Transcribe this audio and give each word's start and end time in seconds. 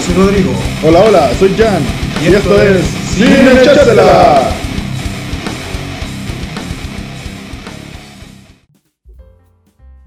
soy 0.00 0.14
Rodrigo. 0.14 0.50
Hola, 0.86 1.04
hola, 1.04 1.30
soy 1.38 1.50
Jan. 1.56 1.82
Y 2.22 2.30
Y, 2.30 2.34
esto 2.34 2.60
esto, 2.60 2.62
es 2.62 2.84
Cine 3.14 3.60
Echársela. 3.60 4.50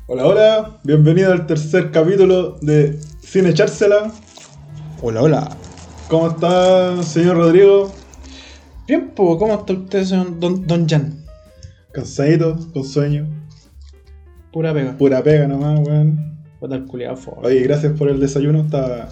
Hola, 0.08 0.26
hola, 0.26 0.80
bienvenido 0.84 1.32
al 1.32 1.46
tercer 1.46 1.92
capítulo 1.92 2.58
de 2.62 3.00
Cine 3.22 3.50
Echársela. 3.50 4.12
Hola, 5.02 5.22
hola. 5.22 5.58
¿Cómo 6.08 6.30
está, 6.30 7.02
señor 7.04 7.38
Rodrigo? 7.38 7.92
Bien, 8.88 9.12
pues, 9.16 9.38
¿cómo 9.38 9.54
está 9.54 9.74
usted, 9.74 10.04
señor 10.06 10.40
Don, 10.40 10.66
don 10.66 10.88
Jan? 10.88 11.24
Cansadito, 11.92 12.58
con 12.74 12.84
sueño. 12.84 13.28
Pura 14.52 14.74
pega. 14.74 14.98
Pura 14.98 15.24
pega 15.24 15.48
nomás, 15.48 15.80
weón. 15.88 16.34
Oye, 17.44 17.60
gracias 17.62 17.92
por 17.98 18.10
el 18.10 18.20
desayuno, 18.20 18.62
está 18.62 19.10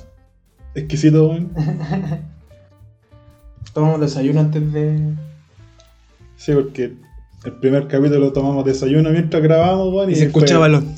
exquisito, 0.75 1.29
weón. 1.29 1.51
Tomamos 3.73 4.01
desayuno 4.01 4.39
antes 4.41 4.73
de. 4.73 5.13
Sí, 6.35 6.51
porque 6.53 6.93
el 7.45 7.51
primer 7.61 7.87
capítulo 7.87 8.33
tomamos 8.33 8.65
desayuno 8.65 9.09
mientras 9.11 9.41
grabamos, 9.41 9.93
weón. 9.93 10.11
Y 10.11 10.15
se 10.15 10.29
fue- 10.29 10.41
escuchaba 10.41 10.67
lo. 10.67 10.81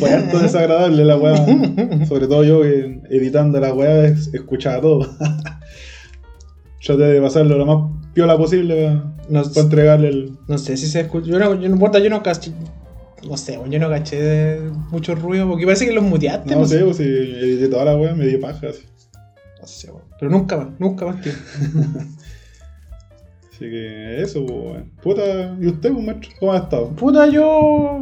Fue 0.00 0.10
harto 0.10 0.38
desagradable 0.38 1.04
la 1.04 1.16
weá. 1.18 1.36
Sobre 2.08 2.26
todo 2.28 2.42
yo 2.44 2.62
que 2.62 3.02
editando 3.10 3.60
la 3.60 3.74
weá 3.74 4.06
es- 4.06 4.32
escuchaba 4.32 4.80
todo. 4.80 5.06
Traté 6.82 7.02
de 7.02 7.20
pasarlo 7.20 7.58
lo 7.58 7.66
más 7.66 7.90
piola 8.14 8.38
posible 8.38 8.74
weón, 8.86 9.16
No, 9.28 9.42
para 9.42 9.60
entregarle 9.60 10.08
el. 10.08 10.38
no 10.48 10.56
sé 10.56 10.78
si 10.78 10.86
se 10.86 11.00
escucha. 11.00 11.26
Yo 11.28 11.38
no, 11.38 11.54
yo 11.60 11.68
no 11.68 11.74
importa, 11.74 11.98
yo 11.98 12.08
no 12.08 12.22
caché. 12.22 12.52
No 13.28 13.36
sé, 13.36 13.58
yo 13.68 13.78
no 13.78 13.88
caché 13.88 14.60
mucho 14.90 15.14
ruido 15.14 15.48
porque 15.48 15.64
parece 15.64 15.86
que 15.86 15.92
los 15.92 16.04
muteaste. 16.04 16.54
No 16.54 16.66
sé, 16.66 16.80
pues 16.84 16.98
si 16.98 17.02
edité 17.04 17.68
toda 17.68 17.86
la 17.86 17.96
weá, 17.96 18.14
me 18.14 18.26
di 18.26 18.36
paja. 18.36 18.68
Así, 18.68 18.82
No 19.60 19.66
sé, 19.66 19.90
weón. 19.90 20.02
Pero 20.18 20.30
nunca 20.30 20.56
más, 20.56 20.68
nunca 20.78 21.06
más, 21.06 21.20
tío. 21.22 21.32
Así 23.52 23.70
que 23.70 24.22
eso, 24.22 24.44
pues 24.44 24.58
weón. 24.60 24.90
Puta, 25.02 25.56
¿y 25.60 25.66
usted, 25.66 25.92
pues 25.92 26.04
maestro? 26.04 26.30
¿Cómo 26.38 26.52
ha 26.52 26.58
estado? 26.58 26.88
Puta, 26.90 27.26
yo. 27.28 28.00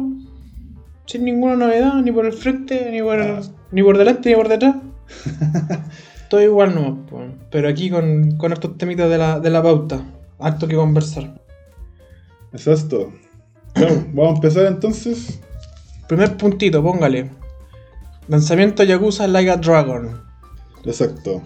Sin 1.05 1.23
ninguna 1.23 1.55
novedad, 1.55 1.93
ni 2.01 2.11
por 2.11 2.25
el 2.25 2.33
frente, 2.33 2.89
ni 2.91 3.01
por, 3.01 3.19
Ah. 3.21 3.41
ni 3.71 3.83
por 3.83 3.97
delante, 3.97 4.29
ni 4.29 4.35
por 4.35 4.49
detrás. 4.49 4.75
Todo 6.29 6.41
igual 6.41 6.75
nomás, 6.75 6.99
pues. 7.09 7.29
Pero 7.51 7.69
aquí 7.69 7.89
con, 7.89 8.31
con 8.37 8.51
estos 8.51 8.77
temitas 8.77 9.09
de 9.09 9.17
la, 9.17 9.39
de 9.39 9.49
la 9.49 9.63
pauta. 9.63 10.03
Harto 10.39 10.67
que 10.67 10.75
conversar. 10.75 11.39
Bueno, 12.51 13.15
vamos 14.13 14.31
a 14.33 14.35
empezar 14.35 14.65
entonces. 14.67 15.39
Primer 16.07 16.37
puntito, 16.37 16.81
póngale. 16.83 17.29
Lanzamiento 18.27 18.83
Yakuza 18.83 19.27
Like 19.27 19.51
a 19.51 19.57
Dragon. 19.57 20.21
Exacto. 20.85 21.41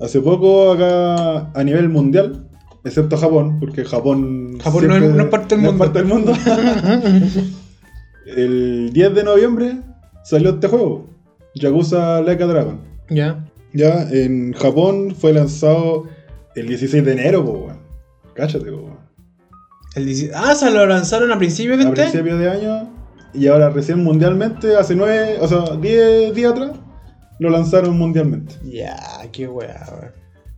Hace 0.00 0.20
poco 0.20 0.72
acá 0.72 1.50
a 1.54 1.64
nivel 1.64 1.88
mundial, 1.88 2.48
excepto 2.84 3.16
Japón, 3.16 3.58
porque 3.60 3.84
Japón. 3.84 4.58
Japón 4.62 4.88
no 4.88 4.96
es- 4.96 5.14
no 5.14 5.22
es 5.24 5.28
parte 5.28 5.56
del 5.56 5.64
no 5.64 5.70
es 5.70 5.74
mundo. 5.76 5.84
parte 5.84 5.98
del 5.98 6.08
mundo. 6.08 6.32
El 8.26 8.92
10 8.92 9.14
de 9.14 9.24
noviembre 9.24 9.78
salió 10.24 10.50
este 10.50 10.68
juego, 10.68 11.08
Yakuza 11.54 12.20
Like 12.22 12.42
a 12.42 12.46
Dragon. 12.46 12.80
ya. 13.08 13.46
Ya 13.72 14.02
en 14.10 14.52
Japón 14.52 15.14
fue 15.16 15.32
lanzado 15.32 16.04
el 16.56 16.66
16 16.66 17.04
de 17.04 17.12
enero, 17.12 17.44
po. 17.44 17.68
Cáchate, 18.34 18.64
po, 18.68 18.78
weón. 18.78 18.89
El 19.94 20.06
17 20.06 20.34
ah, 20.36 20.54
se 20.54 20.70
lo 20.70 20.86
lanzaron 20.86 21.32
a 21.32 21.38
principios 21.38 21.78
de 21.78 21.84
A 21.84 21.88
este. 21.88 22.02
principios 22.02 22.38
de 22.38 22.50
año 22.50 22.90
y 23.32 23.46
ahora 23.46 23.70
recién 23.70 24.02
mundialmente, 24.02 24.76
hace 24.76 24.94
9, 24.94 25.38
o 25.40 25.48
sea, 25.48 25.76
10 25.76 26.34
días 26.34 26.52
atrás, 26.52 26.72
lo 27.38 27.50
lanzaron 27.50 27.96
mundialmente. 27.96 28.54
Ya, 28.64 28.96
qué 29.32 29.46
weá, 29.48 29.86
weón. 29.90 30.12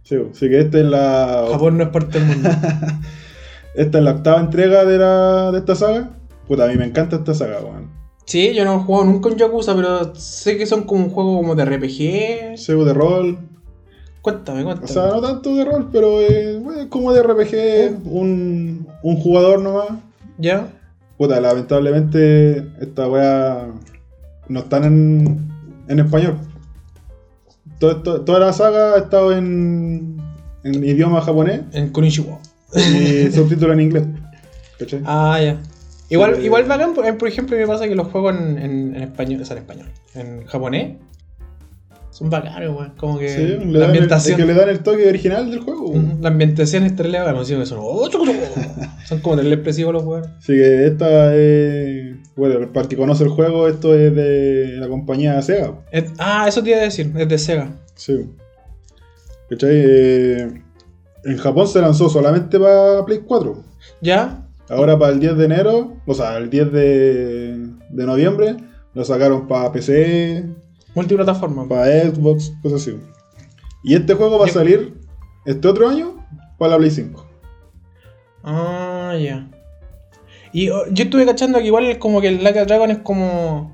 Sí, 0.05 0.17
así 0.31 0.49
que 0.49 0.61
esta 0.61 0.79
es 0.79 0.85
la. 0.85 1.47
Japón 1.53 1.79
no 1.79 1.85
es 1.85 1.91
parte 1.91 2.19
del 2.19 2.29
mundo. 2.29 2.51
Esta 3.75 3.99
es 3.99 4.05
la 4.05 4.11
octava 4.11 4.39
entrega 4.39 4.85
de, 4.85 4.99
la, 4.99 5.51
de 5.51 5.59
esta 5.59 5.75
saga. 5.75 6.11
Puta, 6.47 6.65
a 6.65 6.69
mí 6.69 6.77
me 6.77 6.85
encanta 6.85 7.17
esta 7.17 7.33
saga, 7.33 7.61
weón. 7.61 7.91
sí, 8.27 8.53
yo 8.53 8.67
no 8.67 8.75
he 8.75 8.79
jugado 8.81 9.07
nunca 9.07 9.31
en 9.31 9.37
Yakuza, 9.37 9.75
pero 9.75 10.15
sé 10.15 10.59
que 10.59 10.67
son 10.67 10.83
como 10.83 11.05
un 11.07 11.11
juego 11.11 11.37
como 11.37 11.55
de 11.55 11.65
RPG. 11.65 12.63
Juego 12.67 12.85
de 12.85 12.93
rol. 12.93 13.39
Cuéntame, 14.23 14.63
cuéntame. 14.65 14.85
O 14.85 14.89
sea, 14.89 15.07
no 15.09 15.21
tanto 15.21 15.55
de 15.55 15.65
rol, 15.65 15.89
pero 15.93 16.21
eh, 16.21 16.59
bueno, 16.63 16.89
como 16.89 17.13
de 17.13 17.23
RPG. 17.23 18.07
Un, 18.07 18.87
un 19.03 19.17
jugador 19.17 19.61
nomás. 19.61 19.89
¿Ya? 20.39 20.69
Puta, 21.19 21.41
lamentablemente 21.41 22.67
esta 22.81 23.09
weá 23.09 23.67
no 24.49 24.61
están 24.61 24.85
en, 24.85 25.49
en 25.89 25.99
español. 26.01 26.39
Todo 27.79 28.21
toda 28.23 28.39
la 28.39 28.53
saga 28.53 28.95
ha 28.95 28.99
estado 28.99 29.37
en, 29.37 30.17
en 30.63 30.85
idioma 30.85 31.21
japonés 31.21 31.63
En 31.73 31.91
Konichiwa. 31.91 32.39
y 32.75 33.31
subtítulo 33.33 33.73
en 33.73 33.81
inglés. 33.81 34.05
¿Cachai? 34.79 35.03
Ah, 35.05 35.39
ya. 35.43 35.59
Igual, 36.11 36.37
Sí. 36.37 36.43
igual 36.43 36.65
bacán, 36.65 36.95
por 36.95 37.17
por 37.19 37.29
ejemplo, 37.29 37.57
me 37.57 37.67
pasa 37.67 37.89
que 37.89 37.95
los 37.95 38.09
juegos 38.09 38.37
en, 38.37 38.59
en, 38.59 38.95
en 38.97 39.03
español, 39.03 39.43
o 39.43 39.45
sea, 39.45 39.57
en 39.57 39.63
español, 39.63 39.87
en 40.15 40.45
japonés, 40.47 40.97
son 42.13 42.31
bacanos, 42.31 42.77
weón. 42.77 42.93
Como 42.97 43.19
que 43.19 43.29
Sí, 43.29 43.47
la 43.67 43.79
el, 43.79 43.83
ambientación. 43.83 44.39
es 44.41 44.47
que 44.47 44.53
le 44.53 44.59
dan 44.59 44.69
el 44.69 44.81
toque 44.81 45.09
original 45.09 45.51
del 45.51 45.61
juego. 45.61 45.93
La 46.21 46.29
ambientación 46.29 46.85
es 46.85 46.95
bacán, 46.97 47.41
así 47.43 47.55
que 47.57 47.67
son, 47.67 47.79
oh, 47.83 48.09
chucu, 48.09 48.27
chucu. 48.27 48.39
son 49.07 49.19
como 49.21 49.35
terrible 49.37 49.57
expresivos 49.57 49.93
los 49.93 50.03
juegos. 50.05 50.29
Así 50.39 50.53
que 50.53 50.87
esta 50.87 51.35
es. 51.35 52.15
Bueno, 52.37 52.73
para 52.73 52.83
el 52.85 52.89
que 52.89 52.97
conoce 52.97 53.25
el 53.25 53.31
juego, 53.31 53.67
esto 53.69 53.95
es 53.95 54.15
de 54.15 54.77
la 54.79 54.89
compañía 54.89 55.41
Sega. 55.43 55.81
Es- 55.91 56.13
ah, 56.19 56.47
eso 56.49 56.63
te 56.63 56.71
iba 56.71 56.79
a 56.79 56.83
decir, 56.83 57.13
es 57.17 57.29
de 57.29 57.39
Sega. 57.39 57.73
Sí. 57.95 58.31
¿Cachai? 59.51 59.71
Eh, 59.73 60.63
en 61.25 61.37
Japón 61.39 61.69
se 61.69 61.81
lanzó 61.81 62.09
solamente 62.09 62.59
para 62.59 63.05
Play 63.05 63.21
4. 63.27 63.63
¿Ya? 64.01 64.47
Ahora 64.69 64.99
para 64.99 65.13
el 65.13 65.21
10 65.21 65.37
de 65.37 65.45
enero, 65.45 65.97
o 66.07 66.15
sea, 66.15 66.37
el 66.39 66.49
10 66.49 66.73
de, 66.73 67.57
de 67.91 68.07
noviembre, 68.07 68.57
lo 68.95 69.05
sacaron 69.05 69.47
para 69.47 69.71
PC, 69.73 70.45
Multiplataforma. 70.95 71.69
para 71.69 71.87
Xbox, 72.11 72.53
cosas 72.63 72.83
así. 72.83 72.99
Y 73.85 73.95
este 73.95 74.15
juego 74.15 74.39
va 74.39 74.47
a 74.47 74.49
salir 74.49 74.95
este 75.45 75.67
otro 75.69 75.89
año 75.89 76.25
para 76.59 76.73
la 76.73 76.79
Play 76.79 76.91
5. 76.91 77.27
Ah, 78.45 79.15
ya. 79.21 79.49
Y 80.53 80.69
oh, 80.69 80.85
yo 80.91 81.05
estuve 81.05 81.25
cachando 81.25 81.59
que 81.59 81.67
igual 81.67 81.87
es 81.87 81.99
como 81.99 82.21
que 82.21 82.29
el 82.29 82.43
Like 82.45 82.65
Dragon 82.67 82.91
es 82.91 82.99
como. 82.99 83.73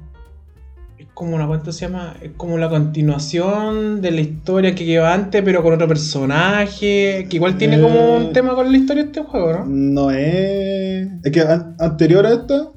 Es 0.99 1.07
como 1.15 1.35
una. 1.35 1.47
¿Cuánto 1.47 1.73
se 1.73 1.87
llama? 1.87 2.15
Es 2.23 2.33
como 2.37 2.57
la 2.59 2.69
continuación 2.69 4.01
de 4.01 4.11
la 4.13 4.21
historia 4.21 4.75
que 4.75 4.85
lleva 4.85 5.13
antes, 5.13 5.43
pero 5.43 5.63
con 5.63 5.75
otro 5.75 5.89
personaje. 5.89 7.27
Que 7.29 7.37
igual 7.37 7.57
tiene 7.59 7.81
como 7.81 8.17
un 8.17 8.23
Eh. 8.25 8.31
tema 8.33 8.55
con 8.55 8.71
la 8.71 8.79
historia 8.79 9.03
de 9.05 9.09
este 9.09 9.23
juego, 9.23 9.53
¿no? 9.53 9.65
No 9.67 10.11
es. 10.11 11.09
Es 11.25 11.33
que 11.33 11.41
an- 11.41 11.75
anterior 11.81 12.25
a 12.27 12.33
esta, 12.35 12.71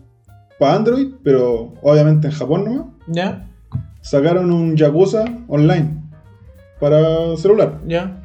para 0.59 0.75
Android, 0.75 1.07
pero 1.23 1.73
obviamente 1.83 2.27
en 2.27 2.33
Japón 2.33 2.65
nomás, 2.65 2.85
¿Ya? 3.07 3.47
Sacaron 4.01 4.51
un 4.51 4.75
Yakuza 4.75 5.25
online 5.47 6.01
para 6.79 7.37
celular. 7.37 7.79
¿Ya? 7.87 8.19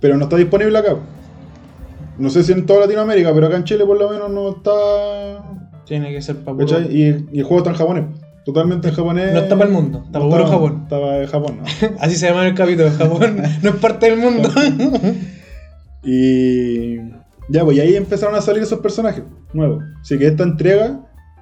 Pero 0.00 0.16
no 0.16 0.24
está 0.24 0.36
disponible 0.36 0.78
acá. 0.78 0.96
No 2.18 2.30
sé 2.30 2.42
si 2.42 2.52
en 2.52 2.64
toda 2.64 2.80
Latinoamérica, 2.80 3.34
pero 3.34 3.46
acá 3.46 3.56
en 3.56 3.64
Chile 3.64 3.84
por 3.84 3.98
lo 3.98 4.10
menos 4.10 4.30
no 4.30 4.50
está. 4.50 5.42
Tiene 5.84 6.12
que 6.12 6.22
ser 6.22 6.36
para. 6.36 6.80
Y, 6.80 7.26
y 7.32 7.38
el 7.38 7.44
juego 7.44 7.58
está 7.58 7.70
en 7.70 7.76
japonés. 7.76 8.04
Totalmente 8.46 8.88
en 8.88 8.94
japonés. 8.94 9.32
No 9.32 9.40
está 9.40 9.56
para 9.56 9.68
el 9.68 9.74
mundo, 9.74 10.02
está 10.06 10.20
No 10.20 10.30
para 10.30 10.46
Japón. 10.46 10.80
Estaba 10.84 11.18
en 11.18 11.26
Japón, 11.26 11.58
¿no? 11.58 11.64
Así 12.00 12.14
se 12.14 12.28
llama 12.28 12.46
el 12.46 12.54
capítulo. 12.54 12.90
Japón 12.92 13.42
no 13.62 13.70
es 13.70 13.76
parte 13.76 14.10
del 14.10 14.18
mundo. 14.18 14.48
Y 16.08 16.98
ya, 17.48 17.64
pues 17.64 17.76
y 17.76 17.80
ahí 17.80 17.96
empezaron 17.96 18.36
a 18.36 18.40
salir 18.40 18.62
esos 18.62 18.78
personajes 18.78 19.24
nuevos. 19.52 19.82
Así 20.00 20.16
que 20.16 20.28
esta 20.28 20.44
entrega 20.44 21.00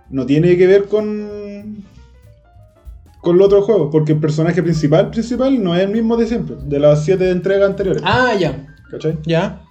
no 0.09 0.25
tiene 0.25 0.57
que 0.57 0.67
ver 0.67 0.87
con 0.87 1.44
con 3.25 3.39
los 3.39 3.47
otros 3.47 3.65
juegos, 3.65 3.89
porque 3.91 4.13
el 4.13 4.21
personaje 4.21 4.63
principal 4.63 5.11
principal 5.11 5.63
no 5.65 5.75
es 5.75 5.83
el 5.83 5.91
mismo 5.91 6.17
de 6.17 6.27
siempre, 6.27 6.57
de 6.63 6.79
las 6.79 7.05
siete 7.05 7.31
entregas 7.31 7.71
anteriores. 7.71 8.03
ah, 8.05 8.35
ya. 8.39 8.67
¿Cachai? 8.91 9.19
Ya. 9.25 9.63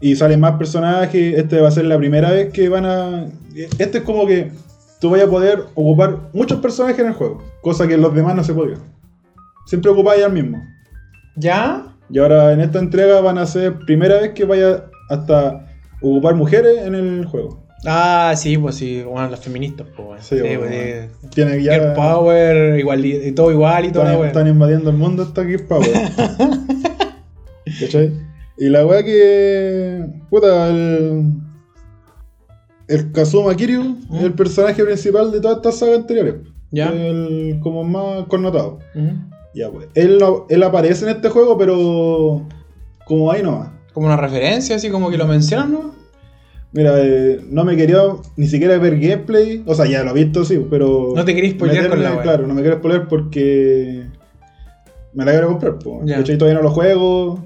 Y 0.00 0.16
salen 0.16 0.40
más 0.40 0.56
personajes, 0.56 1.38
este 1.38 1.60
va 1.60 1.68
a 1.68 1.70
ser 1.70 1.84
la 1.84 1.98
primera 1.98 2.30
vez 2.30 2.52
que 2.52 2.68
van 2.68 2.86
a... 2.86 3.26
Este 3.78 3.98
es 3.98 4.04
como 4.04 4.26
que 4.26 4.50
tú 5.00 5.10
vayas 5.10 5.28
a 5.28 5.30
poder 5.30 5.64
ocupar 5.74 6.30
muchos 6.32 6.60
personajes 6.60 6.98
en 6.98 7.08
el 7.08 7.12
juego, 7.12 7.42
cosa 7.60 7.86
que 7.86 7.96
los 7.96 8.14
demás 8.14 8.34
no 8.34 8.42
se 8.42 8.54
podía. 8.54 8.78
Siempre 9.66 9.90
ocupáis 9.90 10.24
al 10.24 10.32
mismo. 10.32 10.60
¿Ya? 11.36 11.94
Y 12.08 12.18
ahora 12.18 12.52
en 12.52 12.60
esta 12.60 12.78
entrega 12.78 13.20
van 13.20 13.38
a 13.38 13.46
ser 13.46 13.78
primera 13.86 14.20
vez 14.20 14.32
que 14.32 14.44
vaya 14.44 14.84
hasta 15.10 15.66
ocupar 16.00 16.34
mujeres 16.34 16.78
en 16.86 16.94
el 16.94 17.26
juego. 17.26 17.65
Ah, 17.84 18.32
sí, 18.36 18.56
pues 18.58 18.74
sí, 18.76 19.02
bueno, 19.02 19.28
las 19.30 19.40
feministas, 19.40 19.86
pues. 19.96 20.24
Sí, 20.24 20.36
Sí, 20.36 20.40
bueno, 20.42 20.60
pues, 20.60 20.72
eh, 20.72 21.10
Tiene 21.34 21.62
ya. 21.62 21.74
Girl 21.74 21.92
Power, 21.94 22.78
igual, 22.78 23.04
y 23.04 23.32
todo 23.32 23.52
igual 23.52 23.84
y 23.84 23.92
todo 23.92 24.04
están, 24.04 24.24
están 24.26 24.48
invadiendo 24.48 24.90
el 24.90 24.96
mundo 24.96 25.22
hasta 25.22 25.44
Gear 25.44 25.66
Power. 25.66 25.90
¿Cachai? 27.80 28.12
Y 28.58 28.68
la 28.68 28.86
weá 28.86 29.02
que. 29.04 30.06
Puta, 30.30 30.68
el. 30.70 31.32
El 32.88 33.10
Kazuma 33.12 33.54
Kiryu 33.56 33.98
es 34.14 34.22
el 34.22 34.32
personaje 34.34 34.84
principal 34.84 35.32
de 35.32 35.40
todas 35.40 35.56
estas 35.56 35.78
sagas 35.78 35.98
anteriores. 35.98 36.36
¿Ya? 36.70 36.88
El 36.90 37.58
como 37.62 37.82
más 37.84 38.26
connotado. 38.28 38.78
Ya, 39.54 39.70
pues. 39.70 39.88
Él, 39.94 40.18
no- 40.18 40.46
él 40.48 40.62
aparece 40.62 41.04
en 41.04 41.16
este 41.16 41.28
juego, 41.28 41.58
pero. 41.58 42.46
Como 43.04 43.30
ahí 43.30 43.42
nomás. 43.42 43.70
Como 43.92 44.06
una 44.06 44.16
referencia, 44.16 44.76
así 44.76 44.88
como 44.90 45.10
que 45.10 45.16
lo 45.18 45.26
mencionan, 45.26 45.72
¿no? 45.72 45.95
Mira, 46.72 46.92
eh, 46.98 47.40
no 47.48 47.64
me 47.64 47.76
quería 47.76 48.00
ni 48.36 48.46
siquiera 48.48 48.76
ver 48.78 48.98
gameplay. 48.98 49.62
O 49.66 49.74
sea, 49.74 49.86
ya 49.86 50.02
lo 50.02 50.10
he 50.10 50.24
visto, 50.24 50.44
sí, 50.44 50.64
pero. 50.68 51.12
No 51.14 51.24
te 51.24 51.34
querías 51.34 51.54
spoilear 51.54 51.88
con 51.88 52.02
la. 52.02 52.20
Claro, 52.20 52.46
no 52.46 52.54
me 52.54 52.60
quiero 52.62 52.78
spoiler 52.78 53.08
porque. 53.08 54.02
Me 55.14 55.24
la 55.24 55.32
quiero 55.32 55.48
comprar, 55.48 55.78
pues. 55.78 56.00
Ya. 56.04 56.16
¿Cachai? 56.18 56.36
Todavía 56.36 56.58
no 56.58 56.64
lo 56.64 56.70
juego. 56.70 57.42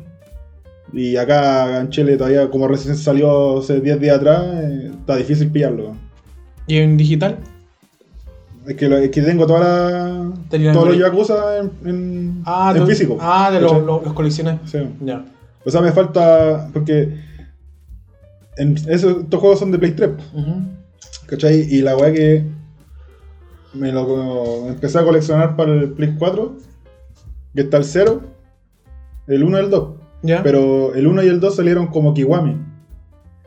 Y 0.92 1.16
acá 1.16 1.80
en 1.82 1.90
Chile 1.90 2.16
todavía, 2.16 2.50
como 2.50 2.66
recién 2.66 2.96
salió 2.96 3.58
hace 3.60 3.80
10 3.80 4.00
días 4.00 4.16
atrás, 4.16 4.42
eh, 4.54 4.90
está 4.98 5.14
difícil 5.16 5.48
pillarlo. 5.50 5.94
¿Y 6.66 6.78
en 6.78 6.96
digital? 6.96 7.38
Es 8.66 8.74
que, 8.74 8.88
lo- 8.88 8.96
es 8.98 9.10
que 9.10 9.22
tengo 9.22 9.46
toda 9.46 9.60
la, 9.60 10.32
Tenía 10.48 10.72
todos 10.72 10.88
los 10.88 10.98
Yakuza 10.98 11.58
en, 11.58 11.70
en, 11.88 12.42
Ah, 12.44 12.72
en 12.74 12.82
tú- 12.82 12.86
físico. 12.88 13.16
Ah, 13.20 13.50
de 13.52 13.60
los, 13.60 13.82
los 13.84 14.12
colecciones. 14.12 14.56
Sí. 14.66 14.78
Ya. 15.04 15.24
O 15.64 15.70
sea, 15.70 15.80
me 15.80 15.92
falta. 15.92 16.68
Porque. 16.72 17.29
En 18.60 18.76
esos, 18.88 19.22
estos 19.22 19.40
juegos 19.40 19.58
son 19.58 19.72
de 19.72 19.78
Play 19.78 19.92
3. 19.92 20.10
Ujú. 20.34 20.52
¿Cachai? 21.26 21.60
Y 21.70 21.80
la 21.82 21.96
weá 21.96 22.12
que. 22.12 22.44
Me 23.72 23.92
lo 23.92 24.66
empecé 24.68 24.98
a 24.98 25.04
coleccionar 25.04 25.56
para 25.56 25.72
el 25.72 25.92
Play 25.92 26.14
4. 26.18 26.56
Que 27.54 27.62
está 27.62 27.78
el 27.78 27.84
0, 27.84 28.20
el 29.26 29.42
1 29.44 29.58
y 29.58 29.60
el 29.64 29.70
2. 29.70 29.88
¿Ya? 30.22 30.42
Pero 30.42 30.94
el 30.94 31.06
1 31.06 31.22
y 31.24 31.28
el 31.28 31.40
2 31.40 31.56
salieron 31.56 31.86
como 31.88 32.14
Kiwami. 32.14 32.56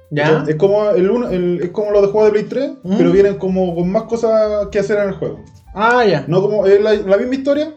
¿Ya? 0.09 0.43
Es 0.47 0.55
como 0.57 0.89
el 0.91 1.09
uno, 1.09 1.29
el- 1.29 1.59
es 1.61 1.69
como 1.71 1.89
los 1.91 2.01
de 2.03 2.07
juegos 2.09 2.25
de 2.27 2.31
Play 2.39 2.43
3, 2.49 2.71
Mm. 2.83 2.97
pero 2.97 3.11
vienen 3.11 3.35
como 3.37 3.73
con 3.75 3.89
más 3.91 4.03
cosas 4.03 4.67
que 4.71 4.79
hacer 4.79 4.99
en 4.99 5.07
el 5.09 5.13
juego. 5.15 5.39
Ah, 5.73 6.03
ya. 6.05 6.25
No 6.27 6.41
como 6.41 6.65
es 6.67 6.81
la, 6.81 6.93
la 6.93 7.17
misma 7.17 7.33
historia, 7.35 7.73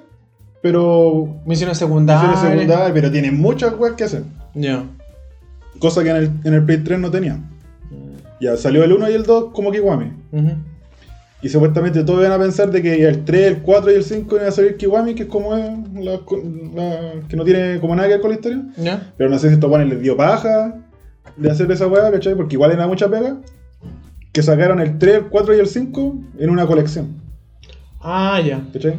pero 0.62 1.28
Misiones 1.46 1.78
secundarias. 1.78 2.28
misiones 2.28 2.58
secundarias, 2.60 2.90
pero 2.92 3.10
tienen 3.10 3.40
muchas 3.40 3.72
weas 3.78 3.94
que 3.94 4.04
hacer. 4.04 4.24
Ya. 4.54 4.84
Cosa 5.78 6.02
que 6.02 6.10
en 6.10 6.16
el, 6.16 6.30
en 6.44 6.54
el 6.54 6.64
Play 6.64 6.78
3 6.78 6.98
no 6.98 7.10
tenía. 7.10 7.38
Ya 8.40 8.56
salió 8.56 8.84
el 8.84 8.92
1 8.92 9.10
y 9.10 9.14
el 9.14 9.22
2 9.24 9.52
como 9.52 9.70
Kiwami. 9.72 10.12
Ujú. 10.32 10.50
Y 11.42 11.48
supuestamente 11.48 12.02
todos 12.04 12.20
iban 12.20 12.32
a 12.32 12.38
pensar 12.38 12.70
de 12.70 12.82
que 12.82 13.06
el 13.06 13.24
3, 13.24 13.46
el 13.46 13.62
4 13.62 13.92
y 13.92 13.94
el 13.94 14.04
5 14.04 14.36
iban 14.36 14.48
a 14.48 14.50
salir 14.50 14.76
Kiwami, 14.76 15.14
que 15.14 15.22
es 15.24 15.28
como 15.28 15.54
es 15.56 15.70
la, 15.94 16.20
la- 16.74 17.12
que 17.28 17.36
no 17.36 17.44
tiene 17.44 17.78
como 17.80 17.94
nada 17.94 18.08
que 18.08 18.14
ver 18.14 18.20
con 18.20 18.30
la 18.30 18.36
historia. 18.36 18.62
¿Ya? 18.76 19.12
Pero 19.16 19.30
no 19.30 19.38
sé 19.38 19.48
si 19.48 19.54
estos 19.54 19.68
guanes 19.70 19.88
les 19.88 20.00
dio 20.00 20.16
paja 20.16 20.74
de 21.36 21.50
hacer 21.50 21.70
esa 21.70 21.86
weá, 21.86 22.10
¿cachai? 22.10 22.34
Porque 22.34 22.54
igual 22.56 22.72
era 22.72 22.86
mucha 22.86 23.08
pega. 23.08 23.36
Que 24.32 24.42
sacaron 24.42 24.80
el 24.80 24.98
3, 24.98 25.14
el 25.16 25.24
4 25.28 25.54
y 25.56 25.60
el 25.60 25.66
5 25.66 26.14
en 26.38 26.50
una 26.50 26.66
colección, 26.66 27.08
Ah, 28.02 28.40
ya. 28.44 28.62
¿cachai? 28.72 28.96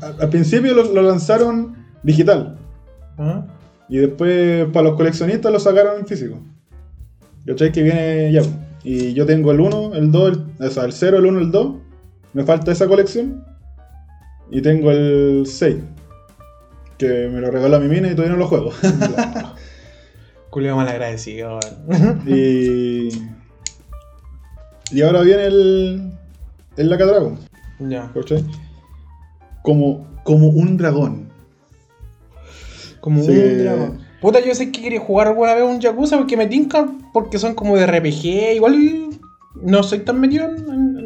A- 0.00 0.22
Al 0.22 0.28
principio 0.30 0.74
lo, 0.74 0.84
lo 0.92 1.02
lanzaron 1.02 1.76
digital. 2.02 2.56
Ah. 3.18 3.44
Y 3.88 3.98
después 3.98 4.66
para 4.72 4.88
los 4.88 4.96
coleccionistas 4.96 5.52
lo 5.52 5.60
sacaron 5.60 6.00
en 6.00 6.06
físico. 6.06 6.40
¿Cachai? 7.46 7.72
Que 7.72 7.82
viene 7.82 8.32
ya. 8.32 8.42
Y 8.84 9.12
yo 9.12 9.26
tengo 9.26 9.52
el 9.52 9.60
1, 9.60 9.94
el 9.94 10.10
2, 10.10 10.32
el, 10.58 10.66
o 10.66 10.70
sea, 10.70 10.84
el 10.84 10.92
0, 10.92 11.18
el 11.18 11.26
1, 11.26 11.38
el 11.40 11.50
2. 11.50 11.76
Me 12.32 12.44
falta 12.44 12.72
esa 12.72 12.86
colección. 12.86 13.44
Y 14.50 14.60
tengo 14.62 14.90
el 14.90 15.44
6. 15.46 15.76
Que 16.98 17.28
me 17.28 17.40
lo 17.40 17.50
regaló 17.50 17.80
mi 17.80 17.88
mina 17.88 18.08
y 18.08 18.14
todavía 18.14 18.32
no 18.32 18.38
lo 18.38 18.48
juego. 18.48 18.70
Culio 20.50 20.76
mal 20.76 20.88
agradecido. 20.88 21.58
y. 22.26 23.08
Y 24.90 25.02
ahora 25.02 25.22
viene 25.22 25.46
el. 25.46 26.12
El 26.76 26.98
ya. 27.88 28.10
¿Cachai? 28.14 28.44
Como, 29.62 30.06
como 30.24 30.48
un 30.48 30.76
dragón. 30.76 31.21
Como 33.02 33.22
Sí. 33.22 33.32
un 33.32 33.58
dragón. 33.58 33.98
Puta, 34.22 34.38
yo 34.40 34.54
sé 34.54 34.72
que 34.72 34.80
quería 34.80 35.00
jugar 35.00 35.26
alguna 35.28 35.54
vez 35.54 35.64
un 35.64 35.80
Yakuza 35.80 36.16
porque 36.16 36.36
me 36.38 36.46
tinca, 36.46 36.88
porque 37.12 37.38
son 37.38 37.54
como 37.54 37.76
de 37.76 37.86
RPG. 37.86 38.54
Igual 38.54 39.10
no 39.60 39.82
soy 39.82 39.98
tan 39.98 40.18
metido 40.20 40.46
en, 40.46 40.56
en- 40.56 40.98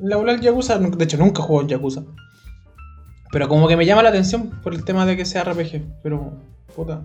en 0.00 0.08
la 0.10 0.16
bola 0.18 0.32
del 0.32 0.40
Yakuza. 0.42 0.78
De 0.78 1.04
hecho, 1.04 1.16
nunca 1.16 1.40
he 1.40 1.44
jugado 1.46 1.62
en 1.62 1.68
Yakuza. 1.68 2.02
Pero 3.32 3.48
como 3.48 3.66
que 3.68 3.76
me 3.76 3.86
llama 3.86 4.02
la 4.02 4.10
atención 4.10 4.50
por 4.62 4.74
el 4.74 4.84
tema 4.84 5.06
de 5.06 5.16
que 5.16 5.24
sea 5.24 5.44
RPG. 5.44 5.82
Pero, 6.02 6.32
puta. 6.76 7.02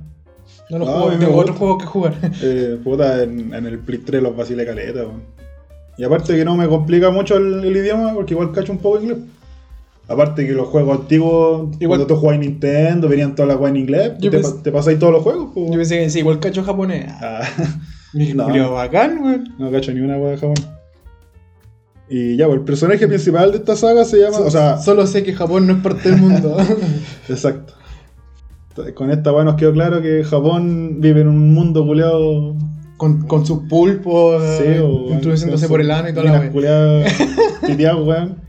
No 0.69 0.79
lo 0.79 0.85
No, 0.85 0.91
juego, 0.93 1.17
tengo 1.19 1.35
otros 1.37 1.57
juegos 1.57 1.77
que 1.83 1.85
jugar. 1.87 2.13
Eh, 2.41 2.77
puta, 2.83 3.23
en, 3.23 3.53
en 3.53 3.65
el 3.65 3.79
Play 3.79 3.99
3 3.99 4.21
los 4.23 4.35
vacilé 4.35 4.65
caleta. 4.65 5.05
Y 5.97 6.03
aparte 6.03 6.35
que 6.35 6.45
no 6.45 6.55
me 6.55 6.67
complica 6.67 7.09
mucho 7.11 7.37
el, 7.37 7.63
el 7.63 7.75
idioma, 7.77 8.13
porque 8.13 8.33
igual 8.33 8.51
cacho 8.51 8.71
un 8.71 8.77
poco 8.79 8.99
inglés. 9.01 9.19
Aparte 10.09 10.45
que 10.47 10.53
los 10.53 10.67
juegos 10.67 10.99
antiguos, 11.01 11.69
Igual- 11.79 11.99
cuando 11.99 12.07
tú 12.07 12.15
jugabas 12.15 12.39
Nintendo, 12.39 13.07
venían 13.07 13.35
todas 13.35 13.49
las 13.49 13.59
weas 13.59 13.75
en 13.75 13.81
inglés, 13.81 14.13
te, 14.19 14.31
pens- 14.31 14.55
pa- 14.57 14.63
te 14.63 14.71
pasáis 14.71 14.97
todos 14.97 15.13
los 15.13 15.21
juegos, 15.21 15.51
pues. 15.53 15.67
Yo 15.69 15.77
pensé 15.77 15.99
que 15.99 16.09
sí, 16.09 16.19
igual 16.19 16.39
cacho 16.39 16.63
japonés. 16.63 17.05
Ah, 17.21 17.41
No. 18.33 18.45
"Culio 18.45 18.71
bacán, 18.73 19.21
weón. 19.23 19.53
no 19.59 19.69
cacho 19.71 19.93
ni 19.93 19.99
una 20.01 20.17
wea 20.17 20.31
de 20.31 20.37
Japón. 20.37 20.55
Y 22.09 22.37
ya, 22.37 22.47
pues 22.47 22.57
el 22.57 22.65
personaje 22.65 23.07
principal 23.07 23.51
de 23.51 23.57
esta 23.59 23.75
saga 23.75 24.03
se 24.03 24.17
llama. 24.19 24.39
O 24.39 24.49
sea, 24.49 24.79
Solo 24.79 25.05
sé 25.05 25.21
que 25.21 25.33
Japón 25.33 25.67
no 25.67 25.73
es 25.73 25.79
parte 25.83 26.09
del 26.09 26.19
mundo. 26.19 26.57
exacto. 27.29 27.73
Con 28.95 29.11
esta 29.11 29.31
wea 29.31 29.43
nos 29.43 29.55
quedó 29.55 29.73
claro 29.73 30.01
que 30.01 30.23
Japón 30.23 30.95
vive 31.01 31.21
en 31.21 31.27
un 31.27 31.53
mundo 31.53 31.85
culeado. 31.85 32.55
con, 32.97 33.27
con 33.27 33.45
sus 33.45 33.59
pulpos, 33.69 34.41
Sí, 34.57 34.63
eh, 34.65 34.79
o 34.79 35.11
introduciéndose 35.13 35.67
por 35.67 35.81
el 35.81 35.91
ano 35.91 36.09
y 36.09 36.13
toda 36.13 36.31
la 36.31 36.49
culiadas 36.51 37.13
piteadas, 37.67 38.01
weón. 38.03 38.48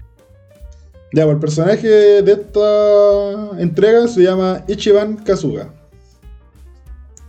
Ya, 1.12 1.24
pues 1.24 1.34
el 1.34 1.40
personaje 1.40 1.88
de 1.88 2.32
esta 2.32 3.60
entrega 3.60 4.06
se 4.06 4.22
llama 4.22 4.64
Ichiban 4.68 5.16
Kazuga. 5.16 5.72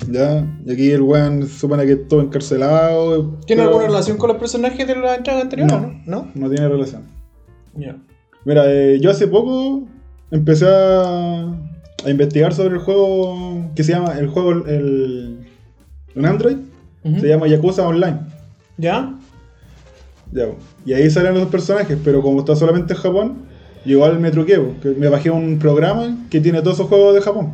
Ya, 0.10 0.46
y 0.66 0.72
aquí 0.72 0.92
el 0.92 1.02
weón 1.02 1.44
se 1.44 1.60
supone 1.60 1.86
que 1.86 1.94
estuvo 1.94 2.22
encarcelado. 2.22 3.40
¿Tiene 3.46 3.62
pero 3.64 3.70
alguna 3.70 3.88
relación 3.88 4.18
con 4.18 4.30
los 4.30 4.38
personajes 4.38 4.88
de 4.88 4.96
la 4.96 5.16
entrega 5.16 5.42
anterior? 5.42 5.68
No. 5.72 5.80
No. 5.80 6.02
¿No? 6.06 6.32
No 6.34 6.50
tiene 6.50 6.68
relación. 6.68 7.04
Ya. 7.76 7.98
Mira, 8.46 8.64
eh, 8.68 9.00
yo 9.00 9.12
hace 9.12 9.28
poco 9.28 9.88
empecé 10.32 10.66
a, 10.68 11.54
a 12.06 12.10
investigar 12.10 12.54
sobre 12.54 12.76
el 12.76 12.82
juego 12.82 13.72
que 13.76 13.84
se 13.84 13.94
llama, 13.94 14.18
el 14.18 14.28
juego, 14.28 14.52
el, 14.52 15.48
en 16.16 16.26
Android, 16.26 16.58
se 17.04 17.28
llama 17.28 17.48
Yakuza 17.48 17.88
Online. 17.88 18.20
¿Ya? 18.78 19.18
Ya, 20.32 20.46
y 20.86 20.94
ahí 20.94 21.10
salen 21.10 21.34
los 21.36 21.48
personajes, 21.48 21.98
pero 22.04 22.22
como 22.22 22.40
está 22.40 22.56
solamente 22.56 22.94
en 22.94 23.00
Japón, 23.00 23.51
yo 23.86 23.92
igual 23.94 24.20
me 24.20 24.32
truqué, 24.32 24.58
po, 24.60 24.74
que 24.82 24.90
me 24.90 25.08
bajé 25.10 25.30
un 25.32 25.58
programa 25.60 26.18
que 26.30 26.40
tiene 26.42 26.62
todos 26.62 26.76
esos 26.78 26.88
juegos 26.88 27.16
de 27.16 27.22
Japón. 27.22 27.54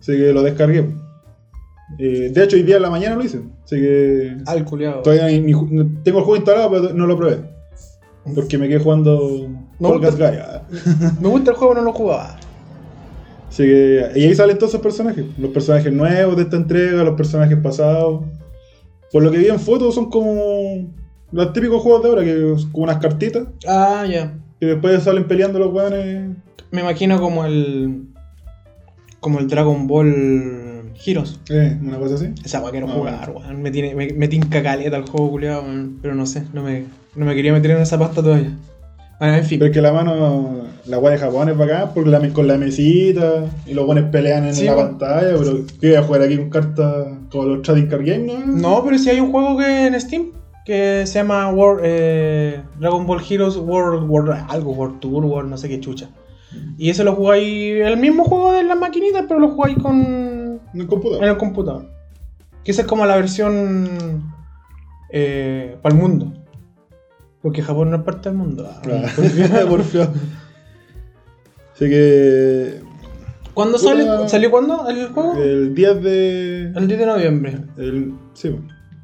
Así 0.00 0.12
que 0.12 0.32
lo 0.32 0.42
descargué. 0.42 0.82
po. 0.84 0.92
Eh, 1.98 2.30
de 2.32 2.44
hecho, 2.44 2.56
hoy 2.56 2.62
día 2.62 2.76
en 2.76 2.82
la 2.82 2.90
mañana 2.90 3.16
lo 3.16 3.24
hice. 3.24 3.40
Así 3.64 3.76
que 3.76 4.36
Al 4.46 4.64
culiado. 4.64 5.02
todavía 5.02 5.26
ni- 5.26 5.40
ni 5.40 5.52
ju- 5.52 5.68
no- 5.70 6.02
tengo 6.02 6.18
el 6.18 6.24
juego 6.24 6.36
instalado, 6.36 6.70
pero 6.70 6.94
no 6.94 7.06
lo 7.06 7.16
probé. 7.16 7.38
Porque 8.34 8.56
me 8.58 8.68
quedé 8.68 8.78
jugando 8.78 9.48
Me 9.78 9.88
Fall 9.88 9.98
Guys 9.98 10.10
gusta- 10.12 10.30
Guy. 10.30 10.38
ah. 10.40 10.62
Me 11.20 11.28
gusta 11.28 11.50
el 11.50 11.56
juego, 11.56 11.74
no 11.74 11.82
lo 11.82 11.92
jugaba. 11.92 12.36
Así 13.48 13.62
que, 13.64 14.10
y 14.16 14.24
ahí 14.24 14.34
salen 14.34 14.56
todos 14.58 14.70
esos 14.72 14.80
personajes. 14.80 15.24
Los 15.38 15.50
personajes 15.50 15.92
nuevos 15.92 16.36
de 16.36 16.42
esta 16.42 16.56
entrega, 16.56 17.04
los 17.04 17.14
personajes 17.16 17.56
pasados. 17.58 18.24
Por 19.12 19.22
lo 19.22 19.30
que 19.30 19.38
vi 19.38 19.46
en 19.48 19.60
fotos 19.60 19.94
son 19.94 20.10
como 20.10 20.88
los 21.30 21.52
típicos 21.52 21.80
juegos 21.82 22.02
de 22.02 22.08
ahora, 22.08 22.24
que 22.24 22.52
es 22.54 22.64
como 22.66 22.84
unas 22.84 22.98
cartitas. 22.98 23.44
Ah, 23.68 24.04
ya. 24.10 24.36
Y 24.64 24.68
después 24.68 25.02
salen 25.02 25.24
peleando 25.24 25.58
los 25.58 25.72
weones. 25.72 26.36
Me 26.70 26.80
imagino 26.80 27.20
como 27.20 27.44
el. 27.44 28.04
Como 29.20 29.38
el 29.38 29.48
Dragon 29.48 29.86
Ball 29.86 30.92
Heroes. 31.04 31.38
Eh, 31.50 31.76
una 31.82 31.98
cosa 31.98 32.14
así. 32.14 32.28
Esa 32.44 32.60
weá 32.60 32.70
quiero 32.70 32.86
Ah, 32.88 32.92
jugar, 32.92 33.30
weón. 33.34 33.62
Me, 33.62 33.70
tiene, 33.70 33.94
me, 33.94 34.08
me 34.14 34.28
tinca 34.28 34.62
caleta 34.62 34.96
el 34.96 35.04
juego, 35.04 35.30
culiado, 35.32 35.62
weón. 35.62 35.98
Pero 36.00 36.14
no 36.14 36.26
sé, 36.26 36.44
no 36.52 36.62
me, 36.62 36.84
no 37.14 37.24
me 37.26 37.34
quería 37.34 37.52
meter 37.52 37.72
en 37.72 37.78
esa 37.82 37.98
pasta 37.98 38.22
todavía. 38.22 38.52
Bueno, 39.20 39.34
en 39.36 39.44
fin. 39.44 39.58
Pero 39.58 39.70
es 39.70 39.74
que 39.74 39.80
la 39.82 39.92
mano, 39.92 40.62
la 40.86 40.98
weá 40.98 41.12
de 41.12 41.18
Japón 41.18 41.48
es 41.48 41.56
bacán 41.56 41.90
porque 41.94 42.10
la, 42.10 42.28
con 42.30 42.46
la 42.48 42.58
mesita 42.58 43.44
y 43.66 43.74
los 43.74 43.86
buenos 43.86 44.10
pelean 44.10 44.46
en 44.46 44.54
Sí, 44.54 44.64
la 44.64 44.76
pantalla. 44.76 45.34
Pero 45.38 45.58
¿qué 45.80 45.88
voy 45.88 45.96
a 45.96 46.02
jugar 46.02 46.22
aquí 46.22 46.36
con 46.36 46.50
cartas 46.50 47.06
como 47.30 47.44
los 47.44 47.62
Trading 47.62 47.86
Card 47.86 48.04
Game? 48.04 48.24
No, 48.26 48.38
No, 48.46 48.84
pero 48.84 48.98
sí 48.98 49.10
hay 49.10 49.20
un 49.20 49.30
juego 49.30 49.56
que 49.58 49.86
en 49.86 50.00
Steam 50.00 50.32
que 50.64 51.06
se 51.06 51.14
llama 51.14 51.50
World, 51.50 51.82
eh, 51.84 52.62
Dragon 52.78 53.06
Ball 53.06 53.22
Heroes 53.28 53.56
World, 53.56 54.08
World 54.08 54.30
algo, 54.48 54.72
World 54.72 55.00
Tour, 55.00 55.24
World 55.24 55.50
no 55.50 55.56
sé 55.56 55.68
qué 55.68 55.80
chucha. 55.80 56.08
Y 56.78 56.90
ese 56.90 57.04
lo 57.04 57.14
jugáis, 57.14 57.82
el 57.82 57.96
mismo 57.96 58.24
juego 58.24 58.52
de 58.52 58.64
las 58.64 58.78
maquinitas, 58.78 59.24
pero 59.28 59.40
lo 59.40 59.48
jugáis 59.48 59.76
con 59.78 60.60
en 60.72 60.80
el 60.80 60.86
computador. 60.86 61.24
en 61.24 61.30
el 61.30 61.36
computador. 61.36 61.90
Que 62.62 62.70
esa 62.70 62.82
es 62.82 62.88
como 62.88 63.04
la 63.04 63.16
versión 63.16 64.32
eh, 65.10 65.76
para 65.82 65.94
el 65.94 66.00
mundo. 66.00 66.32
Porque 67.42 67.60
Japón 67.60 67.90
no 67.90 67.98
es 67.98 68.02
parte 68.02 68.30
del 68.30 68.38
mundo. 68.38 68.66
Ah, 68.66 68.80
porfía. 69.16 69.66
porfía. 69.68 70.12
Así 71.74 71.88
que 71.90 72.80
¿Cuándo 73.54 73.78
sale? 73.78 74.04
¿Salió 74.28 74.50
cuándo 74.50 74.88
el 74.88 75.08
juego? 75.08 75.40
el 75.40 75.74
10 75.74 76.02
de. 76.02 76.72
El 76.74 76.88
10 76.88 76.98
de 76.98 77.06
noviembre. 77.06 77.58
El, 77.78 78.14
sí, 78.32 78.54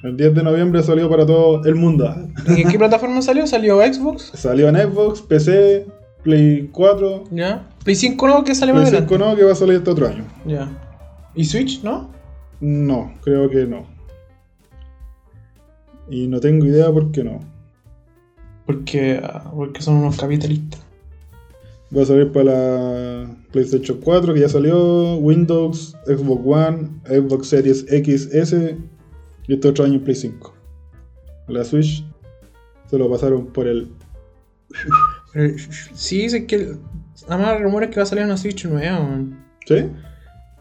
el 0.02 0.16
10 0.16 0.34
de 0.34 0.42
noviembre 0.42 0.82
salió 0.82 1.10
para 1.10 1.26
todo 1.26 1.64
el 1.64 1.74
mundo. 1.74 2.14
¿Y 2.48 2.62
en 2.62 2.68
qué 2.68 2.78
plataforma 2.78 3.20
salió? 3.20 3.46
¿Salió 3.46 3.80
Xbox? 3.80 4.32
Salió 4.34 4.68
en 4.68 4.76
Xbox, 4.76 5.20
PC, 5.20 5.86
Play 6.22 6.70
4. 6.72 7.24
¿Ya? 7.30 7.68
Play 7.84 7.96
5 7.96 8.28
no, 8.28 8.44
que 8.44 8.54
sale 8.54 8.72
Play 8.72 8.84
más 8.84 8.90
5 8.90 9.02
adelante. 9.02 9.30
no, 9.30 9.36
que 9.36 9.44
va 9.44 9.52
a 9.52 9.56
salir 9.56 9.76
este 9.76 9.90
otro 9.90 10.08
año. 10.08 10.24
Ya. 10.46 10.70
¿Y 11.34 11.44
Switch, 11.44 11.82
no? 11.82 12.10
No, 12.60 13.12
creo 13.22 13.48
que 13.50 13.66
no. 13.66 13.86
Y 16.08 16.26
no 16.26 16.40
tengo 16.40 16.64
idea 16.64 16.90
por 16.90 17.12
qué 17.12 17.22
no. 17.22 17.40
Porque, 18.66 19.20
ah, 19.22 19.50
porque 19.54 19.82
son 19.82 19.96
unos 19.96 20.16
capitalistas. 20.16 20.80
Va 21.96 22.02
a 22.02 22.06
salir 22.06 22.32
para 22.32 22.44
la 22.44 23.36
PlayStation 23.52 23.98
4, 24.02 24.32
que 24.32 24.40
ya 24.40 24.48
salió, 24.48 25.16
Windows, 25.16 25.96
Xbox 26.06 26.42
One, 26.46 26.88
Xbox 27.04 27.48
Series 27.48 27.84
XS 27.86 28.76
y 29.50 29.54
este 29.54 29.66
otro 29.66 29.84
año 29.84 29.94
en 29.94 30.04
Play 30.04 30.14
5. 30.14 30.54
La 31.48 31.64
Switch 31.64 32.04
se 32.88 32.96
lo 32.96 33.10
pasaron 33.10 33.48
por 33.48 33.66
el. 33.66 33.90
Pero, 35.32 35.58
sí, 35.92 36.30
sé 36.30 36.46
que. 36.46 36.76
Además, 37.28 37.60
rumores 37.60 37.90
que 37.90 37.96
va 37.96 38.04
a 38.04 38.06
salir 38.06 38.24
una 38.24 38.36
Switch 38.36 38.64
nueva, 38.66 39.00
man. 39.00 39.44
¿Sí? 39.66 39.86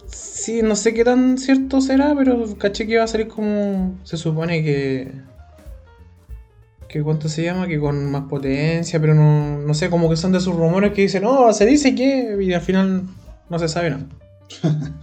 Sí, 0.08 0.62
no 0.63 0.75
sé 0.75 0.96
qué 0.96 1.03
tan 1.03 1.38
cierto 1.38 1.81
será, 1.81 2.15
pero 2.17 2.58
caché 2.58 2.88
que 2.88 2.98
va 2.98 3.03
a 3.03 3.08
salir 3.08 3.27
como. 3.27 3.96
Se 4.05 4.17
supone 4.17 4.63
que. 4.63 5.12
que 6.88 7.03
¿Cuánto 7.03 7.29
se 7.29 7.43
llama? 7.43 7.67
Que 7.67 7.79
con 7.79 8.10
más 8.10 8.24
potencia, 8.24 9.00
pero 9.00 9.13
no, 9.13 9.60
no 9.60 9.74
sé, 9.75 9.91
como 9.91 10.10
que 10.10 10.15
son 10.15 10.31
de 10.31 10.39
esos 10.39 10.55
rumores 10.55 10.93
que 10.93 11.03
dicen, 11.03 11.22
no, 11.22 11.53
se 11.53 11.67
dice 11.67 11.93
que. 11.93 12.39
Y 12.41 12.53
al 12.53 12.62
final 12.62 13.03
no 13.51 13.60
se 13.60 13.67
sabe 13.67 13.91
nada. 13.91 14.08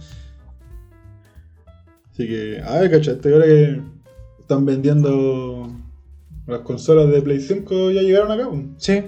Así 2.17 2.27
que, 2.27 2.59
a 2.65 2.79
ver, 2.79 2.89
¿cachaste? 2.89 3.31
Ahora 3.31 3.45
que 3.45 3.79
están 4.39 4.65
vendiendo 4.65 5.69
las 6.47 6.61
consolas 6.61 7.11
de 7.11 7.21
Play 7.21 7.39
5 7.41 7.91
ya 7.91 8.01
llegaron 8.01 8.31
acá, 8.31 8.49
po. 8.49 8.59
Sí. 8.77 9.03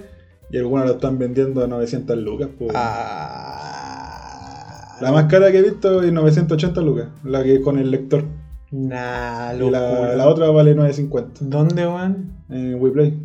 y 0.52 0.58
algunas 0.58 0.84
la 0.86 0.92
están 0.92 1.18
vendiendo 1.18 1.64
a 1.64 1.66
900 1.66 2.16
lucas. 2.18 2.48
po. 2.56 2.68
Ah. 2.74 3.66
La 5.00 5.10
más 5.12 5.24
cara 5.26 5.50
que 5.50 5.58
he 5.58 5.62
visto 5.62 6.02
es 6.02 6.12
980 6.12 6.80
lucas, 6.82 7.08
la 7.24 7.42
que 7.42 7.60
con 7.60 7.78
el 7.78 7.90
lector. 7.90 8.24
Nah, 8.70 9.54
Y 9.54 9.58
locura. 9.58 9.80
la, 9.80 10.14
la 10.16 10.28
otra 10.28 10.50
vale 10.50 10.74
950 10.76 11.40
¿Dónde, 11.46 11.86
weón? 11.88 12.32
en 12.50 12.76
WePlay. 12.80 13.18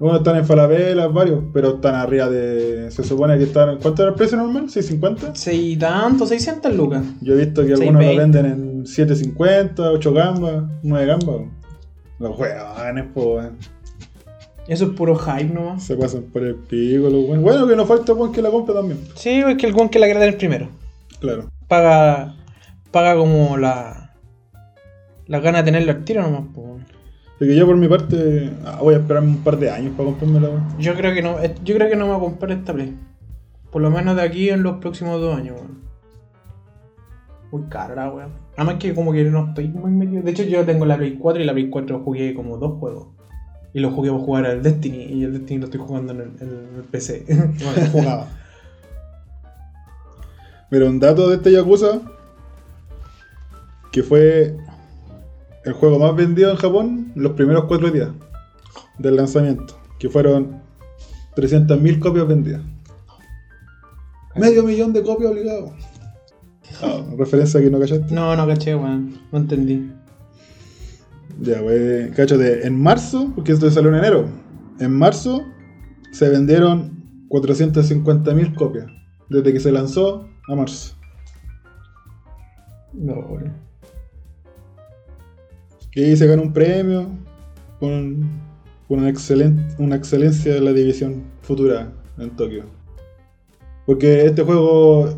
Bueno, 0.00 0.16
están 0.16 0.36
en 0.36 0.46
Falabella, 0.46 1.08
varios, 1.08 1.44
pero 1.52 1.74
están 1.74 1.94
arriba 1.94 2.30
de. 2.30 2.90
Se 2.90 3.04
supone 3.04 3.36
que 3.36 3.44
están. 3.44 3.78
¿Cuánto 3.80 4.00
era 4.00 4.12
el 4.12 4.16
precio 4.16 4.38
normal? 4.38 4.68
¿650? 4.68 5.32
Seis 5.34 5.78
tanto, 5.78 6.26
600 6.26 6.74
lucas. 6.74 7.04
Yo 7.20 7.34
he 7.34 7.44
visto 7.44 7.66
que 7.66 7.74
algunos 7.74 8.02
lo 8.02 8.08
620. 8.08 8.42
venden 8.42 8.46
en 8.46 8.86
750, 8.86 9.90
8 9.90 10.12
gambas, 10.14 10.64
9 10.82 11.06
gambas. 11.06 11.36
Los 12.18 12.38
hueones, 12.38 13.04
po, 13.12 13.34
weón. 13.34 13.58
Eso 14.66 14.86
es 14.86 14.90
puro 14.92 15.16
hype 15.16 15.52
nomás. 15.52 15.84
Se 15.84 15.94
pasan 15.96 16.22
por 16.32 16.44
el 16.44 16.54
pico, 16.54 17.10
los 17.10 17.22
weones. 17.24 17.42
Bueno, 17.42 17.68
que 17.68 17.76
no 17.76 17.84
falta 17.84 18.14
weón 18.14 18.32
que 18.32 18.40
la 18.40 18.50
compre 18.50 18.74
también. 18.74 19.00
Sí, 19.16 19.42
es 19.46 19.56
que 19.58 19.66
el 19.66 19.74
weón 19.74 19.90
que 19.90 19.98
la 19.98 20.06
quiera 20.06 20.20
tener 20.20 20.38
primero. 20.38 20.70
Claro. 21.20 21.50
Paga. 21.68 22.36
Paga 22.90 23.16
como 23.16 23.58
la. 23.58 24.14
La 25.26 25.40
gana 25.40 25.58
de 25.58 25.64
tenerlo 25.64 25.92
al 25.92 26.04
tiro 26.04 26.22
nomás, 26.22 26.44
po. 26.54 26.69
Así 27.40 27.48
que 27.48 27.56
yo 27.56 27.64
por 27.66 27.76
mi 27.78 27.88
parte 27.88 28.52
ah, 28.66 28.80
voy 28.82 28.94
a 28.94 28.98
esperar 28.98 29.22
un 29.22 29.38
par 29.38 29.58
de 29.58 29.70
años 29.70 29.94
para 29.96 30.10
comprarme 30.10 30.40
la. 30.40 30.76
Yo 30.78 30.94
creo 30.94 31.14
que 31.14 31.22
no. 31.22 31.40
eh, 31.40 31.54
Yo 31.64 31.74
creo 31.74 31.88
que 31.88 31.96
no 31.96 32.04
me 32.06 32.12
voy 32.12 32.18
a 32.18 32.24
comprar 32.28 32.52
esta 32.52 32.74
Play. 32.74 32.94
Por 33.72 33.80
lo 33.80 33.90
menos 33.90 34.14
de 34.16 34.22
aquí 34.22 34.50
en 34.50 34.62
los 34.62 34.76
próximos 34.76 35.20
dos 35.22 35.36
años, 35.36 35.56
weón. 35.56 35.80
Muy 37.50 37.62
cara 37.70 37.94
la 37.94 38.10
weón. 38.12 38.32
Además 38.56 38.76
que 38.78 38.94
como 38.94 39.12
que 39.12 39.24
no 39.24 39.48
estoy 39.48 39.68
muy 39.68 39.90
metido. 39.90 40.22
De 40.22 40.30
hecho 40.32 40.42
yo 40.42 40.66
tengo 40.66 40.84
la 40.84 40.98
Play 40.98 41.16
4 41.18 41.42
y 41.42 41.46
la 41.46 41.52
Play 41.54 41.70
4 41.70 42.00
jugué 42.04 42.34
como 42.34 42.58
dos 42.58 42.78
juegos. 42.78 43.08
Y 43.72 43.80
lo 43.80 43.90
jugué 43.90 44.10
para 44.10 44.22
jugar 44.22 44.44
al 44.46 44.62
Destiny. 44.62 45.04
Y 45.04 45.24
el 45.24 45.32
Destiny 45.32 45.60
lo 45.60 45.64
estoy 45.64 45.80
jugando 45.80 46.12
en 46.12 46.20
el, 46.20 46.30
en 46.42 46.48
el 46.76 46.82
PC. 46.90 47.24
bueno, 47.26 47.88
jugaba. 47.92 48.26
Mira, 50.70 50.86
un 50.90 51.00
dato 51.00 51.28
de 51.30 51.36
este 51.36 51.52
Yakuza 51.52 52.00
que 53.90 54.02
fue 54.04 54.56
el 55.64 55.72
juego 55.72 55.98
más 55.98 56.14
vendido 56.16 56.50
en 56.50 56.56
Japón 56.56 57.12
los 57.14 57.32
primeros 57.32 57.64
cuatro 57.64 57.90
días 57.90 58.10
del 58.98 59.16
lanzamiento, 59.16 59.78
que 59.98 60.08
fueron 60.08 60.62
300.000 61.36 61.98
copias 61.98 62.26
vendidas. 62.26 62.62
Medio 64.36 64.62
millón 64.62 64.92
de 64.92 65.02
copias 65.02 65.30
obligado. 65.30 65.74
Ah, 66.82 67.04
referencia 67.18 67.60
que 67.60 67.70
no 67.70 67.80
cachaste. 67.80 68.14
No, 68.14 68.34
no 68.36 68.46
caché, 68.46 68.74
weón. 68.74 69.18
No 69.32 69.38
entendí. 69.38 69.92
Ya, 71.40 71.60
pues, 71.60 72.14
cáchate, 72.14 72.66
en 72.66 72.80
marzo, 72.80 73.32
porque 73.34 73.52
esto 73.52 73.70
salió 73.70 73.90
en 73.90 73.96
enero, 73.96 74.28
en 74.78 74.92
marzo 74.92 75.42
se 76.12 76.28
vendieron 76.28 77.26
450.000 77.28 78.54
copias, 78.54 78.86
desde 79.28 79.52
que 79.52 79.60
se 79.60 79.72
lanzó 79.72 80.28
a 80.48 80.54
marzo. 80.54 80.94
No, 82.92 83.14
weón. 83.14 83.69
Ahí 85.96 86.16
se 86.16 86.26
ganó 86.26 86.42
un 86.42 86.52
premio 86.52 87.08
con, 87.80 88.28
una, 88.88 89.08
excelencia 89.08 90.54
de 90.54 90.60
la 90.60 90.72
división 90.72 91.24
futura 91.42 91.92
en 92.18 92.30
Tokio. 92.30 92.64
Porque 93.86 94.26
este 94.26 94.42
juego 94.42 95.08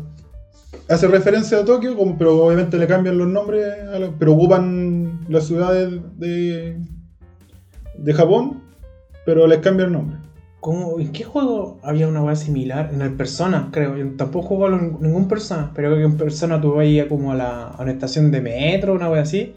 hace 0.89 1.07
referencia 1.07 1.59
a 1.59 1.65
Tokio, 1.65 1.95
pero 2.17 2.43
obviamente 2.43 2.77
le 2.77 2.87
cambian 2.87 3.17
los 3.17 3.27
nombres, 3.27 3.65
a 3.87 3.99
pero 4.17 4.33
ocupan 4.33 5.25
las 5.29 5.45
ciudades 5.45 6.01
de, 6.17 6.77
de 7.97 8.13
Japón, 8.13 8.63
pero 9.25 9.45
les 9.45 9.59
cambian 9.59 9.89
el 9.89 9.93
nombre. 9.93 10.17
¿Cómo- 10.59 10.99
¿En 10.99 11.11
qué 11.11 11.23
juego 11.23 11.77
había 11.83 12.07
una 12.07 12.23
weá 12.23 12.35
similar? 12.35 12.89
En 12.93 13.01
el 13.01 13.13
Persona, 13.13 13.69
creo. 13.71 13.97
Yo 13.97 14.09
tampoco 14.15 14.47
juego 14.47 14.69
ningún 14.69 15.27
Persona, 15.27 15.71
pero 15.75 15.89
creo 15.89 15.99
que 15.99 16.13
en 16.13 16.17
Persona 16.17 16.59
tú 16.61 16.73
vas 16.73 16.87
como 17.09 17.31
a, 17.31 17.35
la, 17.35 17.75
una 17.77 17.91
estación 17.91 18.31
de 18.31 18.41
metro, 18.41 18.93
una 18.93 19.09
weá 19.09 19.21
así. 19.23 19.53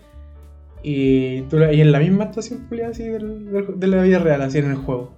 Y 0.89 1.41
tú 1.43 1.59
y 1.59 1.81
en 1.81 1.91
la 1.91 1.99
misma 1.99 2.25
estación 2.27 2.67
culiao, 2.69 2.93
así 2.93 3.03
del- 3.03 3.51
del- 3.51 3.81
de 3.81 3.87
la 3.89 4.03
vida 4.03 4.21
real, 4.21 4.41
así 4.43 4.59
en 4.59 4.71
el 4.71 4.77
juego. 4.77 5.17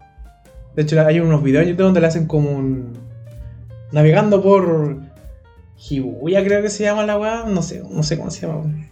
De 0.75 0.83
hecho, 0.83 0.99
hay 1.05 1.21
unos 1.21 1.43
videos 1.43 1.65
en 1.65 1.71
YouTube 1.71 1.85
donde 1.85 2.01
le 2.01 2.07
hacen 2.07 2.27
como 2.27 2.51
un. 2.53 2.95
Navegando 3.93 4.43
por. 4.43 4.97
Shibuya, 5.77 6.43
creo 6.43 6.63
que 6.63 6.71
se 6.71 6.85
llama 6.85 7.05
la 7.05 7.19
weá. 7.19 7.45
No 7.45 7.61
sé, 7.61 7.83
no 7.91 8.03
sé 8.03 8.17
cómo 8.17 8.31
se 8.31 8.47
llama, 8.47 8.61
weón. 8.61 8.87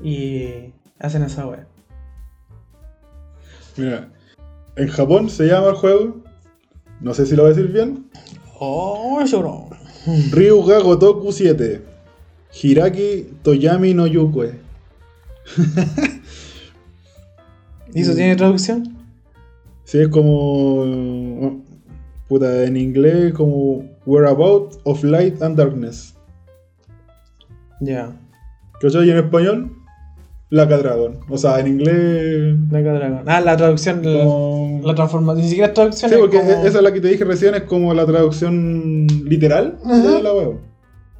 Y. 0.00 0.72
hacen 1.00 1.22
esa 1.24 1.48
weá. 1.48 1.66
Mira, 3.76 4.08
en 4.76 4.88
Japón 4.88 5.28
se 5.30 5.46
llama 5.46 5.70
el 5.70 5.74
juego, 5.74 6.16
no 7.00 7.12
sé 7.12 7.26
si 7.26 7.34
lo 7.36 7.42
voy 7.42 7.52
a 7.52 7.54
decir 7.54 7.72
bien, 7.72 8.06
Oh, 8.58 9.20
yo 9.24 9.42
no. 9.42 9.68
Ryuga 10.30 10.78
Gotoku 10.78 11.32
7. 11.32 11.82
Hiraki 12.62 13.32
Toyami 13.42 13.92
no 13.94 14.06
Yukue. 14.06 14.64
¿Y 17.94 18.00
eso 18.00 18.14
tiene 18.14 18.36
traducción? 18.36 18.96
Sí, 19.84 19.98
es 20.00 20.08
como. 20.08 21.62
Puta, 22.28 22.64
en 22.64 22.76
inglés, 22.76 23.32
como 23.34 23.84
Whereabout 24.04 24.74
of 24.84 25.04
Light 25.04 25.40
and 25.42 25.56
Darkness. 25.56 26.14
Ya. 27.80 28.16
¿Cachai? 28.80 29.06
Y 29.06 29.10
en 29.12 29.18
español, 29.18 29.72
Laca 30.50 30.76
Dragon. 30.78 31.20
O 31.28 31.38
sea, 31.38 31.60
en 31.60 31.68
inglés. 31.68 32.54
Black 32.68 32.82
Dragon. 32.84 33.22
Ah, 33.26 33.40
la 33.40 33.56
traducción, 33.56 34.02
la, 34.02 34.24
Como... 34.24 34.80
la 34.84 34.94
transformación. 34.94 35.42
Ni 35.44 35.48
siquiera 35.48 35.68
es 35.68 35.74
traducción. 35.74 36.08
Sí, 36.10 36.14
es 36.16 36.20
porque 36.20 36.38
como- 36.38 36.50
esa 36.50 36.66
es 36.78 36.82
la 36.82 36.92
que 36.92 37.00
te 37.00 37.08
dije 37.08 37.24
recién, 37.24 37.54
es 37.54 37.62
como 37.62 37.94
la 37.94 38.04
traducción 38.04 39.06
literal 39.24 39.78
Ajá. 39.84 39.96
de 39.96 40.22
la 40.22 40.34
web. 40.34 40.56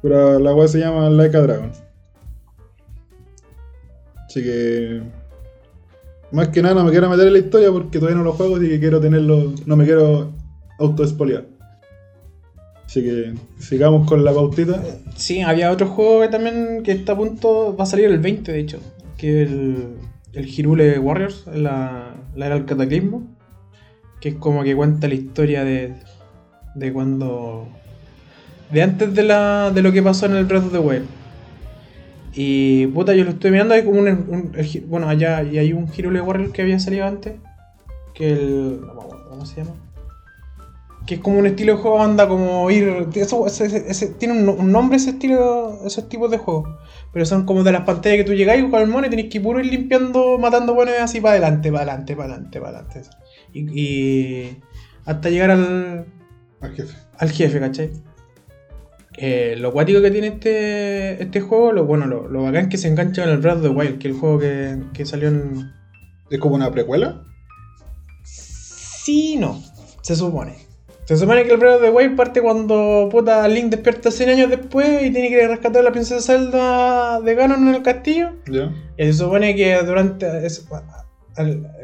Pero 0.01 0.39
la 0.39 0.53
web 0.53 0.67
se 0.67 0.79
llama 0.79 1.09
Laika 1.09 1.41
Dragon. 1.41 1.71
Así 4.27 4.43
que. 4.43 5.01
Más 6.31 6.49
que 6.49 6.61
nada 6.61 6.75
no 6.75 6.83
me 6.83 6.91
quiero 6.91 7.09
meter 7.09 7.27
en 7.27 7.33
la 7.33 7.39
historia 7.39 7.71
porque 7.71 7.99
todavía 7.99 8.17
no 8.17 8.23
lo 8.23 8.33
juego, 8.33 8.57
así 8.57 8.67
que 8.67 8.79
quiero 8.79 8.99
tenerlo. 8.99 9.53
No 9.65 9.75
me 9.77 9.85
quiero 9.85 10.33
auto-espoliar. 10.77 11.45
Así 12.85 13.01
que 13.01 13.33
sigamos 13.59 14.07
con 14.07 14.23
la 14.23 14.33
pautita. 14.33 14.81
Sí, 15.15 15.41
había 15.41 15.71
otro 15.71 15.87
juego 15.87 16.21
que 16.21 16.27
también 16.29 16.83
que 16.83 16.91
está 16.91 17.13
a 17.13 17.17
punto. 17.17 17.75
Va 17.75 17.83
a 17.83 17.87
salir 17.87 18.05
el 18.05 18.19
20, 18.19 18.51
de 18.51 18.59
hecho. 18.59 18.79
Que 19.17 19.41
el, 19.43 19.95
el 20.33 20.47
Hirule 20.47 20.99
Warriors, 20.99 21.45
la, 21.53 22.15
la 22.35 22.45
era 22.45 22.55
del 22.55 22.65
cataclismo. 22.65 23.27
Que 24.19 24.29
es 24.29 24.35
como 24.35 24.63
que 24.63 24.75
cuenta 24.75 25.07
la 25.07 25.15
historia 25.15 25.63
de. 25.63 25.95
de 26.75 26.93
cuando. 26.93 27.67
de 28.71 28.83
antes 28.83 29.13
de, 29.13 29.23
la, 29.23 29.71
de 29.71 29.81
lo 29.81 29.91
que 29.91 30.03
pasó 30.03 30.25
en 30.25 30.35
el 30.35 30.45
Breath 30.45 30.65
of 30.65 30.71
the 30.71 30.79
Wild. 30.79 31.05
Y 32.39 32.85
puta, 32.87 33.15
yo 33.15 33.23
lo 33.23 33.31
estoy 33.31 33.49
mirando, 33.49 33.73
hay 33.73 33.83
como 33.83 33.99
un, 33.99 34.07
un- 34.07 34.51
el 34.55 34.81
bueno, 34.87 35.09
allá 35.09 35.41
y 35.41 35.57
hay 35.57 35.73
un 35.73 35.87
Hirule 35.91 36.21
Warriors 36.21 36.53
que 36.53 36.61
había 36.61 36.79
salido 36.79 37.05
antes. 37.07 37.33
Que 38.13 38.31
el. 38.31 38.79
no 38.81 38.93
me 38.93 39.01
acuerdo 39.01 39.29
¿Cómo 39.29 39.45
se 39.45 39.55
llama? 39.63 39.75
Que 41.07 41.15
es 41.15 41.19
como 41.21 41.39
un 41.39 41.47
estilo 41.47 41.75
de 41.75 41.81
juego, 41.81 41.99
anda 42.01 42.27
como 42.27 42.69
ir. 42.69 43.07
eso- 43.15 43.47
ese- 43.47 43.65
ese- 43.65 43.85
ese- 43.89 44.07
tiene 44.19 44.39
un, 44.39 44.49
un 44.49 44.71
nombre 44.71 44.97
ese 44.97 45.11
estilo, 45.11 45.79
esos 45.85 46.07
tipos 46.09 46.29
de 46.29 46.37
juegos. 46.37 46.69
Pero 47.11 47.25
son 47.25 47.45
como 47.45 47.63
de 47.63 47.71
las 47.71 47.81
pantallas 47.81 48.17
que 48.17 48.23
tú 48.23 48.33
llegáis 48.33 48.63
con 48.69 48.81
el 48.81 48.87
mono 48.87 49.07
y 49.07 49.09
tenéis 49.09 49.29
que 49.31 49.41
puro 49.41 49.59
ir 49.59 49.65
limpiando, 49.71 50.37
matando 50.37 50.75
buenos 50.75 50.93
así 51.01 51.19
para 51.21 51.31
adelante, 51.33 51.71
para 51.71 51.83
adelante, 51.85 52.15
para 52.15 52.33
adelante, 52.33 52.59
para 52.59 52.77
adelante. 52.79 53.09
Y, 53.53 53.81
y 53.81 54.57
hasta 55.05 55.29
llegar 55.31 55.49
al, 55.51 56.05
Al 56.61 56.73
jefe. 56.75 56.95
al 57.17 57.31
jefe, 57.31 57.59
¿cachai? 57.59 57.91
Eh, 59.17 59.55
lo 59.57 59.73
cuático 59.73 59.99
que 60.01 60.11
tiene 60.11 60.27
este, 60.27 61.21
este 61.21 61.41
juego, 61.41 61.71
lo 61.71 61.85
bueno, 61.85 62.05
lo, 62.05 62.27
lo 62.27 62.43
bacán 62.43 62.65
es 62.65 62.69
que 62.69 62.77
se 62.77 62.87
engancha 62.87 63.23
con 63.23 63.31
el 63.31 63.39
Breath 63.39 63.57
of 63.57 63.63
the 63.63 63.69
Wild, 63.69 63.97
que 63.97 64.07
es 64.07 64.13
el 64.13 64.19
juego 64.19 64.39
que, 64.39 64.77
que 64.93 65.05
salió 65.05 65.29
en. 65.29 65.71
¿Es 66.29 66.39
como 66.39 66.55
una 66.55 66.71
precuela? 66.71 67.23
Sí, 68.23 69.37
no. 69.37 69.61
Se 70.01 70.15
supone. 70.15 70.67
Se 71.05 71.17
supone 71.17 71.45
que 71.45 71.53
el 71.53 71.57
Breath 71.57 71.77
of 71.77 71.81
the 71.81 71.89
Wild 71.89 72.15
parte 72.15 72.41
cuando 72.41 73.07
puta 73.09 73.47
Link 73.47 73.69
despierta 73.69 74.11
100 74.11 74.29
años 74.29 74.49
después 74.49 75.03
y 75.03 75.11
tiene 75.11 75.29
que 75.29 75.47
rescatar 75.47 75.79
a 75.79 75.85
la 75.85 75.91
princesa 75.91 76.21
Zelda 76.21 77.21
de 77.21 77.33
Ganon 77.33 77.69
en 77.69 77.75
el 77.75 77.81
castillo. 77.81 78.33
Ya. 78.51 78.71
Y 78.97 79.05
se 79.05 79.13
supone 79.13 79.55
que 79.55 79.81
durante 79.83 80.27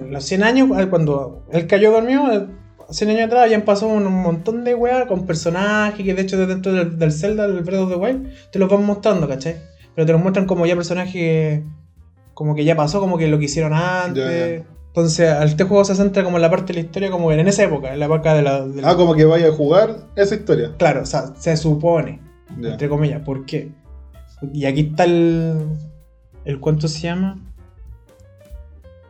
los 0.10 0.24
100 0.24 0.44
años, 0.44 0.70
cuando 0.90 1.46
él 1.52 1.66
cayó 1.68 1.94
dormido, 1.94 2.50
100 2.94 3.10
años 3.10 3.24
atrás 3.28 3.44
habían 3.44 3.64
pasado 3.64 3.92
un, 3.92 4.06
un 4.08 4.22
montón 4.22 4.64
de 4.64 4.76
weas 4.76 5.06
con 5.08 5.26
personajes 5.26 6.06
que 6.06 6.14
de 6.14 6.22
hecho 6.22 6.46
dentro 6.46 6.72
del, 6.74 6.98
del 6.98 7.12
Zelda, 7.12 7.48
del 7.48 7.64
Breath 7.64 7.82
of 7.82 7.90
the 7.90 7.96
Wild, 7.98 8.30
te 8.52 8.60
los 8.60 8.70
van 8.70 8.86
mostrando, 8.86 9.28
¿cachai? 9.28 9.56
Pero 9.96 10.06
te 10.06 10.12
los 10.14 10.22
muestran 10.22 10.46
como 10.46 10.66
ya 10.66 10.76
personajes 10.76 11.62
como 12.34 12.56
que 12.56 12.64
ya 12.66 12.76
pasó, 12.76 13.00
como 13.00 13.18
que 13.18 13.28
lo 13.28 13.38
que 13.40 13.46
hicieron 13.46 13.74
antes. 13.74 14.64
Entonces, 14.88 15.36
este 15.44 15.64
juego 15.64 15.84
se 15.86 15.96
centra 15.96 16.24
como 16.24 16.38
en 16.38 16.42
la 16.44 16.50
parte 16.52 16.68
de 16.74 16.80
la 16.82 16.86
historia, 16.86 17.10
como 17.10 17.32
en 17.32 17.48
esa 17.48 17.64
época, 17.64 17.94
en 17.94 18.00
la 18.00 18.06
época 18.06 18.36
de 18.36 18.42
la... 18.44 18.64
de 18.66 18.82
la- 18.82 18.92
Ah, 18.92 18.96
como 18.96 19.16
que 19.16 19.26
vaya 19.26 19.48
a 19.48 19.52
jugar 19.52 19.98
esa 20.16 20.36
historia. 20.36 20.72
Claro, 20.78 21.02
o 21.02 21.06
sea, 21.06 21.34
se 21.38 21.58
supone 21.58 22.20
entre 22.62 22.88
comillas. 22.90 23.22
¿Por 23.22 23.46
qué? 23.46 23.72
Y 24.54 24.66
aquí 24.66 24.82
está 24.92 25.06
el. 25.06 25.58
el 26.46 26.60
¿Cuánto 26.60 26.88
se 26.88 27.00
llama? 27.02 27.40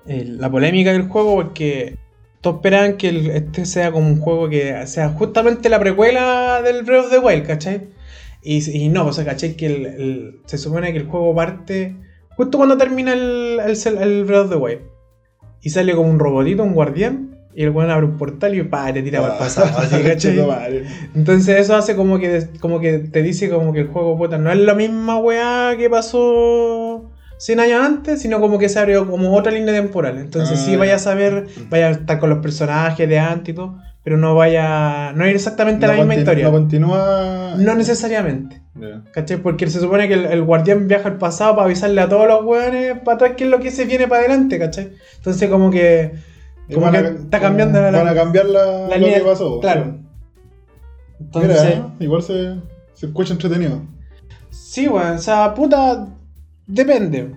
El- 0.05 0.37
la 0.39 0.49
polémica 0.49 0.91
del 0.91 1.07
juego, 1.07 1.35
porque 1.35 1.97
todos 2.43 2.57
esperaban 2.57 2.97
que 2.97 3.07
el- 3.07 3.29
este 3.31 3.65
sea 3.65 3.91
como 3.93 4.05
un 4.07 4.19
juego 4.19 4.49
que 4.49 4.85
sea 4.85 5.09
justamente 5.09 5.69
la 5.69 5.79
precuela 5.79 6.61
del 6.61 6.83
Breath 6.83 7.05
of 7.05 7.11
the 7.11 7.19
Wild, 7.19 7.47
¿cachai? 7.47 7.87
Y, 8.43 8.69
y 8.69 8.89
no, 8.89 9.07
o 9.07 9.13
sea, 9.13 9.23
¿cachai? 9.23 9.55
Que 9.55 9.65
el- 9.67 9.85
el- 9.85 10.41
se 10.45 10.57
supone 10.57 10.91
que 10.91 10.99
el 10.99 11.05
juego 11.07 11.33
parte 11.33 11.95
justo 12.35 12.57
cuando 12.57 12.77
termina 12.77 13.13
el, 13.13 13.57
Breath 14.27 14.43
of 14.45 14.49
the 14.49 14.57
Wild. 14.57 14.81
Y 15.61 15.69
sale 15.69 15.95
como 15.95 16.09
un 16.09 16.19
robotito, 16.19 16.63
un 16.63 16.73
guardián. 16.73 17.29
Y 17.55 17.63
el 17.63 17.69
weón 17.69 17.91
abre 17.91 18.07
un 18.07 18.17
portal 18.17 18.55
y 18.55 18.63
pa, 18.63 18.91
te 18.91 19.01
tira 19.03 19.21
para 19.21 19.33
el 19.35 19.39
pasado, 19.39 19.67
así, 19.77 20.01
¿cachai? 20.03 20.35
Entonces 21.15 21.59
eso 21.59 21.75
hace 21.77 21.95
como 21.95 22.19
que, 22.19 22.47
como 22.59 22.81
que 22.81 22.97
te 22.99 23.21
dice 23.21 23.49
como 23.49 23.71
que 23.71 23.81
el 23.81 23.87
juego 23.87 24.17
puta 24.17 24.37
no 24.37 24.51
es 24.51 24.57
la 24.57 24.73
misma 24.73 25.17
weá 25.19 25.75
que 25.77 25.89
pasó 25.89 26.92
100 27.37 27.59
años 27.59 27.81
antes, 27.83 28.21
sino 28.21 28.39
como 28.39 28.57
que 28.59 28.69
se 28.69 28.79
abrió 28.79 29.09
como 29.09 29.35
otra 29.35 29.51
línea 29.51 29.73
temporal. 29.73 30.17
Entonces 30.17 30.59
Ah, 30.59 30.65
sí 30.65 30.71
ya. 30.73 30.77
vaya 30.77 30.95
a 30.95 30.99
saber, 30.99 31.47
vaya 31.69 31.87
a 31.87 31.91
estar 31.91 32.19
con 32.19 32.29
los 32.29 32.39
personajes 32.39 33.07
de 33.09 33.19
antes 33.19 33.53
y 33.53 33.55
todo, 33.55 33.77
pero 34.03 34.17
no 34.17 34.35
vaya, 34.35 35.11
no 35.13 35.25
es 35.25 35.35
exactamente 35.35 35.85
la 35.87 35.93
No 35.93 35.99
misma 35.99 36.15
historia. 36.15 36.45
No 36.45 36.51
continúa. 36.51 37.55
No 37.57 37.75
necesariamente. 37.75 38.61
Ya. 38.75 39.03
¿Cachai? 39.11 39.37
Porque 39.37 39.67
se 39.69 39.79
supone 39.79 40.07
que 40.07 40.15
el, 40.15 40.25
el 40.25 40.41
guardián 40.43 40.87
viaja 40.87 41.07
al 41.09 41.17
pasado 41.17 41.55
para 41.55 41.65
avisarle 41.65 42.01
a 42.01 42.09
todos 42.09 42.27
los 42.27 42.43
weones 42.43 42.97
para 43.05 43.15
atrás 43.15 43.31
qué 43.37 43.43
es 43.43 43.49
lo 43.49 43.59
que 43.59 43.71
se 43.71 43.85
viene 43.85 44.07
para 44.07 44.21
adelante, 44.21 44.57
¿cachai? 44.57 44.93
Entonces 45.17 45.49
como 45.49 45.69
que... 45.69 46.13
Como 46.73 46.89
que 46.91 46.97
a- 46.97 47.01
está 47.09 47.39
cambiando 47.39 47.79
la- 47.81 47.91
Van 47.91 48.07
a 48.07 48.13
cambiar 48.15 48.45
la, 48.45 48.87
la 48.87 48.97
lo 48.97 49.05
línea- 49.05 49.19
que 49.19 49.25
pasó. 49.25 49.59
Claro. 49.59 49.97
Entonces... 51.19 51.61
Mira, 51.63 51.69
¿eh? 51.69 51.83
igual 51.99 52.23
se, 52.23 52.55
se 52.93 53.05
escucha 53.07 53.33
entretenido. 53.33 53.81
Sí, 54.49 54.87
weón, 54.87 55.13
o 55.15 55.19
sea, 55.19 55.53
puta. 55.53 56.07
Depende. 56.67 57.35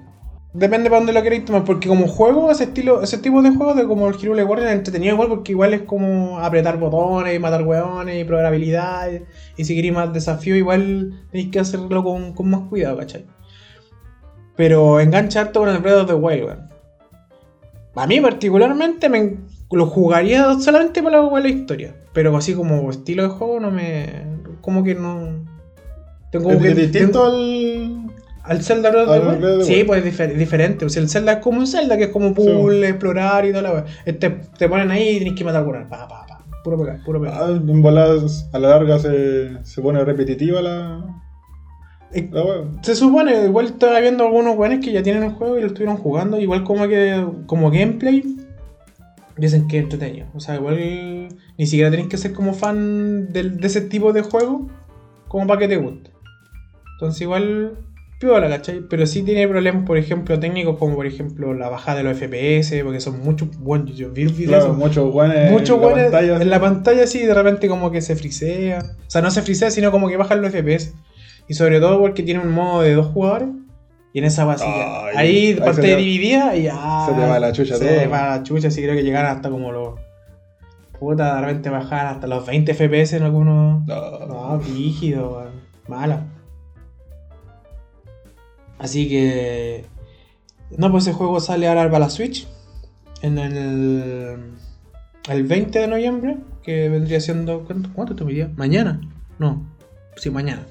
Depende 0.52 0.88
para 0.88 1.00
dónde 1.00 1.12
lo 1.12 1.22
queréis 1.22 1.44
tomar. 1.44 1.64
Porque 1.64 1.88
como 1.88 2.06
juego, 2.08 2.50
ese 2.50 2.64
estilo, 2.64 3.02
ese 3.02 3.18
tipo 3.18 3.42
de 3.42 3.50
juego 3.50 3.74
de 3.74 3.86
como 3.86 4.08
el 4.08 4.14
Hero 4.14 4.32
Warrior 4.32 4.68
es 4.68 4.72
entretenido 4.74 5.14
igual 5.14 5.28
porque 5.28 5.52
igual 5.52 5.74
es 5.74 5.82
como 5.82 6.38
apretar 6.38 6.78
botones 6.78 7.36
y 7.36 7.38
matar 7.38 7.62
weones 7.62 8.20
y 8.20 8.24
probar 8.24 8.46
habilidades. 8.46 9.22
Y 9.56 9.64
si 9.64 9.74
queréis 9.74 9.92
más 9.94 10.12
desafío, 10.12 10.56
igual 10.56 11.26
tenéis 11.30 11.50
que 11.50 11.58
hacerlo 11.60 12.02
con, 12.02 12.32
con 12.32 12.48
más 12.48 12.62
cuidado, 12.68 12.96
¿cachai? 12.96 13.26
Pero 14.56 15.00
engancha 15.00 15.42
harto 15.42 15.60
con 15.60 15.68
el 15.68 15.78
Breath 15.78 16.02
of 16.02 16.06
the 16.06 16.14
Wild, 16.14 16.44
weón. 16.44 16.68
A 17.94 18.06
mí 18.06 18.20
particularmente 18.20 19.08
me 19.08 19.36
lo 19.70 19.86
jugaría 19.86 20.54
solamente 20.60 21.02
para 21.02 21.20
la, 21.22 21.30
para 21.30 21.42
la 21.42 21.48
historia. 21.48 21.94
Pero 22.14 22.34
así 22.36 22.54
como 22.54 22.88
estilo 22.90 23.24
de 23.24 23.28
juego 23.30 23.60
no 23.60 23.70
me. 23.70 24.24
como 24.62 24.82
que 24.82 24.94
no. 24.94 25.44
Tengo 26.30 26.50
Es 26.52 26.58
que. 26.62 26.74
distinto 26.74 27.22
tengo- 27.30 27.36
al. 27.36 28.05
¿Al 28.46 28.62
Zelda 28.62 28.90
Breath 28.90 29.08
of 29.08 29.38
the 29.40 29.46
Wild? 29.46 29.62
Sí, 29.62 29.84
pues 29.84 30.04
es 30.04 30.18
difer- 30.18 30.34
diferente. 30.34 30.84
O 30.84 30.88
sea, 30.88 31.02
el 31.02 31.08
Zelda 31.08 31.32
es 31.32 31.38
como 31.38 31.58
un 31.58 31.66
Zelda, 31.66 31.96
que 31.96 32.04
es 32.04 32.10
como 32.10 32.32
puzzle, 32.34 32.88
explorar 32.88 33.44
y 33.44 33.50
toda 33.50 33.62
la 33.62 33.72
wea. 33.72 33.84
Este, 34.04 34.30
te 34.58 34.68
ponen 34.68 34.90
ahí 34.90 35.08
y 35.10 35.18
tienes 35.18 35.34
que 35.38 35.44
matar 35.44 35.64
curar. 35.64 35.88
Pa, 35.88 36.06
pa, 36.08 36.26
pa. 36.26 36.44
Puro 36.64 36.78
pegar, 36.78 37.00
puro 37.04 37.20
pegar. 37.20 37.38
Ah, 37.42 37.48
en 37.50 37.82
voladas, 37.82 38.48
a 38.52 38.58
la 38.58 38.68
larga 38.70 38.98
se, 38.98 39.64
se 39.64 39.80
pone 39.82 40.04
repetitiva 40.04 40.60
la. 40.62 41.04
Eh, 42.12 42.28
la 42.32 42.44
wea. 42.44 42.64
Se 42.82 42.94
supone, 42.94 43.44
igual 43.46 43.66
estaba 43.66 44.00
viendo 44.00 44.24
algunos 44.24 44.56
weones 44.56 44.84
que 44.84 44.92
ya 44.92 45.02
tienen 45.02 45.22
el 45.24 45.30
juego 45.32 45.58
y 45.58 45.60
lo 45.60 45.66
estuvieron 45.68 45.96
jugando, 45.96 46.40
igual 46.40 46.64
como 46.64 46.86
que 46.88 47.24
como 47.46 47.70
gameplay, 47.70 48.22
dicen 49.36 49.68
que 49.68 49.78
es 49.78 49.84
entretenido. 49.84 50.26
O 50.34 50.40
sea, 50.40 50.54
igual 50.56 50.76
ni 51.58 51.66
siquiera 51.66 51.90
tenés 51.90 52.06
que 52.08 52.16
ser 52.16 52.32
como 52.32 52.54
fan 52.54 53.32
del- 53.32 53.58
de 53.58 53.66
ese 53.66 53.80
tipo 53.82 54.12
de 54.12 54.22
juego 54.22 54.66
como 55.28 55.46
para 55.46 55.60
que 55.60 55.68
te 55.68 55.76
guste. 55.76 56.10
Entonces 56.94 57.20
igual 57.20 57.76
piola, 58.18 58.48
¿cachai? 58.48 58.80
Pero 58.88 59.06
sí 59.06 59.22
tiene 59.22 59.46
problemas, 59.46 59.84
por 59.84 59.98
ejemplo, 59.98 60.38
técnicos 60.38 60.78
como 60.78 60.94
por 60.96 61.06
ejemplo 61.06 61.52
la 61.54 61.68
bajada 61.68 61.98
de 61.98 62.04
los 62.04 62.16
FPS, 62.16 62.82
porque 62.82 63.00
son 63.00 63.20
muchos, 63.20 63.48
bueno, 63.58 63.86
yo 63.86 64.10
vi 64.10 64.26
Claro, 64.26 64.74
muchos 64.74 65.12
muchos 65.50 65.78
en 65.78 65.82
la 65.82 65.92
pantalla, 65.92 66.42
en 66.42 66.50
la 66.50 66.60
pantalla 66.60 67.06
sí, 67.06 67.24
de 67.24 67.34
repente 67.34 67.68
como 67.68 67.90
que 67.90 68.00
se 68.00 68.16
frisea. 68.16 68.78
O 69.06 69.10
sea, 69.10 69.22
no 69.22 69.30
se 69.30 69.42
frisea, 69.42 69.70
sino 69.70 69.90
como 69.90 70.08
que 70.08 70.16
bajan 70.16 70.42
los 70.42 70.52
FPS. 70.52 70.94
Y 71.48 71.54
sobre 71.54 71.78
todo 71.78 72.00
porque 72.00 72.22
tiene 72.22 72.40
un 72.40 72.52
modo 72.52 72.82
de 72.82 72.94
dos 72.94 73.06
jugadores. 73.06 73.48
Y 74.12 74.20
en 74.20 74.24
esa 74.24 74.50
Ay, 74.50 75.14
ahí 75.14 75.46
ahí 75.48 75.54
parte 75.54 75.94
dividida 75.94 76.56
y 76.56 76.62
ya. 76.64 77.04
se 77.06 77.12
te 77.12 77.20
va 77.20 77.38
la 77.38 77.52
chucha 77.52 77.76
Se 77.76 77.84
te 77.84 78.06
va 78.06 78.36
la 78.36 78.42
chucha, 78.42 78.70
sí 78.70 78.82
creo 78.82 78.94
que 78.94 79.02
llegar 79.02 79.26
hasta 79.26 79.50
como 79.50 79.72
los. 79.72 80.00
Puta, 80.98 81.34
de 81.34 81.40
repente 81.42 81.68
bajar 81.68 82.06
hasta 82.06 82.26
los 82.26 82.46
20 82.46 82.72
FPS 82.72 83.12
en 83.16 83.24
algunos. 83.24 83.86
No. 83.86 84.26
No, 84.26 84.58
rígido. 84.58 85.50
Mala. 85.86 86.24
Así 88.78 89.08
que. 89.08 89.84
No, 90.76 90.90
pues 90.90 91.04
ese 91.06 91.12
juego 91.16 91.40
sale 91.40 91.68
ahora 91.68 91.84
para 91.90 92.00
la 92.06 92.10
Switch. 92.10 92.46
En 93.22 93.38
el. 93.38 94.36
El 95.28 95.42
20 95.44 95.78
de 95.78 95.86
noviembre. 95.88 96.36
Que 96.62 96.88
vendría 96.88 97.20
siendo. 97.20 97.64
¿Cuánto, 97.64 97.90
cuánto 97.94 98.16
te 98.16 98.24
mi 98.24 98.34
día? 98.34 98.50
¿Mañana? 98.56 99.00
No. 99.38 99.64
Sí, 100.16 100.30
mañana. 100.30 100.62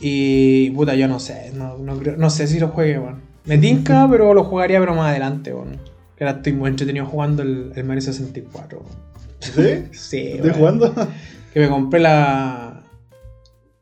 Y. 0.00 0.70
Puta, 0.70 0.94
yo 0.94 1.08
no 1.08 1.18
sé. 1.20 1.52
No, 1.54 1.78
no, 1.78 1.96
creo- 1.98 2.16
no 2.16 2.30
sé 2.30 2.46
si 2.46 2.58
lo 2.60 2.68
juegue, 2.68 2.98
weón. 2.98 3.20
Me 3.44 3.58
tinca, 3.58 4.06
pero 4.10 4.34
lo 4.34 4.44
jugaría, 4.44 4.78
pero 4.80 4.94
más 4.94 5.10
adelante, 5.10 5.52
weón. 5.54 5.78
Que 6.16 6.24
ahora 6.24 6.38
estoy 6.38 6.52
muy 6.52 6.70
entretenido 6.70 7.06
jugando 7.06 7.42
el, 7.42 7.72
el 7.74 7.84
Mario 7.84 8.02
64, 8.02 8.78
weón. 8.80 9.06
¿Sí? 9.40 9.88
Sí, 9.92 10.18
¿Estoy 10.34 10.50
jugando? 10.52 10.92
Que 11.52 11.60
me 11.60 11.68
compré 11.68 12.00
la. 12.00 12.65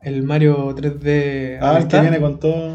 El 0.04 0.22
Mario 0.22 0.74
3D. 0.74 1.58
Ah, 1.60 1.78
el 1.78 1.88
que 1.88 2.00
viene 2.00 2.20
con 2.20 2.38
todos 2.38 2.72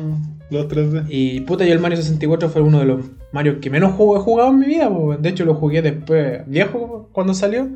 los 0.49 0.67
3D. 0.67 1.05
Y 1.09 1.41
puta, 1.41 1.65
yo 1.65 1.73
el 1.73 1.79
Mario 1.79 1.97
64 1.97 2.49
fue 2.49 2.61
uno 2.61 2.79
de 2.79 2.85
los 2.85 3.05
Mario 3.31 3.59
que 3.61 3.69
menos 3.69 3.93
juego 3.93 4.17
he 4.17 4.19
jugado 4.19 4.49
en 4.49 4.59
mi 4.59 4.65
vida. 4.65 4.89
po. 4.89 5.15
De 5.15 5.29
hecho, 5.29 5.45
lo 5.45 5.53
jugué 5.55 5.81
después, 5.81 6.41
viejo, 6.47 7.09
cuando 7.11 7.33
salió. 7.33 7.67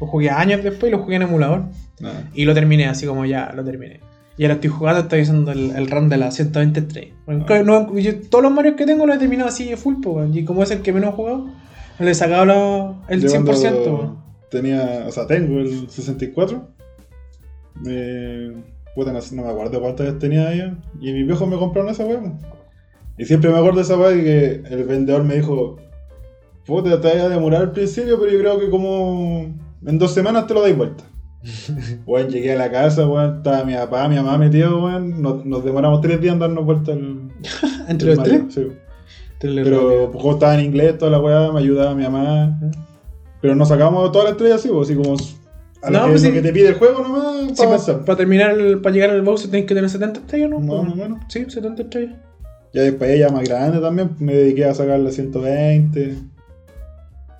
Lo 0.00 0.06
jugué 0.06 0.30
años 0.30 0.62
después 0.62 0.90
y 0.90 0.96
lo 0.96 1.02
jugué 1.02 1.16
en 1.16 1.22
emulador. 1.22 1.64
Nada. 2.00 2.28
Y 2.34 2.44
lo 2.44 2.54
terminé, 2.54 2.86
así 2.86 3.06
como 3.06 3.24
ya, 3.24 3.52
lo 3.54 3.64
terminé. 3.64 4.00
Y 4.36 4.44
ahora 4.44 4.54
estoy 4.54 4.70
jugando, 4.70 5.00
estoy 5.00 5.20
haciendo 5.22 5.50
el, 5.50 5.70
el 5.74 5.90
run 5.90 6.08
de 6.08 6.16
la 6.16 6.30
123. 6.30 7.08
Bueno, 7.26 7.44
Ah. 7.48 7.62
no, 7.64 7.98
yo 7.98 8.20
todos 8.30 8.42
los 8.44 8.52
Marios 8.52 8.76
que 8.76 8.86
tengo 8.86 9.04
los 9.06 9.16
he 9.16 9.18
terminado 9.18 9.48
así 9.48 9.68
de 9.68 9.76
full, 9.76 9.96
po, 10.00 10.24
y 10.32 10.44
como 10.44 10.62
es 10.62 10.70
el 10.70 10.82
que 10.82 10.92
menos 10.92 11.10
he 11.12 11.16
jugado, 11.16 11.38
no 11.46 12.04
le 12.04 12.10
he 12.12 12.14
sacado 12.14 12.44
lo- 12.44 12.96
el 13.08 13.20
Yo 13.20 13.28
100%. 13.30 13.82
cuando 13.82 13.94
weón. 13.96 14.18
Tenía, 14.48 15.04
o 15.08 15.10
sea, 15.10 15.26
tengo 15.26 15.58
el 15.58 15.90
64. 15.90 16.68
Me, 17.82 18.52
puta, 18.98 19.12
no, 19.12 19.20
no 19.32 19.42
me 19.42 19.48
acuerdo 19.48 19.80
cuántas 19.80 20.18
tenía 20.18 20.48
ahí. 20.48 20.76
Y 21.00 21.12
mis 21.12 21.24
viejos 21.24 21.48
me 21.48 21.56
compraron 21.56 21.90
esa 21.90 22.04
weá. 22.04 22.20
Y 23.16 23.24
siempre 23.24 23.50
me 23.50 23.56
acuerdo 23.56 23.76
de 23.76 23.82
esa 23.82 23.96
weá 23.96 24.12
que 24.12 24.62
el 24.68 24.84
vendedor 24.84 25.22
me 25.22 25.36
dijo: 25.36 25.76
Puta, 26.66 27.00
te 27.00 27.06
vas 27.06 27.16
a 27.16 27.28
demorar 27.28 27.62
al 27.62 27.72
principio, 27.72 28.18
pero 28.18 28.32
yo 28.32 28.38
creo 28.40 28.58
que 28.58 28.70
como 28.70 29.54
en 29.86 29.98
dos 29.98 30.12
semanas 30.12 30.48
te 30.48 30.54
lo 30.54 30.62
dais 30.62 30.76
vuelta. 30.76 31.04
Weón, 32.06 32.28
llegué 32.28 32.52
a 32.54 32.56
la 32.56 32.70
casa, 32.72 33.06
weón, 33.06 33.36
estaba 33.36 33.62
mi 33.64 33.74
papá, 33.74 34.08
mi 34.08 34.16
mamá 34.16 34.36
metido, 34.36 34.84
weón. 34.84 35.22
Nos, 35.22 35.46
nos 35.46 35.64
demoramos 35.64 36.00
tres 36.00 36.20
días 36.20 36.32
en 36.32 36.40
darnos 36.40 36.64
vuelta 36.64 36.92
el. 36.92 37.30
¿Entre 37.88 38.10
el 38.10 38.16
los 38.16 38.24
tres? 38.26 38.42
Sí. 38.50 38.66
Pero 39.40 40.10
pues, 40.10 40.24
estaba 40.34 40.58
en 40.58 40.64
inglés, 40.64 40.98
toda 40.98 41.12
la 41.12 41.20
weá, 41.20 41.52
me 41.52 41.60
ayudaba 41.60 41.94
mi 41.94 42.02
mamá. 42.02 42.58
Pero 43.40 43.54
nos 43.54 43.68
sacamos 43.68 44.10
todas 44.10 44.24
las 44.24 44.32
estrellas 44.32 44.58
así, 44.58 44.68
pues, 44.68 44.90
así 44.90 44.96
como 44.96 45.16
a 45.82 45.90
lo, 45.90 45.98
No, 45.98 46.04
que, 46.06 46.10
pues 46.12 46.22
lo 46.22 46.28
sí. 46.28 46.34
que 46.34 46.42
te 46.42 46.52
pide 46.52 46.68
el 46.68 46.74
juego 46.74 47.00
nomás 47.02 47.56
Sí, 47.58 47.64
para 47.66 48.04
para, 48.04 48.16
terminar, 48.16 48.50
el- 48.58 48.80
para 48.80 48.94
llegar 48.94 49.10
al 49.10 49.22
boss 49.22 49.50
tenés 49.50 49.66
que 49.66 49.74
tener 49.74 49.88
70 49.90 50.20
estrellas, 50.20 50.50
¿no? 50.50 50.60
Más 50.60 50.92
o 50.92 50.96
menos. 50.96 51.18
Sí, 51.28 51.44
70 51.48 51.82
estrellas. 51.82 52.16
Ya 52.74 52.82
después 52.82 53.10
ella 53.10 53.30
más 53.30 53.48
grande 53.48 53.80
también, 53.80 54.10
me 54.18 54.34
dediqué 54.34 54.64
a 54.66 54.74
sacar 54.74 54.98
la 55.00 55.10
120. 55.10 56.16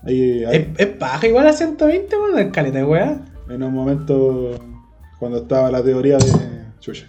Ahí, 0.05 0.45
ahí, 0.45 0.73
Es, 0.79 0.87
es 0.89 0.97
paja 0.97 1.27
igual 1.27 1.47
a 1.49 1.53
120, 1.53 2.17
weón, 2.17 2.39
es 2.39 2.53
caleta 2.53 2.87
weá. 2.87 3.21
en 3.51 3.63
un 3.63 3.75
momento 3.75 4.53
cuando 5.19 5.39
estaba 5.39 5.71
la 5.71 5.83
teoría 5.83 6.17
de. 6.19 6.33
Chucha. 6.81 7.07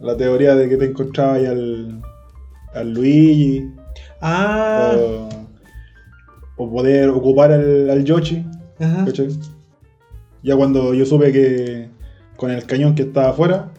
La 0.00 0.16
teoría 0.16 0.54
de 0.54 0.68
que 0.68 0.76
te 0.76 0.84
encontrabas 0.86 1.38
ahí 1.38 1.46
al. 1.46 2.00
al 2.74 2.94
Luigi. 2.94 3.64
Ah, 4.20 4.94
O, 4.96 5.28
o 6.56 6.70
poder 6.70 7.08
ocupar 7.10 7.52
al, 7.52 7.90
al 7.90 8.04
Yoshi. 8.04 8.46
ajá. 8.80 9.04
¿cachai? 9.04 9.28
Ya 10.42 10.56
cuando 10.56 10.94
yo 10.94 11.04
supe 11.04 11.32
que 11.32 11.88
con 12.36 12.50
el 12.50 12.64
cañón 12.64 12.94
que 12.94 13.02
estaba 13.02 13.30
afuera, 13.30 13.70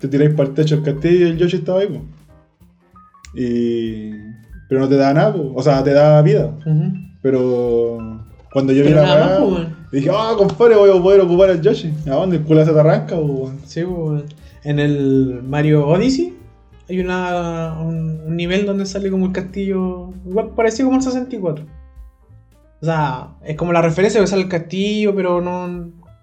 te 0.00 0.08
tiráis 0.08 0.34
para 0.34 0.48
el 0.48 0.54
techo 0.54 0.76
del 0.76 0.84
castillo 0.84 1.26
y 1.26 1.30
el 1.30 1.38
Yoshi 1.38 1.56
estaba 1.56 1.80
ahí. 1.80 2.00
Y. 3.34 4.10
Pero 4.68 4.80
no 4.80 4.88
te 4.88 4.96
da 4.96 5.12
nada, 5.12 5.32
po. 5.32 5.52
o 5.54 5.62
sea, 5.62 5.82
te 5.82 5.92
da 5.92 6.22
vida. 6.22 6.56
Pero 7.22 7.98
cuando 8.52 8.72
yo 8.72 8.84
vi 8.84 8.90
la 8.90 9.02
weá, 9.02 9.76
dije, 9.92 10.10
ah, 10.12 10.34
compadre, 10.38 10.76
voy 10.76 10.96
a 10.96 11.02
poder 11.02 11.20
ocupar 11.20 11.50
al 11.50 11.60
Yoshi. 11.60 11.92
¿A 12.06 12.10
dónde 12.10 12.36
el 12.36 12.44
culo 12.44 12.64
se 12.64 12.72
te 12.72 12.80
arranca, 12.80 13.16
po? 13.16 13.52
Sí. 13.66 13.84
En 14.62 14.78
el 14.78 15.42
Mario 15.42 15.86
Odyssey 15.88 16.34
hay 16.88 17.00
una, 17.00 17.78
un, 17.80 18.20
un 18.26 18.36
nivel 18.36 18.66
donde 18.66 18.86
sale 18.86 19.10
como 19.10 19.26
el 19.26 19.32
castillo, 19.32 20.10
igual 20.26 20.50
parecido 20.56 20.88
como 20.88 20.98
el 20.98 21.04
64. 21.04 21.64
O 22.82 22.84
sea, 22.86 23.28
es 23.44 23.56
como 23.56 23.72
la 23.72 23.82
referencia 23.82 24.20
que 24.20 24.26
sale 24.26 24.42
el 24.42 24.48
castillo, 24.48 25.14
pero 25.14 25.40
no, 25.40 25.68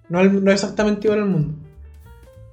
no, 0.10 0.22
es- 0.22 0.32
no 0.34 0.52
es 0.52 0.62
exactamente 0.62 1.08
igual 1.08 1.22
al 1.24 1.30
mundo. 1.30 1.54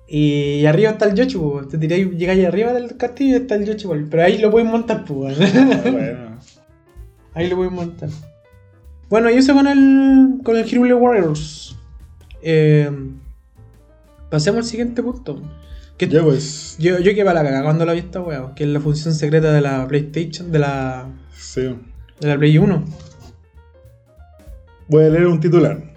Y 0.07 0.67
arriba 0.67 0.90
está 0.90 1.07
el 1.07 1.14
Yoshi, 1.14 1.38
pues. 1.38 1.69
Te 1.69 1.79
tiráis, 1.79 2.11
llegáis 2.11 2.47
arriba 2.47 2.73
del 2.73 2.97
castillo 2.97 3.37
y 3.38 3.40
está 3.40 3.55
el 3.55 3.64
Yoshi. 3.64 3.88
Pero 4.11 4.23
ahí 4.23 4.38
lo 4.38 4.51
podéis 4.51 4.71
montar, 4.71 5.05
pues. 5.05 5.38
Ah, 5.40 5.81
bueno. 5.90 6.38
Ahí 7.33 7.49
lo 7.49 7.62
a 7.62 7.71
montar. 7.71 8.11
Bueno, 9.09 9.31
y 9.31 9.35
eso 9.35 9.55
con 9.55 9.67
el, 9.67 10.40
con 10.45 10.57
el 10.57 10.64
Hyrule 10.64 10.95
Warriors. 10.95 11.77
Eh, 12.43 12.90
pasemos 14.31 14.59
al 14.59 14.64
siguiente 14.64 15.03
punto. 15.03 15.40
Que 15.97 16.09
Ya 16.09 16.23
pues, 16.23 16.77
yo, 16.79 16.99
yo 16.99 17.14
que 17.14 17.25
para 17.25 17.43
la 17.43 17.49
caga 17.49 17.62
cuando 17.64 17.85
la 17.87 17.93
vi 17.93 18.01
esta 18.01 18.23
que 18.55 18.64
es 18.64 18.71
la 18.71 18.81
función 18.81 19.14
secreta 19.14 19.53
de 19.53 19.61
la 19.61 19.87
PlayStation, 19.87 20.51
de 20.51 20.59
la, 20.59 21.07
sí. 21.37 21.62
de 22.21 22.29
la 22.29 22.37
Play 22.37 22.59
1. 22.59 22.85
Voy 24.88 25.05
a 25.05 25.09
leer 25.09 25.27
un 25.27 25.40
titular. 25.40 25.94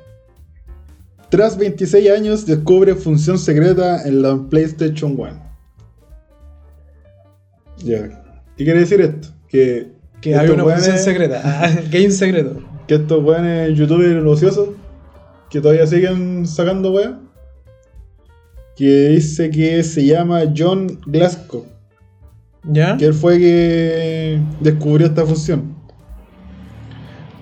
Tras 1.29 1.57
26 1.57 2.09
años 2.09 2.45
descubre 2.45 2.95
función 2.95 3.37
secreta 3.37 4.07
en 4.07 4.21
la 4.21 4.37
PlayStation 4.49 5.15
1. 5.17 5.47
Ya. 7.79 8.23
¿Qué 8.55 8.63
quiere 8.63 8.79
decir 8.79 9.01
esto? 9.01 9.27
Que, 9.49 9.91
Que 10.21 10.35
hay 10.35 10.49
una 10.49 10.63
función 10.63 10.97
secreta. 10.97 11.41
Ah, 11.43 11.69
que 11.91 11.97
hay 11.97 12.05
un 12.05 12.11
secreto. 12.11 12.61
Que 12.87 12.95
estos 12.95 13.23
weones 13.23 13.77
youtubers 13.77 14.25
ociosos 14.25 14.69
que 15.49 15.59
todavía 15.59 15.85
siguen 15.85 16.47
sacando 16.47 16.91
weas. 16.93 17.15
Que 18.77 19.09
dice 19.09 19.49
que 19.49 19.83
se 19.83 20.05
llama 20.05 20.41
John 20.55 20.99
Glasgow. 21.05 21.65
¿Ya? 22.63 22.95
Que 22.95 23.05
él 23.05 23.13
fue 23.13 23.37
que 23.37 24.41
descubrió 24.61 25.07
esta 25.07 25.25
función. 25.25 25.76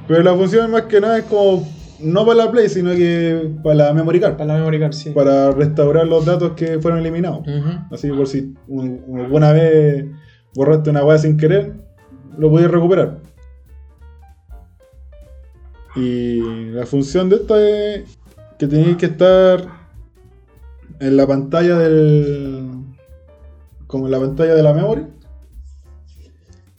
Pero 0.08 0.22
la 0.24 0.34
función 0.36 0.70
más 0.72 0.84
que 0.84 1.02
nada 1.02 1.18
es 1.18 1.24
como 1.26 1.68
no 2.00 2.26
para 2.26 2.46
la 2.46 2.52
Play, 2.52 2.70
sino 2.70 2.92
que 2.92 3.50
para 3.64 3.76
la 3.76 3.94
memory 3.94 4.20
card. 4.20 4.34
Para 4.34 4.46
la 4.54 4.60
memory 4.60 4.80
card, 4.80 4.92
sí. 4.94 5.10
Para 5.12 5.52
restaurar 5.52 6.06
los 6.08 6.26
datos 6.26 6.52
que 6.52 6.80
fueron 6.80 7.00
eliminados. 7.00 7.46
Así 7.92 8.10
por 8.12 8.28
si 8.28 8.54
un- 8.68 9.02
alguna 9.18 9.52
vez 9.54 10.06
borraste 10.54 10.90
una 10.90 11.04
wea 11.06 11.18
sin 11.18 11.38
querer, 11.38 11.74
lo 12.38 12.50
podías 12.50 12.70
recuperar. 12.72 13.18
Y 15.96 16.42
la 16.72 16.86
función 16.86 17.30
de 17.30 17.38
esto 17.38 17.58
es 17.58 18.04
que 18.60 18.68
tenéis 18.68 18.98
que 18.98 19.06
estar 19.08 19.62
en 21.00 21.18
la 21.18 21.26
pantalla 21.28 21.78
del. 21.78 22.70
como 23.88 24.06
en 24.08 24.12
la 24.12 24.20
pantalla 24.20 24.56
de 24.56 24.64
la 24.64 24.74
memory. 24.74 25.06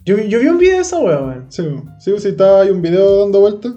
Yo, 0.07 0.17
yo 0.19 0.39
vi 0.41 0.47
un 0.47 0.59
video 0.59 0.77
de 0.77 0.83
esa 0.83 0.99
wea, 1.01 1.19
weón. 1.21 1.47
Sí, 1.49 1.65
sí, 1.99 2.13
sí, 2.19 2.29
está 2.29 2.61
ahí 2.61 2.71
un 2.71 2.81
video 2.81 3.21
dando 3.23 3.41
vueltas. 3.41 3.75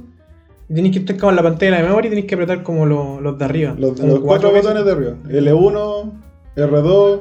Y 0.70 0.76
tenéis 0.76 0.94
que 0.94 1.00
estar 1.00 1.18
como 1.18 1.32
en 1.32 1.36
la 1.38 1.42
pantalla 1.44 1.72
de 1.76 1.82
la 1.82 1.88
memoria 1.88 2.08
y 2.08 2.12
tenéis 2.12 2.28
que 2.28 2.36
apretar 2.36 2.62
como 2.62 2.86
lo- 2.86 3.20
los 3.20 3.38
de 3.40 3.46
arriba. 3.46 3.76
Los, 3.78 4.00
los 4.00 4.20
cuatro 4.20 4.52
botones 4.52 4.86
de 4.86 4.92
arriba. 4.92 5.16
L1, 5.28 6.12
R2, 6.56 7.20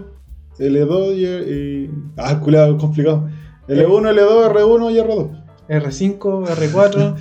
L2 0.59 1.17
y. 1.17 1.25
y- 1.25 1.91
ah, 2.19 2.39
culiado 2.41 2.75
es 2.77 2.81
complicado. 2.81 3.29
L1, 3.67 4.11
L2, 4.13 4.53
R1 4.53 4.91
y 4.93 4.99
R2. 4.99 5.45
R5, 5.71 6.47
R4, 6.47 7.15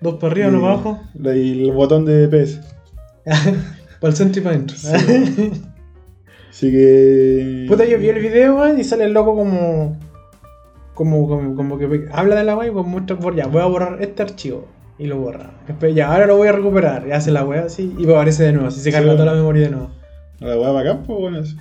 dos 0.00 0.14
para 0.14 0.32
arriba, 0.32 0.48
uno 0.48 0.60
para 0.62 0.72
abajo. 0.74 1.00
y 1.14 1.62
el 1.64 1.72
botón 1.72 2.06
de 2.06 2.26
PS. 2.28 2.60
para 4.00 4.10
el 4.10 4.16
centro 4.16 4.40
y 4.40 4.44
para 4.44 4.56
adentro. 4.56 4.76
Así 6.50 6.70
que. 6.70 7.66
Puta, 7.68 7.84
yo 7.84 7.98
vi 7.98 8.08
el 8.08 8.18
video, 8.18 8.56
weón, 8.56 8.78
y 8.80 8.84
sale 8.84 9.04
el 9.04 9.12
loco 9.12 9.34
como. 9.36 9.98
Como, 11.02 11.26
como, 11.26 11.56
como 11.56 11.78
que 11.78 12.06
habla 12.12 12.36
de 12.36 12.44
la 12.44 12.56
weá 12.56 12.68
y 12.68 12.70
pues 12.70 12.86
muestra 12.86 13.18
por 13.18 13.34
ya, 13.34 13.48
voy 13.48 13.60
a 13.60 13.66
borrar 13.66 14.00
este 14.00 14.22
archivo. 14.22 14.68
Y 14.98 15.06
lo 15.08 15.18
borra. 15.18 15.50
Después 15.66 15.94
ya, 15.96 16.12
ahora 16.12 16.26
lo 16.26 16.36
voy 16.36 16.46
a 16.46 16.52
recuperar. 16.52 17.08
Y 17.08 17.10
hace 17.10 17.32
la 17.32 17.44
weá 17.44 17.64
así 17.64 17.92
y 17.98 18.08
aparece 18.08 18.44
de 18.44 18.52
nuevo. 18.52 18.68
Así 18.68 18.78
se 18.78 18.84
Sí, 18.84 18.92
carga 18.92 19.12
toda 19.14 19.26
la 19.26 19.34
memoria 19.34 19.64
de 19.64 19.70
nuevo. 19.70 19.90
La 20.38 20.56
weá 20.56 20.70
bacán, 20.70 21.02
pues 21.04 21.18
bueno. 21.18 21.38
eso. 21.40 21.56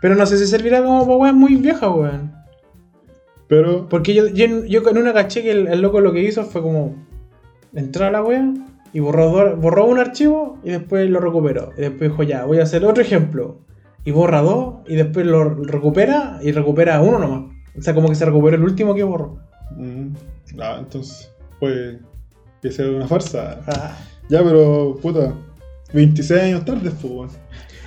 Pero 0.00 0.14
no 0.14 0.24
sé 0.24 0.38
si 0.38 0.46
servirá 0.46 0.82
como 0.82 1.04
para 1.04 1.16
weas 1.16 1.34
muy 1.34 1.56
viejas, 1.56 1.90
weón. 1.94 2.32
Pero. 3.48 3.86
Porque 3.88 4.14
yo, 4.14 4.28
yo, 4.28 4.64
yo 4.64 4.82
con 4.82 4.96
una 4.96 5.12
caché 5.12 5.42
que 5.42 5.50
el, 5.50 5.66
el 5.68 5.82
loco 5.82 6.00
lo 6.00 6.12
que 6.12 6.22
hizo 6.22 6.44
fue 6.44 6.62
como 6.62 6.94
entrar 7.74 8.08
a 8.08 8.12
la 8.12 8.22
wea 8.22 8.50
y 8.92 9.00
borró, 9.00 9.56
borró 9.56 9.84
un 9.84 9.98
archivo 9.98 10.58
y 10.64 10.70
después 10.70 11.10
lo 11.10 11.20
recuperó. 11.20 11.72
Y 11.76 11.82
después 11.82 12.10
dijo, 12.10 12.22
ya, 12.22 12.44
voy 12.46 12.60
a 12.60 12.62
hacer 12.62 12.84
otro 12.86 13.02
ejemplo. 13.02 13.58
Y 14.04 14.12
borra 14.12 14.40
dos 14.40 14.76
y 14.86 14.94
después 14.94 15.26
lo 15.26 15.44
recupera 15.44 16.38
y 16.40 16.52
recupera 16.52 17.00
uno 17.02 17.18
nomás. 17.18 17.55
O 17.78 17.82
sea, 17.82 17.94
como 17.94 18.08
que 18.08 18.14
se 18.14 18.24
recuperó 18.24 18.56
el 18.56 18.62
último 18.64 18.94
que 18.94 19.02
borró. 19.04 19.38
mm, 19.76 20.08
ah, 20.60 20.76
entonces. 20.78 21.30
Puede 21.60 22.00
que 22.62 22.70
sea 22.70 22.88
una 22.88 23.06
farsa. 23.06 23.60
Ah. 23.66 23.96
Ya, 24.28 24.42
pero. 24.42 24.96
Puta. 25.00 25.32
26 25.92 26.40
años 26.42 26.64
tarde, 26.64 26.90
pues 26.90 27.12
bueno. 27.12 27.32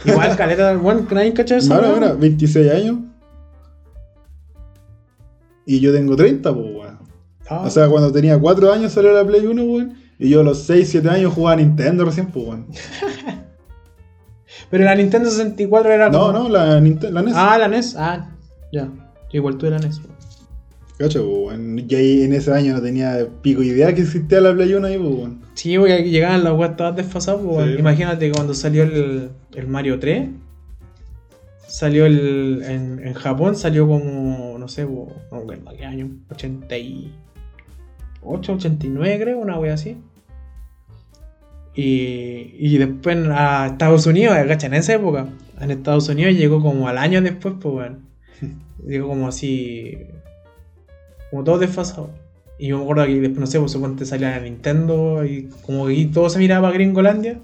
Igual, 0.05 0.35
caleta, 0.37 0.75
bueno, 0.77 1.05
que 1.07 1.13
nadie 1.15 1.33
cacha 1.33 1.57
eso. 1.57 1.75
Mira, 1.75 1.93
mira, 1.93 2.13
26 2.13 2.71
años. 2.71 2.97
Y 5.65 5.79
yo 5.81 5.93
tengo 5.93 6.15
30, 6.15 6.53
pues 6.53 6.65
weón. 6.65 6.99
Ah. 7.49 7.63
O 7.65 7.69
sea, 7.69 7.87
cuando 7.89 8.11
tenía 8.11 8.39
4 8.39 8.71
años 8.71 8.91
salió 8.93 9.11
la 9.11 9.25
Play 9.25 9.45
1, 9.45 9.63
weón. 9.63 9.97
Y 10.17 10.29
yo 10.29 10.41
a 10.41 10.43
los 10.43 10.63
6, 10.63 10.87
7 10.89 11.09
años 11.09 11.33
jugaba 11.33 11.53
a 11.53 11.57
Nintendo 11.57 12.05
recién, 12.05 12.27
pues 12.27 12.45
weón. 12.47 12.67
Pero 14.71 14.83
la 14.83 14.95
Nintendo 14.95 15.29
64 15.29 15.91
era 15.91 16.09
No, 16.09 16.19
como- 16.27 16.31
no, 16.33 16.49
la, 16.49 16.65
la 16.79 16.81
NES. 16.81 17.33
Ah, 17.35 17.57
la 17.57 17.67
NES. 17.67 17.95
Ah, 17.97 18.29
ya. 18.71 18.89
Yo 19.31 19.37
igual 19.37 19.57
la 19.61 19.79
NES. 19.79 19.99
weón. 19.99 20.15
Cacho, 20.97 21.27
weón. 21.27 21.79
En 21.89 22.33
ese 22.33 22.51
año 22.51 22.73
no 22.73 22.81
tenía 22.81 23.25
pico 23.41 23.63
idea 23.63 23.93
que 23.93 24.01
existía 24.01 24.41
la 24.41 24.53
Play 24.53 24.73
1 24.73 24.87
ahí, 24.87 24.97
weón. 24.97 25.41
Sí, 25.53 25.77
porque 25.77 26.03
llegaban 26.09 26.43
las 26.43 26.53
weas 26.53 26.75
todas 26.75 26.95
desfasadas. 26.95 27.41
weón. 27.43 27.73
Sí. 27.73 27.79
Imagínate 27.79 28.31
cuando 28.31 28.53
salió 28.53 28.83
el, 28.83 29.29
el 29.55 29.67
Mario 29.67 29.99
3. 29.99 30.29
Salió 31.67 32.05
el, 32.07 32.63
en, 32.65 32.99
en 33.05 33.13
Japón, 33.13 33.55
salió 33.55 33.87
como, 33.87 34.57
no 34.57 34.67
sé, 34.67 34.87
po, 34.87 35.13
no 35.31 35.45
qué 35.77 35.85
año, 35.85 36.09
88, 36.31 38.53
89 38.53 39.19
creo, 39.21 39.37
una 39.37 39.59
wea 39.59 39.75
así. 39.75 39.95
Y, 41.75 42.55
y 42.57 42.77
después 42.79 43.19
a 43.29 43.67
Estados 43.67 44.07
Unidos, 44.07 44.35
¿cachai? 44.47 44.69
En 44.69 44.73
esa 44.73 44.95
época, 44.95 45.27
en 45.61 45.69
Estados 45.69 46.09
Unidos 46.09 46.35
llegó 46.35 46.59
como 46.61 46.87
al 46.87 46.97
año 46.97 47.21
después, 47.21 47.53
pues 47.61 47.75
weón. 47.75 47.99
Llegó 48.85 49.07
como 49.09 49.27
así, 49.27 49.97
como 51.31 51.43
todo 51.43 51.59
desfasado. 51.59 52.09
Y 52.57 52.67
yo 52.67 52.77
me 52.77 52.83
acuerdo 52.83 53.05
que 53.05 53.19
después, 53.19 53.39
no 53.39 53.47
sé, 53.47 53.59
pues 53.59 53.71
suponte 53.71 54.05
salía 54.05 54.31
la 54.31 54.39
Nintendo 54.41 55.23
y 55.25 55.49
como 55.65 55.87
que 55.87 56.09
todo 56.13 56.29
se 56.29 56.39
miraba 56.39 56.63
para 56.67 56.73
Gringolandia. 56.73 57.39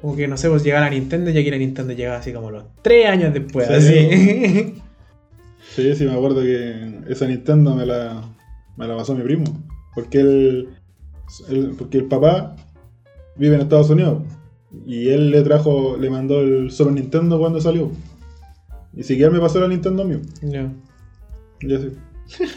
Como 0.00 0.16
que, 0.16 0.28
no 0.28 0.36
sé, 0.36 0.48
pues 0.50 0.62
llegaba 0.64 0.86
la 0.86 0.90
Nintendo 0.90 1.30
y 1.30 1.38
aquí 1.38 1.50
la 1.50 1.58
Nintendo 1.58 1.92
llegaba 1.92 2.18
así 2.18 2.32
como 2.32 2.50
los 2.50 2.64
3 2.82 3.06
años 3.06 3.32
después, 3.34 3.68
así. 3.70 4.74
Sí, 5.74 5.94
sí, 5.94 6.04
me 6.06 6.12
acuerdo 6.12 6.40
que 6.42 7.00
esa 7.08 7.26
Nintendo 7.26 7.74
me 7.74 7.84
la, 7.84 8.22
me 8.78 8.86
la 8.86 8.96
pasó 8.96 9.14
mi 9.14 9.22
primo. 9.22 9.44
Porque 9.94 10.20
él, 10.20 10.68
él- 11.50 11.74
porque 11.76 11.98
el 11.98 12.04
papá 12.04 12.56
vive 13.36 13.56
en 13.56 13.60
Estados 13.62 13.90
Unidos. 13.90 14.22
Y 14.86 15.08
él 15.08 15.30
le 15.30 15.42
trajo, 15.42 15.96
le 15.98 16.08
mandó 16.08 16.40
el 16.40 16.70
Super 16.70 16.92
Nintendo 16.94 17.38
cuando 17.38 17.60
salió. 17.60 17.90
Y 18.96 19.02
si 19.02 19.22
él 19.22 19.30
me 19.30 19.40
pasó 19.40 19.60
la 19.60 19.68
Nintendo 19.68 20.04
mío. 20.04 20.20
Ya. 20.42 20.72
Ya 21.62 21.78
sí. 21.80 21.92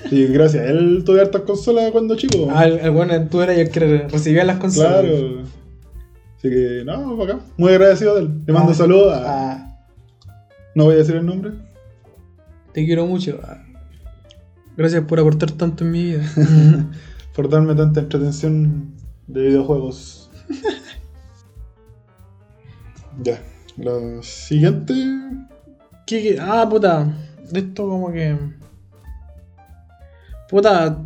Sí, 0.10 0.26
gracias. 0.28 0.68
Él 0.70 1.04
tuve 1.06 1.22
hartas 1.22 1.42
consolas 1.44 1.92
cuando 1.92 2.16
chico. 2.16 2.48
Ah, 2.52 2.66
el, 2.66 2.80
el 2.80 2.92
bueno, 2.92 3.28
tú 3.28 3.42
eras 3.42 3.58
el 3.58 3.70
que 3.70 4.08
recibía 4.10 4.44
las 4.46 4.58
consolas. 4.58 5.02
claro. 5.02 5.44
Así 6.38 6.50
que, 6.50 6.84
no, 6.86 7.18
para 7.18 7.34
acá. 7.36 7.46
Muy 7.58 7.74
agradecido 7.74 8.16
de 8.16 8.22
él. 8.22 8.42
Le 8.48 8.54
mando 8.54 8.72
Ah, 8.72 8.76
saludos 8.76 9.14
a. 9.14 9.52
Ah, 9.52 9.78
No 10.74 10.86
voy 10.86 10.96
a 10.96 10.98
decir 10.98 11.16
el 11.18 11.26
nombre. 11.26 11.52
te 12.74 12.86
quiero 12.86 13.06
mucho. 13.06 13.40
Ah. 13.44 13.62
Gracias 14.78 15.04
por 15.04 15.20
aportar 15.20 15.52
tanto 15.52 15.84
en 15.84 15.92
mi 15.92 16.04
vida. 16.06 16.24
por 17.36 17.50
darme 17.50 17.76
tanta 17.76 18.00
entretención 18.00 18.94
de 19.28 19.42
videojuegos. 19.42 20.32
ya, 23.24 23.42
lo 23.78 24.24
siguiente. 24.24 24.94
Ah, 26.40 26.68
puta. 26.70 27.08
Esto 27.54 27.88
como 27.88 28.12
que. 28.12 28.36
Puta. 30.50 30.98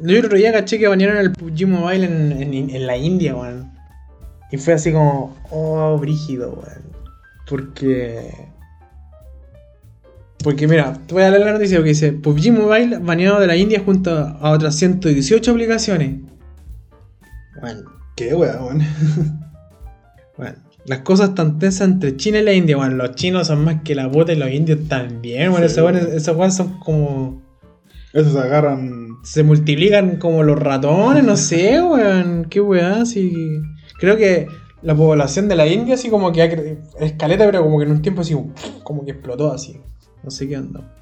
Yo 0.00 0.16
el 0.16 0.24
otro 0.24 0.38
día 0.38 0.52
caché 0.52 0.78
que 0.78 0.86
banearon 0.86 1.18
el 1.18 1.32
PUBG 1.32 1.66
Mobile 1.66 2.06
en, 2.06 2.54
en, 2.70 2.86
la 2.86 2.96
India, 2.96 3.34
weón. 3.34 3.72
Y 4.52 4.58
fue 4.58 4.74
así 4.74 4.92
como. 4.92 5.36
Oh, 5.50 5.98
brígido, 5.98 6.52
weón. 6.52 6.82
Porque. 7.48 8.32
Porque 10.44 10.68
mira, 10.68 10.92
te 11.06 11.14
voy 11.14 11.24
a 11.24 11.30
leer 11.30 11.44
la 11.44 11.52
noticia 11.52 11.78
que 11.78 11.88
dice 11.88 12.12
PUBG 12.12 12.52
Mobile 12.52 12.98
baneado 12.98 13.40
de 13.40 13.48
la 13.48 13.56
India 13.56 13.82
junto 13.84 14.10
a 14.16 14.50
otras 14.50 14.76
118 14.76 15.50
aplicaciones. 15.50 16.20
Bueno, 17.60 17.98
¿Qué 18.18 18.34
weón? 18.34 18.80
bueno. 20.36 20.67
Las 20.88 21.00
cosas 21.00 21.34
tan 21.34 21.58
tensas 21.58 21.86
entre 21.88 22.16
China 22.16 22.38
y 22.38 22.44
la 22.44 22.52
India, 22.54 22.76
bueno, 22.76 22.96
los 22.96 23.14
chinos 23.14 23.46
son 23.46 23.62
más 23.64 23.82
que 23.82 23.94
la 23.94 24.06
bota 24.06 24.32
y 24.32 24.36
los 24.36 24.50
indios 24.50 24.88
también, 24.88 25.50
bueno, 25.50 25.68
Sí. 25.68 25.78
esos 26.16 26.34
weones 26.36 26.54
son 26.54 26.78
como. 26.80 27.42
Esos 28.14 28.32
se 28.32 28.38
agarran. 28.38 29.18
Se 29.22 29.42
multiplican 29.42 30.16
como 30.16 30.42
los 30.42 30.58
ratones, 30.58 31.22
no 31.24 31.36
sé, 31.48 31.80
weón. 31.82 32.46
Qué 32.48 32.60
weá, 32.60 33.02
así. 33.02 33.60
Creo 33.98 34.16
que 34.16 34.46
la 34.82 34.94
población 34.94 35.48
de 35.48 35.56
la 35.56 35.66
India, 35.66 35.94
así 35.96 36.08
como 36.08 36.32
que 36.32 36.78
escaleta, 37.00 37.44
pero 37.44 37.62
como 37.64 37.78
que 37.78 37.84
en 37.84 37.90
un 37.90 38.00
tiempo 38.02 38.22
así, 38.22 38.34
como 38.82 39.04
que 39.04 39.10
explotó 39.12 39.52
así. 39.52 39.78
No 40.24 40.30
sé 40.30 40.48
qué 40.48 40.56
anda. 40.56 40.94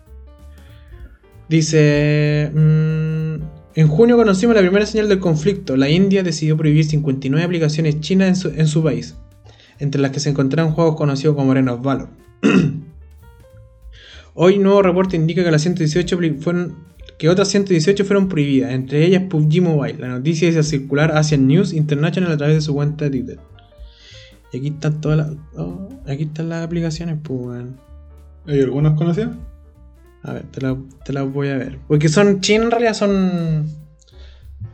Dice. 1.49 2.51
mm, 2.53 3.35
en 3.77 3.88
junio 3.88 4.16
conocimos 4.16 4.57
la 4.57 4.62
primera 4.62 4.87
señal 4.87 5.09
del 5.09 5.20
conflicto. 5.20 5.77
La 5.77 5.88
India 5.88 6.22
decidió 6.22 6.57
prohibir 6.57 6.85
59 6.87 7.44
aplicaciones 7.44 8.01
chinas 8.01 8.29
en 8.29 8.37
su, 8.37 8.49
en 8.49 8.66
su 8.66 8.83
país, 8.83 9.14
entre 9.78 10.00
las 10.00 10.10
que 10.10 10.20
se 10.20 10.30
encontraban 10.30 10.72
juegos 10.72 10.96
conocidos 10.96 11.36
como 11.36 11.52
Arena 11.52 11.72
of 11.74 11.82
Valor. 11.82 12.08
Hoy, 14.34 14.58
nuevo 14.58 14.82
reporte 14.82 15.16
indica 15.16 15.42
que 15.42 15.50
las 15.50 15.62
118 15.62 16.18
apli- 16.18 16.38
fueron, 16.38 16.74
que 17.18 17.28
otras 17.28 17.48
118 17.48 18.04
fueron 18.04 18.28
prohibidas, 18.28 18.72
entre 18.72 19.04
ellas 19.04 19.22
PUBG 19.30 19.62
Mobile. 19.62 19.98
La 19.98 20.08
noticia 20.08 20.48
hizo 20.48 20.62
circular 20.62 21.12
Asian 21.16 21.46
News 21.46 21.72
International 21.72 22.32
a 22.32 22.36
través 22.36 22.56
de 22.56 22.60
su 22.60 22.74
cuenta 22.74 23.06
de 23.06 23.10
Twitter. 23.10 23.38
Y 24.52 24.58
aquí 24.58 24.68
están 24.68 25.00
todas 25.00 25.18
las. 25.18 25.30
oh, 25.56 25.88
aquí 26.06 26.24
están 26.24 26.50
las 26.50 26.64
aplicaciones, 26.64 27.16
pues. 27.22 27.64
¿Hay 28.46 28.60
algunos 28.60 28.96
conocidos? 28.98 29.30
A 30.22 30.34
ver, 30.34 30.42
te 30.44 30.60
la, 30.60 30.76
te 31.04 31.12
la 31.12 31.22
voy 31.22 31.48
a 31.48 31.56
ver. 31.56 31.78
Porque 31.88 32.08
son 32.08 32.40
chinas 32.40 32.66
en 32.66 32.70
realidad, 32.70 32.94
son. 32.94 33.66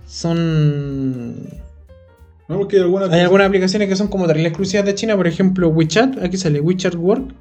Son. 0.06 1.36
No, 2.48 2.58
porque 2.58 2.76
hay 2.76 2.82
algunas. 2.82 3.10
Hay 3.10 3.20
algunas 3.20 3.46
aplicaciones 3.46 3.88
que 3.88 3.96
son 3.96 4.08
como 4.08 4.26
terribles 4.26 4.50
exclusivas 4.50 4.84
de 4.86 4.94
China, 4.94 5.16
por 5.16 5.26
ejemplo, 5.26 5.68
WeChat, 5.68 6.22
aquí 6.22 6.36
sale 6.36 6.60
WeChat 6.60 6.94
Work, 6.96 7.34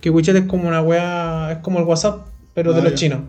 que 0.00 0.10
WeChat 0.10 0.36
es 0.36 0.44
como 0.46 0.68
una 0.68 0.80
wea, 0.82 1.52
es 1.52 1.58
como 1.58 1.78
el 1.78 1.84
WhatsApp, 1.84 2.26
pero 2.54 2.72
de 2.72 2.80
Ah, 2.80 2.84
los 2.84 2.92
ya. 2.92 2.96
chinos. 2.98 3.20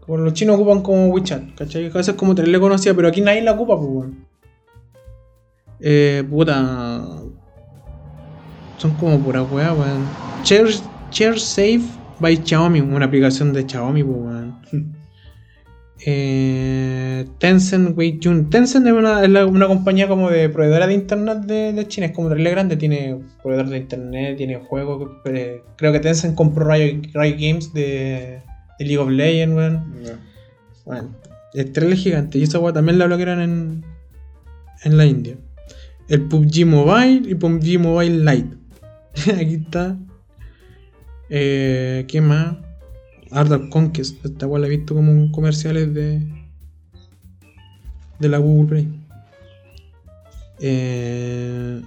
Como 0.00 0.18
los 0.18 0.32
chinos 0.34 0.56
ocupan 0.56 0.82
como 0.82 1.06
WeChat, 1.08 1.54
¿cachai? 1.54 1.82
Que 1.84 1.90
a 1.90 1.94
veces 1.94 2.08
es 2.10 2.18
como 2.18 2.34
terrible 2.34 2.60
conocida, 2.60 2.92
pero 2.94 3.08
aquí 3.08 3.20
nadie 3.20 3.42
la 3.42 3.52
ocupa, 3.52 3.76
pues, 3.76 3.88
weón. 3.90 4.26
Eh, 5.80 6.24
puta. 6.28 7.02
Son 8.78 8.90
como 8.96 9.18
pura 9.20 9.42
wea, 9.42 9.72
weón. 9.72 10.04
Share, 10.44 10.68
Share 11.10 11.38
Safe 11.38 11.82
by 12.18 12.36
Xiaomi, 12.44 12.80
una 12.80 13.06
aplicación 13.06 13.52
de 13.52 13.62
Xiaomi, 13.68 14.02
pues, 14.04 14.16
weón. 14.18 14.56
Eh, 16.04 17.26
Tencent 17.38 17.96
Weijun. 17.96 18.50
Tencent 18.50 18.86
es 18.86 18.92
una, 18.92 19.22
es 19.22 19.28
la- 19.30 19.46
una 19.46 19.66
compañía 19.68 20.08
como 20.08 20.30
de 20.30 20.48
proveedora 20.48 20.86
de 20.86 20.94
internet 20.94 21.38
de, 21.40 21.72
de 21.72 21.88
China, 21.88 22.06
es 22.06 22.12
como 22.12 22.28
terrible 22.28 22.50
grande, 22.50 22.76
tiene 22.76 23.20
proveedor 23.42 23.68
de 23.68 23.78
internet, 23.78 24.36
tiene 24.36 24.56
juegos. 24.56 25.10
eh, 25.26 25.62
creo 25.76 25.92
que 25.92 26.00
Tencent 26.00 26.34
compró 26.34 26.68
Riot, 26.68 27.02
Riot 27.14 27.36
Games 27.38 27.72
de, 27.72 28.40
de 28.78 28.84
League 28.84 28.98
of 28.98 29.10
Legends, 29.10 29.54
weón. 29.56 29.94
Ya. 30.04 30.18
Bueno, 30.84 31.14
es 31.54 31.72
terrible 31.72 31.96
gigante. 31.96 32.38
Y 32.38 32.42
esa 32.44 32.58
weá 32.58 32.72
también 32.72 32.98
la 32.98 33.06
bloquearon 33.06 33.40
en, 33.40 33.84
en 34.84 34.96
la 34.96 35.06
India. 35.06 35.36
El 36.08 36.22
PUBG 36.22 36.66
Mobile 36.66 37.22
y 37.30 37.34
PUBG 37.36 37.78
Mobile 37.78 38.24
Lite. 38.32 38.56
Aquí 39.40 39.54
está. 39.54 39.96
Eh, 41.30 42.04
¿Qué 42.08 42.20
más? 42.20 42.56
Art 43.32 43.50
of 43.50 43.68
Conquest. 43.70 44.24
Esta 44.24 44.46
weá 44.46 44.60
la 44.60 44.66
he 44.66 44.70
visto 44.70 44.94
como 44.94 45.30
comerciales 45.32 45.92
de. 45.94 46.22
de 48.18 48.28
la 48.28 48.38
Google 48.38 48.68
Play. 48.68 48.88
Eh, 50.60 51.82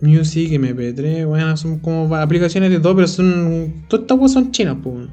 Music, 0.00 0.50
MP3, 0.50 1.26
bueno, 1.26 1.56
son 1.56 1.78
como 1.78 2.14
aplicaciones 2.14 2.70
de 2.70 2.80
todo, 2.80 2.96
pero 2.96 3.08
son. 3.08 3.84
Todas 3.88 4.02
estas 4.02 4.32
son 4.32 4.52
chinas, 4.52 4.76
pues. 4.82 5.08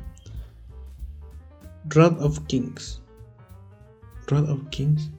Rod 1.89 2.22
of 2.22 2.39
Kings. 2.48 3.02
Rod 4.28 4.50
of 4.50 4.67
Kings. 4.70 5.10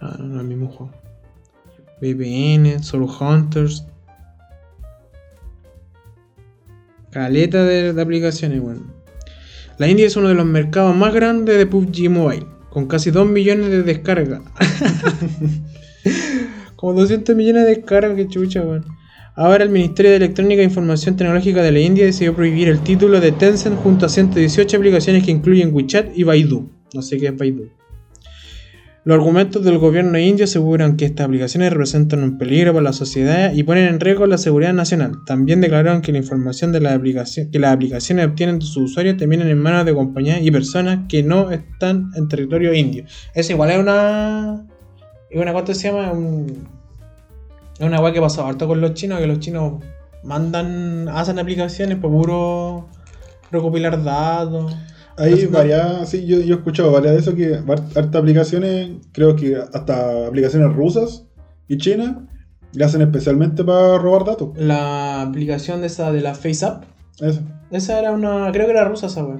Ah, 0.00 0.16
no, 0.18 0.26
no 0.26 0.40
el 0.40 0.46
mismo 0.46 0.68
juego. 0.68 0.92
VPN, 2.00 2.82
Soul 2.82 3.08
Hunters. 3.20 3.86
Caleta 7.10 7.64
de, 7.64 8.00
aplicaciones, 8.00 8.60
bueno. 8.60 8.82
La 9.78 9.88
India 9.88 10.06
es 10.06 10.16
uno 10.16 10.28
de 10.28 10.34
los 10.34 10.46
mercados 10.46 10.94
más 10.94 11.12
grandes 11.12 11.58
de 11.58 11.66
PUBG 11.66 12.08
Mobile, 12.08 12.46
con 12.68 12.86
casi 12.86 13.10
2 13.10 13.28
millones 13.28 13.70
de 13.70 13.82
descargas. 13.82 14.42
Como 16.76 16.94
200 16.94 17.34
millones 17.34 17.64
de 17.64 17.76
descargas, 17.76 18.14
que 18.14 18.28
chucha, 18.28 18.62
weón. 18.62 18.84
Ahora 19.34 19.64
el 19.64 19.70
Ministerio 19.70 20.10
de 20.10 20.18
Electrónica 20.18 20.60
e 20.60 20.66
Información 20.66 21.16
Tecnológica 21.16 21.62
de 21.62 21.72
la 21.72 21.80
India 21.80 22.04
decidió 22.04 22.34
prohibir 22.34 22.68
el 22.68 22.80
título 22.80 23.20
de 23.20 23.32
Tencent 23.32 23.76
junto 23.76 24.06
a 24.06 24.08
118 24.08 24.76
aplicaciones 24.76 25.24
que 25.24 25.30
incluyen 25.30 25.74
WeChat 25.74 26.16
y 26.16 26.24
Baidu. 26.24 26.70
No 26.92 27.02
sé 27.02 27.18
qué 27.18 27.28
es 27.28 27.36
Baidu. 27.36 27.79
Los 29.02 29.16
argumentos 29.16 29.64
del 29.64 29.78
gobierno 29.78 30.18
indio 30.18 30.44
aseguran 30.44 30.98
que 30.98 31.06
estas 31.06 31.24
aplicaciones 31.24 31.70
representan 31.70 32.22
un 32.22 32.36
peligro 32.36 32.74
para 32.74 32.82
la 32.82 32.92
sociedad 32.92 33.50
y 33.54 33.62
ponen 33.62 33.86
en 33.86 33.98
riesgo 33.98 34.26
la 34.26 34.36
seguridad 34.36 34.74
nacional. 34.74 35.12
También 35.24 35.62
declararon 35.62 36.02
que 36.02 36.12
la 36.12 36.18
información 36.18 36.70
de 36.70 36.80
la 36.80 36.92
aplicación, 36.92 37.50
que 37.50 37.58
las 37.58 37.72
aplicaciones 37.72 38.26
obtienen 38.26 38.58
de 38.58 38.66
sus 38.66 38.90
usuarios 38.90 39.16
terminan 39.16 39.48
en 39.48 39.58
manos 39.58 39.86
de 39.86 39.94
compañías 39.94 40.40
y 40.42 40.50
personas 40.50 41.06
que 41.08 41.22
no 41.22 41.50
están 41.50 42.10
en 42.14 42.28
territorio 42.28 42.74
indio. 42.74 43.04
Eso 43.34 43.52
igual 43.52 43.70
es 43.70 43.78
una. 43.78 44.66
Es 45.30 45.40
una 45.40 45.54
cosa 45.54 45.72
se 45.72 45.90
llama. 45.90 46.12
Un, 46.12 46.68
es 47.78 47.86
una 47.86 48.00
weá 48.02 48.12
que 48.12 48.20
pasó 48.20 48.46
harto 48.46 48.68
con 48.68 48.82
los 48.82 48.92
chinos, 48.92 49.18
que 49.18 49.26
los 49.26 49.40
chinos 49.40 49.82
mandan. 50.24 51.08
hacen 51.08 51.38
aplicaciones 51.38 51.96
por 51.96 52.10
puro 52.10 52.88
recopilar 53.50 54.04
datos. 54.04 54.76
Hay 55.16 55.46
varias, 55.46 56.08
sí, 56.08 56.26
yo, 56.26 56.40
yo 56.40 56.54
he 56.54 56.58
escuchado 56.58 56.90
varias 56.92 57.12
de 57.14 57.20
eso, 57.20 57.34
que 57.34 57.54
har- 57.56 57.82
hartas 57.96 58.14
aplicaciones, 58.16 58.90
creo 59.12 59.36
que 59.36 59.56
hasta 59.56 60.26
aplicaciones 60.26 60.74
rusas 60.74 61.26
y 61.68 61.76
chinas, 61.78 62.16
le 62.72 62.84
hacen 62.84 63.02
especialmente 63.02 63.64
para 63.64 63.98
robar 63.98 64.24
datos. 64.24 64.50
La 64.56 65.22
aplicación 65.22 65.80
de 65.80 65.88
esa 65.88 66.12
de 66.12 66.20
la 66.20 66.34
FaceApp. 66.34 66.84
Eso. 67.20 67.40
Esa 67.70 67.98
era 67.98 68.12
una. 68.12 68.50
Creo 68.52 68.66
que 68.66 68.72
era 68.72 68.84
rusa 68.88 69.06
esa 69.08 69.24
weá. 69.24 69.38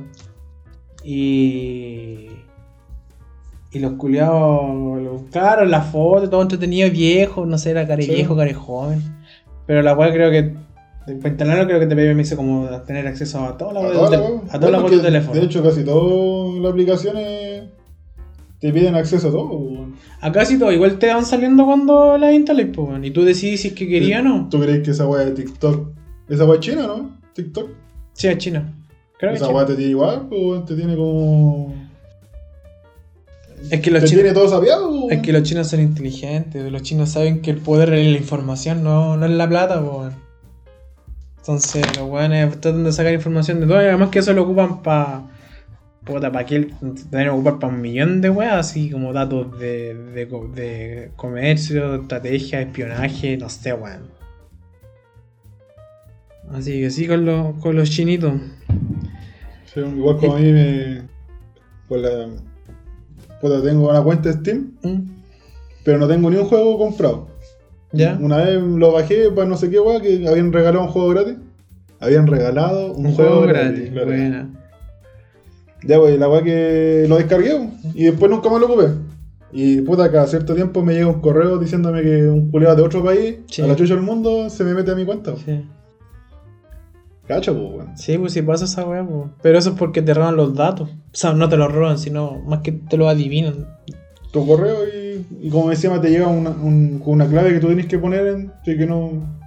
Y. 1.05 2.27
Y 3.73 3.79
los 3.79 3.93
culiados. 3.93 5.01
lo- 5.01 5.25
Claro, 5.31 5.65
la 5.65 5.81
foto, 5.83 6.29
todo 6.29 6.43
entretenido, 6.43 6.91
viejo, 6.91 7.47
no 7.47 7.57
sé, 7.59 7.71
era 7.71 7.87
care 7.87 8.03
Sí. 8.03 8.11
viejo, 8.13 8.37
care 8.37 8.53
joven. 8.55 9.03
Pero 9.67 9.83
la 9.83 9.95
weá 9.95 10.13
creo 10.13 10.31
que. 10.31 10.55
Para 11.17 11.29
instalarlo 11.31 11.67
creo 11.67 11.81
que 11.81 11.87
te 11.87 11.97
permite 11.97 12.37
como 12.37 12.69
tener 12.83 13.07
acceso 13.07 13.41
a 13.45 13.57
toda 13.57 13.73
la 13.73 13.81
A 13.81 13.93
toda 13.93 14.21
web. 14.21 14.41
a 14.51 14.59
toda 14.61 14.73
la 14.73 14.85
que 14.85 14.91
del 14.91 15.03
teléfono. 15.03 15.41
De 15.41 15.47
hecho, 15.47 15.63
casi 15.63 15.85
todas 15.85 16.61
las 16.61 16.73
aplicaciones 16.73 17.65
te 18.59 18.73
piden 18.73 18.95
acceso 18.95 19.29
a 19.29 19.31
todo. 19.31 19.47
weón. 19.53 19.95
A 20.21 20.31
casi 20.33 20.59
todo, 20.59 20.71
igual 20.73 20.99
te 20.99 21.07
van 21.09 21.25
saliendo 21.25 21.65
cuando 21.65 22.19
las 22.19 22.35
instales, 22.35 22.69
pues. 22.75 22.89
Y 23.03 23.11
tú 23.11 23.25
decides 23.25 23.63
si 23.63 23.69
es 23.69 23.75
que 23.75 23.89
quería 23.89 24.21
o 24.21 24.23
no. 24.23 24.49
¿Tú 24.51 24.61
crees 24.61 24.83
que 24.83 24.91
esa 24.91 25.07
weá 25.07 25.25
de 25.25 25.33
TikTok? 25.33 25.89
Esa 26.29 26.45
weá 26.45 26.55
es 26.55 26.61
china, 26.61 26.83
¿no? 26.87 27.19
TikTok. 27.35 27.71
Sí, 28.13 28.29
es 28.29 28.39
China. 28.39 28.75
Creo 29.19 29.33
es 29.33 29.41
esa 29.41 29.51
weá 29.51 29.65
te 29.67 29.75
tiene 29.75 29.91
igual, 29.93 30.27
pues, 30.29 30.65
te 30.65 30.75
tiene 30.75 30.95
como. 30.97 31.75
Es 33.71 33.81
que 33.81 33.91
los 33.91 34.05
chinos. 34.05 34.23
tiene 34.23 34.33
todo 34.33 34.49
sabiado. 34.49 35.11
Es 35.11 35.21
que 35.21 35.33
los 35.33 35.43
chinos 35.43 35.69
son 35.69 35.81
inteligentes, 35.81 36.71
los 36.73 36.83
chinos 36.83 37.11
saben 37.11 37.43
que 37.43 37.51
el 37.51 37.59
poder 37.59 37.93
en 37.93 38.13
la 38.13 38.19
información 38.19 38.83
no, 38.83 39.17
no 39.17 39.27
es 39.27 39.33
la 39.33 39.49
plata, 39.49 39.81
weón. 39.81 40.15
Entonces 41.51 41.85
los 41.99 42.09
weones 42.09 42.61
tratan 42.61 42.85
de 42.85 42.93
sacar 42.93 43.13
información 43.13 43.59
de 43.59 43.67
todo 43.67 43.83
y 43.83 43.87
además 43.87 44.11
que 44.11 44.21
eso 44.21 44.33
lo 44.33 44.45
ocupan 44.45 44.83
para... 44.85 45.23
Puta, 46.05 46.31
para 46.31 46.47
que 46.47 46.71
deben 47.11 47.29
ocupar 47.31 47.59
para 47.59 47.75
un 47.75 47.81
millón 47.81 48.21
de 48.21 48.31
weas, 48.31 48.55
así 48.55 48.89
como 48.89 49.13
datos 49.13 49.59
de, 49.59 49.95
de, 49.95 50.29
co- 50.29 50.47
de 50.47 51.11
comercio, 51.17 51.97
estrategia, 51.97 52.61
espionaje, 52.63 53.37
no 53.37 53.49
sé, 53.49 53.73
weón. 53.75 54.03
Así 56.53 56.81
que 56.81 56.91
sí 56.91 57.09
con, 57.09 57.25
los 57.27 57.57
con 57.57 57.75
los 57.75 57.91
chinitos. 57.91 58.33
Sí, 59.75 59.81
igual 59.81 60.17
como 60.19 60.37
a 60.37 60.39
mí 60.39 60.53
me. 60.53 61.03
Por 61.89 61.99
la. 61.99 62.29
puta, 63.41 63.61
tengo 63.63 63.91
una 63.91 64.03
cuenta 64.03 64.31
de 64.31 64.37
Steam, 64.37 64.73
¿Mm? 64.83 65.11
pero 65.85 65.99
no 65.99 66.07
tengo 66.09 66.31
ni 66.31 66.37
un 66.37 66.47
juego 66.47 66.79
comprado. 66.79 67.29
¿Ya? 67.93 68.17
Una 68.21 68.37
vez 68.39 68.63
lo 68.63 68.93
bajé 68.93 69.31
para 69.31 69.49
no 69.49 69.57
sé 69.57 69.69
qué 69.71 69.81
weá, 69.81 70.01
que 70.01 70.27
habían 70.29 70.53
regalado 70.53 70.85
un 70.85 70.91
juego 70.91 71.09
gratis. 71.09 71.37
Habían 71.99 72.27
regalado 72.27 72.93
un, 72.93 73.07
Un 73.07 73.15
juego 73.15 73.43
gratis. 73.43 73.93
Buena. 73.93 74.49
Ya, 75.83 75.99
pues, 75.99 76.19
la 76.19 76.29
weá 76.29 76.43
que 76.43 77.07
lo 77.09 77.17
descargué 77.17 77.69
y 77.95 78.05
después 78.05 78.31
nunca 78.31 78.49
más 78.51 78.61
lo 78.61 78.67
ocupé. 78.67 78.89
Y 79.53 79.81
puta, 79.81 80.11
cada 80.13 80.27
cierto 80.29 80.55
tiempo 80.55 80.83
me 80.85 80.93
llega 80.95 81.09
un 81.09 81.21
correo 81.21 81.59
diciéndome 81.59 82.03
que 82.03 82.29
un 82.29 82.51
culiado 82.51 82.77
de 82.77 82.83
otro 82.83 83.03
país, 83.03 83.39
Sí. 83.49 83.63
a 83.63 83.67
la 83.67 83.75
chucha 83.75 83.95
del 83.95 84.03
mundo, 84.05 84.49
se 84.49 84.63
me 84.63 84.75
mete 84.75 84.93
a 84.93 84.95
mi 84.95 85.05
cuenta. 85.05 85.35
Sí. 85.45 85.65
Cacho, 87.27 87.55
pues, 87.55 87.71
weón. 87.75 87.97
Sí, 87.99 88.19
pues 88.19 88.33
si 88.33 88.43
pasa 88.43 88.65
esa 88.65 88.85
weá, 88.87 89.05
pues. 89.05 89.31
Pero 89.43 89.59
eso 89.59 89.71
es 89.71 89.77
porque 89.77 90.03
te 90.03 90.15
roban 90.15 90.37
los 90.37 90.55
datos. 90.55 90.89
O 90.91 90.95
sea, 91.13 91.33
no 91.33 91.49
te 91.49 91.57
los 91.57 91.73
roban, 91.73 91.99
sino 91.99 92.41
más 92.47 92.61
que 92.61 92.73
te 92.73 92.97
lo 92.97 93.09
adivinan. 93.09 93.67
Tu 94.33 94.47
correo 94.47 94.77
y, 94.87 95.27
y 95.47 95.51
como 95.51 95.71
decía, 95.71 96.01
te 96.01 96.09
llega 96.11 96.29
una, 96.29 96.51
un- 96.51 96.99
con 97.01 97.15
una 97.15 97.27
clave 97.29 97.53
que 97.53 97.61
tú 97.61 97.67
tienes 97.67 97.87
que 97.87 97.99
poner 97.99 98.27
en. 98.27 98.53
Así 98.63 98.77
que 98.77 98.87
no. 98.87 99.41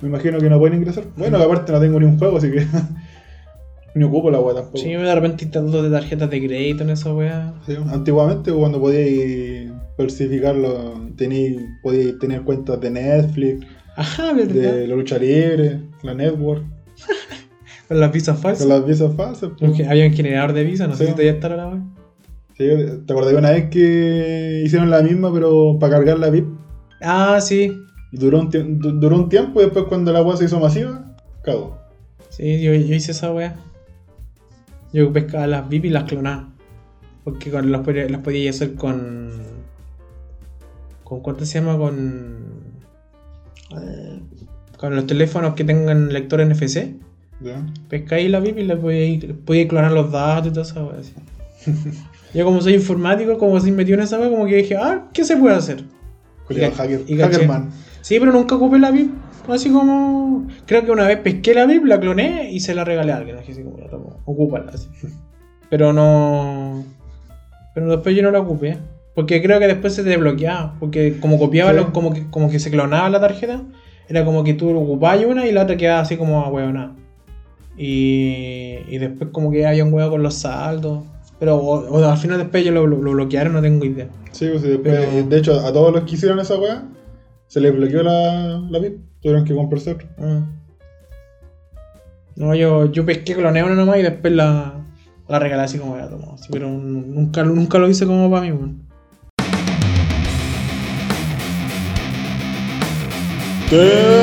Me 0.00 0.08
imagino 0.08 0.38
que 0.38 0.50
no 0.50 0.58
pueden 0.58 0.78
ingresar. 0.78 1.04
Bueno, 1.16 1.38
aparte 1.38 1.72
no 1.72 1.80
tengo 1.80 1.98
ni 1.98 2.06
un 2.06 2.18
juego, 2.18 2.36
así 2.36 2.50
que. 2.50 2.66
ni 3.94 4.04
ocupo 4.04 4.30
la 4.30 4.40
weá 4.40 4.54
tampoco. 4.56 4.78
Sí, 4.78 4.92
de 4.92 5.14
repente 5.14 5.44
instalo 5.44 5.82
de 5.82 5.88
tarjetas 5.90 6.28
de 6.28 6.44
crédito 6.44 6.82
en 6.82 6.90
esa 6.90 7.14
weá. 7.14 7.54
Sí, 7.66 7.74
Antiguamente, 7.90 8.52
cuando 8.52 8.80
podíais 8.80 9.70
falsificarlo, 9.96 11.08
tenéis, 11.16 11.60
podíais 11.82 12.18
tener 12.18 12.42
cuentas 12.42 12.80
de 12.80 12.90
Netflix, 12.90 13.64
Ajá, 13.96 14.32
¿verdad? 14.32 14.52
de 14.74 14.88
la 14.88 14.96
lucha 14.96 15.16
libre, 15.16 15.80
la 16.02 16.12
network, 16.14 16.64
Con 17.88 18.00
las 18.00 18.12
visas 18.12 18.38
falsas. 18.38 18.66
con 18.66 18.76
las 18.76 18.84
visas 18.86 19.14
falsas. 19.14 19.50
Porque 19.58 19.86
había 19.86 20.06
un 20.06 20.12
generador 20.12 20.52
de 20.54 20.64
visas, 20.64 20.88
no 20.88 20.96
sé 20.96 21.04
si 21.06 21.12
todavía 21.12 21.32
estará 21.32 21.56
la. 21.56 21.80
Sí, 22.56 22.64
¿Te 23.06 23.12
acordás 23.12 23.32
de 23.32 23.38
una 23.38 23.50
vez 23.50 23.68
que 23.70 24.62
hicieron 24.64 24.90
la 24.90 25.02
misma, 25.02 25.32
pero 25.32 25.76
para 25.80 25.94
cargar 25.94 26.18
la 26.18 26.30
VIP? 26.30 26.46
Ah, 27.02 27.40
sí. 27.40 27.72
Y 28.12 28.16
duró 28.16 28.40
un, 28.40 28.50
du- 28.50 28.92
duró 28.92 29.16
un 29.16 29.28
tiempo 29.28 29.60
y 29.60 29.64
después 29.64 29.86
cuando 29.88 30.12
la 30.12 30.22
weá 30.22 30.36
se 30.36 30.44
hizo 30.44 30.60
masiva, 30.60 31.16
cagó. 31.42 31.76
Sí, 32.28 32.62
yo, 32.62 32.72
yo 32.74 32.94
hice 32.94 33.10
esa 33.12 33.32
weá. 33.32 33.56
Yo 34.92 35.12
pescaba 35.12 35.46
las 35.48 35.68
VIP 35.68 35.86
y 35.86 35.90
las 35.90 36.04
clonaba. 36.04 36.48
Porque 37.24 37.50
con, 37.50 37.72
las, 37.72 37.80
podía, 37.80 38.08
las 38.08 38.20
podía 38.20 38.50
hacer 38.50 38.74
con. 38.74 39.30
¿Con 41.02 41.20
cuánto 41.20 41.44
se 41.44 41.58
llama? 41.60 41.76
Con. 41.76 42.36
eh, 43.76 44.20
Con 44.78 44.94
los 44.94 45.06
teléfonos 45.06 45.54
que 45.54 45.64
tengan 45.64 46.12
lector 46.12 46.40
NFC. 46.40 46.94
¿Ya? 47.40 47.66
Pescáis 47.88 48.30
la 48.30 48.38
VIP 48.40 48.58
y 48.58 48.64
le 48.64 48.76
podía, 48.76 49.34
podía 49.44 49.66
clonar 49.66 49.90
los 49.92 50.12
datos 50.12 50.46
y 50.48 50.50
toda 50.54 50.62
esa 50.66 50.84
weá. 50.84 51.00
Yo, 52.34 52.44
como 52.44 52.60
soy 52.60 52.74
informático, 52.74 53.38
como 53.38 53.58
soy 53.60 53.70
metido 53.70 53.96
en 53.96 54.04
esa 54.04 54.18
weá, 54.18 54.28
como 54.28 54.46
que 54.46 54.56
dije, 54.56 54.76
ah, 54.76 55.06
¿qué 55.12 55.24
se 55.24 55.36
puede 55.36 55.54
hacer? 55.54 55.84
Ca- 56.48 56.70
hacker, 56.72 57.04
hackerman. 57.18 57.70
Sí, 58.02 58.18
pero 58.18 58.32
nunca 58.32 58.56
ocupé 58.56 58.78
la 58.78 58.90
VIP. 58.90 59.10
Así 59.48 59.70
como. 59.70 60.46
Creo 60.66 60.84
que 60.84 60.90
una 60.90 61.06
vez 61.06 61.18
pesqué 61.18 61.54
la 61.54 61.64
VIP, 61.66 61.84
la 61.86 62.00
cloné 62.00 62.50
y 62.50 62.60
se 62.60 62.74
la 62.74 62.84
regalé 62.84 63.12
a 63.12 63.16
alguien. 63.18 63.36
Así 63.36 63.54
como, 63.62 63.76
ocúpala. 64.24 64.72
Así. 64.72 64.88
Pero 65.70 65.92
no. 65.92 66.84
Pero 67.74 67.88
después 67.90 68.14
yo 68.16 68.22
no 68.22 68.30
la 68.30 68.40
ocupé. 68.40 68.78
Porque 69.14 69.40
creo 69.42 69.58
que 69.60 69.66
después 69.68 69.94
se 69.94 70.02
desbloqueaba. 70.02 70.76
Porque 70.80 71.18
como 71.20 71.38
copiaba, 71.38 71.70
Sí. 71.70 71.76
los- 71.76 71.86
como, 71.90 72.12
que, 72.12 72.28
como 72.30 72.50
que 72.50 72.58
se 72.58 72.70
clonaba 72.70 73.08
la 73.10 73.20
tarjeta, 73.20 73.62
era 74.08 74.24
como 74.24 74.44
que 74.44 74.54
tú 74.54 74.70
ocupabas 74.76 75.24
una 75.24 75.46
y 75.46 75.52
la 75.52 75.62
otra 75.62 75.76
quedaba 75.76 76.00
así 76.00 76.16
como 76.16 76.42
a 76.42 76.48
huevona. 76.50 76.96
Y, 77.76 78.76
y 78.88 78.98
después 78.98 79.30
como 79.30 79.50
que 79.50 79.66
había 79.66 79.84
un 79.84 79.92
huevo 79.92 80.10
con 80.10 80.22
los 80.22 80.34
saldos. 80.34 81.04
Pero 81.44 81.56
o, 81.58 81.74
o 82.00 82.02
al 82.10 82.16
final 82.16 82.38
después 82.38 82.62
ellos 82.62 82.72
lo, 82.74 82.86
lo 82.86 83.10
bloquearon, 83.10 83.52
no 83.52 83.60
tengo 83.60 83.84
idea. 83.84 84.08
Sí, 84.32 84.48
pues, 84.48 84.62
después, 84.62 84.94
Pero- 84.98 85.28
de 85.28 85.36
hecho, 85.38 85.60
a 85.60 85.70
todos 85.74 85.92
los 85.92 86.04
que 86.04 86.14
hicieron 86.14 86.40
esa 86.40 86.56
weá, 86.58 86.84
se 87.48 87.60
les 87.60 87.70
bloqueó 87.76 88.02
la, 88.02 88.60
la 88.70 88.78
VIP. 88.78 88.96
Tuvieron 89.20 89.44
que 89.44 89.54
comprarse 89.54 89.92
otro. 89.92 90.08
Ah. 90.18 90.40
No, 92.36 92.54
yo, 92.54 92.90
yo 92.90 93.04
pesqué, 93.04 93.34
cloneé 93.34 93.62
una 93.62 93.74
nomás 93.74 93.98
y 93.98 94.02
después 94.02 94.32
la, 94.32 94.72
la 95.28 95.38
regalé 95.38 95.64
así 95.64 95.76
como 95.78 95.98
ya 95.98 96.08
tomado. 96.08 96.36
pero 96.50 96.66
nunca, 96.70 97.42
nunca 97.44 97.76
lo 97.78 97.90
hice 97.90 98.06
como 98.06 98.30
para 98.30 98.40
mí, 98.46 98.52
weón. 98.52 98.82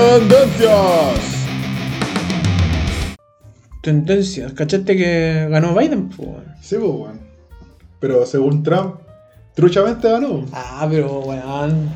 ¡Tendencias! 0.02 1.46
Tendencias, 3.84 4.54
¿cachaste 4.54 4.98
que 4.98 5.48
ganó 5.52 5.76
Biden? 5.76 6.10
pues? 6.10 6.28
Sí, 6.62 6.76
pues, 6.80 6.90
weón. 6.92 7.20
Pero 8.00 8.26
según 8.26 8.64
Trump, 8.64 8.96
truchamente 9.54 10.10
ganó. 10.10 10.46
Ah, 10.54 10.88
pero 10.90 11.20
weón. 11.20 11.90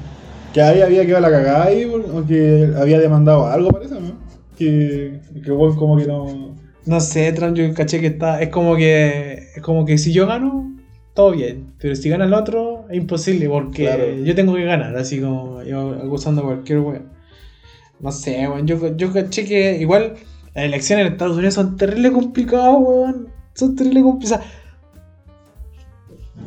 Que 0.53 0.61
ahí 0.61 0.81
había 0.81 1.05
quedado 1.05 1.21
la 1.21 1.31
cagada 1.31 1.65
ahí, 1.65 1.85
porque 2.11 2.69
había 2.77 2.99
demandado 2.99 3.47
algo, 3.47 3.69
parece, 3.71 3.95
¿no? 3.99 4.13
Que, 4.57 5.19
que 5.43 5.51
weón, 5.51 5.75
como 5.75 5.97
que 5.97 6.05
no. 6.05 6.55
No 6.85 6.99
sé, 6.99 7.31
Trump, 7.33 7.55
yo 7.57 7.73
caché 7.73 7.99
que 7.99 8.07
está. 8.07 8.41
Es 8.41 8.49
como 8.49 8.75
que. 8.75 9.33
Es 9.55 9.61
como 9.61 9.85
que 9.85 9.97
si 9.97 10.13
yo 10.13 10.27
gano, 10.27 10.75
todo 11.13 11.31
bien. 11.31 11.73
Pero 11.79 11.95
si 11.95 12.09
gana 12.09 12.25
el 12.25 12.33
otro, 12.33 12.85
es 12.89 12.97
imposible, 12.97 13.49
porque 13.49 13.83
Claro. 13.85 14.13
yo 14.23 14.35
tengo 14.35 14.53
que 14.55 14.63
ganar, 14.65 14.95
así 14.95 15.19
como 15.19 15.61
yo 15.63 15.91
acusando 16.03 16.41
a 16.41 16.45
cualquier 16.45 16.79
weón. 16.79 17.09
No 17.99 18.11
sé, 18.11 18.47
weón. 18.47 18.67
Yo, 18.67 18.95
yo 18.95 19.11
caché 19.11 19.45
que 19.45 19.77
igual 19.77 20.13
las 20.53 20.65
elecciones 20.65 21.07
en 21.07 21.13
Estados 21.13 21.35
Unidos 21.37 21.55
son 21.55 21.75
terrible 21.75 22.11
complicadas, 22.11 22.75
weón. 22.79 23.29
Son 23.55 23.75
terrible 23.75 24.01
complicadas. 24.03 24.45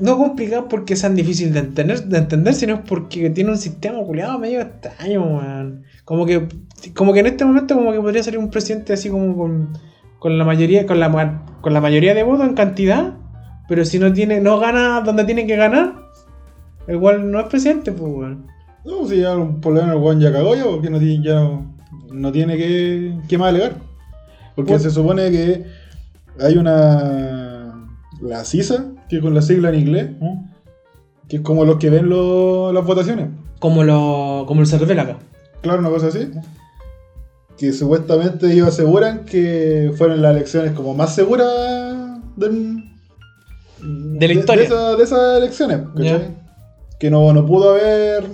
No 0.00 0.16
complicadas 0.16 0.66
porque 0.70 0.94
sean 0.94 1.16
difíciles 1.16 1.54
de 1.54 1.60
entender, 1.60 2.04
de 2.04 2.18
entender, 2.18 2.54
sino 2.54 2.84
porque 2.84 3.30
tiene 3.30 3.50
un 3.50 3.58
sistema 3.58 3.98
culiado 4.04 4.38
medio 4.38 4.60
extraño, 4.60 5.24
weón. 5.24 5.82
Como 6.04 6.24
que, 6.26 6.46
como 6.94 7.12
que 7.12 7.20
en 7.20 7.26
este 7.26 7.44
momento 7.44 7.74
como 7.74 7.90
que 7.90 8.00
podría 8.00 8.22
salir 8.22 8.38
un 8.38 8.50
presidente 8.50 8.92
así 8.92 9.08
como 9.08 9.36
con, 9.36 9.70
con 10.20 10.38
la 10.38 10.44
mayoría, 10.44 10.86
con 10.86 11.00
la 11.00 11.42
con 11.60 11.72
la 11.74 11.80
mayoría 11.80 12.14
de 12.14 12.22
votos 12.22 12.46
en 12.46 12.54
cantidad, 12.54 13.14
pero 13.68 13.84
si 13.84 13.98
no 13.98 14.12
tiene, 14.12 14.40
no 14.40 14.60
gana 14.60 15.00
donde 15.00 15.24
tiene 15.24 15.46
que 15.46 15.56
ganar, 15.56 15.94
igual 16.86 17.30
no 17.30 17.40
es 17.40 17.46
presidente, 17.46 17.90
pues 17.90 18.12
weón. 18.12 18.46
No, 18.84 19.06
si 19.06 19.20
ya 19.20 19.34
lo 19.34 19.46
menos 19.46 19.90
el 19.90 19.96
weón 19.96 20.20
ya 20.20 20.30
cagó 20.32 20.54
ya, 20.54 20.64
porque 20.64 20.90
no 20.90 20.98
tiene, 20.98 21.24
ya 21.24 21.34
no, 21.34 21.74
no 22.12 22.30
tiene 22.30 22.56
que, 22.56 23.14
que 23.26 23.38
más 23.38 23.48
alegar. 23.48 23.72
Porque 24.54 24.72
Bueno. 24.72 24.84
se 24.84 24.90
supone 24.90 25.30
que 25.30 25.64
hay 26.40 26.56
una. 26.56 27.88
La 28.20 28.44
CISA, 28.44 28.86
que 29.08 29.20
con 29.20 29.34
la 29.34 29.42
sigla 29.42 29.68
en 29.68 29.74
inglés, 29.76 30.10
que 31.28 31.36
es 31.36 31.42
como 31.42 31.64
los 31.64 31.76
que 31.76 31.88
ven 31.90 32.08
lo- 32.08 32.72
las 32.72 32.84
votaciones. 32.84 33.28
Como 33.60 33.84
lo, 33.84 34.44
como 34.48 34.64
se 34.66 34.78
revela 34.78 35.02
acá. 35.02 35.18
Claro, 35.62 35.80
una 35.80 35.90
cosa 35.90 36.08
así. 36.08 36.30
Que 37.56 37.72
supuestamente 37.72 38.52
ellos 38.52 38.68
aseguran 38.68 39.24
que 39.24 39.92
fueron 39.96 40.22
las 40.22 40.34
elecciones 40.36 40.72
como 40.72 40.94
más 40.94 41.14
seguras 41.14 41.48
del- 42.36 42.84
De 43.80 44.26
la 44.28 44.34
historia. 44.34 44.62
De, 44.62 44.66
esa- 44.74 44.96
de 44.96 45.04
esas 45.04 45.36
elecciones. 45.38 45.80
Ya. 45.96 46.34
Que 46.98 47.10
no, 47.10 47.32
no 47.32 47.46
pudo 47.46 47.70
haber 47.70 48.24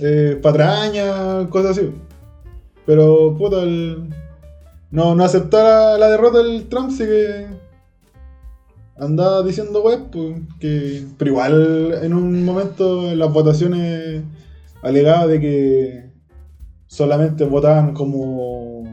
eh, 0.00 0.38
patrañas, 0.42 1.46
cosas 1.48 1.78
así. 1.78 1.92
Pero, 2.86 3.36
puta, 3.38 3.62
el, 3.62 4.08
no, 4.92 5.16
no 5.16 5.24
aceptar 5.24 5.98
la 5.98 6.08
derrota 6.08 6.38
del 6.38 6.68
Trump, 6.68 6.90
sí 6.90 7.04
que 7.04 7.46
andaba 8.96 9.42
diciendo 9.42 9.82
web, 9.82 10.10
pues, 10.12 10.40
que, 10.60 11.04
pero 11.18 11.32
igual 11.32 11.98
en 12.02 12.14
un 12.14 12.44
momento 12.44 13.10
en 13.10 13.18
las 13.18 13.32
votaciones 13.32 14.22
alegaba 14.82 15.26
de 15.26 15.40
que 15.40 16.10
solamente 16.86 17.44
votaban 17.44 17.94
como 17.94 18.84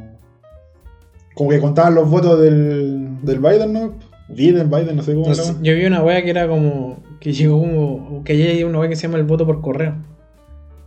como 1.35 1.51
que 1.51 1.59
contaban 1.59 1.95
los 1.95 2.09
votos 2.09 2.41
del, 2.41 3.23
del 3.23 3.39
Biden, 3.39 3.71
¿no? 3.71 3.93
Biden, 4.27 4.69
Biden, 4.69 4.95
no 4.95 5.03
sé 5.03 5.15
cómo 5.15 5.31
llama. 5.31 5.59
yo 5.61 5.73
vi 5.73 5.85
una 5.85 6.03
wea 6.03 6.21
que 6.23 6.29
era 6.29 6.47
como. 6.47 6.97
que 7.19 7.33
llegó 7.33 7.59
como. 7.59 8.23
que 8.23 8.33
hay 8.33 8.63
una 8.63 8.79
wea 8.79 8.89
que 8.89 8.95
se 8.95 9.03
llama 9.03 9.17
el 9.17 9.23
voto 9.23 9.45
por 9.45 9.61
correo. 9.61 9.95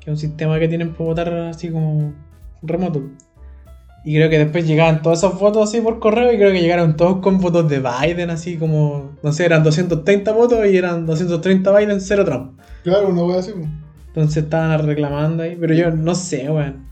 Que 0.00 0.10
es 0.10 0.14
un 0.14 0.16
sistema 0.16 0.58
que 0.58 0.68
tienen 0.68 0.92
para 0.92 1.04
votar 1.04 1.32
así 1.32 1.70
como. 1.70 2.12
remoto. 2.62 3.02
Y 4.04 4.16
creo 4.16 4.28
que 4.28 4.38
después 4.38 4.66
llegaban 4.66 5.00
todos 5.00 5.18
esos 5.18 5.38
votos 5.38 5.68
así 5.68 5.80
por 5.80 6.00
correo 6.00 6.32
y 6.32 6.36
creo 6.36 6.50
que 6.50 6.60
llegaron 6.60 6.96
todos 6.96 7.18
con 7.18 7.38
votos 7.38 7.68
de 7.68 7.80
Biden, 7.80 8.30
así 8.30 8.56
como. 8.56 9.12
no 9.22 9.32
sé, 9.32 9.44
eran 9.44 9.62
230 9.62 10.32
votos 10.32 10.66
y 10.66 10.76
eran 10.76 11.06
230 11.06 11.78
Biden, 11.78 12.00
0 12.00 12.24
Trump. 12.24 12.60
Claro, 12.82 13.08
una 13.10 13.22
wea 13.22 13.38
así. 13.38 13.52
Entonces 14.08 14.44
estaban 14.44 14.84
reclamando 14.86 15.44
ahí, 15.44 15.56
pero 15.58 15.72
yo 15.74 15.90
no 15.92 16.14
sé, 16.14 16.50
weón. 16.50 16.90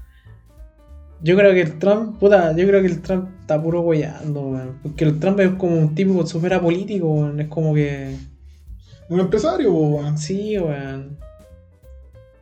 Yo 1.23 1.37
creo 1.37 1.53
que 1.53 1.61
el 1.61 1.79
Trump, 1.79 2.19
puta, 2.19 2.57
yo 2.57 2.67
creo 2.67 2.81
que 2.81 2.87
el 2.87 3.03
Trump 3.03 3.29
está 3.41 3.61
puro 3.61 3.81
weyando, 3.83 4.41
weón. 4.41 4.79
Porque 4.83 5.05
el 5.05 5.19
Trump 5.19 5.41
es 5.41 5.51
como 5.51 5.77
un 5.77 5.95
típico 5.95 6.25
súper 6.27 6.55
apolítico, 6.55 7.11
weón. 7.11 7.41
Es 7.41 7.49
como 7.49 7.75
que. 7.75 8.17
Un 9.09 9.21
empresario, 9.21 9.73
weón. 9.73 10.17
Sí, 10.17 10.57
weón. 10.59 11.19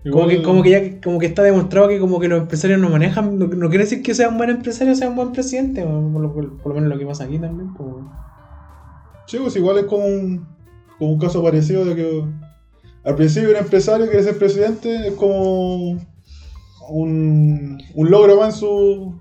Igual- 0.09 0.27
Como 0.27 0.29
que, 0.29 0.43
como 0.43 0.63
que 0.63 0.71
ya 0.71 1.01
como 1.03 1.19
que 1.19 1.27
está 1.27 1.43
demostrado 1.43 1.89
que 1.89 1.99
como 2.01 2.19
que 2.21 2.29
los 2.29 2.41
empresarios 2.43 2.81
no 2.81 2.89
manejan. 2.91 3.39
No, 3.39 3.47
no 3.47 3.69
quiere 3.69 3.85
decir 3.85 4.03
que 4.03 4.15
sea 4.15 4.29
un 4.29 4.39
buen 4.39 4.51
empresario, 4.51 4.95
sea 4.95 5.09
un 5.09 5.17
buen 5.17 5.33
presidente. 5.33 5.83
Por 5.85 6.21
lo, 6.23 6.33
por 6.33 6.67
lo 6.69 6.75
menos 6.75 6.89
lo 6.89 6.99
que 6.99 7.07
pasa 7.07 7.25
aquí 7.25 7.39
también. 7.39 7.71
Sí, 9.27 9.39
pues 9.41 9.55
igual 9.57 9.79
es 9.79 9.85
como 9.85 10.05
un, 10.07 10.47
como 10.99 11.13
un 11.13 11.19
caso 11.19 11.43
parecido 11.43 11.85
de 11.85 11.95
que 11.95 12.25
al 13.05 13.15
principio 13.15 13.51
un 13.51 13.57
empresario 13.57 14.07
quiere 14.07 14.23
ser 14.23 14.39
presidente, 14.39 15.09
es 15.09 15.15
como 15.15 15.99
un, 16.91 17.79
un 17.95 18.11
logro 18.11 18.37
más 18.39 18.55
en 18.55 18.61
su, 18.61 19.21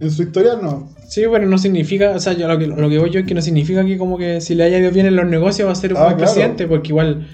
en 0.00 0.10
su 0.10 0.22
historial, 0.22 0.58
¿no? 0.62 0.88
Sí, 1.08 1.22
pero 1.30 1.46
no 1.46 1.56
significa, 1.58 2.10
o 2.10 2.18
sea, 2.18 2.32
yo 2.34 2.48
lo 2.48 2.58
que, 2.58 2.66
lo 2.66 2.88
que 2.88 2.98
voy 2.98 3.10
yo 3.10 3.20
es 3.20 3.26
que 3.26 3.34
no 3.34 3.40
significa 3.42 3.84
que 3.84 3.96
como 3.96 4.18
que 4.18 4.40
si 4.40 4.54
le 4.54 4.64
haya 4.64 4.78
ido 4.78 4.90
bien 4.90 5.06
en 5.06 5.16
los 5.16 5.26
negocios 5.26 5.68
va 5.68 5.72
a 5.72 5.76
ser 5.76 5.92
un 5.92 5.98
Ah, 5.98 6.04
buen 6.04 6.16
claro. 6.16 6.32
presidente, 6.32 6.66
porque 6.66 6.88
igual 6.88 7.26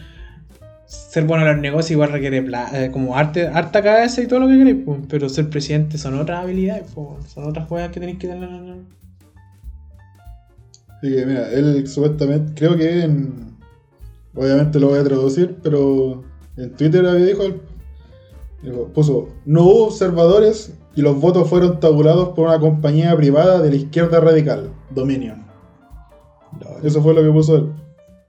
ser 0.87 1.25
bueno 1.25 1.47
en 1.47 1.53
los 1.53 1.61
negocios 1.61 1.93
igual 1.93 2.13
requiere 2.13 2.39
eh, 2.39 2.91
como 2.93 3.17
arte, 3.17 3.47
harta 3.47 3.83
cabeza 3.83 4.23
y 4.23 4.27
todo 4.27 4.41
lo 4.41 4.49
que 4.49 4.59
queréis, 4.59 4.85
pues, 4.85 5.01
pero 5.09 5.29
ser 5.29 5.49
presidente 5.49 5.99
son 5.99 6.19
otras 6.19 6.43
habilidades, 6.43 6.85
pues, 6.95 7.33
son 7.33 7.45
otras 7.45 7.67
cosas 7.67 7.91
que 7.91 8.01
tenéis 8.01 8.19
que 8.19 8.29
tener. 8.29 8.49
Así 10.89 11.15
que 11.15 11.27
mira, 11.27 11.51
él 11.53 11.87
supuestamente, 11.87 12.53
creo 12.55 12.77
que 12.77 13.03
en. 13.03 13.55
Obviamente 14.37 14.81
lo 14.81 14.89
voy 14.89 14.99
a 14.99 15.05
traducir, 15.05 15.57
pero 15.63 16.25
en 16.57 16.73
Twitter 16.73 17.07
había 17.07 17.27
dijo, 17.27 17.45
dijo, 18.63 18.89
puso, 18.89 19.29
no 19.45 19.63
hubo 19.63 19.87
observadores 19.87 20.75
y 20.97 21.03
los 21.03 21.21
votos 21.21 21.49
fueron 21.49 21.79
tabulados 21.79 22.31
por 22.31 22.49
una 22.49 22.59
compañía 22.59 23.17
privada 23.17 23.63
de 23.63 23.71
la 23.71 23.77
izquierda 23.77 24.19
radical, 24.19 24.71
Dominion. 24.91 25.45
Eso 26.83 27.01
fue 27.01 27.15
lo 27.15 27.23
que 27.23 27.31
puso 27.31 27.57
él. 27.57 27.73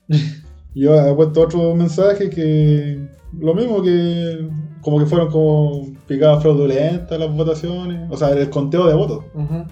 Y 0.76 0.82
yo 0.84 0.93
he 0.99 1.13
puesto 1.15 1.41
otro 1.41 1.73
mensaje 1.73 2.30
que 2.30 3.07
lo 3.39 3.55
mismo 3.55 3.82
que 3.82 4.47
como 4.82 4.99
que 4.99 5.05
fueron 5.07 5.32
como 5.32 5.88
picadas 6.07 6.43
fraudulentas 6.43 7.17
las 7.19 7.34
votaciones, 7.36 8.07
o 8.11 8.15
sea, 8.17 8.30
el 8.30 8.49
conteo 8.51 8.86
de 8.88 8.93
votos. 8.93 9.23
Ujú. 9.34 9.65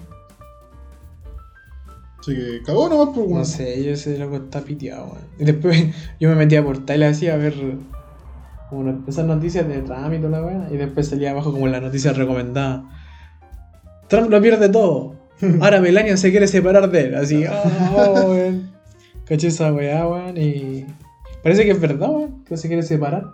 Así 2.18 2.34
que 2.34 2.62
cagó 2.64 2.88
nomás, 2.88 3.08
pues, 3.14 3.28
No 3.28 3.34
weón. 3.34 3.44
sé, 3.46 3.84
yo 3.84 3.92
ese 3.92 4.18
loco 4.18 4.36
está 4.36 4.60
piteado, 4.62 5.04
weón. 5.04 5.24
Y 5.38 5.44
después 5.44 5.94
yo 6.20 6.28
me 6.30 6.34
metía 6.34 6.60
a 6.60 6.64
portal 6.64 7.02
así 7.04 7.28
a 7.28 7.36
ver 7.36 7.54
como 8.70 8.82
no- 8.82 9.04
esas 9.06 9.26
noticias 9.26 9.68
de 9.68 9.82
Trump 9.82 10.12
y 10.14 10.18
toda 10.18 10.40
la 10.40 10.46
weá. 10.46 10.68
Y 10.70 10.76
después 10.78 11.06
salía 11.08 11.30
abajo 11.32 11.52
como 11.52 11.68
la 11.68 11.80
noticia 11.80 12.12
recomendada. 12.12 12.84
Trump 14.08 14.30
lo 14.30 14.40
pierde 14.40 14.68
todo. 14.70 15.14
Ahora 15.60 15.80
Melania 15.80 16.16
se 16.16 16.30
quiere 16.30 16.46
separar 16.48 16.90
de 16.90 17.00
él. 17.08 17.14
Así, 17.14 17.44
oh, 17.94 18.30
weón. 18.30 18.73
Caché 19.26 19.48
esa 19.48 19.72
weá, 19.72 20.06
weón. 20.06 20.36
Y 20.36 20.86
parece 21.42 21.64
que 21.64 21.72
es 21.72 21.80
verdad, 21.80 22.10
weón. 22.10 22.44
Que 22.44 22.56
se 22.56 22.68
quiere 22.68 22.82
separar. 22.82 23.24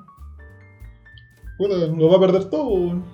Puta, 1.59 1.75
lo 1.75 2.09
va 2.09 2.17
a 2.17 2.21
perder 2.21 2.45
todo, 2.47 2.69
weón. 2.69 3.05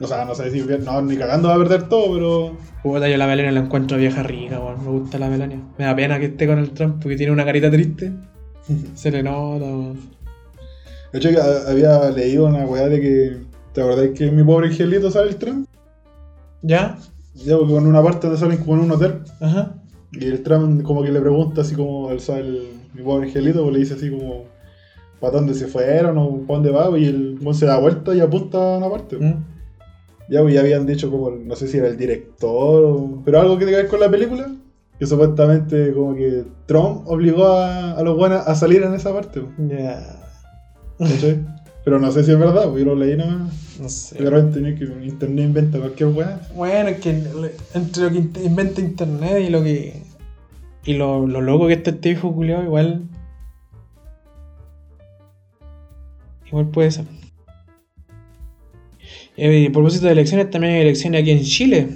O 0.00 0.06
sea, 0.06 0.24
no 0.24 0.34
sé 0.34 0.50
si 0.50 0.60
no, 0.60 1.02
ni 1.02 1.16
cagando 1.16 1.48
va 1.48 1.54
a 1.54 1.58
perder 1.58 1.88
todo, 1.88 2.14
pero. 2.14 2.56
Puta, 2.82 3.08
yo 3.08 3.16
la 3.16 3.26
Melania 3.26 3.52
la 3.52 3.60
encuentro 3.60 3.96
vieja 3.96 4.22
rica, 4.22 4.60
weón. 4.60 4.84
Me 4.84 4.90
gusta 4.90 5.18
la 5.18 5.28
Melania. 5.28 5.60
Me 5.78 5.84
da 5.84 5.96
pena 5.96 6.18
que 6.18 6.26
esté 6.26 6.46
con 6.46 6.58
el 6.58 6.70
Trump 6.70 7.02
porque 7.02 7.16
tiene 7.16 7.32
una 7.32 7.44
carita 7.44 7.70
triste. 7.70 8.12
Se 8.94 9.10
le 9.10 9.22
nota, 9.22 9.64
weón. 9.64 10.18
De 11.12 11.18
hecho, 11.18 11.30
había 11.68 12.10
leído 12.10 12.46
una 12.46 12.64
weá 12.66 12.88
de 12.88 13.00
que. 13.00 13.36
¿Te 13.72 13.82
acordás 13.82 14.10
que 14.16 14.30
mi 14.30 14.42
pobre 14.42 14.68
angelito 14.68 15.10
sale 15.10 15.30
el 15.30 15.36
tren? 15.36 15.66
¿Ya? 16.62 16.98
Ya, 17.34 17.56
porque 17.56 17.76
en 17.76 17.86
una 17.86 18.02
parte 18.02 18.28
te 18.28 18.36
salen 18.36 18.58
como 18.58 18.74
en 18.74 18.80
un 18.80 18.90
hotel. 18.90 19.20
Ajá. 19.40 19.77
Y 20.12 20.26
el 20.26 20.42
tram 20.42 20.82
como 20.82 21.02
que 21.02 21.12
le 21.12 21.20
pregunta 21.20 21.60
así 21.60 21.74
como 21.74 22.10
el, 22.10 22.20
el 22.28 22.68
mi 22.94 23.02
pobre 23.02 23.26
angelito, 23.26 23.62
pues 23.62 23.72
le 23.74 23.78
dice 23.80 23.94
así 23.94 24.10
como. 24.10 24.44
¿Para 25.20 25.32
dónde 25.32 25.54
se 25.54 25.66
fueron 25.66 26.16
o 26.16 26.42
para 26.46 26.60
dónde 26.60 26.70
va? 26.70 26.96
Y 26.96 27.06
el 27.06 27.38
se 27.52 27.66
da 27.66 27.80
vuelta 27.80 28.14
y 28.14 28.20
apunta 28.20 28.56
a 28.56 28.78
una 28.78 28.88
parte. 28.88 29.16
Mm. 29.16 29.44
Ya, 30.30 30.42
pues 30.42 30.54
ya 30.54 30.60
habían 30.60 30.86
dicho 30.86 31.10
como, 31.10 31.30
no 31.30 31.56
sé 31.56 31.66
si 31.66 31.78
era 31.78 31.88
el 31.88 31.96
director 31.96 32.84
o... 32.84 33.22
Pero 33.24 33.40
algo 33.40 33.58
que 33.58 33.64
tenga 33.64 33.78
que 33.78 33.82
ver 33.82 33.90
con 33.90 34.00
la 34.00 34.10
película. 34.10 34.48
Que 34.96 35.06
supuestamente 35.06 35.92
como 35.92 36.14
que 36.14 36.44
Trump 36.66 37.02
obligó 37.06 37.46
a, 37.46 37.92
a 37.92 38.02
los 38.02 38.16
buenos 38.16 38.46
a 38.46 38.54
salir 38.54 38.82
en 38.82 38.94
esa 38.94 39.12
parte. 39.12 39.40
pues, 39.40 39.70
Ya. 39.70 40.18
¿cachai? 40.98 41.44
Pero 41.88 42.00
no 42.00 42.12
sé 42.12 42.22
si 42.22 42.32
es 42.32 42.38
verdad, 42.38 42.64
porque 42.64 42.80
yo 42.80 42.84
lo 42.84 42.96
leí 42.96 43.16
nomás. 43.16 43.50
No 43.80 43.88
sé. 43.88 44.22
De 44.22 44.28
repente 44.28 44.74
que 44.74 44.84
internet 45.06 45.46
inventa 45.46 45.78
cualquier 45.78 46.10
weá. 46.10 46.38
Bueno, 46.54 46.90
es 46.90 46.98
que 47.00 47.24
entre 47.72 48.02
lo 48.02 48.10
que 48.10 48.18
inventa 48.44 48.82
internet 48.82 49.42
y 49.46 49.48
lo 49.48 49.62
que. 49.62 50.02
Y 50.84 50.92
lo, 50.98 51.26
lo 51.26 51.40
loco 51.40 51.66
que 51.66 51.72
está 51.72 51.88
este 51.88 52.10
hijo 52.10 52.34
culiado, 52.34 52.62
igual. 52.62 53.04
Igual 56.48 56.68
puede 56.68 56.90
ser. 56.90 57.06
Eh, 59.38 59.70
propósito 59.72 60.04
de 60.04 60.12
elecciones, 60.12 60.50
también 60.50 60.74
hay 60.74 60.80
elecciones 60.82 61.22
aquí 61.22 61.30
en 61.30 61.42
Chile. 61.42 61.88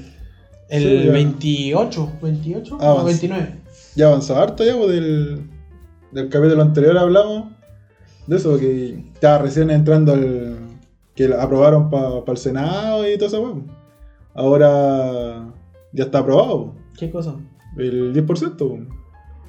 El 0.70 0.82
Sí, 0.84 1.04
ya. 1.04 1.12
28. 1.12 2.12
¿28? 2.22 2.76
Ah, 2.80 2.94
no, 2.96 3.00
sí. 3.00 3.28
29. 3.28 3.48
Ya 3.94 4.06
avanzó 4.06 4.38
harto 4.38 4.64
ya, 4.64 4.74
pues 4.74 4.88
del, 4.88 5.50
del 6.12 6.30
capítulo 6.30 6.62
anterior 6.62 6.96
hablamos 6.96 7.51
de 8.26 8.36
eso, 8.36 8.58
que 8.58 9.04
estaba 9.14 9.38
recién 9.38 9.70
entrando 9.70 10.12
al... 10.12 10.56
que 11.14 11.32
aprobaron 11.34 11.90
para 11.90 12.22
el 12.26 12.36
Senado 12.36 13.08
y 13.08 13.16
todo 13.16 13.28
eso, 13.28 13.42
weón. 13.42 13.66
Ahora 14.34 15.52
ya 15.92 16.04
está 16.04 16.18
aprobado, 16.18 16.74
¿Qué 16.96 17.10
cosa? 17.10 17.36
el 17.76 18.14
10%. 18.14 18.60
weón. 18.60 18.88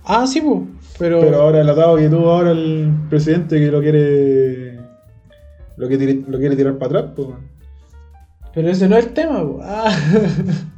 Ah, 0.03 0.27
sí, 0.27 0.41
pues. 0.41 0.59
Pero. 0.99 1.21
Pero 1.21 1.41
ahora 1.41 1.61
el 1.61 1.69
atado 1.69 1.95
que 1.95 2.09
tuvo 2.09 2.29
ahora 2.29 2.51
el 2.51 2.91
presidente 3.09 3.59
que 3.59 3.71
lo 3.71 3.81
quiere... 3.81 4.79
Lo 5.75 5.87
quiere, 5.87 6.23
lo 6.27 6.37
quiere 6.37 6.55
tirar 6.55 6.77
para 6.77 6.99
atrás, 6.99 7.13
pues. 7.15 7.27
weón. 7.29 7.53
Pero 8.53 8.69
ese 8.69 8.87
no 8.87 8.97
es 8.97 9.05
el 9.05 9.13
tema, 9.13 9.41
po. 9.41 9.59
Ah. 9.61 9.95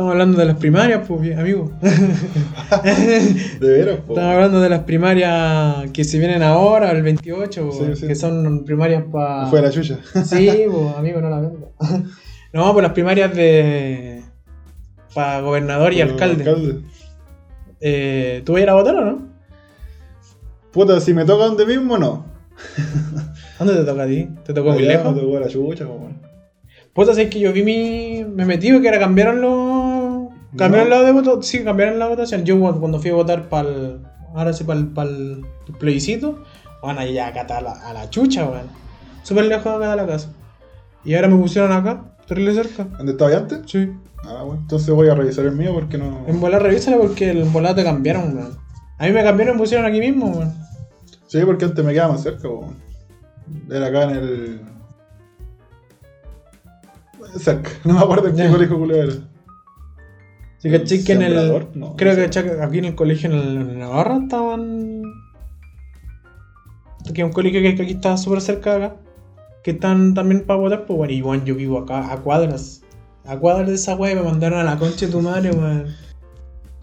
Estamos 0.00 0.12
hablando 0.12 0.38
de 0.38 0.46
las 0.46 0.56
primarias, 0.56 1.06
pues, 1.06 1.38
amigo. 1.38 1.70
De 1.82 3.70
veras. 3.70 3.98
Estamos 3.98 4.18
hablando 4.18 4.58
de 4.62 4.70
las 4.70 4.84
primarias 4.84 5.90
que 5.92 6.04
se 6.04 6.18
vienen 6.18 6.42
ahora, 6.42 6.90
el 6.92 7.02
28, 7.02 7.68
po, 7.68 7.70
Sí, 7.70 7.96
sí. 7.96 8.06
que 8.06 8.14
son 8.14 8.64
primarias 8.64 9.04
para. 9.12 9.48
Fue 9.48 9.60
la 9.60 9.70
chucha. 9.70 9.98
Sí, 10.24 10.64
pues, 10.72 10.96
amigo, 10.96 11.20
no 11.20 11.28
la 11.28 11.40
vendo. 11.40 11.74
no, 12.54 12.72
pues 12.72 12.82
las 12.82 12.92
primarias 12.92 13.36
de. 13.36 14.22
para 15.14 15.42
gobernador 15.42 15.92
y 15.92 16.00
alcalde. 16.00 16.82
Eh, 17.78 18.40
¿Tú 18.46 18.52
vas 18.54 18.60
a 18.60 18.62
ir 18.62 18.70
a 18.70 18.74
votar 18.74 18.94
o 18.94 19.04
no? 19.04 19.28
Puta, 20.72 20.98
si 21.00 21.12
me 21.12 21.26
toca 21.26 21.44
donde 21.44 21.66
mismo, 21.66 21.98
no. 21.98 22.24
¿Dónde 23.58 23.74
te 23.74 23.84
toca 23.84 24.04
a 24.04 24.06
ti? 24.06 24.30
¿Te 24.46 24.54
tocó 24.54 24.70
muy 24.70 24.82
lejos? 24.82 25.14
Me 25.14 25.20
tocó 25.20 25.38
la 25.38 25.48
chucha, 25.48 25.84
pues. 25.84 26.30
Puta, 26.92 27.12
es 27.12 27.30
que 27.30 27.38
yo 27.38 27.52
vi 27.52 27.62
mi. 27.62 28.24
Me 28.24 28.44
metí 28.44 28.68
que 28.80 28.88
ahora 28.88 28.98
cambiaron 28.98 29.40
los. 29.40 29.89
Cambiaron 30.56 30.90
la 30.90 31.02
de 31.02 31.12
votación. 31.12 31.42
Sí, 31.42 31.64
cambiaron 31.64 31.98
la 31.98 32.08
votación. 32.08 32.44
Yo 32.44 32.58
cuando 32.58 32.98
fui 32.98 33.10
a 33.10 33.14
votar 33.14 33.48
para 33.48 33.68
el. 33.68 34.00
Ahora 34.34 34.52
sí, 34.52 34.64
para 34.64 34.80
el, 34.80 34.88
para 34.88 35.10
el 35.10 35.44
plebiscito. 35.78 36.42
Van 36.82 36.98
allá 36.98 37.28
acá 37.28 37.42
a 37.56 37.60
la, 37.60 37.72
a 37.72 37.92
la 37.92 38.10
chucha, 38.10 38.46
weón. 38.46 38.68
Súper 39.22 39.44
lejos 39.44 39.64
de 39.64 39.70
acá 39.70 39.90
de 39.90 39.96
la 39.96 40.06
casa. 40.06 40.32
Y 41.04 41.14
ahora 41.14 41.28
me 41.28 41.36
pusieron 41.36 41.72
acá, 41.72 42.16
terrible 42.26 42.54
cerca. 42.54 42.84
¿Dónde 42.84 43.12
estaba 43.12 43.36
antes? 43.36 43.60
Sí. 43.66 43.92
Ah, 44.24 44.42
bueno. 44.44 44.60
Entonces 44.62 44.90
voy 44.94 45.08
a 45.08 45.14
revisar 45.14 45.46
el 45.46 45.52
mío 45.52 45.72
porque 45.74 45.98
no. 45.98 46.24
En 46.26 46.40
volar, 46.40 46.62
revísala 46.62 46.98
porque 46.98 47.30
el 47.30 47.44
volar 47.44 47.74
te 47.74 47.84
cambiaron, 47.84 48.36
weón. 48.36 48.58
A 48.98 49.06
mí 49.06 49.12
me 49.12 49.22
cambiaron 49.22 49.54
y 49.54 49.56
me 49.56 49.62
pusieron 49.62 49.86
aquí 49.86 50.00
mismo, 50.00 50.26
weón. 50.26 50.54
Sí, 51.26 51.40
porque 51.44 51.64
antes 51.64 51.84
me 51.84 51.92
quedaba 51.92 52.12
más 52.12 52.22
cerca, 52.22 52.48
weón. 52.48 52.76
Era 53.70 53.86
acá 53.86 54.02
en 54.04 54.10
el. 54.10 54.60
Cerca. 57.36 57.70
No 57.84 57.94
me 57.94 58.00
acuerdo 58.00 58.28
en 58.28 58.36
qué 58.36 58.48
colegio 58.48 58.78
culiao 58.78 59.02
era. 59.04 59.14
Sí, 60.60 60.70
caché 60.70 61.02
que 61.02 61.12
en 61.12 61.22
el. 61.22 61.34
No, 61.74 61.96
creo 61.96 62.14
no 62.14 62.22
que 62.22 62.32
sé. 62.32 62.40
aquí 62.62 62.78
en 62.78 62.84
el 62.84 62.94
colegio 62.94 63.30
en, 63.30 63.78
Navarra 63.78 64.18
estaban. 64.22 65.02
Que 67.14 67.22
es 67.22 67.26
un 67.26 67.32
colegio 67.32 67.62
que, 67.62 67.74
que 67.74 67.82
aquí 67.82 67.92
está 67.92 68.16
súper 68.18 68.42
cerca 68.42 68.78
de 68.78 68.84
acá. 68.84 68.96
Que 69.64 69.72
están 69.72 70.12
también 70.12 70.44
para 70.44 70.60
votar, 70.60 70.84
pues 70.86 70.96
bueno, 70.98 71.12
y 71.12 71.22
bueno, 71.22 71.44
yo 71.44 71.54
vivo 71.54 71.78
acá 71.78 72.12
a 72.12 72.18
cuadras. 72.18 72.82
A 73.24 73.38
cuadras 73.38 73.68
de 73.68 73.74
esa 73.74 73.96
wea 73.96 74.12
y 74.12 74.16
me 74.16 74.22
mandaron 74.22 74.58
a 74.58 74.64
la 74.64 74.78
concha 74.78 75.06
de 75.06 75.12
tu 75.12 75.22
madre, 75.22 75.50
weón. 75.50 75.86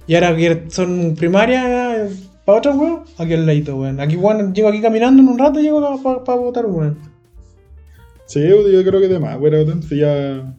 Y 0.08 0.16
ahora 0.16 0.36
que 0.36 0.66
son 0.70 1.16
primarias 1.16 2.12
para 2.46 2.58
otra 2.58 2.76
weón, 2.76 3.04
aquí 3.20 3.34
al 3.34 3.46
ladito, 3.46 3.76
weón. 3.76 4.00
Aquí, 4.00 4.16
weón, 4.16 4.56
llego 4.56 4.70
aquí 4.70 4.82
caminando 4.82 5.22
en 5.22 5.30
un 5.30 5.38
rato 5.38 5.60
y 5.60 5.64
llego 5.64 5.82
para 6.02 6.38
votar, 6.40 6.66
weón. 6.66 6.98
Sí, 8.26 8.42
yo 8.48 8.84
creo 8.84 9.00
que 9.00 9.08
de 9.08 9.20
más, 9.20 9.38
bueno, 9.38 9.58
entonces 9.58 10.00
ya. 10.00 10.56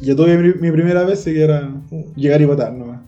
Ya 0.00 0.16
tuve 0.16 0.36
mi, 0.38 0.70
primera 0.72 1.04
vez, 1.04 1.20
sí 1.20 1.32
que 1.34 1.42
era 1.42 1.70
llegar 2.16 2.40
y 2.40 2.46
votar 2.46 2.72
nomás. 2.72 3.00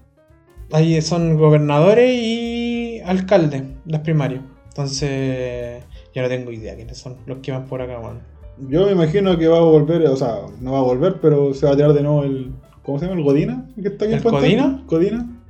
Ahí 0.72 1.00
son 1.02 1.36
gobernadores 1.36 2.12
y 2.14 3.00
alcaldes, 3.04 3.62
las 3.86 4.00
primarias. 4.00 4.42
Entonces, 4.68 5.82
yo 6.14 6.22
no 6.22 6.28
tengo 6.28 6.50
idea 6.50 6.74
quiénes 6.76 6.98
son 6.98 7.16
los 7.26 7.38
que 7.38 7.52
van 7.52 7.66
por 7.66 7.80
acá, 7.82 7.98
weón. 7.98 8.20
Yo 8.68 8.86
me 8.86 8.92
imagino 8.92 9.36
que 9.38 9.48
va 9.48 9.58
a 9.58 9.62
volver, 9.62 10.06
o 10.06 10.16
sea, 10.16 10.40
no 10.60 10.72
va 10.72 10.78
a 10.78 10.82
volver, 10.82 11.18
pero 11.20 11.54
se 11.54 11.66
va 11.66 11.72
a 11.72 11.76
tirar 11.76 11.92
de 11.92 12.02
nuevo 12.02 12.24
el. 12.24 12.52
¿Cómo 12.82 12.98
se 12.98 13.06
llama? 13.06 13.18
¿El 13.18 13.24
Godina? 13.24 13.68
¿El 13.76 13.82
que 13.82 13.88
está 13.88 14.04
aquí 14.04 14.12
en 14.12 14.18
¿El 14.18 14.22
Puente 14.22 14.40
Codina? 14.40 14.82
¿Codina? 14.86 15.42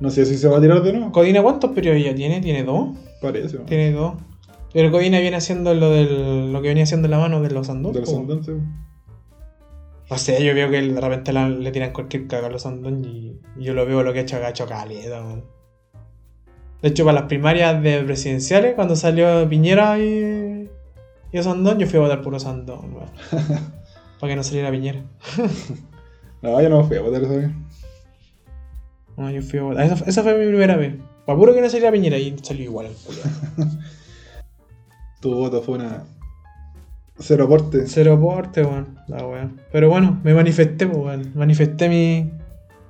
No 0.00 0.10
sé 0.10 0.24
si 0.24 0.36
se 0.36 0.48
va 0.48 0.58
a 0.58 0.60
tirar 0.60 0.82
de 0.82 0.92
nuevo. 0.92 1.12
¿Codina 1.12 1.42
cuántos 1.42 1.70
periodos 1.72 2.02
ya 2.02 2.14
tiene? 2.14 2.40
¿Tiene 2.40 2.64
dos? 2.64 2.96
Parece, 3.20 3.58
¿no? 3.58 3.64
Tiene 3.64 3.92
dos. 3.92 4.14
Pero 4.72 4.90
Codina 4.90 5.20
viene 5.20 5.36
haciendo 5.36 5.74
lo 5.74 5.90
del 5.90 6.52
lo 6.52 6.60
que 6.62 6.68
venía 6.68 6.84
haciendo 6.84 7.08
la 7.08 7.18
mano 7.18 7.40
de 7.40 7.50
los 7.50 7.66
De 7.66 7.72
Andón. 7.72 7.94
los 7.94 8.08
entonces. 8.12 8.56
O 10.08 10.18
sea, 10.18 10.38
yo 10.38 10.54
veo 10.54 10.70
que 10.70 10.82
de 10.82 11.00
repente 11.00 11.32
la- 11.32 11.48
le 11.48 11.72
tiran 11.72 11.92
cualquier 11.92 12.26
caga 12.26 12.48
a 12.48 12.50
los 12.50 12.66
Andón 12.66 13.04
y, 13.04 13.40
y 13.58 13.64
yo 13.64 13.72
lo 13.74 13.86
veo 13.86 14.02
lo 14.02 14.12
que 14.12 14.18
ha 14.20 14.22
hecho, 14.22 14.36
ha 14.36 14.50
hecho 14.50 14.66
caleta. 14.66 15.22
De 16.82 16.88
hecho, 16.88 17.04
para 17.04 17.20
las 17.20 17.28
primarias 17.28 17.82
de 17.82 18.02
presidenciales, 18.02 18.74
cuando 18.74 18.94
salió 18.96 19.48
Piñera 19.48 19.98
y, 19.98 20.68
y 21.32 21.42
Sandón, 21.42 21.78
yo 21.78 21.86
fui 21.86 21.98
a 21.98 22.02
votar 22.02 22.20
por 22.20 22.38
Sandón, 22.38 22.94
weón. 22.94 23.08
para 24.20 24.32
que 24.32 24.36
no 24.36 24.42
saliera 24.44 24.70
Piñera. 24.70 25.02
No, 26.42 26.60
yo 26.60 26.68
no 26.68 26.84
fui 26.84 26.98
a 26.98 27.00
votar 27.00 27.22
esa 27.24 27.36
vez. 27.36 27.50
No, 29.16 29.30
yo 29.30 29.40
fui 29.40 29.58
a 29.58 29.62
votar. 29.62 29.86
Esa, 29.86 30.04
esa 30.04 30.22
fue 30.22 30.36
mi 30.38 30.46
primera 30.46 30.76
vez. 30.76 30.94
Para 31.24 31.38
puro 31.38 31.54
que 31.54 31.62
no 31.62 31.70
saliera 31.70 31.90
Piñera 31.90 32.18
y 32.18 32.36
salió 32.42 32.64
igual 32.64 32.84
el 32.88 32.92
culo. 32.96 33.18
Tu 35.22 35.34
voto 35.34 35.62
fue 35.62 35.76
una. 35.76 36.04
Cero 37.18 37.44
aporte. 37.44 37.84
Cero 37.86 38.18
porte, 38.20 38.62
weón. 38.62 38.98
La 39.08 39.24
wea. 39.26 39.50
Pero 39.72 39.88
bueno, 39.88 40.20
me 40.24 40.34
manifesté, 40.34 40.86
pues, 40.86 40.98
weón. 40.98 41.30
Manifesté 41.34 41.88
mi. 41.88 42.30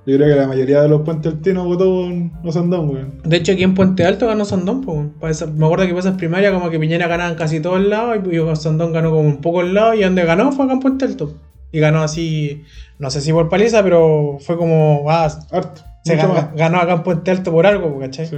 Yo 0.07 0.17
creo 0.17 0.27
que 0.35 0.39
la 0.39 0.47
mayoría 0.47 0.81
de 0.81 0.89
los 0.89 1.01
puentes 1.01 1.33
altinos 1.33 1.65
votó 1.65 1.85
con 1.85 2.31
Osandón, 2.43 2.89
weón. 2.89 3.21
De 3.23 3.37
hecho, 3.37 3.53
aquí 3.53 3.63
en 3.63 3.73
Puente 3.73 4.05
Alto 4.05 4.27
ganó 4.27 4.45
Sandón, 4.45 4.81
pues. 4.81 5.41
weón. 5.41 5.57
Me 5.57 5.65
acuerdo 5.65 5.85
que 5.85 5.91
para 5.91 5.99
esas 5.99 6.17
primarias, 6.17 6.53
como 6.53 6.69
que 6.69 6.79
Piñera 6.79 7.07
ganaba 7.07 7.29
en 7.31 7.35
casi 7.35 7.59
todos 7.59 7.81
lados 7.81 8.17
y 8.31 8.55
Sandón 8.55 8.93
ganó 8.93 9.09
como 9.09 9.21
un 9.21 9.37
poco 9.37 9.61
el 9.61 9.73
lado 9.73 9.93
y 9.93 10.03
donde 10.03 10.23
ganó 10.25 10.51
fue 10.51 10.65
acá 10.65 10.73
en 10.73 10.79
Puente 10.79 11.05
Alto. 11.05 11.35
Y 11.71 11.79
ganó 11.79 12.01
así, 12.03 12.63
no 12.99 13.09
sé 13.11 13.19
si 13.21 13.31
por 13.33 13.49
paliza, 13.49 13.83
pero 13.83 14.37
fue 14.39 14.57
como, 14.57 15.05
ah, 15.09 15.25
Harto. 15.51 15.81
se 16.03 16.15
mucho 16.15 16.27
ga- 16.29 16.33
más. 16.33 16.55
ganó 16.55 16.77
acá 16.79 16.93
en 16.93 17.03
Puente 17.03 17.31
Alto 17.31 17.51
por 17.51 17.65
algo, 17.67 17.89
pues, 17.95 18.07
¿cachai? 18.07 18.27
Sí. 18.27 18.37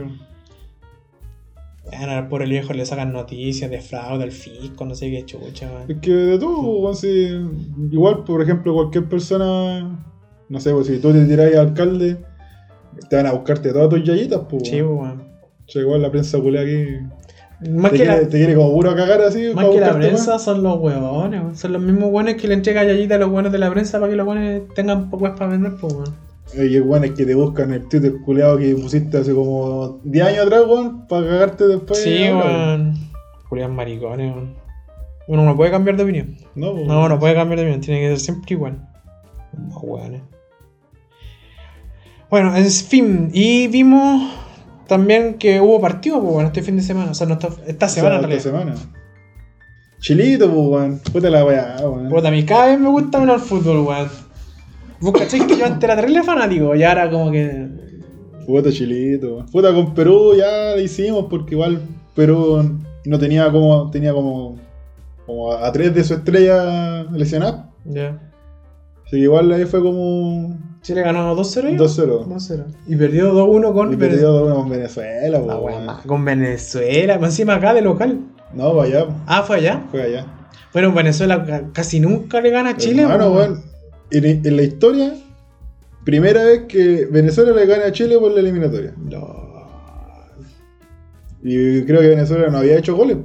Bueno, 1.89 2.27
por 2.29 2.41
el 2.41 2.49
viejo 2.49 2.73
le 2.73 2.85
sacan 2.85 3.13
noticias 3.13 3.69
de 3.71 3.79
fraude 3.81 4.23
al 4.23 4.31
fisco, 4.31 4.85
no 4.85 4.93
sé 4.95 5.09
qué 5.09 5.23
chucha, 5.25 5.69
weón. 5.73 5.89
Es 5.91 5.97
que 6.01 6.11
de 6.11 6.37
todo, 6.37 6.61
weón, 6.79 6.95
si- 6.95 7.29
igual, 7.91 8.23
por 8.23 8.41
ejemplo, 8.41 8.73
cualquier 8.73 9.07
persona, 9.07 10.05
no 10.49 10.59
sé, 10.59 10.71
pues 10.73 10.87
si 10.87 10.99
tú 10.99 11.11
te 11.13 11.25
tiras 11.25 11.47
al 11.53 11.59
alcalde, 11.69 12.17
te 13.09 13.15
van 13.15 13.27
a 13.27 13.31
buscarte 13.31 13.71
todas 13.71 13.89
tus 13.89 14.03
yayitas, 14.03 14.41
pues. 14.49 14.67
Sí, 14.67 14.81
weón. 14.81 15.21
O 15.67 15.69
sea, 15.71 15.81
igual 15.81 16.01
la 16.01 16.11
prensa 16.11 16.39
culea 16.39 16.61
aquí 16.61 16.85
Más 17.69 17.91
te 17.91 17.97
que, 17.97 18.03
quiere, 18.05 18.21
la, 18.21 18.29
te 18.29 18.37
quiere 18.37 18.55
como 18.55 18.71
puro 18.73 18.91
a 18.91 18.95
cagar 18.95 19.21
así. 19.21 19.51
más 19.53 19.65
que 19.67 19.79
la 19.79 19.93
prensa 19.95 20.33
más. 20.33 20.43
son 20.43 20.63
los 20.63 20.79
huevones, 20.79 21.41
weón. 21.41 21.55
Son 21.57 21.73
los 21.73 21.81
mismos 21.81 22.09
hueones 22.11 22.35
que 22.35 22.47
le 22.47 22.53
entregan 22.53 22.87
yayita 22.87 23.15
a 23.15 23.17
los 23.17 23.29
hueones 23.29 23.51
de 23.51 23.57
la 23.59 23.69
prensa 23.71 23.99
para 23.99 24.09
que 24.11 24.15
los 24.17 24.27
hueones 24.27 24.61
tengan 24.75 25.09
pocas 25.09 25.37
para 25.37 25.51
vender, 25.51 25.73
pues, 25.79 25.93
weón. 25.93 26.26
Oye, 26.55 26.79
weón, 26.81 27.03
es 27.03 27.11
que 27.11 27.25
te 27.25 27.35
buscan 27.35 27.73
el 27.73 27.87
Twitter 27.89 28.13
culeado 28.25 28.57
que 28.57 28.73
pusiste 28.75 29.17
hace 29.17 29.33
como 29.33 29.99
10 30.03 30.25
años 30.25 30.45
atrás, 30.45 30.63
weón, 30.67 31.07
para 31.07 31.27
cagarte 31.27 31.67
después. 31.67 32.01
Sí, 32.01 32.23
weón. 32.23 32.93
Julián 33.49 33.75
maricones, 33.75 34.33
weón. 34.33 34.55
Uno 35.27 35.43
no 35.43 35.57
puede 35.57 35.71
cambiar 35.71 35.97
de 35.97 36.03
opinión. 36.03 36.37
No, 36.55 36.71
pues, 36.71 36.87
No, 36.87 37.09
no 37.09 37.19
puede 37.19 37.35
cambiar 37.35 37.59
de 37.59 37.65
opinión, 37.65 37.81
tiene 37.81 37.99
que 38.01 38.07
ser 38.09 38.19
siempre 38.19 38.53
igual. 38.53 38.87
Más 39.57 39.77
weones. 39.81 40.21
Bueno, 42.29 42.55
en 42.55 42.69
fin, 42.69 43.29
y 43.33 43.67
vimos 43.67 44.31
también 44.87 45.35
que 45.35 45.59
hubo 45.59 45.81
partido, 45.81 46.21
pues, 46.21 46.33
bueno, 46.33 46.47
este 46.47 46.61
fin 46.61 46.77
de 46.77 46.83
semana. 46.83 47.11
O 47.11 47.13
sea, 47.13 47.27
no 47.27 47.33
esta, 47.33 47.49
esta 47.67 47.85
O 47.85 47.89
sea, 47.89 48.03
semana 48.03 48.25
en 48.25 48.31
esta 48.31 48.49
semana. 48.49 48.75
Chilito, 49.99 50.49
pues, 50.49 50.67
weón. 50.67 51.01
Puta 51.11 51.29
la 51.29 51.43
weá, 51.43 51.75
weón. 51.81 52.09
Puta, 52.09 52.29
a 52.29 52.31
mí 52.31 52.45
cada 52.45 52.67
vez 52.67 52.79
me 52.79 52.89
gusta 52.89 53.19
menos 53.19 53.41
el 53.41 53.47
fútbol, 53.47 53.79
weón. 53.79 54.26
Vos 54.99 55.13
cacháis 55.13 55.45
que 55.45 55.57
yo 55.57 55.65
antes 55.65 55.83
era 55.83 55.95
terrible 55.95 56.23
fanático 56.23 56.75
y 56.75 56.83
ahora 56.83 57.09
como 57.09 57.31
que. 57.31 57.67
Puta 58.45 58.71
chilito. 58.71 59.45
Puta 59.51 59.73
con 59.73 59.93
Perú 59.93 60.33
ya 60.37 60.75
lo 60.75 60.81
hicimos 60.81 61.25
porque 61.29 61.55
igual 61.55 61.81
Perú 62.15 62.79
no 63.05 63.19
tenía 63.19 63.51
como. 63.51 63.89
tenía 63.91 64.13
como. 64.13 64.55
como 65.25 65.51
a 65.51 65.71
tres 65.71 65.93
de 65.93 66.03
su 66.03 66.13
estrella 66.15 67.03
lesionadas. 67.11 67.65
Ya. 67.85 68.19
Así 69.05 69.17
que 69.17 69.23
igual 69.23 69.51
ahí 69.51 69.65
fue 69.65 69.81
como. 69.81 70.57
Chile 70.81 71.01
ganó 71.01 71.35
2-0 71.35 71.71
ya? 71.71 71.77
2-0. 71.77 72.25
2-0. 72.27 72.63
Y 72.87 72.95
perdió 72.95 73.33
2-1 73.33 73.73
con 73.73 73.91
Y 73.91 73.95
Venezuela. 73.97 74.09
perdió 74.31 74.47
2-1 74.47 74.55
con 74.55 74.69
Venezuela, 74.69 75.39
La 75.39 75.59
pues, 75.59 75.75
wea. 75.75 75.97
Con 76.05 76.25
Venezuela, 76.25 77.19
más 77.19 77.29
encima 77.31 77.55
acá 77.55 77.73
de 77.73 77.81
local. 77.81 78.19
No, 78.53 78.73
vaya, 78.73 79.05
Ah, 79.25 79.43
fue 79.43 79.57
allá. 79.57 79.83
fue 79.91 80.01
allá. 80.03 80.25
Bueno, 80.71 80.93
Venezuela 80.93 81.43
ca- 81.45 81.63
casi 81.73 81.99
nunca 81.99 82.39
le 82.39 82.49
gana 82.51 82.69
a 82.71 82.77
Chile. 82.77 83.01
Hermano, 83.03 83.33
po. 83.33 83.57
En, 84.11 84.25
en 84.45 84.55
la 84.55 84.63
historia, 84.63 85.13
primera 86.03 86.43
vez 86.43 86.61
que 86.67 87.05
Venezuela 87.11 87.51
le 87.51 87.65
gana 87.65 87.85
a 87.87 87.91
Chile 87.91 88.17
por 88.17 88.31
la 88.31 88.39
eliminatoria. 88.39 88.93
No. 88.97 89.45
Y 91.43 91.83
creo 91.83 92.01
que 92.01 92.07
Venezuela 92.09 92.49
no 92.49 92.57
había 92.59 92.77
hecho 92.77 92.95
goles. 92.95 93.17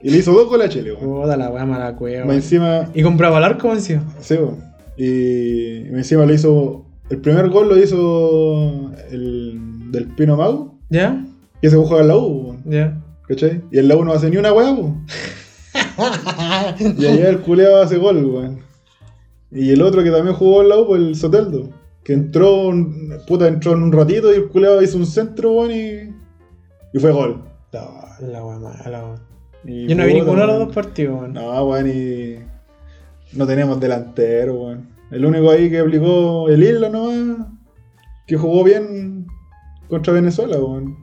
Y 0.00 0.10
le 0.10 0.18
hizo 0.18 0.32
dos 0.32 0.48
goles 0.48 0.66
a 0.66 0.70
Chile. 0.70 0.94
Puta 1.00 1.36
la 1.36 1.50
wea 1.50 1.64
mala 1.64 1.94
cueva. 1.94 2.32
Encima, 2.34 2.90
Y 2.94 3.02
compraba 3.02 3.38
el 3.38 3.44
arco 3.44 3.72
encima. 3.72 4.02
sí, 4.20 4.34
weón. 4.34 4.58
Y 4.96 5.84
más 5.90 5.98
encima 5.98 6.26
lo 6.26 6.34
hizo. 6.34 6.84
El 7.08 7.18
primer 7.18 7.48
gol 7.50 7.68
lo 7.68 7.76
hizo 7.78 8.90
el 9.10 9.90
del 9.92 10.06
Pino 10.08 10.36
Mago. 10.36 10.78
¿Ya? 10.90 11.24
Y 11.60 11.66
ese 11.66 11.76
juega 11.76 12.02
en 12.02 12.08
la 12.08 12.16
U, 12.16 12.26
weón. 12.48 12.62
¿Ya? 12.66 13.00
¿Cachai? 13.28 13.62
Y 13.70 13.78
en 13.78 13.88
la 13.88 13.96
U 13.96 14.04
no 14.04 14.12
hace 14.12 14.28
ni 14.30 14.36
una 14.38 14.52
weá. 14.52 14.74
Y 16.98 17.06
allá 17.06 17.28
el 17.28 17.38
culeado 17.40 17.82
hace 17.82 17.96
gol, 17.98 18.24
weón. 18.24 18.58
Y 19.52 19.70
el 19.70 19.82
otro 19.82 20.02
que 20.02 20.10
también 20.10 20.34
jugó 20.34 20.62
en 20.62 20.68
la 20.70 20.78
U, 20.78 20.86
pues 20.86 21.00
el 21.02 21.14
Soteldo. 21.14 21.70
Que 22.04 22.14
entró, 22.14 22.68
un- 22.68 23.18
puta, 23.28 23.46
entró 23.46 23.72
en 23.74 23.82
un 23.82 23.92
ratito 23.92 24.32
y 24.32 24.36
el 24.36 24.48
culeado 24.48 24.82
hizo 24.82 24.96
un 24.98 25.06
centro, 25.06 25.52
weón, 25.52 25.70
y, 25.70 26.96
y 26.96 26.98
fue 26.98 27.12
gol. 27.12 27.44
No, 27.72 27.90
la 28.28 28.44
wea 28.44 28.58
mala, 28.58 29.04
weón. 29.04 29.20
Yo 29.88 29.94
no 29.94 30.04
vi 30.06 30.14
ninguno 30.14 30.40
de 30.40 30.46
los 30.46 30.56
weón. 30.56 30.66
dos 30.66 30.74
partidos, 30.74 31.20
weón. 31.20 31.32
No, 31.34 31.64
weón, 31.66 31.88
y 31.88 32.36
no 33.36 33.46
tenemos 33.46 33.78
delantero, 33.78 34.54
weón. 34.54 34.88
El 35.10 35.24
único 35.26 35.50
ahí 35.50 35.68
que 35.70 35.78
aplicó 35.78 36.48
el 36.48 36.62
Isla 36.62 36.88
nomás, 36.88 37.46
que 38.26 38.36
jugó 38.36 38.64
bien 38.64 39.26
contra 39.88 40.12
Venezuela, 40.14 40.56
weón. 40.56 40.96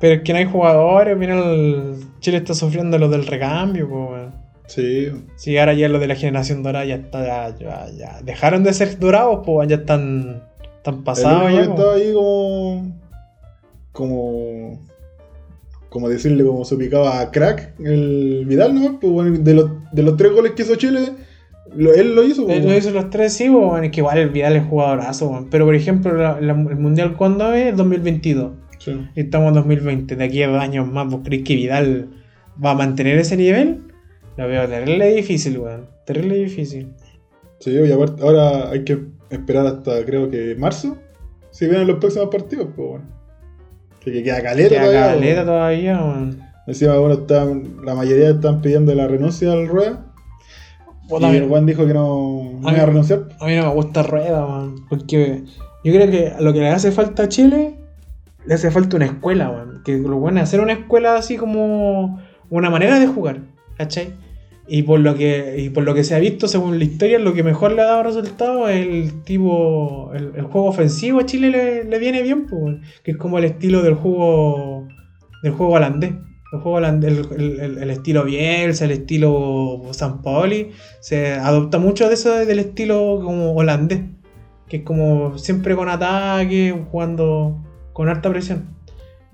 Pero 0.00 0.16
es 0.16 0.22
que 0.22 0.32
no 0.32 0.38
hay 0.38 0.44
jugadores, 0.44 1.16
mira, 1.16 1.40
el 1.50 1.96
Chile 2.20 2.36
está 2.36 2.52
sufriendo 2.54 2.98
lo 2.98 3.08
del 3.08 3.26
recambio, 3.26 3.88
weón. 3.88 4.43
Sí, 4.66 5.08
Sí, 5.36 5.58
ahora 5.58 5.74
ya 5.74 5.88
lo 5.88 5.98
de 5.98 6.06
la 6.06 6.14
generación 6.16 6.62
dorada 6.62 6.84
ya 6.86 6.94
está, 6.96 7.24
ya, 7.24 7.56
ya, 7.58 7.86
ya. 7.96 8.20
Dejaron 8.22 8.64
de 8.64 8.72
ser 8.72 8.98
dorados, 8.98 9.40
pues, 9.44 9.68
ya 9.68 9.76
están, 9.76 10.42
están 10.76 10.94
el 10.96 11.02
pasados 11.02 11.44
único 11.44 11.56
ya, 11.64 11.70
estaba 11.70 11.94
ahí 11.94 12.12
como. 12.14 12.96
como. 13.92 14.82
como 15.88 16.08
decirle 16.08 16.44
como 16.44 16.64
se 16.64 16.76
picaba 16.76 17.20
a 17.20 17.30
crack 17.30 17.74
el 17.80 18.44
Vidal, 18.46 18.74
¿no? 18.74 18.98
Pues 19.00 19.12
bueno, 19.12 19.38
de 19.38 19.54
los, 19.54 19.70
de 19.92 20.02
los 20.02 20.16
tres 20.16 20.32
goles 20.32 20.52
que 20.52 20.62
hizo 20.62 20.74
Chile, 20.76 21.10
lo- 21.76 21.92
él 21.94 22.14
lo 22.14 22.24
hizo. 22.24 22.48
Él 22.48 22.64
lo 22.66 22.76
hizo 22.76 22.90
los 22.90 23.10
tres, 23.10 23.32
sí, 23.34 23.44
es 23.82 23.90
que 23.90 24.00
igual 24.00 24.18
el 24.18 24.30
Vidal 24.30 24.56
es 24.56 24.64
jugadorazo. 24.64 25.46
Pero, 25.50 25.66
por 25.66 25.74
ejemplo, 25.74 26.12
la- 26.14 26.40
la- 26.40 26.52
el 26.52 26.76
Mundial, 26.76 27.16
¿cuándo 27.16 27.52
es? 27.52 27.76
2022. 27.76 28.52
Sí. 28.78 28.92
Y 29.14 29.20
estamos 29.20 29.48
en 29.48 29.54
2020. 29.54 30.16
De 30.16 30.24
aquí 30.24 30.42
a 30.42 30.48
dos 30.48 30.60
años 30.60 30.90
más, 30.90 31.06
¿vos 31.08 31.20
creéis 31.24 31.44
que 31.44 31.54
Vidal 31.54 32.08
va 32.62 32.72
a 32.72 32.74
mantener 32.74 33.18
ese 33.18 33.36
nivel? 33.36 33.82
Lo 34.36 34.48
veo 34.48 34.68
terrible 34.68 35.14
difícil, 35.14 35.58
weón. 35.58 35.86
Terrible 36.04 36.36
difícil. 36.36 36.92
Sí, 37.60 37.70
y 37.70 37.92
aparte, 37.92 38.22
ahora 38.22 38.70
hay 38.70 38.84
que 38.84 38.98
esperar 39.30 39.66
hasta 39.66 40.04
creo 40.04 40.28
que 40.30 40.54
marzo. 40.58 40.98
Si 41.50 41.66
vienen 41.66 41.86
los 41.86 41.98
próximos 41.98 42.28
partidos, 42.30 42.68
pues 42.74 42.88
bueno. 42.88 43.04
Así 44.00 44.12
que 44.12 44.22
queda 44.22 44.42
caleta 44.42 44.68
Queda 44.70 44.80
todavía. 44.82 45.06
caleta 45.14 45.34
weón. 45.42 45.46
todavía, 45.46 46.02
weón. 46.04 46.40
Encima, 46.66 46.96
bueno, 46.98 47.14
están- 47.14 47.76
la 47.84 47.94
mayoría 47.94 48.30
están 48.30 48.60
pidiendo 48.60 48.94
la 48.94 49.06
renuncia 49.06 49.52
al 49.52 49.68
Rueda. 49.68 50.06
Y 51.08 51.36
el 51.36 51.48
Juan 51.48 51.66
dijo 51.66 51.86
que 51.86 51.92
no, 51.94 52.58
no 52.60 52.68
a 52.68 52.70
mí- 52.70 52.76
iba 52.76 52.82
a 52.82 52.86
renunciar. 52.86 53.28
A 53.38 53.46
mí 53.46 53.54
no 53.56 53.66
me 53.68 53.74
gusta 53.74 54.02
Rueda, 54.02 54.44
weón. 54.46 54.86
Porque 54.88 55.42
yo 55.84 55.92
creo 55.92 56.10
que 56.10 56.32
lo 56.40 56.52
que 56.52 56.60
le 56.60 56.70
hace 56.70 56.90
falta 56.92 57.24
a 57.24 57.28
Chile, 57.28 57.74
le 58.46 58.54
hace 58.54 58.70
falta 58.70 58.96
una 58.96 59.06
escuela, 59.06 59.50
weón. 59.50 59.82
Que 59.84 59.96
lo 59.98 60.16
bueno 60.18 60.38
es 60.38 60.44
hacer 60.44 60.60
una 60.60 60.72
escuela 60.72 61.16
así 61.16 61.36
como 61.36 62.20
una 62.50 62.70
manera 62.70 62.98
de 62.98 63.06
jugar, 63.06 63.40
¿cachai? 63.76 64.14
Y 64.66 64.82
por 64.84 65.00
lo 65.00 65.14
que, 65.14 65.56
y 65.58 65.68
por 65.70 65.84
lo 65.84 65.92
que 65.94 66.04
se 66.04 66.14
ha 66.14 66.18
visto 66.18 66.48
según 66.48 66.78
la 66.78 66.84
historia, 66.84 67.18
lo 67.18 67.34
que 67.34 67.42
mejor 67.42 67.72
le 67.72 67.82
ha 67.82 67.86
dado 67.86 68.02
resultado 68.04 68.68
es 68.68 68.86
el 68.86 69.22
tipo. 69.24 70.10
El, 70.14 70.32
el 70.36 70.42
juego 70.44 70.68
ofensivo 70.68 71.20
a 71.20 71.26
Chile 71.26 71.50
le, 71.50 71.84
le 71.84 71.98
viene 71.98 72.22
bien, 72.22 72.46
pues, 72.46 72.76
que 73.02 73.10
es 73.12 73.16
como 73.18 73.36
el 73.38 73.44
estilo 73.44 73.82
del 73.82 73.94
juego. 73.94 74.88
del 75.42 75.52
juego 75.52 75.72
holandés. 75.74 76.12
El 76.52 76.60
juego 76.60 76.78
holandés, 76.78 77.12
el, 77.36 77.60
el- 77.60 77.78
el- 77.78 77.90
estilo 77.90 78.24
Bielsa, 78.24 78.84
el 78.84 78.92
estilo 78.92 79.82
San 79.90 80.22
Paoli, 80.22 80.70
se 81.00 81.32
adopta 81.32 81.78
mucho 81.78 82.06
de 82.08 82.14
eso 82.14 82.32
del 82.32 82.60
estilo 82.60 83.20
como 83.22 83.52
holandés. 83.54 84.00
Que 84.68 84.78
es 84.78 84.82
como 84.84 85.36
siempre 85.36 85.74
con 85.76 85.88
ataque, 85.90 86.74
jugando 86.90 87.62
con 87.92 88.08
alta 88.08 88.30
presión. 88.30 88.72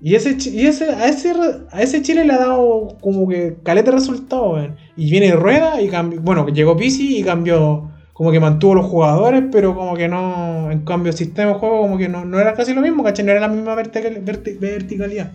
Y 0.03 0.15
ese, 0.15 0.35
y 0.49 0.65
ese, 0.65 0.85
a, 0.89 1.07
ese, 1.07 1.31
a 1.71 1.81
ese 1.83 2.01
Chile 2.01 2.25
le 2.25 2.33
ha 2.33 2.39
dado 2.39 2.97
como 3.01 3.27
que 3.27 3.57
caleta 3.61 3.91
de 3.91 3.97
resultados, 3.97 4.53
weón. 4.55 4.75
Y 5.01 5.09
viene 5.09 5.31
Rueda 5.31 5.81
y 5.81 5.89
cambió. 5.89 6.21
Bueno, 6.21 6.47
llegó 6.47 6.77
Pisi 6.77 7.17
y 7.17 7.23
cambió. 7.23 7.89
Como 8.13 8.31
que 8.31 8.39
mantuvo 8.39 8.75
los 8.75 8.85
jugadores, 8.85 9.45
pero 9.51 9.73
como 9.73 9.95
que 9.95 10.07
no. 10.07 10.69
En 10.69 10.85
cambio, 10.85 11.09
el 11.09 11.17
sistema 11.17 11.53
de 11.53 11.57
juego, 11.57 11.81
como 11.81 11.97
que 11.97 12.07
no, 12.07 12.23
no 12.23 12.39
era 12.39 12.53
casi 12.53 12.75
lo 12.75 12.81
mismo, 12.81 13.03
¿cachai? 13.03 13.25
No 13.25 13.31
era 13.31 13.41
la 13.41 13.47
misma 13.47 13.73
vertical- 13.73 14.23
verti- 14.23 14.59
verticalidad. 14.59 15.31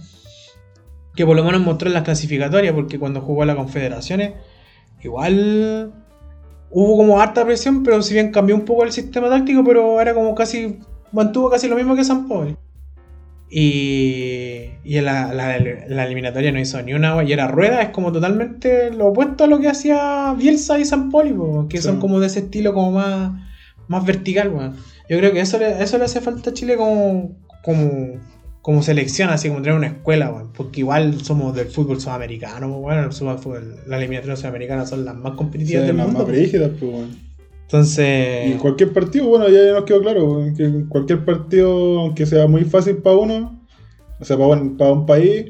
Que 1.17 1.27
por 1.27 1.35
lo 1.35 1.43
menos 1.43 1.63
mostró 1.63 1.89
en 1.89 1.95
las 1.95 2.05
clasificatorias, 2.05 2.75
porque 2.75 2.97
cuando 3.01 3.21
jugó 3.21 3.43
a 3.43 3.47
las 3.47 3.57
confederaciones, 3.57 4.35
igual 5.03 5.93
hubo 6.71 6.97
como 6.97 7.21
harta 7.21 7.45
presión, 7.45 7.83
pero 7.83 8.03
si 8.03 8.15
bien 8.15 8.31
cambió 8.31 8.55
un 8.55 8.65
poco 8.65 8.85
el 8.85 8.93
sistema 8.93 9.29
táctico, 9.29 9.65
pero 9.65 10.01
era 10.01 10.15
como 10.15 10.33
casi. 10.37 10.79
mantuvo 11.11 11.51
casi 11.51 11.67
lo 11.67 11.75
mismo 11.75 11.97
que 11.97 12.05
San 12.05 12.29
Paolo. 12.29 12.57
Y, 13.49 14.71
y 14.85 14.97
en 14.99 15.05
la, 15.05 15.33
la- 15.33 15.59
la 15.89 16.05
eliminatoria 16.05 16.53
no 16.53 16.61
hizo 16.61 16.81
ni 16.83 16.95
una. 16.95 17.23
Y 17.25 17.33
era 17.33 17.49
rueda, 17.49 17.81
es 17.83 17.89
como 17.91 18.13
totalmente 18.13 18.91
lo 18.91 19.07
opuesto 19.09 19.45
a 19.45 19.47
lo 19.47 19.61
que 19.61 19.69
hacía 19.69 20.35
Bielsa 20.37 20.79
y 20.79 20.85
San 20.85 21.11
Poli, 21.11 21.35
que 21.69 21.79
Sí. 21.79 21.85
son 21.85 22.01
como 22.01 22.21
de 22.21 22.27
ese 22.27 22.41
estilo 22.41 22.73
como 22.75 22.93
más, 22.93 23.33
más 23.89 24.05
vertical, 24.05 24.49
weón. 24.53 24.75
Yo 25.09 25.19
creo 25.19 25.33
que 25.33 25.41
eso 25.41 25.59
le, 25.59 25.83
eso 25.83 25.99
le 25.99 26.05
hace 26.05 26.21
falta 26.21 26.51
a 26.51 26.53
Chile 26.55 26.77
como, 26.77 27.37
como, 27.63 28.15
como 28.63 28.83
selección, 28.83 29.31
así 29.31 29.49
como 29.49 29.63
tener 29.63 29.77
una 29.79 29.87
escuela. 29.89 30.33
Porque 30.57 30.81
igual 30.81 31.21
somos 31.23 31.55
del 31.55 31.69
fútbol 31.69 32.01
sudamericano, 32.01 32.69
weón. 32.79 33.05
El 33.05 33.11
fútbol- 33.11 33.83
las 33.87 33.99
eliminatorias 34.01 34.41
sudamericanas 34.41 34.91
son 34.91 35.05
las 35.05 35.15
más 35.15 35.33
Sí, 35.33 35.39
competitivas 35.39 35.87
del 35.87 35.97
las 35.97 36.07
mundo. 36.07 36.21
más 36.25 36.29
brígidas, 36.29 36.71
pues, 36.79 36.93
weón. 36.93 37.26
Entonces. 37.67 38.55
Y 38.55 38.59
cualquier 38.59 38.93
partido, 38.93 39.27
bueno, 39.27 39.49
ya, 39.49 39.73
nos 39.73 39.85
quedó 39.85 40.01
claro, 40.01 40.45
que 40.57 40.85
cualquier 40.89 41.25
partido, 41.25 42.01
aunque 42.01 42.25
sea 42.25 42.47
muy 42.47 42.63
fácil 42.65 42.99
para 42.99 43.17
uno, 43.17 43.61
o 44.21 44.25
sea, 44.25 44.37
para 44.37 44.49
un, 44.51 44.77
para 44.77 44.93
un 44.93 45.05
país, 45.05 45.47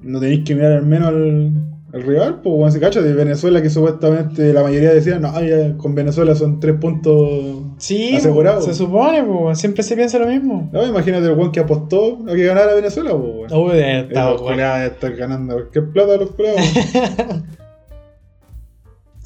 no 0.00 0.18
tenéis 0.20 0.44
que 0.44 0.56
mirar 0.56 0.72
al 0.72 0.86
menos 0.86 1.08
al, 1.08 1.52
al 1.92 2.02
rival, 2.02 2.40
pues, 2.42 2.52
bueno, 2.56 2.72
se 2.72 2.80
cacha 2.80 3.00
de 3.00 3.12
Venezuela, 3.12 3.62
que 3.62 3.70
supuestamente 3.70 4.52
la 4.52 4.64
mayoría 4.64 4.92
decía, 4.92 5.20
no, 5.20 5.40
ya 5.40 5.76
con 5.76 5.94
Venezuela 5.94 6.34
son 6.34 6.58
tres 6.58 6.74
puntos 6.80 7.62
Sí, 7.78 8.16
asegurados. 8.16 8.64
se 8.64 8.74
supone, 8.74 9.22
pues, 9.22 9.58
siempre 9.60 9.84
se 9.84 9.94
piensa 9.94 10.18
lo 10.18 10.26
mismo. 10.26 10.68
No, 10.72 10.84
imagínate 10.84 11.26
el 11.26 11.32
weón 11.38 11.52
que 11.52 11.60
apostó 11.60 12.24
a 12.28 12.34
que 12.34 12.44
ganara 12.44 12.74
Venezuela, 12.74 13.12
pues. 13.16 13.52
Uy, 13.52 13.76
de 13.76 14.00
estar 14.00 15.14
ganando 15.14 15.54
cualquier 15.54 15.90
plata 15.90 16.16
los 16.16 16.30
culiados. 16.32 16.60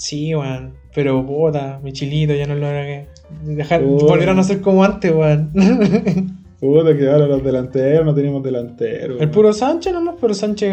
Sí, 0.01 0.35
weón. 0.35 0.73
Pero 0.95 1.25
puta, 1.27 1.79
mi 1.83 1.93
chilito 1.93 2.33
ya 2.35 2.47
no 2.47 2.55
lo 2.55 2.67
que 2.69 3.07
dejar, 3.45 3.83
volvieron 3.83 4.39
a 4.39 4.43
ser 4.43 4.63
como 4.63 4.83
antes, 4.83 5.13
weón. 5.13 5.53
Puta 6.59 6.97
que 6.97 7.09
ahora 7.11 7.27
los 7.27 7.45
delanteros 7.45 8.05
no 8.07 8.15
tenemos 8.15 8.43
delanteros. 8.43 9.21
El 9.21 9.31
puro 9.31 9.53
Sánchez 9.53 9.93
nomás, 9.93 10.15
pero 10.21 10.33
Sánchez 10.35 10.71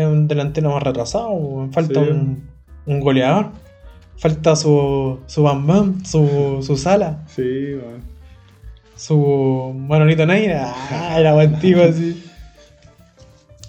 es 0.00 0.06
un 0.06 0.26
delantero 0.28 0.70
más 0.70 0.82
retrasado, 0.82 1.28
weón. 1.30 1.72
Falta 1.72 2.04
Sí. 2.04 2.10
un, 2.10 2.48
un 2.86 3.00
goleador. 3.00 3.50
Falta 4.16 4.56
su, 4.56 5.18
su 5.26 5.42
Bam 5.44 5.66
Bam, 5.66 6.04
su, 6.04 6.58
su 6.62 6.76
Sala, 6.76 7.22
Sí, 7.28 7.42
weón. 7.74 8.02
su 8.96 9.72
Manolito 9.76 10.26
Neira. 10.26 10.72
Ah, 10.90 11.16
era 11.20 11.34
buen 11.34 11.58
tipo 11.60 11.80
así. 11.88 12.23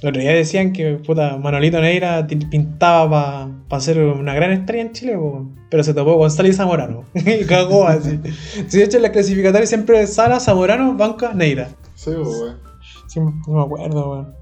El 0.05 0.09
otro 0.09 0.21
día 0.21 0.33
decían 0.33 0.71
que 0.71 0.97
puta, 0.97 1.35
Manolito 1.37 1.81
Neira 1.81 2.27
pintaba 2.27 3.49
para 3.67 3.81
ser 3.81 3.97
una 3.97 4.35
gran 4.35 4.51
estrella 4.51 4.83
en 4.83 4.91
Chile, 4.91 5.17
po, 5.17 5.49
pero 5.71 5.83
se 5.83 5.95
topó 5.95 6.19
con 6.19 6.29
Sala 6.29 6.47
y 6.47 6.53
Zamorano. 6.53 7.05
y 7.15 7.43
cagó 7.45 7.87
así. 7.87 8.19
Si 8.67 8.77
de 8.77 8.83
hecho 8.83 8.97
en 8.97 9.01
la 9.01 9.11
clasificatoria 9.11 9.65
siempre 9.65 9.99
es 9.99 10.13
Sala, 10.13 10.39
Zamorano, 10.39 10.93
Banca, 10.93 11.33
Neira. 11.33 11.69
Sí, 11.95 12.11
weón. 12.11 12.59
Sí, 13.07 13.19
no 13.19 13.33
me 13.47 13.63
acuerdo, 13.63 14.11
weón. 14.11 14.35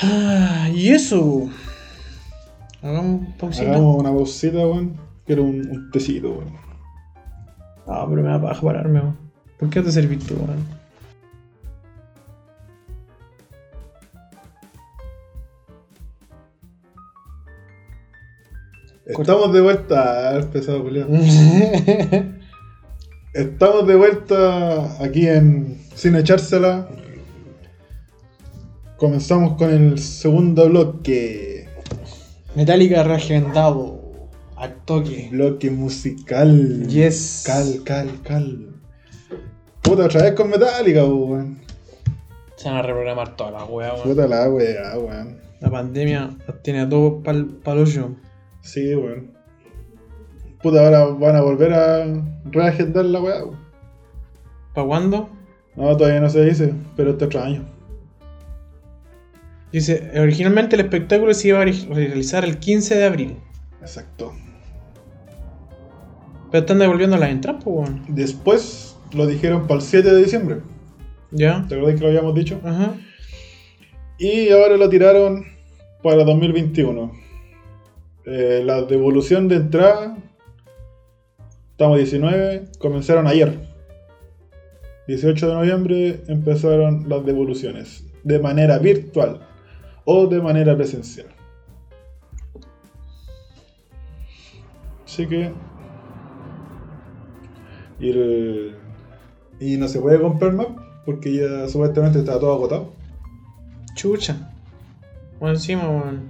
Ah, 0.00 0.68
y 0.72 0.90
eso. 0.90 1.50
Hagamos 2.82 3.34
pausita. 3.36 3.68
Hagamos 3.68 3.96
una 3.96 4.10
pausita, 4.10 4.58
weón. 4.58 4.96
Quiero 5.26 5.42
un, 5.42 5.68
un 5.68 5.90
tecito, 5.90 6.34
weón. 6.34 6.52
Ah, 7.84 8.06
pero 8.08 8.22
me 8.22 8.28
da 8.28 8.40
paja 8.40 8.62
pararme, 8.62 9.00
weón. 9.00 9.18
¿Por 9.58 9.70
qué 9.70 9.80
no 9.80 9.86
te 9.86 9.90
servís 9.90 10.24
tú, 10.24 10.34
weón? 10.34 10.81
Estamos 19.18 19.52
de 19.52 19.60
vuelta, 19.60 20.40
pesado 20.52 20.82
culiao. 20.82 21.08
Estamos 23.34 23.86
de 23.86 23.96
vuelta 23.96 25.04
aquí 25.04 25.28
en 25.28 25.78
Sin 25.94 26.16
echársela. 26.16 26.88
Comenzamos 28.96 29.56
con 29.56 29.70
el 29.70 29.98
segundo 29.98 30.68
bloque. 30.68 31.68
Metallica 32.54 33.02
reagendado. 33.02 34.00
Al 34.56 34.74
toque. 34.84 35.28
Bloque 35.30 35.70
musical. 35.70 36.86
Yes. 36.86 37.42
Cal, 37.44 37.82
cal, 37.84 38.08
cal. 38.22 38.68
Puta, 39.82 40.06
otra 40.06 40.22
vez 40.22 40.32
con 40.32 40.48
Metallica, 40.48 41.04
weón. 41.04 41.60
Se 42.56 42.68
van 42.68 42.78
a 42.78 42.82
reprogramar 42.82 43.36
todas 43.36 43.52
las 43.52 43.68
weas, 43.68 43.92
weón. 43.94 44.08
Puta 44.08 44.26
la 44.26 44.48
weá, 44.48 44.98
weón. 44.98 45.38
La 45.60 45.70
pandemia 45.70 46.30
tiene 46.62 46.80
a 46.80 46.88
todos 46.88 47.22
pal, 47.22 47.46
pal 47.62 47.78
hoyo. 47.78 48.16
Sí, 48.62 48.94
weón. 48.94 49.32
Puta, 50.62 50.84
ahora 50.84 51.04
van 51.06 51.36
a 51.36 51.40
volver 51.42 51.72
a 51.74 52.06
reagendar 52.50 53.04
la 53.04 53.20
weá. 53.20 53.42
¿Para 54.74 54.86
cuándo? 54.86 55.28
No, 55.76 55.96
todavía 55.96 56.20
no 56.20 56.30
se 56.30 56.44
dice, 56.44 56.72
pero 56.96 57.10
este 57.10 57.24
otro 57.26 57.42
año. 57.42 57.64
Dice, 59.72 60.10
originalmente 60.20 60.76
el 60.76 60.82
espectáculo 60.82 61.32
se 61.34 61.48
iba 61.48 61.60
a 61.62 61.64
re- 61.64 61.86
realizar 61.90 62.44
el 62.44 62.58
15 62.58 62.94
de 62.94 63.04
abril. 63.04 63.36
Exacto. 63.80 64.32
Pero 66.50 66.60
están 66.60 66.78
devolviendo 66.78 67.16
las 67.16 67.30
entradas, 67.30 67.64
pues, 67.64 67.88
weón. 67.88 68.04
Después 68.08 68.96
lo 69.14 69.26
dijeron 69.26 69.66
para 69.66 69.80
el 69.80 69.82
7 69.86 70.12
de 70.12 70.22
diciembre. 70.22 70.60
¿Ya? 71.30 71.64
¿Te 71.68 71.74
acuerdas 71.74 71.96
que 71.98 72.02
lo 72.02 72.08
habíamos 72.08 72.34
dicho? 72.34 72.60
Ajá. 72.62 72.92
Y 74.18 74.50
ahora 74.50 74.76
lo 74.76 74.88
tiraron 74.90 75.44
para 76.02 76.22
2021. 76.24 77.10
Eh, 78.24 78.62
la 78.64 78.82
devolución 78.82 79.48
de 79.48 79.56
entrada, 79.56 80.16
estamos 81.72 81.98
19, 81.98 82.68
comenzaron 82.78 83.26
ayer. 83.26 83.68
18 85.08 85.48
de 85.48 85.54
noviembre 85.54 86.22
empezaron 86.28 87.08
las 87.08 87.26
devoluciones 87.26 88.04
de 88.22 88.38
manera 88.38 88.78
virtual 88.78 89.40
o 90.04 90.26
de 90.26 90.40
manera 90.40 90.76
presencial. 90.76 91.26
Así 95.04 95.26
que... 95.26 95.52
Y, 99.60 99.76
no 99.76 99.86
se 99.86 100.00
puede 100.00 100.20
comprar 100.20 100.52
más 100.54 100.66
porque 101.04 101.34
ya 101.34 101.68
supuestamente 101.68 102.20
está 102.20 102.38
todo 102.38 102.54
agotado. 102.54 102.92
Chucha. 103.94 104.50
Bueno, 105.38 105.54
encima. 105.54 106.20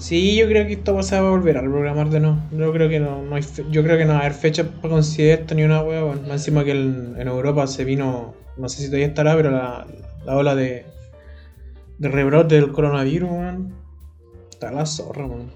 Sí, 0.00 0.34
yo 0.34 0.48
creo 0.48 0.66
que 0.66 0.72
esto 0.72 1.02
se 1.02 1.20
va 1.20 1.28
a 1.28 1.30
volver 1.30 1.58
a 1.58 1.60
reprogramar 1.60 2.08
de 2.08 2.20
nuevo. 2.20 2.38
Yo 2.52 2.72
creo 2.72 2.88
que 2.88 2.98
no, 2.98 3.22
no 3.22 3.36
hay 3.36 3.42
yo 3.70 3.82
creo 3.82 3.98
que 3.98 4.06
no 4.06 4.14
va 4.14 4.20
a 4.20 4.20
haber 4.22 4.32
fecha 4.32 4.64
para 4.64 4.94
concierto 4.94 5.54
ni 5.54 5.62
una 5.62 5.82
wea, 5.82 6.02
weón. 6.02 6.22
Más 6.22 6.40
encima 6.40 6.64
que 6.64 6.70
en 6.70 7.28
Europa 7.28 7.66
se 7.66 7.84
vino, 7.84 8.34
no 8.56 8.68
sé 8.70 8.78
si 8.78 8.86
todavía 8.86 9.08
estará, 9.08 9.36
pero 9.36 9.50
la, 9.50 9.86
la 10.24 10.36
ola 10.36 10.54
de, 10.54 10.86
de 11.98 12.08
rebrote 12.08 12.54
del 12.54 12.72
coronavirus, 12.72 13.30
weón. 13.30 13.74
Está 14.50 14.72
la 14.72 14.86
zorra, 14.86 15.26
weón. 15.26 15.52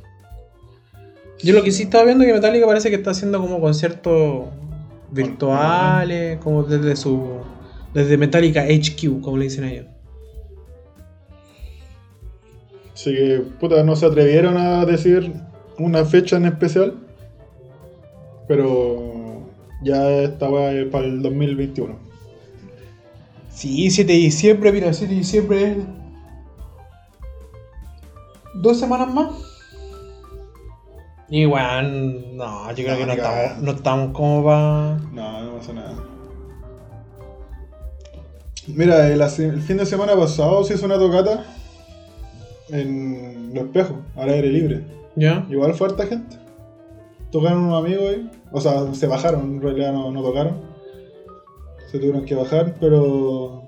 Yo 1.42 1.54
lo 1.54 1.62
que 1.62 1.72
sí 1.72 1.84
estaba 1.84 2.04
viendo 2.04 2.24
es 2.24 2.28
que 2.28 2.34
Metallica 2.34 2.66
parece 2.66 2.90
que 2.90 2.96
está 2.96 3.12
haciendo 3.12 3.40
como 3.40 3.60
conciertos 3.62 4.44
virtuales, 5.10 6.38
como 6.40 6.64
desde 6.64 6.96
su. 6.96 7.40
desde 7.94 8.18
Metallica 8.18 8.64
HQ, 8.64 9.22
como 9.22 9.38
le 9.38 9.44
dicen 9.44 9.64
ellos. 9.64 9.86
Así 12.94 13.12
que, 13.12 13.42
puta, 13.60 13.82
no 13.82 13.96
se 13.96 14.06
atrevieron 14.06 14.56
a 14.56 14.84
decir 14.86 15.32
una 15.78 16.04
fecha 16.04 16.36
en 16.36 16.46
especial. 16.46 16.94
Pero 18.46 19.42
ya 19.82 20.08
esta 20.22 20.48
weá 20.48 20.72
es 20.72 20.86
para 20.86 21.06
el 21.06 21.20
2021. 21.20 21.96
Sí, 23.50 23.90
7 23.90 24.12
de 24.12 24.18
diciembre, 24.18 24.72
mira, 24.72 24.92
7 24.92 25.12
de 25.12 25.18
diciembre 25.18 25.70
es. 25.72 25.76
¿Dos 28.54 28.78
semanas 28.78 29.12
más? 29.12 29.28
Y 31.28 31.46
weón, 31.46 32.36
no, 32.36 32.68
yo 32.74 32.84
creo 32.84 32.94
No, 32.94 32.98
que 32.98 33.06
no 33.06 33.12
estamos, 33.12 33.62
no 33.62 33.70
estamos 33.72 34.12
como 34.16 34.44
para. 34.44 34.98
No, 35.12 35.42
no 35.42 35.56
pasa 35.58 35.72
nada. 35.72 35.94
Mira, 38.68 39.08
el, 39.08 39.20
el 39.20 39.60
fin 39.62 39.76
de 39.76 39.86
semana 39.86 40.14
pasado 40.14 40.62
se 40.64 40.74
hizo 40.74 40.86
una 40.86 40.98
tocata 40.98 41.44
en 42.70 43.52
Los 43.54 43.64
Espejos, 43.64 43.96
al 44.16 44.28
aire 44.28 44.48
libre. 44.48 44.82
¿Ya? 45.16 45.46
Igual 45.50 45.74
fue 45.74 45.88
harta 45.88 46.06
gente. 46.06 46.36
Tocaron 47.30 47.64
unos 47.64 47.84
amigos 47.84 48.04
ahí. 48.10 48.30
O 48.52 48.60
sea, 48.60 48.94
se 48.94 49.06
bajaron, 49.06 49.56
en 49.56 49.62
realidad 49.62 49.92
no, 49.92 50.10
no 50.10 50.22
tocaron. 50.22 50.54
Se 51.90 51.98
tuvieron 51.98 52.24
que 52.24 52.34
bajar, 52.34 52.76
pero 52.80 53.62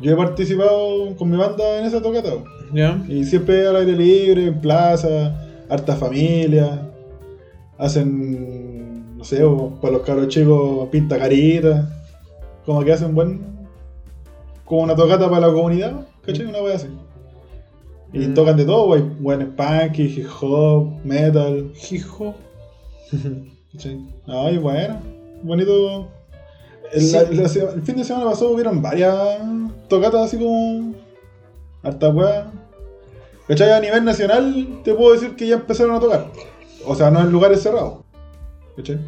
yo 0.00 0.12
he 0.12 0.16
participado 0.16 1.16
con 1.16 1.30
mi 1.30 1.36
banda 1.36 1.78
en 1.78 1.86
esa 1.86 2.02
tocata. 2.02 2.30
¿Ya? 2.72 3.02
Y 3.08 3.24
siempre 3.24 3.66
al 3.66 3.76
aire 3.76 3.92
libre, 3.92 4.46
en 4.46 4.60
plaza, 4.60 5.64
harta 5.68 5.96
familia. 5.96 6.90
Hacen, 7.78 9.16
no 9.16 9.24
sé, 9.24 9.44
o 9.44 9.78
para 9.80 9.94
los 9.94 10.02
cabros 10.02 10.28
chicos 10.28 10.88
pinta 10.90 11.18
carita. 11.18 11.90
Como 12.64 12.84
que 12.84 12.92
hacen 12.92 13.14
buen. 13.14 13.40
Como 14.64 14.82
una 14.82 14.96
tocata 14.96 15.30
para 15.30 15.46
la 15.46 15.52
comunidad, 15.52 16.06
¿cachai? 16.24 16.46
Una 16.46 16.60
wea 16.60 16.74
así. 16.74 16.88
Y 18.16 18.28
Mm. 18.28 18.34
tocan 18.34 18.56
de 18.56 18.64
todo, 18.64 18.86
wey. 18.88 19.02
Buen 19.20 19.52
punk, 19.54 19.98
hip 19.98 20.26
hop, 20.40 21.04
metal. 21.04 21.72
Hijo. 21.90 22.34
¿cachai? 23.72 23.98
Ay, 24.26 24.58
bueno. 24.58 25.00
Bonito. 25.42 26.08
El, 26.92 27.00
Sí. 27.02 27.12
la- 27.12 27.42
la 27.42 27.48
se- 27.48 27.60
el 27.64 27.82
fin 27.82 27.96
de 27.96 28.04
semana 28.04 28.26
pasado 28.26 28.50
hubieron 28.52 28.80
varias 28.82 29.38
tocatas 29.88 30.22
así 30.26 30.38
como. 30.38 30.94
harta 31.82 32.08
weá. 32.08 32.50
¿Cachai? 33.48 33.70
A 33.72 33.80
nivel 33.80 34.04
nacional 34.04 34.80
te 34.82 34.92
puedo 34.94 35.12
decir 35.12 35.36
que 35.36 35.46
ya 35.46 35.56
empezaron 35.56 35.94
a 35.94 36.00
tocar. 36.00 36.26
O 36.84 36.94
sea, 36.96 37.10
no 37.10 37.20
en 37.20 37.30
lugares 37.30 37.62
cerrados. 37.62 37.98
¿Cachai? 38.76 38.98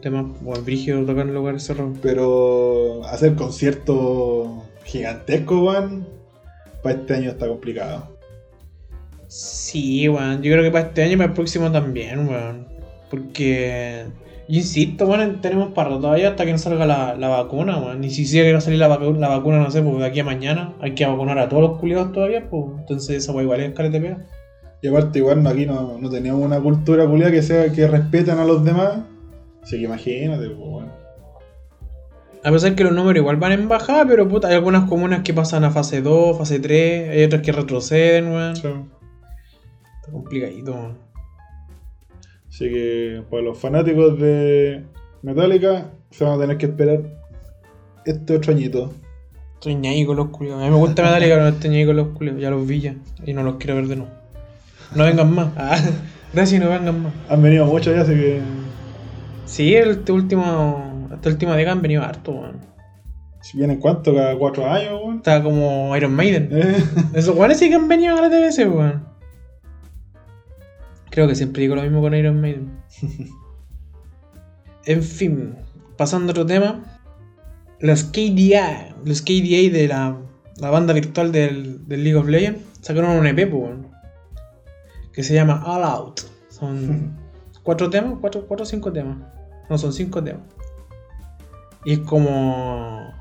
Tema, 0.00 0.22
bueno, 0.40 0.62
brígido 0.64 1.04
tocar 1.04 1.26
en 1.26 1.34
lugares 1.34 1.62
cerrados. 1.64 1.96
Pero 2.02 3.04
hacer 3.06 3.34
conciertos 3.34 4.48
gigantescos, 4.84 5.62
weón, 5.62 6.06
para 6.82 6.96
este 6.96 7.14
año 7.14 7.30
está 7.30 7.46
complicado. 7.48 8.16
Sí, 9.28 10.08
weón. 10.08 10.42
Yo 10.42 10.52
creo 10.52 10.62
que 10.62 10.70
para 10.70 10.88
este 10.88 11.02
año 11.02 11.12
y 11.12 11.16
para 11.16 11.28
el 11.28 11.34
próximo 11.34 11.70
también, 11.72 12.28
weón. 12.28 12.66
Porque. 13.10 14.04
Yo 14.48 14.58
insisto, 14.58 15.06
weón, 15.06 15.40
tenemos 15.40 15.72
para 15.72 15.90
todavía 15.90 16.30
hasta 16.30 16.44
que 16.44 16.52
no 16.52 16.58
salga 16.58 16.84
la, 16.84 17.14
la 17.14 17.28
vacuna, 17.28 17.78
weón. 17.78 18.00
Ni 18.00 18.10
siquiera 18.10 18.48
que 18.48 18.52
no 18.52 18.60
salga 18.60 18.88
la, 18.88 18.98
vacu- 18.98 19.16
la 19.16 19.28
vacuna, 19.28 19.58
no 19.58 19.70
sé, 19.70 19.80
pues 19.82 19.98
de 19.98 20.04
aquí 20.06 20.20
a 20.20 20.24
mañana 20.24 20.74
hay 20.80 20.94
que 20.94 21.06
vacunar 21.06 21.38
a 21.38 21.48
todos 21.48 21.62
los 21.62 21.78
culiados 21.78 22.12
todavía, 22.12 22.48
pues. 22.50 22.64
Entonces 22.80 23.16
esa 23.16 23.32
weá 23.32 23.44
igual 23.44 23.60
es 23.60 23.70
pega. 23.72 24.18
Y 24.82 24.88
aparte, 24.88 25.20
igual 25.20 25.46
aquí 25.46 25.64
no, 25.64 25.96
no 25.98 26.10
teníamos 26.10 26.44
una 26.44 26.60
cultura 26.60 27.06
culiada 27.06 27.30
que 27.30 27.42
sea 27.42 27.70
que 27.72 27.86
respeten 27.86 28.38
a 28.38 28.44
los 28.44 28.64
demás. 28.64 28.98
Así 29.62 29.78
que 29.78 29.84
imagínate, 29.84 30.48
pues, 30.48 30.58
bueno. 30.58 31.01
A 32.44 32.50
pesar 32.50 32.74
que 32.74 32.82
los 32.82 32.92
números 32.92 33.20
igual 33.20 33.36
van 33.36 33.52
en 33.52 33.68
bajada, 33.68 34.04
pero 34.06 34.28
puta, 34.28 34.48
hay 34.48 34.54
algunas 34.54 34.88
comunas 34.88 35.22
que 35.22 35.32
pasan 35.32 35.64
a 35.64 35.70
fase 35.70 36.02
2, 36.02 36.38
fase 36.38 36.58
3, 36.58 37.10
hay 37.10 37.24
otras 37.24 37.42
que 37.42 37.52
retroceden, 37.52 38.32
weón. 38.32 38.52
Está 38.52 38.72
complicadito, 40.10 40.72
weón. 40.72 40.98
Así 42.48 42.68
que 42.68 43.22
para 43.30 43.42
los 43.42 43.58
fanáticos 43.58 44.18
de 44.18 44.84
Metallica 45.22 45.90
se 46.10 46.24
van 46.24 46.34
a 46.34 46.38
tener 46.40 46.58
que 46.58 46.66
esperar 46.66 47.00
este 48.04 48.36
otro 48.36 48.52
añito. 48.52 48.92
Estoy 49.54 49.76
ñaí 49.76 50.04
con 50.04 50.16
los 50.16 50.28
culiados. 50.28 50.62
A 50.62 50.66
mí 50.66 50.70
me 50.70 50.76
gusta 50.76 51.02
Metallica, 51.02 51.34
pero 51.34 51.42
no 51.44 51.48
estoy 51.50 51.70
ñaí 51.70 51.86
con 51.86 51.96
los 51.96 52.08
culiados. 52.08 52.42
Ya 52.42 52.50
los 52.50 52.66
vi 52.66 52.80
ya. 52.80 52.96
Y 53.24 53.32
no 53.32 53.42
los 53.44 53.54
quiero 53.56 53.76
ver 53.76 53.86
de 53.86 53.96
nuevo. 53.96 54.12
No 54.94 55.04
vengan 55.04 55.34
más. 55.34 55.52
Ah, 55.56 55.78
gracias, 56.34 56.60
no 56.60 56.68
vengan 56.68 57.04
más. 57.04 57.12
Han 57.28 57.40
venido 57.40 57.64
muchos 57.66 57.94
ya, 57.94 58.02
así 58.02 58.12
que. 58.12 58.40
Sí, 59.46 59.74
este 59.74 60.12
último. 60.12 60.91
Esta 61.22 61.30
última 61.30 61.54
década 61.54 61.76
han 61.76 61.82
venido 61.82 62.02
harto, 62.02 62.32
weón. 62.32 62.58
Si 63.42 63.56
vienen 63.56 63.78
cuánto, 63.78 64.12
cada 64.12 64.36
cuatro 64.36 64.68
años, 64.68 65.00
weón. 65.00 65.16
Está 65.18 65.40
como 65.40 65.96
Iron 65.96 66.16
Maiden. 66.16 66.48
Eh, 66.52 66.84
Esos 67.14 67.36
weones 67.36 67.60
sí 67.60 67.68
que 67.68 67.76
han 67.76 67.86
venido 67.86 68.16
a 68.16 68.22
la 68.22 68.28
TBS, 68.28 68.58
weón. 68.66 69.06
Creo 71.10 71.28
que 71.28 71.36
siempre 71.36 71.62
digo 71.62 71.76
lo 71.76 71.82
mismo 71.82 72.00
con 72.00 72.12
Iron 72.16 72.40
Maiden. 72.40 72.72
en 74.84 75.02
fin, 75.04 75.54
pasando 75.96 76.30
a 76.30 76.32
otro 76.32 76.44
tema. 76.44 76.82
Los 77.78 78.02
KDA, 78.02 78.96
los 79.04 79.22
KDA 79.22 79.70
de 79.72 79.86
la, 79.86 80.16
la 80.56 80.70
banda 80.70 80.92
virtual 80.92 81.30
del, 81.30 81.86
del 81.86 82.02
League 82.02 82.18
of 82.18 82.26
Legends, 82.26 82.64
sacaron 82.80 83.10
un 83.10 83.28
EP, 83.28 83.48
pues, 83.48 83.62
weón, 83.62 83.86
que 85.12 85.22
se 85.22 85.34
llama 85.34 85.62
All 85.66 85.84
Out. 85.84 86.22
Son 86.48 87.16
cuatro 87.62 87.88
temas, 87.90 88.14
cuatro, 88.20 88.44
cuatro 88.48 88.64
o 88.64 88.66
cinco 88.66 88.92
temas. 88.92 89.18
No, 89.70 89.78
son 89.78 89.92
cinco 89.92 90.20
temas. 90.20 90.42
Y 91.84 91.94
es 91.94 91.98
como... 92.00 93.12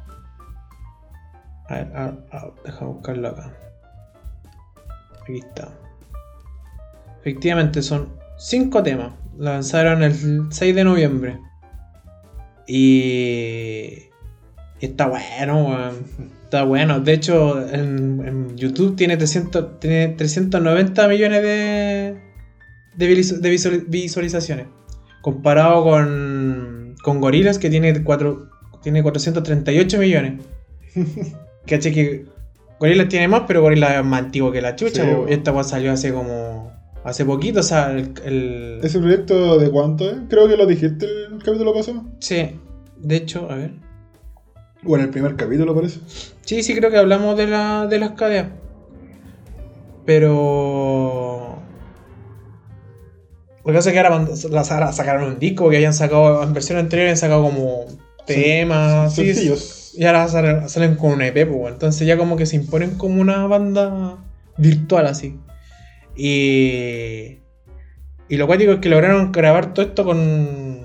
A 1.70 1.74
ver, 1.76 1.92
a- 1.96 2.52
deja 2.66 2.86
buscarlo 2.86 3.30
acá. 3.30 3.54
Aquí 5.22 5.38
está. 5.38 5.70
Efectivamente, 7.22 7.82
son 7.82 8.10
cinco 8.38 8.84
temas. 8.84 9.14
Lanzaron 9.38 10.04
el 10.04 10.48
6 10.52 10.76
de 10.76 10.84
noviembre. 10.84 11.40
Y. 12.68 14.10
y 14.80 14.86
está 14.86 15.08
bueno, 15.08 15.68
weón. 15.68 15.96
Está 16.44 16.64
bueno. 16.64 17.00
De 17.00 17.14
hecho, 17.14 17.62
en, 17.70 18.26
en 18.28 18.58
YouTube 18.58 18.96
tiene, 18.96 19.18
300, 19.18 19.80
tiene 19.80 20.10
390 20.10 21.08
millones 21.08 21.42
de, 21.42 22.22
de, 22.96 23.10
visu- 23.18 23.40
de 23.40 23.50
visual- 23.50 23.86
visualizaciones. 23.88 24.68
Comparado 25.22 25.84
con, 25.84 26.71
con 27.04 27.20
Gorillaz, 27.22 27.58
que 27.60 27.70
tiene, 27.70 28.04
cuatro, 28.04 28.50
tiene 28.84 29.02
438 29.04 29.98
millones. 29.98 30.42
¿Cachai? 31.68 31.92
Que 31.94 32.26
Gorillaz 32.80 33.10
tiene 33.10 33.28
más, 33.28 33.44
pero 33.48 33.62
Gorillaz 33.62 33.98
es 34.00 34.06
más 34.06 34.24
antiguo 34.24 34.52
que 34.52 34.62
la 34.62 34.76
chucha. 34.76 35.04
Sí, 35.04 35.10
esta 35.30 35.52
weá 35.52 35.64
salió 35.64 35.92
hace 35.92 36.12
como. 36.14 36.72
Hace 37.04 37.26
poquito, 37.26 37.62
o 37.62 37.64
sea, 37.64 37.92
el. 37.92 38.14
el- 38.26 38.80
¿Ese 38.84 39.00
proyecto 39.00 39.58
de 39.58 39.72
cuánto 39.72 40.10
es? 40.10 40.18
Creo 40.30 40.48
que 40.48 40.56
lo 40.58 40.66
dijiste 40.68 41.06
el 41.06 41.42
capítulo 41.44 41.74
pasado. 41.74 42.04
Sí, 42.20 42.60
de 42.98 43.16
hecho, 43.16 43.50
a 43.50 43.56
ver. 43.56 43.72
O 44.86 44.96
en 44.96 45.04
el 45.04 45.10
primer 45.10 45.36
capítulo, 45.36 45.74
parece. 45.76 46.00
Sí, 46.42 46.62
sí, 46.64 46.76
creo 46.76 46.92
que 46.92 46.98
hablamos 46.98 47.38
de, 47.38 47.48
la, 47.48 47.88
de 47.88 48.00
las 48.00 48.12
cadeas. 48.12 48.48
Pero. 50.06 51.51
Lo 53.64 53.72
que 53.72 53.78
pasa 53.78 53.90
es 53.90 53.94
que 53.94 54.00
ahora 54.00 54.92
sacaron 54.94 55.24
un 55.34 55.40
disco 55.40 55.70
que 55.70 55.76
habían 55.78 55.94
sacado. 55.94 56.42
En 56.44 56.54
versión 56.54 56.80
anterior 56.80 57.06
habían 57.06 57.18
sacado 57.18 57.44
como 57.44 57.86
temas. 58.26 59.14
sí, 59.14 59.26
Sencillos. 59.34 59.94
y 59.96 60.06
ahora 60.06 60.28
salen, 60.28 60.70
salen 60.70 60.96
con 60.96 61.12
un 61.12 61.22
EP, 61.22 61.46
pues, 61.48 61.74
entonces 61.74 62.08
ya 62.08 62.18
como 62.18 62.38
que 62.38 62.46
se 62.46 62.56
imponen 62.56 62.92
como 62.98 63.22
una 63.22 63.46
banda 63.48 64.18
virtual 64.58 65.06
así. 65.08 65.38
Y. 66.16 67.38
Y 68.30 68.38
lo 68.38 68.48
cuático 68.48 68.72
es 68.74 68.80
que 68.80 68.90
lograron 68.90 69.32
grabar 69.32 69.74
todo 69.74 69.86
esto 69.86 70.06
con. 70.06 70.80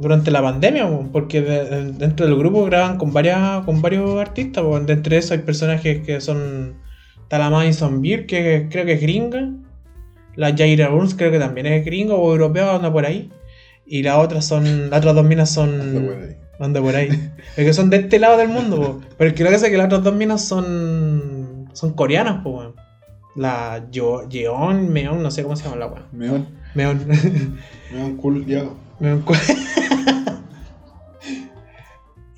Durante 0.00 0.30
la 0.30 0.40
pandemia, 0.40 0.86
weón, 0.86 1.10
porque 1.10 1.42
de- 1.42 1.92
dentro 1.92 2.24
del 2.24 2.36
grupo 2.36 2.64
graban 2.64 2.98
con 2.98 3.12
varias 3.12 3.64
con 3.64 3.82
varios 3.82 4.18
artistas, 4.20 4.64
de 4.86 4.92
entre 4.92 5.16
esos 5.18 5.32
hay 5.32 5.38
personajes 5.38 6.04
que 6.06 6.20
son. 6.20 6.76
Madison 7.30 8.00
Beer, 8.00 8.24
que 8.26 8.68
creo 8.70 8.86
que 8.86 8.92
es 8.94 9.00
gringa. 9.02 9.50
La 10.38 10.54
Jaira 10.56 10.88
Burns 10.88 11.16
creo 11.16 11.32
que 11.32 11.40
también 11.40 11.66
es 11.66 11.84
gringa 11.84 12.14
o 12.14 12.30
europea, 12.30 12.76
anda 12.76 12.92
por 12.92 13.04
ahí. 13.04 13.28
Y 13.84 14.04
las 14.04 14.18
otras 14.18 14.44
son. 14.46 14.88
Las 14.88 15.00
otras 15.00 15.16
dos 15.16 15.24
minas 15.24 15.50
son. 15.50 15.80
Anda 15.80 16.00
por 16.00 16.16
ahí. 16.22 16.36
Anda 16.60 16.80
por 16.80 16.94
ahí. 16.94 17.08
Es 17.56 17.64
que 17.64 17.72
son 17.72 17.90
de 17.90 17.96
este 17.96 18.20
lado 18.20 18.36
del 18.36 18.48
mundo, 18.48 18.76
po. 18.76 19.00
Pero 19.18 19.30
es 19.30 19.34
que 19.34 19.42
lo 19.42 19.50
que 19.50 19.54
pasa 19.56 19.66
es 19.66 19.72
que 19.72 19.78
las 19.78 19.86
otras 19.86 20.04
dos 20.04 20.14
minas 20.14 20.44
son. 20.44 21.68
son 21.72 21.92
coreanas, 21.94 22.42
po, 22.44 22.50
weón. 22.50 22.74
La 23.34 23.84
Yo- 23.90 24.28
Yeon, 24.28 24.92
Meon, 24.92 25.22
no 25.24 25.30
sé 25.32 25.42
cómo 25.42 25.56
se 25.56 25.64
llama 25.64 25.76
la 25.76 25.86
weón. 25.88 26.04
Meón. 26.12 26.46
Meon. 26.74 27.04
Meón 27.92 28.16
cool, 28.16 28.46
ya. 28.46 28.62
Meon 29.00 29.22
cu- 29.26 29.34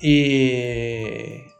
y. 0.01 1.50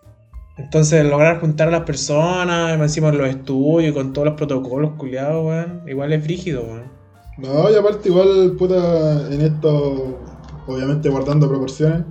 Entonces 0.58 1.06
lograr 1.06 1.40
juntar 1.40 1.70
a 1.70 1.72
las 1.72 1.84
personas, 1.84 2.80
encima 2.80 3.10
en 3.10 3.18
los 3.18 3.30
estudios, 3.30 3.94
con 3.94 4.14
todos 4.14 4.28
los 4.28 4.36
protocolos 4.36 4.92
culiados, 4.98 5.46
weón. 5.46 5.82
Igual 5.88 6.14
es 6.14 6.24
frígido, 6.24 6.64
weón. 6.64 6.92
No, 7.38 7.72
y 7.72 7.76
aparte 7.76 8.10
igual, 8.10 8.56
puta, 8.58 9.34
en 9.34 9.42
esto, 9.42 10.20
obviamente 10.68 11.10
guardando 11.10 11.48
proporciones, 11.48 12.04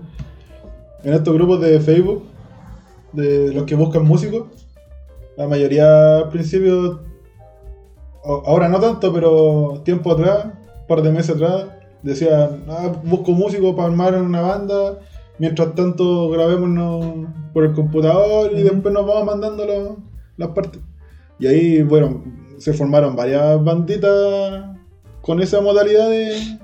en 1.05 1.15
estos 1.15 1.35
grupos 1.35 1.61
de 1.61 1.79
Facebook, 1.81 2.25
de 3.13 3.53
los 3.53 3.65
que 3.65 3.75
buscan 3.75 4.05
músicos, 4.05 4.49
la 5.37 5.47
mayoría 5.47 6.19
al 6.19 6.31
principio, 6.31 7.01
ahora 8.25 8.69
no 8.69 8.81
tanto, 8.81 9.13
pero 9.13 9.83
tiempo 9.85 10.13
atrás, 10.13 10.47
un 10.47 10.87
par 10.87 11.03
de 11.03 11.13
meses 11.13 11.37
atrás, 11.37 11.67
decían, 12.03 12.65
ah, 12.69 12.93
busco 13.05 13.33
músicos 13.33 13.75
para 13.75 13.89
armar 13.89 14.15
una 14.15 14.41
banda, 14.41 14.99
mientras 15.41 15.75
tanto 15.75 16.29
grabémonos 16.29 17.27
por 17.55 17.65
el 17.65 17.73
computador 17.73 18.53
y 18.53 18.63
después 18.63 18.93
nos 18.93 19.07
vamos 19.07 19.25
mandando 19.25 19.99
las 20.37 20.49
partes. 20.51 20.83
Y 21.39 21.47
ahí, 21.47 21.83
bueno, 21.83 22.23
se 22.59 22.75
formaron 22.75 23.17
varias 23.17 23.65
banditas 23.65 24.77
con 25.23 25.41
esa 25.41 25.63
modalidad 25.63 26.11
de. 26.11 26.59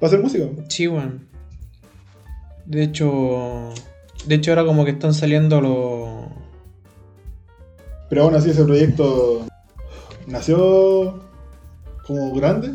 para 0.00 0.06
hacer 0.06 0.20
música. 0.20 0.46
Sí, 0.68 0.88
weón. 0.88 1.28
De 2.64 2.82
hecho. 2.82 3.68
De 4.26 4.36
hecho, 4.36 4.52
ahora 4.52 4.64
como 4.64 4.86
que 4.86 4.92
están 4.92 5.12
saliendo 5.12 5.60
los. 5.60 6.32
Pero 8.08 8.24
aún 8.24 8.34
así, 8.34 8.50
ese 8.50 8.64
proyecto 8.64 9.44
nació 10.26 11.20
como 12.06 12.32
grande 12.34 12.70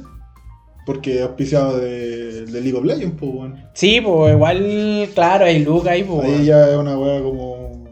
porque 0.88 1.22
auspiciado 1.22 1.80
de, 1.80 2.46
de 2.46 2.62
League 2.62 2.78
of 2.78 2.86
Legends, 2.86 3.16
pues, 3.20 3.30
weón. 3.34 3.56
Sí, 3.74 4.00
pues 4.00 4.34
igual, 4.34 5.10
claro, 5.14 5.44
hay 5.44 5.62
Luca 5.66 5.92
ahí, 5.92 6.04
pues. 6.06 6.24
Ahí 6.24 6.46
ya 6.46 6.70
es 6.70 6.78
una 6.78 6.98
weá 6.98 7.22
como. 7.22 7.84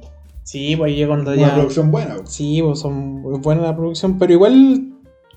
Sí, 0.44 0.78
pues 0.78 0.94
ahí 0.94 1.06
cuando 1.06 1.34
Una 1.34 1.42
ya. 1.42 1.54
producción 1.56 1.92
buena, 1.92 2.14
weón. 2.14 2.28
Sí, 2.28 2.62
pues 2.64 2.80
son 2.80 3.22
buena 3.42 3.64
la 3.64 3.76
producción, 3.76 4.18
pero 4.18 4.32
igual 4.32 4.94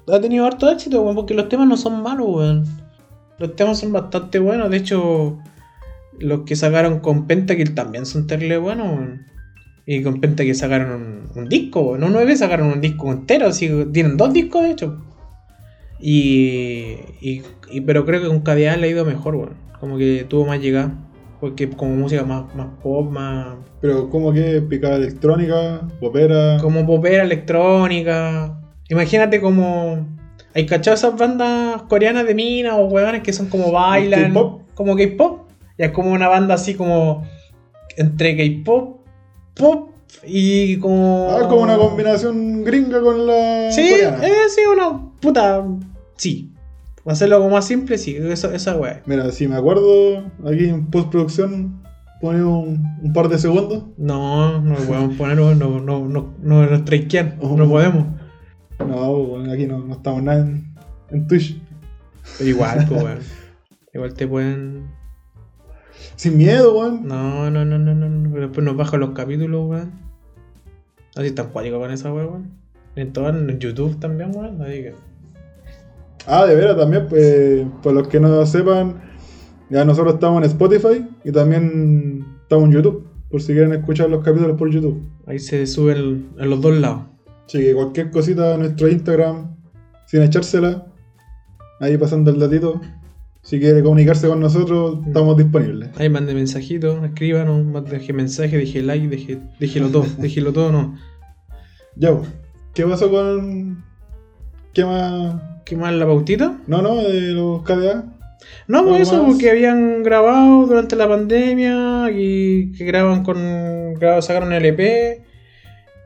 ha 0.07 0.21
tenido 0.21 0.47
harto 0.47 0.71
éxito, 0.71 1.03
weón, 1.03 1.17
porque 1.17 1.35
los 1.35 1.49
temas 1.49 1.67
no 1.67 1.77
son 1.77 2.01
malos, 2.01 2.29
weón. 2.29 2.65
Los 3.39 3.57
temas 3.57 3.81
son 3.81 3.93
bastante 3.93 4.39
buenos, 4.39 4.71
de 4.71 4.77
hecho, 4.77 5.39
los 6.21 6.43
que 6.43 6.55
sacaron 6.55 7.01
con 7.01 7.27
Pentakill 7.27 7.75
también 7.75 8.07
son 8.07 8.29
terrible 8.29 8.59
buenos, 8.59 8.87
weón. 8.87 9.27
Y 9.85 10.01
con 10.05 10.21
Pentakill 10.21 10.55
sacaron 10.55 10.93
un, 10.93 11.43
un 11.43 11.49
disco, 11.49 11.81
weón. 11.81 12.03
No 12.03 12.09
nueve 12.09 12.37
sacaron 12.37 12.69
un 12.69 12.81
disco 12.81 13.11
entero, 13.11 13.49
así 13.49 13.67
que 13.67 13.87
tienen 13.87 14.17
dos 14.17 14.33
discos 14.33 14.63
de 14.63 14.71
hecho. 14.71 15.03
Y, 16.01 16.97
y, 17.21 17.43
y- 17.71 17.81
pero 17.83 18.05
creo 18.05 18.21
que 18.21 18.29
con 18.29 18.41
KDA 18.41 18.77
le 18.77 18.87
ha 18.87 18.91
ido 18.91 19.05
mejor, 19.05 19.35
weón. 19.37 19.57
Como 19.81 19.97
que 19.99 20.25
tuvo 20.29 20.47
más 20.47 20.61
llegada. 20.61 20.93
Porque 21.41 21.69
como 21.71 21.95
música 21.95 22.25
más, 22.25 22.53
más 22.55 22.69
pop, 22.83 23.11
más. 23.11 23.57
Pero 23.81 24.11
como 24.11 24.33
que 24.33 24.61
picada 24.63 24.97
electrónica, 24.97 25.87
popera. 26.01 26.59
Como 26.61 26.85
popera 26.87 27.23
electrónica. 27.23 28.61
Imagínate 28.89 29.41
como. 29.41 30.07
¿Hay 30.55 30.67
cachado 30.67 30.97
esas 30.97 31.17
bandas 31.17 31.83
coreanas 31.83 32.27
de 32.27 32.35
mina 32.35 32.75
o 32.77 32.87
huevones 32.87 33.23
que 33.23 33.33
son 33.33 33.47
como 33.49 33.71
bailan? 33.71 34.33
K-pop. 34.33 34.63
Como 34.75 34.97
K-pop. 34.97 35.49
Ya 35.79 35.87
es 35.87 35.93
como 35.93 36.11
una 36.11 36.27
banda 36.29 36.55
así 36.55 36.75
como. 36.75 37.25
Entre 37.97 38.37
K-pop, 38.37 39.01
pop 39.55 39.91
y 40.27 40.77
como. 40.79 41.29
Ah, 41.31 41.47
como 41.49 41.63
una 41.63 41.77
combinación 41.77 42.65
gringa 42.65 43.01
con 43.01 43.27
la 43.27 43.71
Sí, 43.71 43.89
coreana. 43.91 44.27
eh, 44.27 44.33
sí, 44.49 44.61
una 44.73 45.08
puta. 45.21 45.65
Sí. 46.17 46.53
Hacerlo 47.07 47.39
como 47.39 47.51
más 47.51 47.67
simple, 47.67 47.97
sí, 47.97 48.17
eso, 48.17 48.53
esa 48.53 48.77
wea. 48.77 49.03
Mira, 49.07 49.31
si 49.33 49.49
me 49.49 49.57
acuerdo, 49.57 50.25
aquí 50.47 50.69
en 50.69 50.87
postproducción 50.87 51.83
ponemos 52.21 52.67
un, 52.69 52.85
un 53.03 53.13
par 53.15 53.29
de 53.29 53.39
segundos. 53.39 53.85
No, 53.97 54.61
no 54.61 54.75
lo 54.75 54.85
podemos 54.85 55.17
poner, 55.17 55.37
no, 55.37 55.55
no, 55.55 55.81
no, 55.81 56.07
no, 56.07 56.35
no 56.43 56.67
nos 56.67 56.85
traquean, 56.85 57.37
Oh. 57.41 57.57
no 57.57 57.67
podemos. 57.67 58.07
No, 58.79 59.51
aquí 59.51 59.67
no, 59.67 59.79
no 59.79 59.95
estamos 59.95 60.23
nada 60.23 60.41
en, 60.41 60.75
en 61.11 61.27
Twitch. 61.27 61.61
Pero 62.37 62.51
igual, 62.51 62.85
pues, 62.89 63.03
weón. 63.03 63.19
Igual 63.95 64.15
te 64.15 64.29
pueden. 64.29 64.89
Sin 66.17 66.37
miedo, 66.37 66.79
weón. 66.79 67.09
No, 67.09 67.51
no, 67.51 67.65
no, 67.65 67.79
no, 67.79 67.95
no, 67.95 68.09
no. 68.09 68.31
Pero 68.31 68.43
después 68.49 68.65
nos 68.65 68.77
bajan 68.77 69.01
los 69.01 69.11
capítulos, 69.11 69.67
weón. 69.67 69.93
Así 71.17 71.31
tan 71.31 71.49
cuático 71.49 71.79
con 71.79 71.91
esa 71.91 72.13
weón, 72.13 72.29
weón. 72.29 72.51
En 72.97 73.13
todo, 73.15 73.31
en 73.31 73.59
YouTube 73.59 73.99
también, 73.99 74.31
weón. 74.37 74.61
Así 74.61 74.73
que. 74.83 74.95
Ah, 76.27 76.47
de 76.47 76.55
veras 76.55 76.77
también, 76.77 77.07
pues, 77.09 77.67
para 77.83 77.97
los 77.97 78.09
que 78.09 78.21
no 78.21 78.45
sepan, 78.47 79.01
ya 79.71 79.85
nosotros 79.85 80.15
estamos 80.15 80.43
en 80.43 80.51
Spotify 80.51 81.07
y 81.25 81.33
también 81.33 82.27
estamos 82.43 82.67
en 82.67 82.73
YouTube, 82.73 83.07
por 83.31 83.41
si 83.41 83.53
quieren 83.53 83.73
escuchar 83.73 84.11
los 84.11 84.25
capítulos 84.25 84.57
por 84.57 84.71
YouTube. 84.71 85.03
Ahí 85.27 85.39
se 85.39 85.67
suben 85.67 86.31
en 86.39 86.51
los 86.51 86.61
dos 86.61 86.77
lados. 86.77 87.03
Así 87.47 87.59
que 87.59 87.75
cualquier 87.75 88.11
cosita 88.11 88.55
a 88.55 88.59
nuestro 88.59 88.89
Instagram, 88.89 89.57
sin 90.07 90.23
echársela, 90.23 90.87
ahí 91.81 91.97
pasando 91.97 92.31
el 92.31 92.39
datito. 92.39 92.81
Si 93.43 93.59
quiere 93.59 93.83
comunicarse 93.83 94.29
con 94.29 94.41
nosotros, 94.41 94.99
estamos 95.07 95.37
disponibles. 95.37 95.91
Ahí 95.99 96.11
mande 96.11 96.35
mensajitos, 96.35 97.03
escríbanos, 97.03 97.85
deje 97.89 98.13
mensaje, 98.13 98.59
deje 98.59 98.83
like, 98.83 99.09
deje, 99.09 99.39
déjelo 99.59 99.89
todo, 99.89 100.05
déjelo 100.19 100.53
todo, 100.53 100.73
no. 100.73 100.97
Ya, 101.97 102.15
pues. 102.15 102.29
¿qué 102.75 102.87
pasó 102.87 103.11
con. 103.11 103.83
¿Qué 104.73 104.85
más? 104.85 105.35
¿Qué 105.69 105.77
más 105.77 105.93
la 105.93 106.07
pautita? 106.07 106.59
No, 106.67 106.81
no, 106.81 106.97
de 106.97 107.21
los 107.33 107.63
KDA. 107.63 108.05
No, 108.69 108.79
¿Algo 108.79 108.91
pues 108.91 109.03
eso, 109.03 109.23
más? 109.23 109.33
porque 109.33 109.51
habían 109.51 110.03
grabado 110.03 110.67
durante 110.67 110.97
la 110.97 111.07
pandemia 111.09 112.11
y 112.11 112.73
que 112.73 112.85
graban 112.85 113.23
con. 113.23 113.95
graba- 113.95 114.23
sacaron 114.23 114.53
el 114.53 114.65
EP 114.65 115.23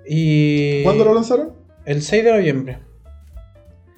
y. 0.09 0.83
¿Cuándo 0.83 1.05
lo 1.05 1.15
lanzaron? 1.15 1.53
El 1.85 2.03
6 2.03 2.25
de 2.25 2.33
noviembre. 2.33 2.79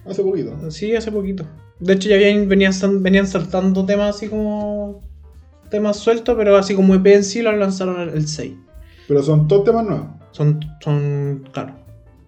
Hace 0.07 0.23
poquito. 0.23 0.71
Sí, 0.71 0.95
hace 0.95 1.11
poquito. 1.11 1.47
De 1.81 1.95
hecho, 1.95 2.09
ya 2.09 2.17
habían, 2.17 2.49
venían, 2.49 2.73
venían 3.03 3.27
saltando 3.27 3.87
temas 3.87 4.17
así 4.17 4.29
como. 4.29 5.03
temas 5.71 5.97
sueltos, 5.99 6.35
pero 6.37 6.57
así 6.57 6.75
como 6.75 6.95
EP 6.95 7.07
en 7.07 7.25
sí 7.25 7.41
lo 7.43 7.53
lanzaron 7.53 8.01
el, 8.01 8.11
el 8.11 8.29
6. 8.29 8.53
Pero 9.09 9.23
son 9.23 9.49
todos 9.49 9.65
temas 9.65 9.85
nuevos. 9.87 10.07
Son, 10.33 10.61
son, 10.81 11.49
claro. 11.53 11.75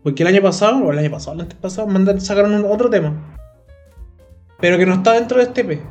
Porque 0.06 0.22
el 0.22 0.28
año 0.28 0.40
pasado, 0.40 0.84
o 0.84 0.92
el 0.92 1.00
año 1.00 1.10
pasado, 1.10 1.34
el 1.34 1.40
antes 1.40 1.58
pasado, 1.58 1.88
mandaron, 1.88 2.20
sacaron 2.20 2.54
un- 2.54 2.64
otro 2.70 2.88
tema. 2.88 3.36
Pero 4.60 4.78
que 4.78 4.86
no 4.86 4.94
está 4.94 5.14
dentro 5.14 5.38
de 5.38 5.42
este 5.42 5.62
EP. 5.62 5.82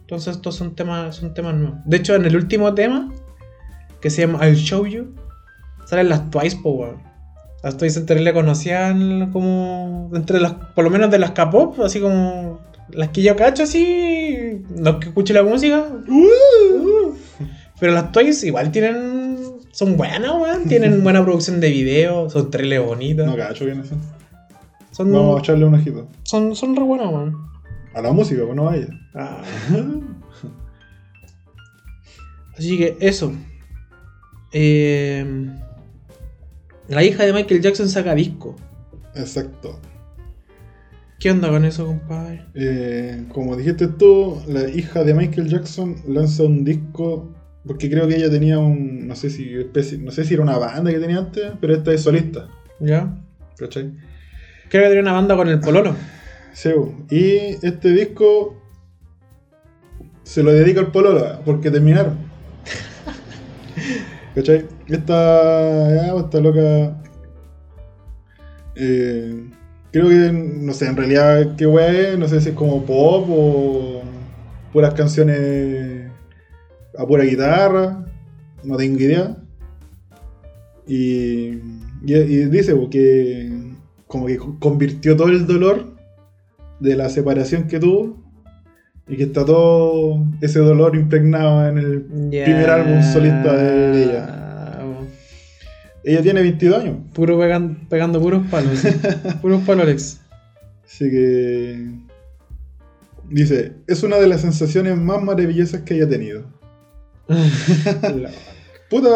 Entonces 0.00 0.34
estos 0.34 0.56
son 0.56 0.74
temas, 0.74 1.14
son 1.14 1.34
temas 1.34 1.54
nuevos. 1.54 1.78
De 1.84 1.98
hecho, 1.98 2.16
en 2.16 2.24
el 2.24 2.34
último 2.34 2.74
tema, 2.74 3.12
que 4.00 4.10
se 4.10 4.22
llama 4.26 4.44
I'll 4.44 4.56
Show 4.56 4.84
You, 4.88 5.14
salen 5.86 6.08
las 6.08 6.28
Twice, 6.30 6.56
po, 6.64 6.70
weón. 6.72 6.96
Las 7.62 7.76
Twice 7.76 8.00
entre 8.00 8.18
le 8.18 8.32
conocían 8.34 9.30
como. 9.30 10.10
Entre 10.14 10.40
las. 10.40 10.54
Por 10.74 10.82
lo 10.82 10.90
menos 10.90 11.12
de 11.12 11.20
las 11.20 11.30
K-pop, 11.30 11.78
así 11.80 12.00
como. 12.00 12.58
Las 12.90 13.10
que 13.10 13.22
yo 13.22 13.36
cacho 13.36 13.62
así. 13.62 14.62
Los 14.76 14.96
que 14.96 15.10
escucho 15.10 15.32
la 15.32 15.44
música. 15.44 15.86
uh. 16.08 17.14
Pero 17.78 17.92
las 17.92 18.10
Twice 18.10 18.48
igual 18.48 18.72
tienen. 18.72 19.23
Son 19.74 19.96
buenas, 19.96 20.30
weón. 20.32 20.68
Tienen 20.68 21.02
buena 21.02 21.22
producción 21.24 21.58
de 21.60 21.68
video. 21.68 22.30
Son 22.30 22.48
trailers 22.48 22.86
bonitos. 22.86 23.26
No 23.26 23.36
cacho 23.36 23.64
bien 23.64 23.80
eso. 23.80 23.96
son, 24.92 25.12
Vamos 25.12 25.36
a 25.36 25.40
echarle 25.40 25.64
un 25.64 25.74
ojito. 25.74 26.06
son, 26.22 26.54
son 26.54 26.76
re 26.76 26.82
buenas, 26.84 27.08
weón. 27.08 27.36
A 27.92 28.00
la 28.00 28.12
música, 28.12 28.42
pues 28.44 28.54
no 28.54 28.64
vaya. 28.64 28.86
Ah. 29.14 29.42
Así 32.56 32.78
que 32.78 32.96
eso. 33.00 33.32
Eh, 34.52 35.50
la 36.86 37.02
hija 37.02 37.24
de 37.24 37.32
Michael 37.32 37.60
Jackson 37.60 37.88
saca 37.88 38.14
disco. 38.14 38.54
Exacto. 39.16 39.80
¿Qué 41.18 41.32
onda 41.32 41.48
con 41.48 41.64
eso, 41.64 41.86
compadre? 41.86 42.44
Eh, 42.54 43.24
como 43.32 43.56
dijiste 43.56 43.88
tú, 43.88 44.40
la 44.46 44.68
hija 44.68 45.02
de 45.02 45.14
Michael 45.14 45.48
Jackson 45.48 45.96
lanza 46.06 46.44
un 46.44 46.64
disco. 46.64 47.28
Porque 47.66 47.88
creo 47.90 48.06
que 48.06 48.16
ella 48.16 48.30
tenía 48.30 48.58
un. 48.58 49.06
No 49.08 49.16
sé 49.16 49.30
si 49.30 49.54
especie- 49.54 49.98
no 49.98 50.10
sé 50.10 50.24
si 50.24 50.34
era 50.34 50.42
una 50.42 50.58
banda 50.58 50.90
que 50.90 50.98
tenía 50.98 51.18
antes, 51.18 51.52
pero 51.60 51.74
esta 51.74 51.92
es 51.92 52.02
solista. 52.02 52.48
¿Ya? 52.80 53.16
¿Cachai? 53.56 53.92
Creo 54.68 54.82
que 54.82 54.88
tenía 54.88 55.02
una 55.02 55.12
banda 55.12 55.36
con 55.36 55.48
el 55.48 55.60
Pololo. 55.60 55.94
Sí, 56.54 56.70
y 57.10 57.66
este 57.66 57.90
disco 57.90 58.54
se 60.22 60.44
lo 60.44 60.52
dedica 60.52 60.78
al 60.78 60.92
Pololo, 60.92 61.40
porque 61.44 61.68
terminaron. 61.68 62.16
¿Cachai? 64.36 64.64
Esta, 64.86 66.16
esta 66.16 66.40
loca. 66.40 66.96
eh, 68.76 69.46
creo 69.90 70.08
que, 70.08 70.30
no 70.32 70.72
sé, 70.72 70.86
en 70.86 70.96
realidad, 70.96 71.56
qué 71.56 71.66
wea 71.66 71.90
es, 72.12 72.18
no 72.18 72.28
sé 72.28 72.40
si 72.40 72.50
es 72.50 72.54
como 72.54 72.84
pop 72.84 73.26
o 73.28 74.02
puras 74.72 74.94
canciones 74.94 76.03
a 76.98 77.06
pura 77.06 77.24
guitarra, 77.24 78.04
no 78.62 78.76
tengo 78.76 78.98
idea. 79.00 79.36
Y, 80.86 81.58
y, 82.04 82.14
y 82.14 82.44
dice 82.46 82.72
bo, 82.72 82.90
que 82.90 83.50
como 84.06 84.26
que 84.26 84.38
convirtió 84.58 85.16
todo 85.16 85.28
el 85.28 85.46
dolor 85.46 85.94
de 86.80 86.96
la 86.96 87.08
separación 87.08 87.66
que 87.66 87.80
tuvo 87.80 88.22
y 89.08 89.16
que 89.16 89.24
está 89.24 89.44
todo 89.44 90.24
ese 90.40 90.58
dolor 90.60 90.94
impregnado 90.96 91.66
en 91.68 91.78
el 91.78 92.02
primer 92.02 92.70
álbum 92.70 93.02
solista 93.02 93.54
de 93.56 94.02
ella. 94.04 94.40
Ella 96.06 96.20
tiene 96.22 96.42
22 96.42 96.82
años, 96.82 96.96
Puro 97.14 97.38
pegan- 97.38 97.88
pegando 97.88 98.20
puros 98.20 98.46
palos. 98.50 98.82
puros 99.40 99.62
palos, 99.62 99.84
Alex. 99.84 100.20
así 100.84 101.10
que 101.10 101.88
dice, 103.30 103.72
es 103.86 104.02
una 104.02 104.16
de 104.18 104.26
las 104.26 104.42
sensaciones 104.42 104.98
más 104.98 105.22
maravillosas 105.22 105.80
que 105.80 105.94
haya 105.94 106.06
tenido. 106.08 106.44
Puta, 108.90 109.10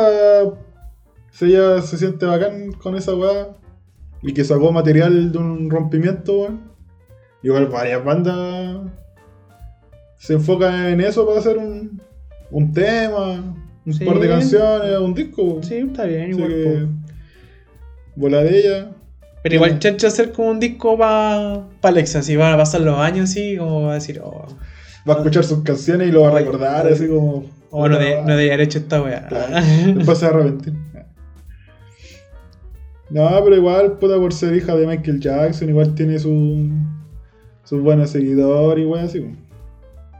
si 1.32 1.44
ella 1.46 1.80
se 1.82 1.98
siente 1.98 2.26
bacán 2.26 2.72
con 2.72 2.96
esa 2.96 3.14
weá 3.14 3.48
y 4.22 4.32
que 4.32 4.44
sacó 4.44 4.72
material 4.72 5.30
de 5.32 5.38
un 5.38 5.70
rompimiento, 5.70 6.40
weón. 6.40 6.68
Igual 7.42 7.66
varias 7.66 8.04
bandas 8.04 8.80
se 10.16 10.32
enfocan 10.34 10.86
en 10.86 11.00
eso 11.00 11.24
para 11.24 11.38
hacer 11.38 11.56
un, 11.58 12.02
un 12.50 12.72
tema, 12.72 13.54
un 13.86 13.92
Sí. 13.94 14.04
par 14.04 14.18
de 14.18 14.28
canciones, 14.28 14.98
un 14.98 15.14
disco. 15.14 15.60
Sí, 15.62 15.76
está 15.76 16.04
bien, 16.04 16.32
Así 16.32 16.42
igual. 16.42 16.88
bola 18.16 18.42
de 18.42 18.58
ella. 18.58 18.90
Pero 19.44 19.54
igual 19.54 19.78
chacho 19.78 20.08
hacer 20.08 20.32
como 20.32 20.50
un 20.50 20.58
disco 20.58 20.98
para 20.98 21.62
pa 21.80 21.88
Alexa, 21.90 22.18
así 22.18 22.34
van 22.34 22.52
a 22.54 22.56
pasar 22.56 22.80
los 22.80 22.98
años 22.98 23.30
así, 23.30 23.56
como 23.56 23.82
va 23.82 23.92
a 23.92 23.94
decir, 23.94 24.20
oh, 24.22 24.46
Va 25.08 25.14
a 25.14 25.16
escuchar 25.18 25.44
sus 25.44 25.62
canciones 25.62 26.08
y 26.08 26.10
lo 26.12 26.22
va 26.22 26.28
a 26.30 26.32
recordar, 26.40 26.86
así 26.88 27.06
como. 27.06 27.44
Oh 27.70 27.88
no, 27.88 27.98
de, 27.98 28.22
no 28.22 28.28
debería 28.28 28.54
haber 28.54 28.66
hecho 28.66 28.78
esta 28.78 29.02
weá. 29.02 29.26
Claro. 29.26 29.66
Después 29.94 30.18
se 30.18 30.26
va 30.26 30.32
a 30.32 30.34
arrepentir. 30.34 30.74
No, 33.10 33.28
pero 33.42 33.56
igual, 33.56 33.98
puta, 33.98 34.16
por 34.16 34.32
ser 34.34 34.54
hija 34.54 34.76
de 34.76 34.86
Michael 34.86 35.20
Jackson, 35.20 35.68
igual 35.70 35.94
tiene 35.94 36.18
su, 36.18 36.68
sus 37.64 37.80
buenos 37.82 38.10
seguidores 38.10 38.84
y 38.84 38.86
weón 38.86 39.04
así. 39.04 39.20
weón. 39.20 39.38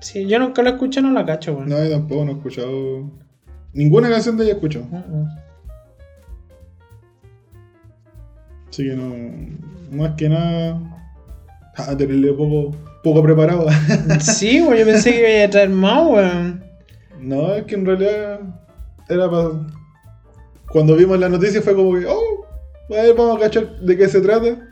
Sí, 0.01 0.26
yo 0.26 0.38
nunca 0.38 0.62
la 0.62 0.70
escuché, 0.70 1.03
no 1.03 1.12
la 1.12 1.26
cacho, 1.26 1.55
weón. 1.55 1.68
No, 1.68 1.82
yo 1.82 1.90
tampoco 1.90 2.24
no 2.24 2.32
he 2.32 2.34
escuchado. 2.34 3.11
Ninguna 3.74 4.09
canción 4.09 4.36
de 4.38 4.44
ella 4.44 4.53
he 4.53 4.57
escuchado. 4.57 4.86
Mm, 4.86 4.96
mm. 4.96 5.28
Así 8.70 8.84
que 8.84 8.94
no. 8.94 9.14
Más 9.96 10.14
que 10.16 10.28
nada. 10.28 10.80
Ah, 11.76 11.96
tenerle 11.96 12.32
poco, 12.32 12.74
poco 13.03 13.22
preparado. 13.22 13.66
Sí, 14.20 14.62
weón, 14.62 14.78
yo 14.78 14.86
pensé 14.86 15.12
que 15.12 15.36
iba 15.36 15.44
a 15.44 15.51
traer 15.51 15.68
más, 15.68 16.07
weón. 16.07 16.67
No, 17.20 17.54
es 17.54 17.64
que 17.64 17.74
en 17.74 17.86
realidad. 17.86 18.40
Era 19.08 19.30
para. 19.30 19.66
Cuando 20.70 20.96
vimos 20.96 21.18
la 21.18 21.28
noticia 21.28 21.62
fue 21.62 21.74
como 21.74 21.98
que. 21.98 22.06
Oh, 22.06 22.44
a 22.90 23.02
ver, 23.02 23.14
vamos 23.16 23.36
a 23.36 23.40
cachar 23.40 23.80
de 23.80 23.96
qué 23.96 24.08
se 24.08 24.20
trata. 24.20 24.68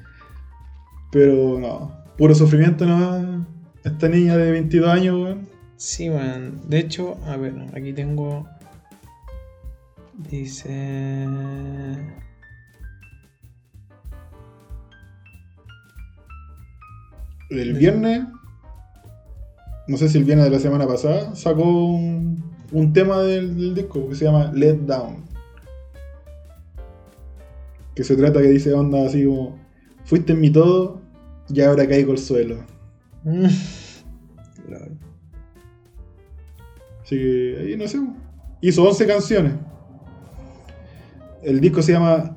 Pero 1.10 1.58
no. 1.58 2.04
Puro 2.16 2.34
sufrimiento 2.34 2.84
nomás. 2.86 3.46
Esta 3.84 4.08
niña 4.08 4.36
de 4.36 4.50
22 4.50 4.88
años, 4.88 5.16
weón. 5.16 5.48
Sí, 5.76 6.10
weón. 6.10 6.68
De 6.68 6.78
hecho, 6.78 7.18
a 7.26 7.36
ver, 7.36 7.54
aquí 7.74 7.92
tengo. 7.92 8.48
Dice. 10.30 11.26
El 17.50 17.74
viernes, 17.74 18.24
no 19.88 19.96
sé 19.96 20.08
si 20.08 20.18
el 20.18 20.24
viernes 20.24 20.46
de 20.46 20.50
la 20.50 20.58
semana 20.58 20.86
pasada, 20.86 21.34
sacó 21.34 21.62
un, 21.62 22.42
un 22.72 22.92
tema 22.92 23.22
del, 23.22 23.56
del 23.56 23.74
disco 23.74 24.08
que 24.08 24.14
se 24.14 24.24
llama 24.24 24.52
Let 24.54 24.78
Down. 24.86 25.24
Que 27.94 28.04
se 28.04 28.16
trata 28.16 28.42
que 28.42 28.48
dice 28.48 28.72
onda 28.72 29.06
así 29.06 29.24
como, 29.24 29.58
fuiste 30.04 30.32
en 30.32 30.40
mi 30.40 30.50
todo 30.50 31.00
y 31.48 31.60
ahora 31.60 31.86
caigo 31.86 32.12
al 32.12 32.18
suelo. 32.18 32.64
Claro. 34.66 34.92
Así 37.02 37.16
que 37.16 37.56
ahí 37.60 37.76
no 37.76 37.86
sé. 37.86 38.00
Hizo 38.60 38.82
11 38.82 39.06
canciones. 39.06 39.52
El 41.42 41.60
disco 41.60 41.80
se 41.82 41.92
llama 41.92 42.36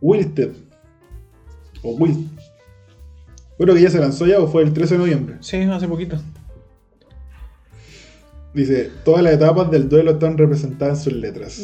Wilted. 0.00 0.52
O 1.82 1.96
Wilt. 1.96 2.28
Bueno, 3.58 3.74
que 3.74 3.82
ya 3.82 3.90
se 3.90 3.98
lanzó 3.98 4.26
ya 4.26 4.40
o 4.40 4.46
fue 4.46 4.62
el 4.62 4.72
13 4.72 4.94
de 4.94 4.98
noviembre. 4.98 5.36
Sí, 5.40 5.56
hace 5.62 5.88
poquito. 5.88 6.18
Dice, 8.54 8.90
todas 9.04 9.22
las 9.22 9.32
etapas 9.34 9.70
del 9.70 9.88
duelo 9.88 10.12
están 10.12 10.38
representadas 10.38 10.98
en 10.98 11.04
sus 11.04 11.12
letras. 11.14 11.60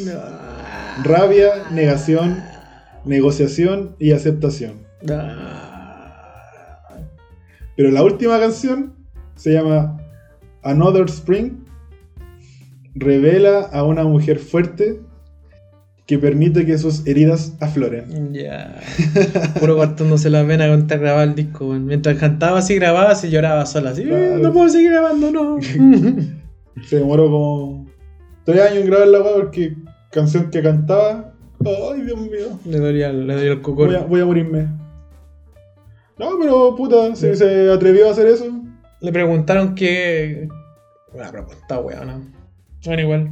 Rabia, 1.05 1.51
negación, 1.73 2.37
negociación 3.05 3.95
y 3.99 4.11
aceptación. 4.13 4.73
Pero 7.77 7.91
la 7.91 8.03
última 8.03 8.39
canción 8.41 8.95
se 9.37 9.53
llama 9.53 9.99
Another 10.63 11.07
Spring. 11.09 11.53
Revela 12.95 13.61
a 13.73 13.85
una 13.85 14.03
mujer 14.05 14.39
fuerte 14.41 15.01
que 16.07 16.19
permite 16.19 16.67
que 16.67 16.77
sus 16.77 17.07
heridas 17.07 17.53
afloren. 17.61 18.35
Ya. 18.35 18.81
Puro 19.61 19.77
cortándose 19.77 20.29
la 20.29 20.43
vena 20.43 20.69
con 20.69 20.81
estar 20.81 20.99
grababa 20.99 21.23
el 21.23 21.37
disco. 21.37 21.67
Mientras 21.69 22.19
cantaba 22.19 22.59
así, 22.59 22.75
grababa 22.75 23.13
así, 23.13 23.31
lloraba 23.31 23.65
sola, 23.65 23.91
así. 23.91 24.03
"Eh, 24.03 24.07
Claro. 24.09 24.39
No 24.39 24.53
puedo 24.53 24.69
seguir 24.69 24.91
grabando, 24.91 25.31
no. 25.31 25.59
Se 26.87 26.99
demoró 26.99 27.31
como 27.31 27.87
3 28.45 28.61
años 28.63 28.79
en 28.79 28.87
grabar 28.87 29.09
la 29.09 29.21
weá 29.21 29.35
porque 29.35 29.77
canción 30.11 30.51
que 30.51 30.63
cantaba. 30.63 31.35
Ay, 31.65 32.03
Dios 32.03 32.19
mío. 32.19 32.59
le 32.65 32.79
dolía, 32.79 33.13
le 33.13 33.35
dolía 33.35 33.53
el 33.53 33.57
Voy 33.57 33.63
cocor. 33.63 33.97
a, 33.97 34.01
voy 34.05 34.21
a 34.21 34.25
morirme. 34.27 34.69
No, 36.19 36.39
pero 36.41 36.75
puta, 36.77 37.15
si 37.15 37.35
se 37.35 37.71
atrevió 37.71 38.09
a 38.09 38.13
hacer 38.13 38.27
eso. 38.27 38.47
Le 39.01 39.13
preguntaron 39.13 39.75
que. 39.75 40.49
Una 41.13 41.31
pregunta, 41.31 41.79
weón. 41.81 42.07
¿no? 42.07 42.21
Bueno, 42.85 43.03
igual. 43.03 43.31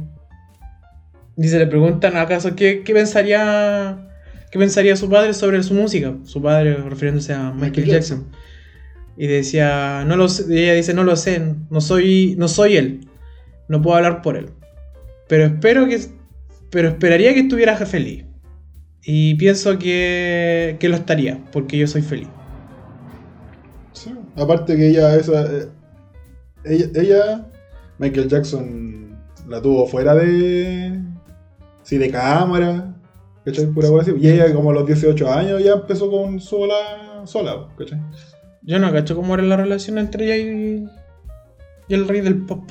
Dice, 1.35 1.57
le 1.57 1.67
preguntan 1.67 2.17
acaso 2.17 2.55
qué, 2.55 2.83
qué 2.83 2.93
pensaría. 2.93 4.05
¿Qué 4.51 4.57
pensaría 4.57 4.95
su 4.95 5.09
padre 5.09 5.33
sobre 5.33 5.61
su 5.61 5.75
música? 5.75 6.15
Su 6.23 6.41
padre 6.41 6.75
refiriéndose 6.77 7.33
a 7.33 7.51
Michael, 7.51 7.71
Michael 7.71 7.87
Jackson. 7.87 8.27
Y 9.15 9.27
decía, 9.27 10.03
no 10.07 10.15
lo 10.15 10.27
sé, 10.27 10.45
ella 10.51 10.73
dice, 10.73 10.93
no 10.93 11.03
lo 11.03 11.15
sé, 11.15 11.55
no 11.69 11.81
soy, 11.81 12.35
no 12.37 12.47
soy 12.47 12.77
él. 12.77 13.08
No 13.69 13.81
puedo 13.81 13.95
hablar 13.95 14.21
por 14.21 14.35
él. 14.35 14.49
Pero 15.29 15.45
espero 15.45 15.87
que. 15.87 16.01
Pero 16.71 16.89
esperaría 16.89 17.33
que 17.33 17.41
estuviera 17.41 17.77
feliz. 17.77 18.25
Y 19.03 19.35
pienso 19.35 19.79
que, 19.79 20.75
que 20.79 20.89
lo 20.89 20.95
estaría, 20.95 21.41
porque 21.51 21.77
yo 21.77 21.87
soy 21.87 22.01
feliz. 22.01 22.27
Sí. 23.93 24.13
Aparte 24.35 24.75
que 24.75 24.89
ella, 24.89 25.15
esa, 25.15 25.45
eh, 25.45 25.67
ella, 26.65 26.87
ella, 26.95 27.47
Michael 27.97 28.27
Jackson 28.27 29.17
la 29.47 29.61
tuvo 29.61 29.87
fuera 29.87 30.15
de, 30.15 30.99
sí, 31.83 31.97
de 31.97 32.11
cámara, 32.11 32.93
¿cachai? 33.45 33.67
Pura 33.67 33.89
así. 34.01 34.13
Y 34.19 34.29
ella 34.29 34.53
como 34.53 34.71
a 34.71 34.73
los 34.73 34.85
18 34.85 35.31
años 35.31 35.63
ya 35.63 35.73
empezó 35.73 36.11
con 36.11 36.39
sola, 36.39 37.23
sola, 37.25 37.67
¿cachai? 37.77 37.99
Yo 38.63 38.79
no 38.79 38.91
cacho 38.91 39.15
cómo 39.15 39.33
era 39.33 39.43
la 39.43 39.57
relación 39.57 39.97
entre 39.97 40.25
ella 40.25 40.37
y, 40.37 40.87
y 41.87 41.93
el 41.93 42.07
rey 42.07 42.21
del 42.21 42.45
pop. 42.45 42.69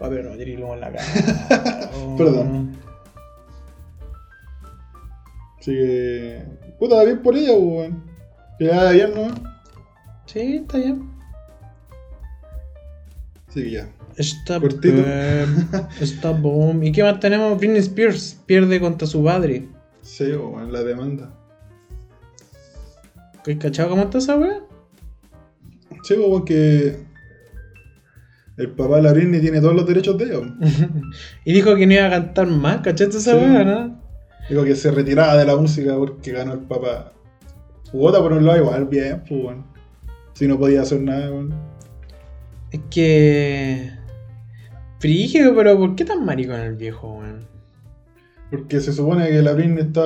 A 0.00 0.08
ver, 0.08 0.24
no, 0.24 0.36
tirirlo 0.36 0.72
en 0.74 0.80
la 0.80 0.92
cara. 0.92 1.90
Oh. 1.94 2.16
Perdón. 2.18 2.76
Así 5.58 5.72
que, 5.72 6.42
puta, 6.78 7.04
bien 7.04 7.22
por 7.22 7.36
ella, 7.36 7.52
weón. 7.52 8.02
Que 8.58 8.64
le 8.64 8.92
bien, 8.94 9.14
¿no? 9.14 9.28
Sí, 10.24 10.56
está 10.56 10.78
bien. 10.78 11.10
Que 13.52 13.70
ya. 13.70 13.90
Está 14.16 14.58
Cortito. 14.58 15.02
Está 16.00 16.30
boom. 16.30 16.82
¿Y 16.82 16.92
qué 16.92 17.02
más 17.02 17.20
tenemos? 17.20 17.58
Britney 17.58 17.80
Spears 17.80 18.38
pierde 18.46 18.80
contra 18.80 19.06
su 19.06 19.22
padre. 19.22 19.68
Sí, 20.02 20.32
weón, 20.32 20.72
la 20.72 20.82
demanda. 20.82 21.34
¿Has 23.46 23.56
cachado 23.56 23.90
cómo 23.90 24.02
está 24.04 24.18
esa 24.18 24.36
wea? 24.36 24.60
Sí, 26.04 26.14
weón, 26.14 26.44
que 26.44 27.09
el 28.60 28.70
papá 28.70 28.96
de 28.96 29.02
la 29.02 29.12
Britney 29.12 29.40
tiene 29.40 29.60
todos 29.60 29.74
los 29.74 29.86
derechos 29.86 30.16
de 30.18 30.24
ella. 30.24 30.40
y 31.44 31.52
dijo 31.52 31.74
que 31.76 31.86
no 31.86 31.94
iba 31.94 32.06
a 32.06 32.10
cantar 32.10 32.46
más, 32.46 32.80
¿cachaste 32.82 33.16
esa 33.18 33.32
Sí. 33.32 33.36
wea, 33.38 33.64
no? 33.64 34.00
Digo 34.48 34.64
que 34.64 34.74
se 34.74 34.90
retiraba 34.90 35.36
de 35.36 35.44
la 35.44 35.56
música 35.56 35.96
porque 35.96 36.32
ganó 36.32 36.52
el 36.54 36.60
papá. 36.60 37.12
Jugota 37.92 38.20
por 38.20 38.32
un 38.32 38.44
lado 38.46 38.58
igual, 38.58 38.84
bien, 38.86 39.22
pues 39.28 39.44
weón. 39.44 39.64
Si 40.34 40.46
no 40.48 40.58
podía 40.58 40.82
hacer 40.82 41.00
nada, 41.00 41.30
weón. 41.30 41.54
Es 42.70 42.80
que. 42.90 43.90
Frígido, 44.98 45.54
pero 45.54 45.78
¿por 45.78 45.94
qué 45.96 46.04
tan 46.04 46.24
maricón 46.24 46.60
el 46.60 46.76
viejo, 46.76 47.12
weón? 47.18 47.49
Porque 48.50 48.80
se 48.80 48.92
supone 48.92 49.28
que 49.28 49.42
la 49.42 49.52
Britney 49.52 49.84
está. 49.84 50.02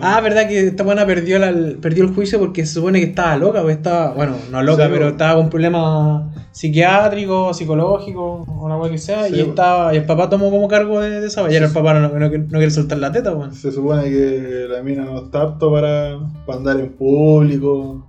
Ah, 0.00 0.20
verdad 0.20 0.48
que 0.48 0.66
esta 0.66 0.82
buena 0.82 1.06
perdió, 1.06 1.38
la- 1.38 1.76
perdió 1.80 2.02
el 2.02 2.12
juicio 2.12 2.40
porque 2.40 2.66
se 2.66 2.74
supone 2.74 2.98
que 2.98 3.06
estaba 3.06 3.36
loca, 3.36 3.62
pues 3.62 3.76
estaba, 3.76 4.14
bueno, 4.14 4.34
no 4.50 4.62
loca, 4.64 4.86
Sí, 4.86 4.90
pero 4.92 5.02
pues. 5.04 5.12
estaba 5.12 5.36
con 5.36 5.48
problemas 5.48 6.34
psiquiátricos, 6.50 7.56
psicológicos, 7.56 8.48
o 8.48 8.64
una 8.66 8.76
cosa 8.78 8.90
que 8.90 8.98
sea, 8.98 9.24
Sí, 9.26 9.34
y 9.34 9.36
pues. 9.36 9.48
estaba, 9.50 9.94
y 9.94 9.98
el 9.98 10.04
papá 10.06 10.28
tomó 10.28 10.50
como 10.50 10.66
cargo 10.66 10.98
de, 11.00 11.20
de 11.20 11.26
esa, 11.28 11.42
y 11.42 11.54
ahora 11.54 11.66
el 11.66 11.72
papá 11.72 11.94
no, 11.94 12.08
no- 12.08 12.18
no 12.18 12.28
quiere 12.30 12.70
soltar 12.72 12.98
la 12.98 13.12
teta, 13.12 13.32
weón. 13.32 13.54
Se 13.54 13.70
supone 13.70 14.04
que 14.10 14.66
la 14.68 14.82
mina 14.82 15.04
no 15.04 15.24
está 15.24 15.42
apto 15.42 15.70
para, 15.70 16.18
para 16.44 16.58
andar 16.58 16.80
en 16.80 16.92
público. 16.94 18.04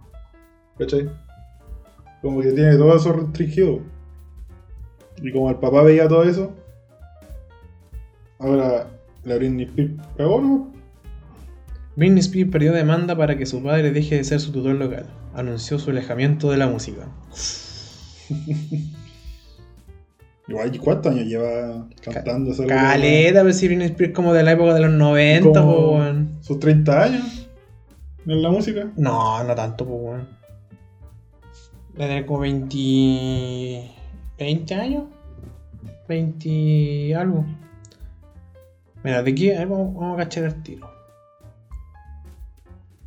¿Cachai? 0.80 1.08
Como 2.24 2.42
que 2.42 2.54
tiene 2.54 2.76
todo 2.76 2.96
eso 2.96 3.14
restringido. 3.14 3.82
Y 5.22 5.32
como 5.32 5.52
el 5.52 5.58
papá 5.58 5.84
veía 5.84 6.08
todo 6.08 6.24
eso, 6.24 6.52
ahora 8.40 8.88
la 9.24 9.36
Britney 9.36 9.66
Spears 9.66 9.92
cagó, 10.18 10.42
¿no? 10.42 10.72
Britney 11.96 12.20
Spears 12.20 12.52
perdió 12.52 12.74
demanda 12.74 13.16
para 13.16 13.38
que 13.38 13.46
su 13.46 13.62
padre 13.62 13.92
deje 13.92 14.18
de 14.18 14.24
ser 14.24 14.40
su 14.40 14.52
tutor 14.52 14.76
local. 14.76 15.06
Anunció 15.34 15.80
su 15.80 15.92
alejamiento 15.92 16.50
de 16.52 16.58
la 16.58 16.68
música. 16.68 17.08
Igual, 20.48 20.76
¿y 20.76 20.78
¿cuántos 20.78 21.14
años 21.14 21.26
lleva 21.26 21.88
cantando 22.04 22.52
esa? 22.52 22.66
Caleta, 22.66 23.42
pero 23.42 23.54
si 23.54 23.68
Britney 23.68 23.88
Spears 23.88 24.14
como 24.14 24.34
de 24.34 24.44
la 24.44 24.52
época 24.54 24.74
de 24.74 24.82
los 24.82 24.92
90, 24.92 25.62
Como 25.62 25.74
po, 25.74 25.92
weón. 25.98 26.38
Sus 26.42 26.60
30 26.60 27.04
años 27.04 27.44
en 28.26 28.42
la 28.42 28.50
música. 28.50 28.92
No, 28.96 29.44
no 29.44 29.56
tanto, 29.56 29.86
pues, 29.86 30.00
weón. 30.02 30.28
Debe 31.94 32.08
tener 32.08 32.26
como 32.26 32.40
20. 32.40 33.92
20 34.40 34.76
años. 34.76 35.04
20 36.08 37.16
algo. 37.16 37.46
Mira, 39.04 39.22
¿de 39.24 39.36
qué? 39.36 39.58
Vamos, 39.66 39.94
vamos 39.96 40.14
a 40.16 40.24
cachar 40.24 40.46
el 40.46 40.64
tiro. 40.64 40.90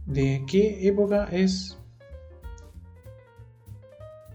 ¿De 0.05 0.45
qué 0.47 0.87
época 0.87 1.29
es 1.33 1.77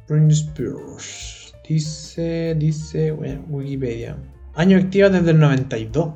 Britney 0.07 0.33
Spears? 0.33 1.53
Dice, 1.67 2.55
dice, 2.57 3.11
bueno, 3.11 3.43
Wikipedia. 3.47 4.17
Año 4.55 4.77
activa 4.77 5.09
desde 5.09 5.31
el 5.31 5.39
92. 5.39 6.13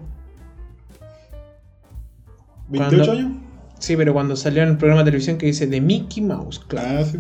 28 2.69 2.95
Cuando- 2.97 3.11
años. 3.11 3.41
Sí, 3.79 3.95
pero 3.95 4.13
cuando 4.13 4.35
salió 4.35 4.63
en 4.63 4.69
el 4.69 4.77
programa 4.77 5.01
de 5.03 5.11
televisión 5.11 5.37
que 5.37 5.45
dice 5.45 5.67
de 5.67 5.79
Mickey 5.79 6.23
Mouse, 6.23 6.59
claro. 6.59 6.99
Ah, 7.01 7.03
sí. 7.05 7.19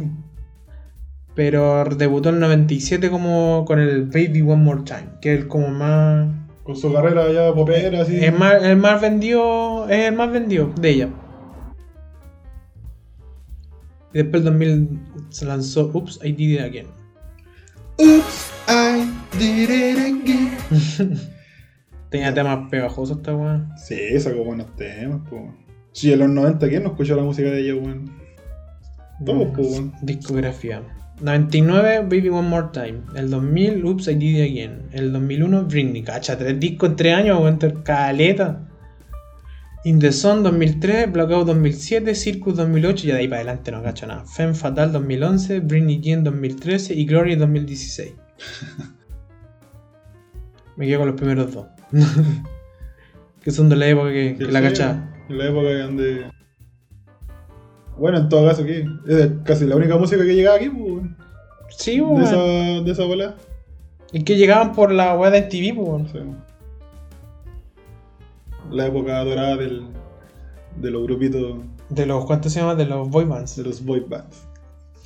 Pero 1.35 1.83
debutó 1.85 2.29
en 2.29 2.35
el 2.35 2.41
97 2.41 3.09
como 3.11 3.65
con 3.67 3.79
el 3.79 4.05
Baby 4.05 4.41
One 4.41 4.63
More 4.63 4.81
Time, 4.83 5.09
que 5.21 5.33
es 5.33 5.41
el 5.41 5.47
como 5.47 5.67
más. 5.69 6.27
Con 6.65 6.75
su 6.75 6.91
carrera 6.91 7.31
ya 7.31 7.53
popera, 7.53 8.01
así. 8.01 8.25
Es 8.25 8.37
más, 8.37 8.63
el 8.63 8.77
más 8.77 8.99
vendido. 8.99 9.87
Es 9.87 10.07
el 10.07 10.15
más 10.15 10.31
vendido 10.31 10.73
de 10.81 10.89
ella. 10.89 11.09
Y 14.11 14.17
después 14.17 14.41
el 14.41 14.45
2000 14.45 14.99
se 15.29 15.45
lanzó 15.45 15.91
Oops, 15.93 16.19
I 16.23 16.31
Did 16.31 16.55
It 16.55 16.61
Again. 16.61 16.87
Oops, 17.99 18.51
I 18.67 19.11
did 19.37 19.69
it 19.69 19.99
again. 19.99 21.19
Tenía 22.09 22.33
temas 22.33 22.67
pegajosos 22.69 23.17
esta 23.17 23.35
weón. 23.35 23.69
Sí, 23.77 24.19
sacó 24.19 24.43
buenos 24.43 24.75
temas, 24.75 25.21
pues. 25.29 25.43
Sí, 25.91 26.11
en 26.11 26.19
los 26.19 26.29
90, 26.29 26.67
¿quién 26.67 26.81
no 26.81 26.89
escuchó 26.89 27.15
la 27.15 27.21
música 27.23 27.49
de 27.49 27.61
ella, 27.61 27.75
weón? 27.75 28.11
Todos, 29.23 29.49
pues, 29.55 29.67
weón. 29.71 29.93
Discografía. 30.01 30.81
99, 31.21 32.01
Baby 32.03 32.29
One 32.29 32.49
More 32.49 32.67
Time. 32.73 33.01
El 33.15 33.29
2000, 33.29 33.85
Oops, 33.85 34.07
I 34.07 34.15
Did 34.15 34.37
It 34.37 34.51
Again. 34.51 34.89
El 34.91 35.13
2001, 35.13 35.63
Britney. 35.65 36.03
Cacha, 36.03 36.37
tres 36.37 36.59
discos 36.59 36.89
en 36.89 36.95
tres 36.95 37.15
años, 37.15 37.39
weón, 37.41 37.57
caleta. 37.83 38.67
In 39.85 39.99
the 39.99 40.11
Sun 40.11 40.41
2003, 40.41 41.11
Blackout 41.11 41.45
2007, 41.45 42.15
Circus 42.15 42.55
2008 42.55 43.05
y 43.05 43.11
de 43.11 43.17
ahí 43.17 43.27
para 43.27 43.41
adelante 43.41 43.71
no 43.71 43.83
cacho 43.83 44.07
nada. 44.07 44.25
Femme 44.25 44.55
Fatal 44.55 44.91
2011, 44.91 45.59
Britney 45.59 46.01
Jean 46.01 46.23
2013 46.23 46.95
y 46.95 47.05
Glory 47.05 47.35
2016. 47.35 48.13
Me 50.75 50.87
quedo 50.87 50.99
con 50.99 51.07
los 51.09 51.15
primeros 51.15 51.53
dos. 51.53 51.67
que 53.43 53.51
son 53.51 53.69
de 53.69 53.75
la 53.75 53.87
época 53.87 54.09
que, 54.09 54.35
que 54.35 54.45
la 54.45 54.59
Sí, 54.59 54.65
cachaba. 54.65 55.13
En 55.29 55.37
la 55.37 55.45
época 55.45 55.69
donde. 55.69 56.31
Bueno, 57.97 58.17
en 58.17 58.29
todo 58.29 58.47
caso, 58.47 58.63
¿qué? 58.65 58.85
Es 59.07 59.29
casi 59.43 59.65
la 59.65 59.75
única 59.75 59.97
música 59.97 60.23
que 60.23 60.35
llegaba 60.35 60.57
aquí, 60.57 60.69
pues, 60.69 60.83
weón. 60.83 61.17
Sí, 61.69 61.95
De 61.97 62.01
weón. 62.01 62.21
esa, 62.23 62.35
de 62.37 62.91
esa 62.91 63.05
bola. 63.05 63.35
Y 64.11 64.23
que 64.23 64.35
llegaban 64.37 64.73
por 64.73 64.91
la 64.91 65.17
weá 65.17 65.31
de 65.31 65.41
TV, 65.43 65.73
pues. 65.73 66.11
Sí. 66.11 66.19
La 68.71 68.87
época 68.87 69.23
dorada 69.23 69.55
del, 69.57 69.83
de 70.77 70.91
los 70.91 71.03
grupitos, 71.03 71.57
De 71.89 72.05
los, 72.05 72.25
¿cuántos 72.25 72.51
se 72.51 72.59
llama? 72.59 72.75
De 72.75 72.85
los 72.85 73.09
boy 73.09 73.25
bands. 73.25 73.55
de 73.55 73.63
los 73.63 73.83
boy 73.83 74.01
bands. 74.01 74.47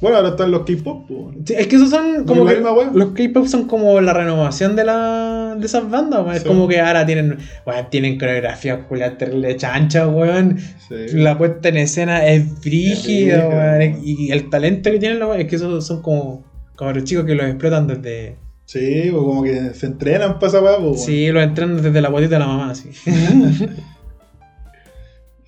Bueno, 0.02 0.18
ahora 0.18 0.30
están 0.30 0.52
los 0.52 0.62
K-pop, 0.62 1.06
pues. 1.08 1.36
Sí, 1.45 1.54
es 1.58 1.68
que 1.68 1.76
esos 1.76 1.89
son 1.89 2.24
como 2.26 2.45
que 2.45 2.62
los 2.93 3.10
K-pop 3.10 3.45
son 3.47 3.68
como 3.68 4.00
la 4.00 4.14
renovación 4.14 4.76
de 4.76 4.86
la 4.86 5.56
de 5.58 5.66
esas 5.66 5.89
bandas, 5.89 6.22
weón. 6.24 6.36
Es 6.36 6.43
como 6.43 6.68
que 6.68 6.80
ahora 6.80 7.06
tienen, 7.06 7.38
weón, 7.66 7.89
tienen 7.89 8.18
coreografías 8.18 8.86
culiadas 8.88 9.18
terrible 9.18 9.56
chanchas, 9.58 10.08
weón. 10.08 10.58
Sí. 10.88 11.18
La 11.18 11.38
puesta 11.38 11.70
en 11.70 11.78
escena 11.78 12.26
es 12.26 12.62
brígida, 12.62 13.47
weón. 13.50 14.00
Y 14.04 14.32
el 14.32 14.50
talento 14.50 14.89
que 14.89 15.00
tienen 15.00 15.20
los 15.20 15.30
weón, 15.30 15.41
es 15.41 15.47
que 15.47 15.58
esos 15.58 15.86
son 15.86 16.02
como, 16.02 16.45
como 16.76 16.93
los 16.93 17.04
chicos 17.04 17.26
que 17.26 17.36
los 17.36 17.47
explotan 17.47 17.88
desde. 17.88 18.38
Sí, 18.66 19.10
pues 19.12 19.24
como 19.24 19.43
que 19.43 19.74
se 19.74 19.88
entrenan 19.88 20.39
para 20.39 20.47
esa 20.47 20.60
pues. 20.62 20.80
weón. 20.80 20.97
Sí, 20.97 21.28
los 21.32 21.43
entrenan 21.43 21.82
desde 21.82 22.02
la 22.02 22.10
botita 22.10 22.36
de 22.36 22.39
la 22.39 22.47
mamá, 22.47 22.72
así. 22.72 22.89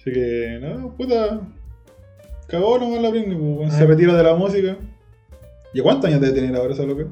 Así 0.01 0.11
que, 0.11 0.59
no, 0.59 0.95
puta. 0.97 1.41
Cagó 2.51 2.77
nomás 2.77 3.01
la 3.01 3.09
Britney, 3.09 3.37
pues, 3.37 3.57
weón. 3.59 3.71
Ah. 3.71 3.77
Se 3.77 3.85
retira 3.85 4.13
de 4.13 4.23
la 4.23 4.35
música. 4.35 4.75
¿Y 5.73 5.79
a 5.79 5.83
cuántos 5.83 6.09
años 6.09 6.19
debe 6.19 6.33
tener 6.33 6.53
ahora 6.53 6.73
esa 6.73 6.83
loca? 6.83 7.05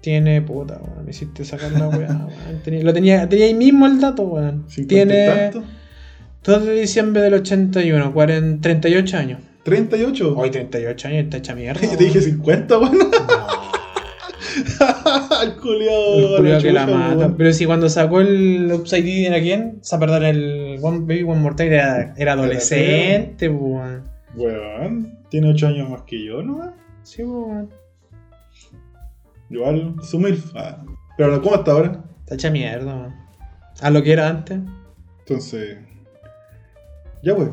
Tiene 0.00 0.40
puta, 0.40 0.80
weón. 0.82 1.04
Me 1.04 1.10
hiciste 1.10 1.44
sacar 1.44 1.70
la 1.72 1.88
weá, 1.88 2.08
weón. 2.66 2.84
Lo 2.84 2.94
tenía, 2.94 3.28
tenía 3.28 3.44
ahí 3.44 3.54
mismo 3.54 3.86
el 3.86 4.00
dato, 4.00 4.22
weón. 4.22 4.66
¿50 4.68 4.78
y 4.78 4.86
Tiene 4.86 5.26
tanto? 5.28 5.62
2 6.44 6.64
de 6.64 6.80
diciembre 6.80 7.20
del 7.20 7.34
81, 7.34 8.14
40, 8.14 8.62
38 8.62 9.16
años. 9.18 9.40
¿38? 9.66 10.34
Hoy 10.34 10.50
38 10.50 11.08
años 11.08 11.24
está 11.24 11.36
hecha 11.36 11.54
mierda. 11.54 11.80
Te 11.98 12.02
dije 12.02 12.22
50, 12.22 12.78
weón. 12.78 12.98
No, 14.80 15.42
el 15.42 15.56
culiado. 15.60 16.18
el 16.18 16.36
culiao 16.36 16.62
que 16.62 16.72
la 16.72 16.86
mata. 16.86 17.34
Pero 17.36 17.52
si 17.52 17.66
cuando 17.66 17.90
sacó 17.90 18.22
el 18.22 18.72
Upside 18.72 19.24
Down 19.24 19.34
again, 19.34 19.78
o 19.78 19.84
sea, 19.84 19.98
perdón, 19.98 20.24
el 20.24 20.78
One 20.80 21.00
Baby 21.00 21.24
One 21.24 21.40
More 21.40 21.54
Time 21.54 21.74
era, 21.74 22.14
era 22.16 22.32
adolescente, 22.32 23.50
weón. 23.50 24.09
Weón, 24.34 25.18
tiene 25.28 25.50
8 25.50 25.66
años 25.68 25.90
más 25.90 26.02
que 26.02 26.24
yo, 26.24 26.42
¿no? 26.42 26.72
Sí, 27.02 27.22
pues, 27.22 27.28
weón. 27.28 27.70
Igual, 29.50 29.96
su 30.02 30.18
MILF. 30.18 30.54
Ah. 30.54 30.84
Pero, 31.16 31.42
¿cómo 31.42 31.56
está 31.56 31.72
ahora? 31.72 32.04
Está 32.20 32.34
hecha 32.34 32.50
mierda, 32.50 32.94
weón. 32.94 33.14
A 33.80 33.90
lo 33.90 34.02
que 34.02 34.12
era 34.12 34.28
antes. 34.28 34.60
Entonces. 35.20 35.78
Ya, 37.22 37.34
pues. 37.34 37.50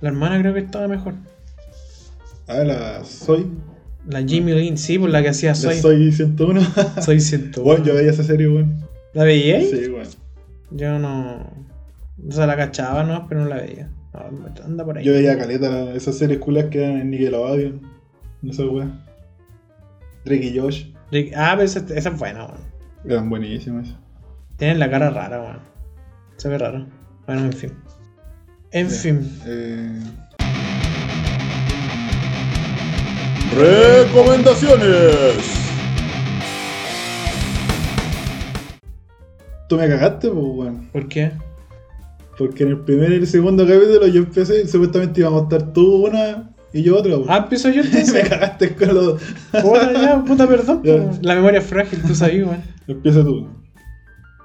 La 0.00 0.08
hermana 0.08 0.38
creo 0.40 0.54
que 0.54 0.60
estaba 0.60 0.88
mejor. 0.88 1.14
A 2.46 2.58
ver, 2.58 2.66
la 2.66 3.04
Soy. 3.04 3.46
La 4.08 4.22
Jimmy 4.22 4.52
Lynn, 4.52 4.78
sí, 4.78 4.98
pues 4.98 5.12
la 5.12 5.22
que 5.22 5.28
hacía 5.28 5.50
La 5.50 5.54
Soy. 5.54 5.76
Soy 5.76 6.12
101. 6.12 6.60
Soy 7.02 7.20
101. 7.20 7.64
Bueno, 7.64 7.84
yo 7.84 7.94
veía 7.94 8.10
esa 8.10 8.24
serie, 8.24 8.48
weón. 8.48 8.86
¿La 9.12 9.24
veía? 9.24 9.60
Sí, 9.60 9.88
weón. 9.88 10.08
Yo 10.70 10.98
no. 10.98 11.46
O 12.26 12.32
sea, 12.32 12.46
la 12.46 12.56
cachaba, 12.56 13.04
¿no? 13.04 13.26
Pero 13.28 13.42
no 13.42 13.48
la 13.48 13.56
veía. 13.56 13.90
No, 14.12 14.64
anda 14.64 14.84
por 14.84 14.98
ahí. 14.98 15.04
Yo 15.04 15.12
veía 15.12 15.38
caleta, 15.38 15.92
esas 15.94 16.16
series 16.18 16.38
culas 16.38 16.66
que 16.66 16.82
eran 16.84 17.00
en 17.00 17.10
Nickelodeon. 17.10 17.80
No 18.42 18.52
sé, 18.52 18.64
weón. 18.64 19.00
Drake 20.24 20.44
y 20.46 20.58
Josh. 20.58 20.86
Rick- 21.10 21.32
Ah, 21.36 21.52
pero 21.52 21.62
esa, 21.64 21.80
esa 21.94 22.08
es 22.10 22.18
buena, 22.18 22.44
weón. 22.46 22.60
Eran 23.04 23.30
buenísimas. 23.30 23.94
Tienen 24.56 24.78
la 24.78 24.90
cara 24.90 25.10
rara, 25.10 25.40
weón. 25.40 25.58
Se 26.36 26.48
ve 26.48 26.58
raro. 26.58 26.86
Bueno, 27.26 27.42
en 27.44 27.52
fin. 27.52 27.72
En 28.72 28.90
Sí. 28.90 29.08
fin. 29.12 29.40
Eh, 29.46 30.00
Recomendaciones. 34.28 35.36
Tú 39.68 39.76
me 39.76 39.88
cagaste, 39.88 40.28
pues, 40.30 40.44
weón. 40.44 40.88
¿Por 40.92 41.08
qué? 41.08 41.32
Porque 42.38 42.62
en 42.62 42.70
el 42.70 42.80
primer 42.80 43.10
y 43.12 43.16
el 43.16 43.26
segundo 43.26 43.66
capítulo 43.66 44.06
yo 44.06 44.20
empecé, 44.20 44.66
supuestamente 44.68 45.20
íbamos 45.20 45.40
a 45.40 45.44
estar 45.44 45.72
tú 45.72 46.06
una 46.06 46.54
y 46.72 46.82
yo 46.82 46.96
otra. 46.98 47.14
Ah, 47.28 47.38
empiezo 47.38 47.70
yo 47.70 47.82
me 47.82 47.88
entonces. 47.88 48.28
cagaste 48.28 48.74
con 48.74 48.94
los. 48.94 49.22
puta, 49.62 49.92
ya, 49.92 50.24
puta, 50.24 50.46
perdón. 50.46 50.82
Ya. 50.84 51.10
La 51.22 51.34
memoria 51.34 51.58
es 51.58 51.66
frágil, 51.66 52.00
tú 52.02 52.14
sabes, 52.14 52.46
weón. 52.46 52.62
Empieza 52.86 53.24
tú. 53.24 53.48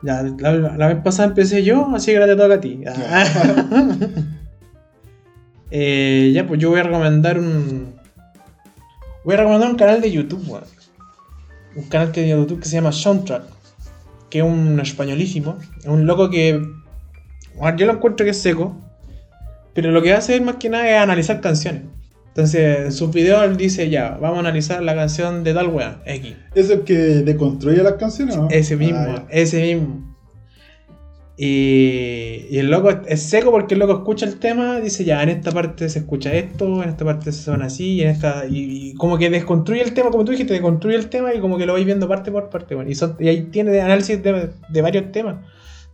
Ya, 0.01 0.23
la, 0.23 0.53
la 0.75 0.87
vez 0.87 0.97
pasada 1.03 1.29
empecé 1.29 1.63
yo, 1.63 1.89
así 1.95 2.11
que 2.11 2.17
ahora 2.17 2.35
te 2.35 2.41
toca 2.41 2.55
a 2.55 2.59
ti. 2.61 2.81
Ah. 2.87 4.03
Eh, 5.75 6.31
ya, 6.35 6.45
pues 6.45 6.59
yo 6.59 6.69
voy 6.69 6.81
a 6.81 6.83
recomendar 6.83 7.39
un. 7.39 7.95
Voy 9.25 9.33
a 9.33 9.37
recomendar 9.37 9.71
un 9.71 9.75
canal 9.75 10.01
de 10.01 10.11
YouTube, 10.11 10.47
weón. 10.47 10.65
Un 11.75 11.85
canal 11.85 12.11
que 12.11 12.21
de 12.21 12.29
YouTube 12.29 12.59
que 12.59 12.67
se 12.67 12.75
llama 12.75 12.91
Soundtrack. 12.91 13.41
Que 14.29 14.37
es 14.37 14.45
un 14.45 14.79
españolísimo. 14.79 15.57
Es 15.79 15.87
un 15.87 16.05
loco 16.05 16.29
que. 16.29 16.61
Bueno, 17.57 17.77
yo 17.77 17.85
lo 17.85 17.93
encuentro 17.93 18.23
que 18.25 18.31
es 18.31 18.37
seco. 18.41 18.75
Pero 19.73 19.89
lo 19.91 20.01
que 20.03 20.13
hace 20.13 20.39
más 20.41 20.57
que 20.57 20.69
nada 20.69 20.87
es 20.89 20.97
analizar 20.97 21.41
canciones. 21.41 21.81
Entonces, 22.27 22.79
en 22.85 22.91
sus 22.91 23.11
videos 23.11 23.43
él 23.43 23.57
dice 23.57 23.89
ya, 23.89 24.17
vamos 24.21 24.37
a 24.37 24.39
analizar 24.41 24.81
la 24.83 24.95
canción 24.95 25.43
de 25.43 25.53
tal 25.53 25.67
weón, 25.67 25.97
X. 26.05 26.35
¿Es 26.55 26.69
el 26.69 26.81
que 26.81 26.93
deconstruye 26.95 27.81
las 27.83 27.93
canciones, 27.93 28.37
no? 28.37 28.47
Ese 28.49 28.75
mismo, 28.75 28.97
Ah, 28.99 29.25
ya. 29.29 29.41
ese 29.41 29.61
mismo. 29.61 30.13
Y, 31.35 32.45
y 32.51 32.57
el 32.59 32.69
loco 32.69 32.91
es 33.07 33.23
seco 33.23 33.49
porque 33.49 33.73
el 33.73 33.79
loco 33.79 33.93
escucha 33.93 34.25
el 34.27 34.37
tema, 34.37 34.79
dice 34.79 35.03
ya, 35.03 35.23
en 35.23 35.29
esta 35.29 35.51
parte 35.51 35.89
se 35.89 35.99
escucha 35.99 36.31
esto, 36.33 36.83
en 36.83 36.89
esta 36.89 37.03
parte 37.05 37.31
se 37.31 37.41
suena 37.43 37.65
así, 37.65 37.93
y 37.95 38.01
en 38.03 38.09
esta. 38.09 38.45
Y, 38.47 38.89
y 38.91 38.93
como 38.93 39.17
que 39.17 39.29
desconstruye 39.31 39.81
el 39.81 39.93
tema, 39.95 40.11
como 40.11 40.23
tú 40.25 40.31
dijiste, 40.31 40.53
desconstruye 40.53 40.95
el 40.95 41.09
tema 41.09 41.33
y 41.33 41.39
como 41.39 41.57
que 41.57 41.65
lo 41.65 41.73
vais 41.73 41.85
viendo 41.85 42.07
parte 42.07 42.31
por 42.31 42.49
parte. 42.49 42.75
bueno. 42.75 42.89
Y, 42.91 42.95
son- 42.95 43.15
y 43.19 43.27
ahí 43.29 43.41
tiene 43.51 43.79
análisis 43.81 44.21
de, 44.21 44.51
de 44.69 44.81
varios 44.83 45.11
temas. 45.11 45.37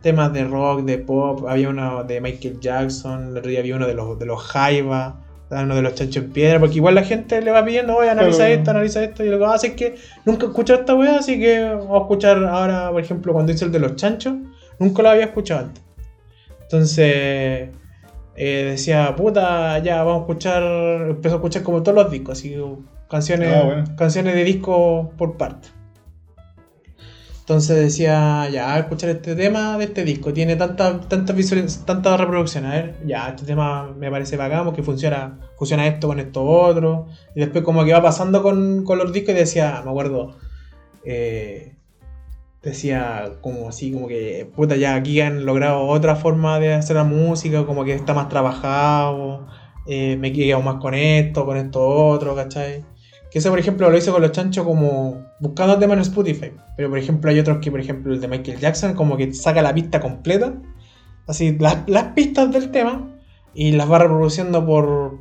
Temas 0.02 0.32
de 0.32 0.44
rock, 0.44 0.82
de 0.82 0.98
pop, 0.98 1.46
había 1.48 1.68
uno 1.68 2.04
de 2.04 2.20
Michael 2.20 2.58
Jackson, 2.60 3.28
el 3.32 3.36
otro 3.38 3.50
día 3.50 3.60
había 3.60 3.76
uno 3.76 3.86
de 3.86 3.94
los, 3.94 4.18
de 4.18 4.24
los 4.26 4.42
Jaiba, 4.42 5.20
uno 5.50 5.74
de 5.74 5.82
los 5.82 5.94
chanchos 5.94 6.24
en 6.24 6.30
piedra, 6.32 6.58
porque 6.60 6.76
igual 6.76 6.94
la 6.94 7.02
gente 7.02 7.42
le 7.42 7.50
va 7.50 7.64
pidiendo, 7.64 7.96
oye, 7.96 8.08
analiza 8.08 8.38
Claro. 8.38 8.54
esto, 8.54 8.70
analiza 8.70 9.04
esto, 9.04 9.24
y 9.24 9.28
lo 9.28 9.38
que 9.38 9.44
hacer 9.44 9.70
es 9.70 9.76
que 9.76 9.94
nunca 10.24 10.46
he 10.46 10.48
escuchado 10.48 10.80
esta 10.80 10.94
weá, 10.94 11.18
así 11.18 11.38
que 11.38 11.64
vamos 11.64 11.90
a 11.92 12.02
escuchar 12.02 12.44
ahora, 12.44 12.90
por 12.90 13.00
ejemplo, 13.02 13.32
cuando 13.34 13.52
hice 13.52 13.64
el 13.66 13.72
de 13.72 13.78
los 13.80 13.96
chanchos, 13.96 14.34
nunca 14.78 15.02
lo 15.02 15.10
había 15.10 15.24
escuchado 15.24 15.66
antes. 15.66 15.82
Entonces 16.62 17.68
eh, 18.36 18.64
decía, 18.70 19.14
puta, 19.16 19.78
ya 19.80 20.02
vamos 20.04 20.20
a 20.20 20.20
escuchar, 20.22 20.62
empezó 21.10 21.34
a 21.34 21.38
escuchar 21.38 21.62
como 21.62 21.82
todos 21.82 21.96
los 22.04 22.10
discos, 22.10 22.38
así 22.38 22.56
canciones, 23.10 23.52
Ah, 23.52 23.62
bueno. 23.64 23.84
canciones 23.96 24.34
de 24.34 24.44
disco 24.44 25.10
por 25.18 25.36
parte. 25.36 25.68
Entonces 27.50 27.78
decía, 27.78 28.48
ya, 28.48 28.78
escuchar 28.78 29.10
este 29.10 29.34
tema 29.34 29.76
de 29.76 29.86
este 29.86 30.04
disco, 30.04 30.32
tiene 30.32 30.54
tantas 30.54 31.08
tantas 31.08 31.34
visualiz- 31.34 31.84
tantas 31.84 32.20
reproducciones, 32.20 32.70
a 32.70 32.74
ver, 32.74 32.96
ya, 33.04 33.28
este 33.30 33.44
tema 33.44 33.92
me 33.98 34.08
parece 34.08 34.36
bacán 34.36 34.64
porque 34.64 34.84
funciona, 34.84 35.36
funciona 35.58 35.84
esto 35.88 36.06
con 36.06 36.20
esto 36.20 36.44
otro. 36.44 37.08
Y 37.34 37.40
después 37.40 37.64
como 37.64 37.84
que 37.84 37.92
va 37.92 38.00
pasando 38.02 38.40
con, 38.44 38.84
con 38.84 38.98
los 38.98 39.12
discos 39.12 39.34
y 39.34 39.38
decía, 39.38 39.82
me 39.84 39.90
acuerdo, 39.90 40.36
eh, 41.04 41.74
decía 42.62 43.32
como 43.40 43.68
así, 43.70 43.90
como 43.90 44.06
que, 44.06 44.48
puta, 44.54 44.76
ya 44.76 44.94
aquí 44.94 45.20
han 45.20 45.44
logrado 45.44 45.88
otra 45.88 46.14
forma 46.14 46.60
de 46.60 46.74
hacer 46.74 46.94
la 46.94 47.04
música, 47.04 47.66
como 47.66 47.84
que 47.84 47.94
está 47.94 48.14
más 48.14 48.28
trabajado, 48.28 49.48
eh, 49.88 50.16
me 50.20 50.28
he 50.28 50.32
quedado 50.32 50.62
más 50.62 50.76
con 50.76 50.94
esto, 50.94 51.44
con 51.46 51.56
esto 51.56 51.84
otro, 51.84 52.36
¿cachai? 52.36 52.84
Que 53.30 53.38
ese, 53.38 53.48
por 53.48 53.58
ejemplo, 53.58 53.88
lo 53.90 53.96
hice 53.96 54.10
con 54.10 54.22
los 54.22 54.32
chanchos 54.32 54.64
como 54.64 55.24
buscando 55.38 55.78
temas 55.78 55.96
en 55.98 56.02
Spotify. 56.02 56.52
Pero, 56.76 56.88
por 56.90 56.98
ejemplo, 56.98 57.30
hay 57.30 57.38
otros 57.38 57.58
que, 57.58 57.70
por 57.70 57.78
ejemplo, 57.80 58.12
el 58.12 58.20
de 58.20 58.26
Michael 58.28 58.58
Jackson, 58.58 58.94
como 58.94 59.16
que 59.16 59.32
saca 59.32 59.62
la 59.62 59.72
pista 59.72 60.00
completa. 60.00 60.54
Así, 61.28 61.56
las, 61.58 61.78
las 61.86 62.04
pistas 62.14 62.50
del 62.52 62.70
tema. 62.70 63.06
Y 63.54 63.72
las 63.72 63.90
va 63.90 63.98
reproduciendo 64.00 64.64
por, 64.66 65.18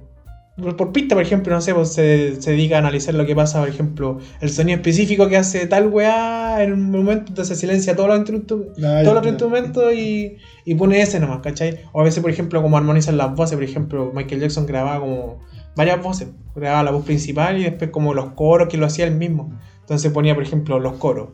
por, 0.75 0.91
pista, 0.91 1.13
por 1.15 1.23
ejemplo. 1.23 1.53
No 1.53 1.61
sé, 1.61 1.73
pues 1.75 1.93
se, 1.93 2.41
se 2.41 2.51
dedica 2.51 2.77
a 2.77 2.79
analizar 2.79 3.13
lo 3.13 3.25
que 3.27 3.35
pasa, 3.35 3.59
por 3.59 3.69
ejemplo, 3.69 4.17
el 4.41 4.49
sonido 4.49 4.77
específico 4.77 5.27
que 5.27 5.37
hace 5.37 5.67
tal 5.67 5.87
weá 5.87 6.63
en 6.63 6.73
un 6.73 6.89
momento. 6.89 7.25
Entonces 7.29 7.59
silencia 7.59 7.95
todos 7.95 8.09
los, 8.09 8.17
instrumentos 8.19 8.59
Ah, 8.77 9.01
todos 9.03 9.03
ya, 9.03 9.13
los 9.13 9.23
ya. 9.23 9.29
instrumentos 9.29 9.93
y, 9.93 10.37
y 10.65 10.75
pone 10.75 10.99
ese 11.01 11.19
nomás, 11.19 11.39
¿cachai? 11.41 11.81
O 11.91 12.01
a 12.01 12.03
veces, 12.03 12.21
por 12.21 12.31
ejemplo, 12.31 12.61
como 12.61 12.75
armonizan 12.77 13.17
las 13.17 13.35
voces, 13.35 13.55
por 13.55 13.63
ejemplo, 13.63 14.11
Michael 14.15 14.41
Jackson 14.41 14.65
grababa 14.65 14.99
como 14.99 15.39
varias 15.75 16.01
voces. 16.01 16.29
Grababa 16.55 16.83
la 16.83 16.91
voz 16.91 17.05
principal 17.05 17.57
y 17.57 17.63
después 17.63 17.89
como 17.89 18.13
los 18.13 18.33
coros 18.33 18.67
que 18.67 18.77
lo 18.77 18.85
hacía 18.85 19.05
él 19.05 19.15
mismo. 19.15 19.51
Entonces 19.81 20.11
ponía, 20.11 20.35
por 20.35 20.43
ejemplo, 20.43 20.79
los 20.79 20.93
coros. 20.93 21.29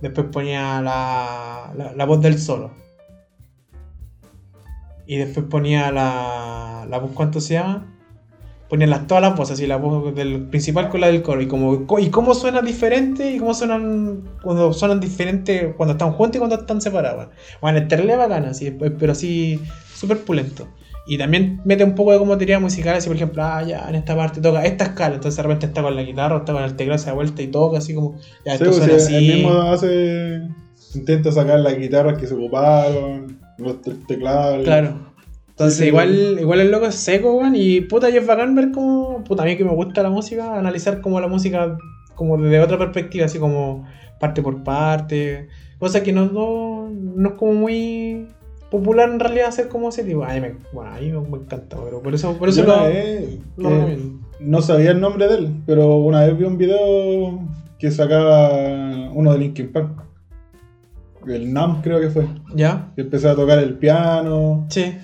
Después 0.00 0.28
ponía 0.32 0.80
la, 0.80 1.72
la, 1.96 2.04
voz 2.04 2.20
del 2.20 2.38
solo. 2.38 2.70
Y 5.06 5.16
después 5.16 5.46
ponía 5.46 5.90
la, 5.90 6.86
la 6.88 6.98
voz, 6.98 7.10
¿cuánto 7.14 7.40
se 7.40 7.54
llama? 7.54 7.94
Ponía 8.68 8.86
las, 8.86 9.06
todas 9.06 9.22
las 9.22 9.34
voces, 9.34 9.54
así 9.54 9.66
la 9.66 9.76
voz 9.76 10.14
del 10.14 10.46
principal 10.46 10.90
con 10.90 11.00
la 11.00 11.08
del 11.08 11.22
coro. 11.22 11.40
Y 11.40 11.48
como 11.48 11.84
y 11.98 12.10
cómo 12.10 12.34
suena 12.34 12.62
diferente 12.62 13.32
y 13.32 13.38
cómo 13.38 13.54
suenan 13.54 14.22
cuando 14.42 14.72
suenan 14.72 15.00
diferentes 15.00 15.74
cuando 15.74 15.92
están 15.92 16.12
juntos 16.12 16.36
y 16.36 16.38
cuando 16.38 16.56
están 16.56 16.80
separados. 16.80 17.28
Bueno, 17.60 17.78
el 17.78 17.88
terrible 17.88 18.16
bacán, 18.16 18.44
así, 18.44 18.70
pero 18.70 19.12
así 19.12 19.60
súper 19.94 20.20
pulento. 20.20 20.68
Y 21.08 21.16
también 21.18 21.60
mete 21.64 21.84
un 21.84 21.94
poco 21.94 22.12
de 22.12 22.18
como 22.18 22.36
teoría 22.36 22.60
musical, 22.60 22.94
así 22.96 23.08
por 23.08 23.16
ejemplo, 23.16 23.42
ah, 23.42 23.62
ya 23.62 23.88
en 23.88 23.94
esta 23.94 24.14
parte 24.14 24.40
toca 24.42 24.64
esta 24.64 24.84
escala, 24.84 25.14
entonces 25.14 25.36
de 25.38 25.42
repente 25.42 25.66
está 25.66 25.82
con 25.82 25.96
la 25.96 26.02
guitarra, 26.02 26.36
o 26.36 26.38
está 26.40 26.52
con 26.52 26.62
el 26.62 26.76
teclado, 26.76 26.98
se 26.98 27.06
da 27.06 27.14
vuelta 27.14 27.40
y 27.42 27.46
toca 27.46 27.78
así 27.78 27.94
como, 27.94 28.16
ya 28.44 28.52
Sí, 28.58 28.64
esto 28.64 28.64
pues, 28.66 28.76
suena 28.76 28.98
sí, 28.98 29.14
así. 29.14 29.16
Él 29.16 29.36
mismo 29.36 29.52
hace. 29.62 30.42
Intenta 30.94 31.32
sacar 31.32 31.60
las 31.60 31.78
guitarras 31.78 32.18
que 32.18 32.26
se 32.26 32.34
ocuparon, 32.34 33.38
los 33.58 33.80
te- 33.82 33.94
teclados. 34.06 34.64
Claro. 34.64 35.08
Entonces 35.48 35.76
Sí, 35.78 35.82
sí, 35.84 35.88
igual, 35.88 36.34
sí. 36.36 36.40
igual 36.42 36.60
el 36.60 36.70
loco 36.70 36.86
es 36.86 36.94
seco, 36.94 37.32
weón, 37.34 37.54
y 37.56 37.80
puta, 37.80 38.10
y 38.10 38.16
es 38.16 38.26
bacán 38.26 38.54
ver 38.54 38.70
como, 38.70 39.24
puta, 39.24 39.42
a 39.42 39.46
mí 39.46 39.56
que 39.56 39.64
me 39.64 39.74
gusta 39.74 40.02
la 40.02 40.10
música, 40.10 40.56
analizar 40.58 41.00
como 41.00 41.20
la 41.20 41.26
música 41.28 41.76
como 42.14 42.36
desde 42.36 42.60
otra 42.60 42.78
perspectiva, 42.78 43.26
así 43.26 43.38
como 43.38 43.86
parte 44.20 44.40
por 44.42 44.62
parte, 44.62 45.48
cosa 45.78 46.02
que 46.02 46.12
no, 46.12 46.26
no, 46.26 46.90
no 46.90 47.28
es 47.30 47.34
como 47.36 47.54
muy 47.54 48.26
popular 48.70 49.08
en 49.08 49.20
realidad 49.20 49.48
hacer 49.48 49.68
como 49.68 49.88
ese 49.88 50.04
tipo. 50.04 50.24
A 50.24 50.34
mí 50.34 50.40
me, 50.40 50.54
bueno, 50.72 50.90
a 50.94 51.00
mí 51.00 51.10
me, 51.10 51.20
me 51.20 51.36
encanta, 51.38 51.76
pero 51.82 52.02
por 52.02 52.14
eso, 52.14 52.36
por 52.36 52.48
eso 52.48 52.64
lo, 52.64 52.84
vez 52.84 53.38
no 54.40 54.62
sabía 54.62 54.92
el 54.92 55.00
nombre 55.00 55.26
de 55.28 55.34
él, 55.36 55.54
pero 55.66 55.96
una 55.96 56.24
vez 56.24 56.38
vi 56.38 56.44
un 56.44 56.58
video 56.58 57.40
que 57.78 57.90
sacaba 57.90 59.10
uno 59.12 59.32
de 59.32 59.38
Linkin 59.38 59.72
Park. 59.72 60.04
El 61.26 61.52
Nam 61.52 61.82
creo 61.82 62.00
que 62.00 62.08
fue. 62.10 62.26
¿Ya? 62.54 62.90
Que 62.94 63.02
empezaba 63.02 63.34
a 63.34 63.36
tocar 63.36 63.58
el 63.58 63.74
piano, 63.74 64.66
Sí. 64.70 64.94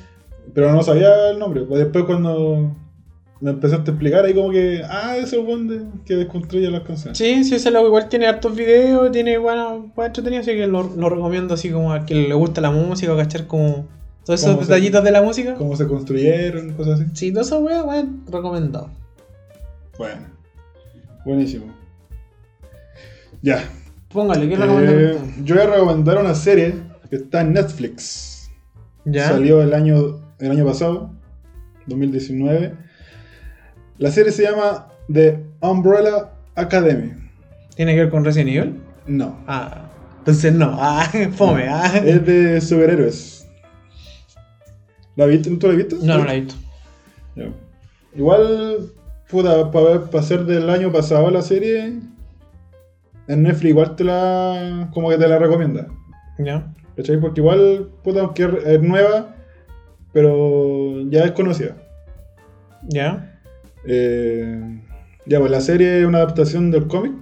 pero 0.55 0.73
no 0.73 0.83
sabía 0.83 1.31
el 1.31 1.39
nombre. 1.39 1.63
Pues 1.63 1.81
después 1.81 2.05
cuando 2.05 2.75
me 3.41 3.51
empezaste 3.51 3.91
a 3.91 3.95
explicar 3.95 4.25
ahí 4.25 4.33
como 4.35 4.51
que, 4.51 4.83
ah, 4.89 5.17
ese 5.17 5.37
es 5.41 5.47
el 5.49 5.69
de 5.69 5.81
que 6.05 6.15
desconstruye 6.17 6.71
las 6.71 6.83
canciones. 6.83 7.19
Sí, 7.19 7.45
sí, 7.45 7.57
ese 7.57 7.71
loco 7.71 7.89
igual 7.89 8.09
tiene 8.09 8.27
hartos 8.27 8.55
videos, 8.57 9.11
tiene 9.13 9.37
bueno, 9.39 9.91
bueno 9.95 10.07
entretenido, 10.07 10.41
así 10.43 10.53
que 10.53 10.67
lo, 10.67 10.83
lo 10.97 11.09
recomiendo 11.11 11.55
así 11.55 11.71
como 11.71 11.93
a 11.93 12.05
quien 12.05 12.29
le 12.29 12.35
gusta 12.35 12.61
la 12.61 12.71
música, 12.71 13.17
cachar 13.17 13.47
como 13.47 13.87
todos 14.25 14.41
esos 14.43 14.55
se- 14.55 14.61
detallitos 14.63 15.05
de 15.05 15.11
la 15.11 15.21
música. 15.23 15.55
Cómo 15.55 15.77
se 15.77 15.87
construyeron, 15.87 16.73
cosas 16.75 17.01
así. 17.01 17.11
Sí, 17.15 17.33
esas 17.37 17.61
weas, 17.61 17.85
weón, 17.85 18.23
recomendado. 18.31 18.91
Bueno, 19.99 20.27
buenísimo. 21.25 21.67
Ya. 23.43 23.69
Póngale, 24.09 24.49
¿qué 24.49 24.55
Eh, 24.55 25.19
yo 25.43 25.55
voy 25.57 25.65
a 25.65 25.67
recomendar 25.67 26.19
una 26.19 26.35
serie 26.35 26.75
que 27.11 27.17
está 27.17 27.41
en 27.43 27.53
Netflix. 27.53 28.49
¿Ya? 29.05 29.29
Salió 29.29 29.61
el 29.61 29.75
año, 29.75 30.21
el 30.39 30.51
año 30.51 30.65
pasado, 30.65 31.11
2019. 31.87 32.84
La 33.99 34.11
serie 34.11 34.33
se 34.33 34.43
llama 34.43 34.89
The 35.13 35.39
Umbrella 35.61 36.33
Academy. 36.57 37.13
¿Tiene 37.77 37.95
que 37.95 38.01
ver 38.01 38.11
con 38.11 38.25
Resident 38.25 38.51
Evil? 38.51 38.81
No. 39.07 39.39
Ah, 39.47 39.91
entonces 40.19 40.53
no. 40.53 40.77
Ah, 40.79 41.09
fome, 41.37 41.69
ah. 41.69 41.97
Es 42.05 42.27
de 42.27 42.61
superhéroes. 42.61 43.49
¿La 45.17 45.27
viste? 45.27 45.51
¿Tú 45.57 45.69
la 45.69 45.75
viste? 45.75 45.97
No, 46.03 46.19
no 46.19 46.25
la 46.25 46.35
he 46.35 46.41
visto. 46.41 46.57
Ya. 47.37 47.53
Igual, 48.17 48.91
puta, 49.31 49.71
para 49.71 50.23
ser 50.23 50.45
del 50.45 50.71
año 50.71 50.91
pasado 50.91 51.31
la 51.31 51.43
serie, 51.43 52.01
en 53.29 53.43
Netflix 53.43 53.71
igual 53.71 53.97
te 53.97 54.05
la. 54.05 54.91
como 54.93 55.09
que 55.09 55.19
te 55.19 55.29
la 55.29 55.39
recomienda. 55.39 55.87
¿Ya? 56.39 56.75
¿Cachai? 56.97 57.21
Porque 57.21 57.41
igual, 57.41 57.91
puta, 58.03 58.21
aunque 58.21 58.49
es 58.65 58.83
nueva, 58.83 59.37
pero 60.13 61.03
ya 61.11 61.25
es 61.25 61.33
conocida. 61.33 61.77
¿Ya? 62.89 63.34
Eh, 63.87 64.81
ya, 65.27 65.39
pues 65.39 65.51
la 65.51 65.61
serie 65.61 66.01
es 66.01 66.07
una 66.07 66.19
adaptación 66.19 66.71
del 66.71 66.87
cómic 66.87 67.13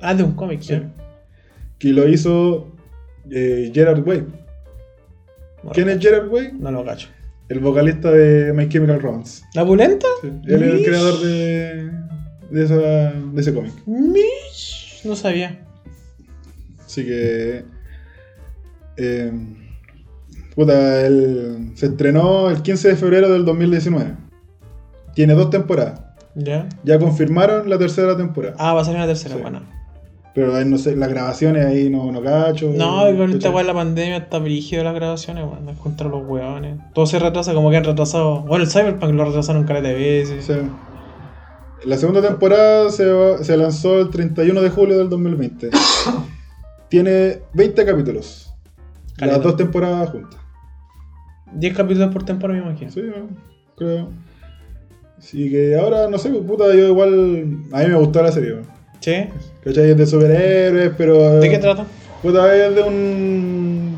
Ah, 0.00 0.14
de 0.14 0.22
un 0.22 0.32
cómic, 0.34 0.60
Sí. 0.60 0.74
¿ya? 0.74 0.90
que 1.78 1.88
lo 1.88 2.08
hizo 2.08 2.72
eh, 3.30 3.70
Gerard 3.74 4.06
Way. 4.06 4.24
No 5.62 5.70
¿Quién 5.70 5.88
es. 5.88 5.98
Gerard 6.00 6.28
Way? 6.30 6.52
No 6.58 6.70
lo 6.70 6.84
cacho. 6.84 7.08
El 7.48 7.60
vocalista 7.60 8.10
de 8.10 8.52
My 8.52 8.68
Chemical 8.68 9.00
Romance. 9.00 9.44
¿La 9.54 9.64
pulenta? 9.66 10.06
Sí, 10.22 10.28
Él 10.46 10.62
es 10.62 10.74
el 10.74 10.84
creador 10.84 11.20
de, 11.20 11.90
de, 12.50 12.64
esa, 12.64 12.76
de 12.76 13.40
ese 13.40 13.52
cómic. 13.54 13.72
No 15.04 15.14
sabía. 15.16 15.60
Así 16.84 17.04
que. 17.04 17.64
eh, 18.96 19.32
puta, 20.54 21.06
el- 21.06 21.72
se 21.74 21.86
estrenó 21.86 22.48
el 22.50 22.62
15 22.62 22.88
de 22.88 22.96
febrero 22.96 23.30
del 23.32 23.44
2019. 23.44 24.14
Tiene 25.14 25.34
dos 25.34 25.50
temporadas. 25.50 26.00
¿Ya? 26.34 26.68
Ya 26.82 26.98
confirmaron 26.98 27.70
la 27.70 27.78
tercera 27.78 28.16
temporada. 28.16 28.56
Ah, 28.58 28.74
va 28.74 28.80
a 28.80 28.84
salir 28.84 28.98
una 28.98 29.06
tercera, 29.06 29.36
Sí. 29.36 29.40
buena. 29.42 29.62
Pero 30.34 30.56
ahí 30.56 30.64
no 30.64 30.78
sé, 30.78 30.96
las 30.96 31.08
grabaciones 31.10 31.64
ahí 31.64 31.88
no, 31.88 32.10
no 32.10 32.20
cacho. 32.20 32.72
No, 32.74 33.08
y 33.08 33.16
con 33.16 33.30
esta 33.30 33.50
weá 33.50 33.62
de 33.62 33.68
la 33.68 33.74
pandemia 33.74 34.16
está 34.16 34.38
brígido 34.40 34.82
las 34.82 34.92
grabaciones, 34.94 35.44
weón. 35.44 35.72
Contra 35.76 36.08
los 36.08 36.26
weones. 36.26 36.78
Todo 36.92 37.06
se 37.06 37.20
retrasa 37.20 37.54
como 37.54 37.70
que 37.70 37.76
han 37.76 37.84
retrasado. 37.84 38.40
Bueno, 38.40 38.64
el 38.64 38.70
Cyberpunk 38.70 39.12
lo 39.14 39.26
retrasaron 39.26 39.62
caleta 39.62 39.88
de 39.88 39.94
veces. 39.94 40.44
Sí. 40.44 40.54
La 41.84 41.96
segunda 41.98 42.20
temporada 42.20 42.90
se, 42.90 43.04
va- 43.06 43.38
se 43.44 43.56
lanzó 43.56 44.00
el 44.00 44.10
31 44.10 44.60
de 44.60 44.70
julio 44.70 44.98
del 44.98 45.08
2020. 45.08 45.70
Tiene 46.88 47.38
20 47.52 47.84
capítulos. 47.84 48.52
Caleta. 49.16 49.36
Las 49.36 49.44
dos 49.44 49.56
temporadas 49.56 50.10
juntas. 50.10 50.40
10 51.52 51.76
capítulos 51.76 52.12
por 52.12 52.24
temporada, 52.24 52.60
me 52.60 52.66
imagino. 52.70 52.90
Sí, 52.90 53.02
creo. 53.76 54.08
Así 55.18 55.50
que 55.50 55.76
ahora, 55.78 56.08
no 56.08 56.18
sé, 56.18 56.30
pues, 56.30 56.42
puta, 56.42 56.64
yo 56.74 56.88
igual. 56.88 57.56
A 57.72 57.80
mí 57.82 57.88
me 57.88 57.96
gustó 57.96 58.22
la 58.22 58.32
serie, 58.32 58.52
weón. 58.54 58.66
¿Sí? 59.00 59.12
¿Cachai? 59.62 59.90
Es 59.90 59.96
de 59.96 60.06
superhéroes, 60.06 60.92
pero. 60.96 61.40
¿De 61.40 61.48
qué 61.50 61.58
trata? 61.58 61.86
Puta, 62.22 62.54
es 62.54 62.74
de 62.74 62.82
un. 62.82 63.96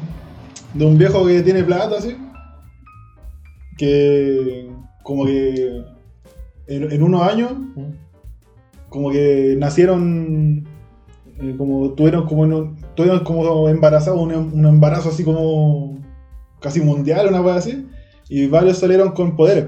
De 0.75 0.85
un 0.85 0.99
viejo 0.99 1.27
que 1.27 1.43
tiene 1.43 1.63
plata, 1.65 1.97
así. 1.99 2.17
Que. 3.79 4.69
Como 5.03 5.25
que. 5.27 5.83
En, 6.69 6.91
en 6.91 7.03
unos 7.03 7.23
años, 7.23 7.53
como 8.89 9.11
que 9.11 9.55
nacieron. 9.59 10.67
eh, 11.41 11.55
como 11.57 11.91
tuvieron 11.93 12.27
como. 12.27 12.45
en 12.45 12.53
un- 12.53 12.77
tuvieron 12.95 13.21
como 13.25 13.69
embarazados, 13.69 14.21
un, 14.21 14.33
un 14.35 14.67
embarazo 14.67 15.11
así 15.11 15.23
como. 15.25 15.99
casi 16.61 16.81
mundial, 16.81 17.29
una 17.29 17.43
cosa 17.43 17.57
así. 17.57 17.87
Y 18.29 18.47
varios 18.49 18.79
salieron 18.79 19.13
con 19.13 19.37
poderes. 19.37 19.67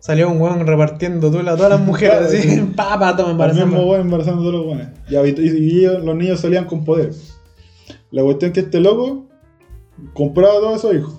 Salió 0.00 0.30
un 0.30 0.40
weón 0.40 0.66
repartiendo 0.66 1.30
tula 1.30 1.52
a 1.52 1.56
todas 1.56 1.70
las 1.72 1.80
mujeres 1.80 2.16
así. 2.28 2.38
Sí. 2.42 2.60
pa, 2.76 2.98
pa, 2.98 3.16
toma 3.16 3.30
Al 3.44 3.54
mismo 3.54 3.64
embarazando. 3.72 3.86
weón 3.86 4.00
embarazando 4.02 4.40
a 4.40 4.44
todos 4.44 4.54
los 4.54 4.66
weones. 4.66 4.88
Y, 5.08 5.40
y- 5.42 5.80
y 5.80 5.82
los 5.86 6.16
niños 6.16 6.40
salían 6.40 6.64
con 6.66 6.84
poderes. 6.84 7.34
La 8.10 8.22
cuestión 8.22 8.50
es 8.50 8.54
que 8.54 8.60
este 8.60 8.80
loco 8.80 9.26
compraba 10.14 10.54
a 10.54 10.60
todos 10.60 10.76
esos 10.78 10.94
hijos. 10.94 11.18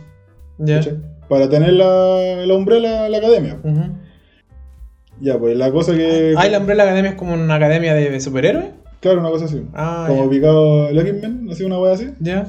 Ya. 0.58 0.82
Para 1.28 1.48
tener 1.50 1.74
la, 1.74 2.44
la 2.46 2.54
umbrella 2.56 3.06
en 3.06 3.12
la 3.12 3.18
academia. 3.20 3.60
Ya, 5.22 5.38
pues 5.38 5.58
la 5.58 5.72
cosa 5.72 5.94
que. 5.94 6.34
Ah, 6.38 6.48
¿y 6.48 6.52
la 6.52 6.60
Umbrella 6.60 6.84
Academia 6.84 7.12
es 7.12 7.18
como 7.18 7.34
una 7.34 7.56
academia 7.56 7.94
de, 7.94 8.20
superhéroes? 8.22 8.66
Claro, 9.02 9.20
una 9.20 9.30
cosa 9.30 9.46
así. 9.46 9.62
Ah, 9.74 10.06
Como 10.08 10.30
picado 10.30 10.88
el 10.90 10.98
X-Men, 10.98 11.48
así 11.52 11.64
una 11.64 11.78
wea 11.80 11.94
así. 11.94 12.10
Ya. 12.20 12.48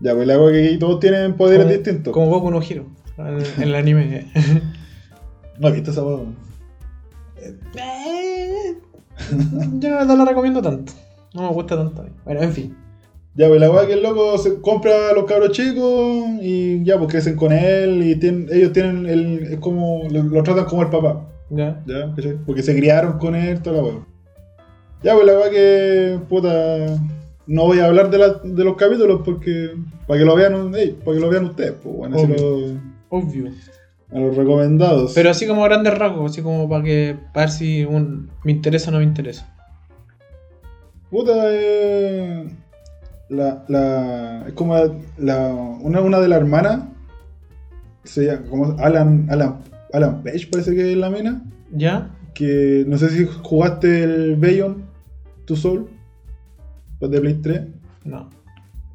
Ya, 0.00 0.14
pues 0.14 0.26
la 0.26 0.36
cosa 0.38 0.52
que 0.52 0.76
todos 0.78 1.00
tienen 1.00 1.34
poderes 1.34 1.64
Como- 1.66 1.74
distintos. 1.76 2.12
Como 2.14 2.26
Goku 2.30 2.50
no. 2.50 2.60
En, 2.62 3.38
en 3.56 3.62
el 3.62 3.74
anime. 3.74 4.26
No 5.60 5.68
he 5.68 5.72
visto 5.72 5.90
esa. 5.92 6.02
Eh, 7.76 8.74
Yo 9.78 10.04
no 10.04 10.16
la 10.16 10.24
recomiendo 10.24 10.60
tanto. 10.62 10.92
No 11.34 11.42
me 11.42 11.48
gusta 11.54 11.76
tanto. 11.76 12.04
Bueno, 12.24 12.42
en 12.42 12.52
fin. 12.52 12.76
Ya, 13.36 13.46
pues 13.48 13.60
la 13.60 13.70
weá 13.70 13.86
que 13.86 13.92
el 13.92 14.02
loco 14.02 14.36
se 14.38 14.60
compra 14.60 15.10
a 15.10 15.14
los 15.14 15.24
cabros 15.24 15.52
chicos 15.52 16.24
y 16.42 16.82
ya, 16.84 16.98
pues 16.98 17.10
crecen 17.10 17.36
con 17.36 17.52
él 17.52 18.02
y 18.02 18.16
tienen, 18.16 18.48
ellos 18.50 18.72
tienen 18.72 19.06
el. 19.06 19.42
Es 19.52 19.58
como. 19.60 20.02
Lo, 20.10 20.22
lo 20.24 20.42
tratan 20.42 20.64
como 20.64 20.82
el 20.82 20.88
papá. 20.90 21.28
Ya. 21.50 21.80
¿Ya? 21.86 22.12
¿Cachai? 22.16 22.38
Porque 22.44 22.62
se 22.62 22.74
criaron 22.76 23.18
con 23.18 23.34
él, 23.36 23.62
toda 23.62 23.76
la 23.76 23.82
weá. 23.84 23.94
Ya, 25.02 25.14
pues 25.14 25.26
la 25.26 25.38
weá 25.38 25.50
que. 25.50 26.18
Puta. 26.28 26.98
No 27.46 27.64
voy 27.64 27.78
a 27.80 27.86
hablar 27.86 28.10
de, 28.10 28.18
la- 28.18 28.40
de 28.42 28.64
los 28.64 28.76
capítulos 28.76 29.22
porque. 29.24 29.74
Para 30.06 30.18
que 30.18 30.24
lo 30.26 30.34
vean, 30.34 30.74
ey, 30.74 30.92
para 31.04 31.14
que 31.16 31.20
lo 31.20 31.28
vean 31.30 31.44
ustedes, 31.44 31.74
pues 31.82 31.94
bueno, 31.94 32.16
Obvio. 32.16 32.36
lo- 32.36 32.80
Obvio. 33.10 33.50
A 34.12 34.18
los 34.18 34.36
recomendados. 34.36 35.12
Pero 35.14 35.30
así 35.30 35.46
como 35.46 35.64
a 35.64 35.68
grandes 35.68 35.96
rasgos, 35.96 36.32
así 36.32 36.42
como 36.42 36.68
para 36.68 36.82
que 36.84 37.16
para 37.32 37.46
ver 37.46 37.50
si 37.54 37.84
un- 37.84 38.30
me 38.44 38.52
interesa 38.52 38.90
o 38.90 38.92
no 38.92 38.98
me 38.98 39.04
interesa. 39.04 39.46
Puta, 41.10 41.32
eh, 41.48 42.48
la, 43.28 43.64
la, 43.68 44.44
es 44.46 44.52
como 44.54 44.76
la, 45.18 45.48
una, 45.80 46.00
una 46.00 46.20
de 46.20 46.28
las 46.28 46.38
hermanas, 46.40 46.82
se 48.04 48.26
llama 48.26 48.42
como 48.48 48.76
Alan, 48.78 49.26
Alan 49.30 49.58
Alan 49.92 50.22
Page 50.22 50.46
parece 50.50 50.74
que 50.74 50.92
es 50.92 50.96
la 50.98 51.10
mina. 51.10 51.42
¿Ya? 51.72 52.10
Que 52.34 52.84
no 52.86 52.96
sé 52.96 53.10
si 53.10 53.26
jugaste 53.42 54.04
el 54.04 54.36
Bayon, 54.36 54.84
Tu 55.46 55.56
Soul, 55.56 55.88
los 57.00 57.10
de 57.10 57.20
Play 57.20 57.34
3. 57.34 57.60
No. 58.04 58.30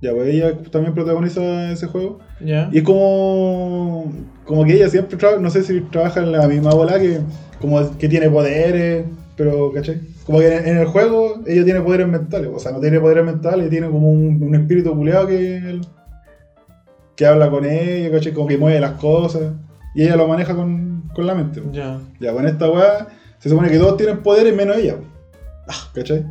Ya, 0.01 0.13
pues 0.13 0.27
ella 0.33 0.57
también 0.71 0.93
protagoniza 0.93 1.71
ese 1.71 1.87
juego. 1.87 2.19
Y 2.39 2.77
es 2.77 2.83
como. 2.83 4.11
Como 4.45 4.65
que 4.65 4.73
ella 4.73 4.89
siempre 4.89 5.17
trabaja, 5.17 5.41
no 5.41 5.49
sé 5.49 5.63
si 5.63 5.81
trabaja 5.81 6.19
en 6.21 6.31
la 6.31 6.47
misma 6.47 6.73
bola 6.73 6.99
que. 6.99 7.19
Como 7.59 7.97
que 7.97 8.09
tiene 8.09 8.29
poderes, 8.29 9.05
pero, 9.37 9.71
¿cachai? 9.71 10.01
Como 10.25 10.39
que 10.39 10.55
en, 10.55 10.67
en 10.67 10.77
el 10.77 10.85
juego 10.85 11.41
ella 11.47 11.63
tiene 11.63 11.81
poderes 11.81 12.07
mentales. 12.07 12.49
O 12.53 12.59
sea, 12.59 12.71
no 12.71 12.79
tiene 12.79 12.99
poderes 12.99 13.25
mentales, 13.25 13.69
tiene 13.69 13.89
como 13.89 14.11
un, 14.11 14.41
un 14.43 14.55
espíritu 14.55 14.93
culeado 14.93 15.27
que. 15.27 15.79
que 17.15 17.25
habla 17.25 17.49
con 17.49 17.65
ella, 17.65 18.11
¿cachai? 18.11 18.33
Como 18.33 18.47
que 18.47 18.57
mueve 18.57 18.79
las 18.79 18.93
cosas. 18.93 19.53
Y 19.95 20.03
ella 20.03 20.17
lo 20.17 20.27
maneja 20.27 20.53
con, 20.53 21.09
con 21.15 21.25
la 21.25 21.33
mente. 21.33 21.63
Ya. 21.71 22.01
Ya, 22.19 22.33
con 22.33 22.45
esta 22.45 22.69
weá, 22.69 23.07
se 23.39 23.49
supone 23.49 23.69
que 23.69 23.79
todos 23.79 23.95
tienen 23.95 24.21
poderes 24.21 24.53
menos 24.53 24.77
ella. 24.77 24.97
¿Cachai? 25.93 26.25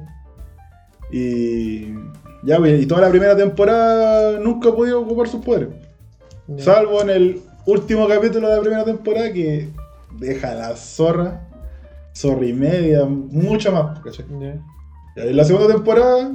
Y. 1.10 1.94
Ya, 2.44 2.58
pues, 2.58 2.82
y 2.82 2.86
toda 2.86 3.00
la 3.00 3.08
primera 3.08 3.34
temporada 3.34 4.38
nunca 4.38 4.68
ha 4.68 4.76
podido 4.76 5.00
ocupar 5.00 5.28
sus 5.28 5.42
poderes. 5.42 5.70
Salvo 6.58 7.02
en 7.02 7.10
el 7.10 7.42
último 7.66 8.06
capítulo 8.06 8.48
de 8.48 8.56
la 8.56 8.60
primera 8.60 8.84
temporada 8.84 9.32
que 9.32 9.68
deja 10.18 10.54
la 10.54 10.76
zorra, 10.76 11.48
zorra 12.14 12.46
y 12.46 12.52
media, 12.52 13.04
mucho 13.04 13.72
más, 13.72 13.98
¿cachai? 14.00 14.26
En 15.16 15.36
la 15.36 15.44
segunda 15.44 15.72
temporada, 15.72 16.32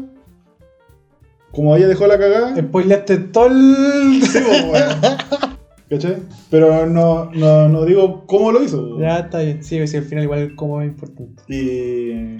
como 1.51 1.75
ella 1.75 1.87
dejó 1.87 2.07
la 2.07 2.17
cagada, 2.17 2.55
Spoileaste 2.55 3.17
todo 3.17 3.47
el. 3.47 4.21
sí, 4.23 4.39
pues, 4.45 4.63
weón. 4.63 5.49
¿cachai? 5.89 6.17
Pero 6.49 6.85
no, 6.85 7.31
no, 7.31 7.67
no 7.67 7.85
digo 7.85 8.25
cómo 8.25 8.51
lo 8.51 8.63
hizo. 8.63 8.99
Ya 8.99 9.19
está 9.19 9.39
bien. 9.39 9.63
Sí, 9.63 9.85
sí, 9.87 9.97
al 9.97 10.03
final 10.03 10.23
igual 10.23 10.55
como 10.55 10.81
es 10.81 10.87
importante. 10.87 11.43
Y. 11.47 12.37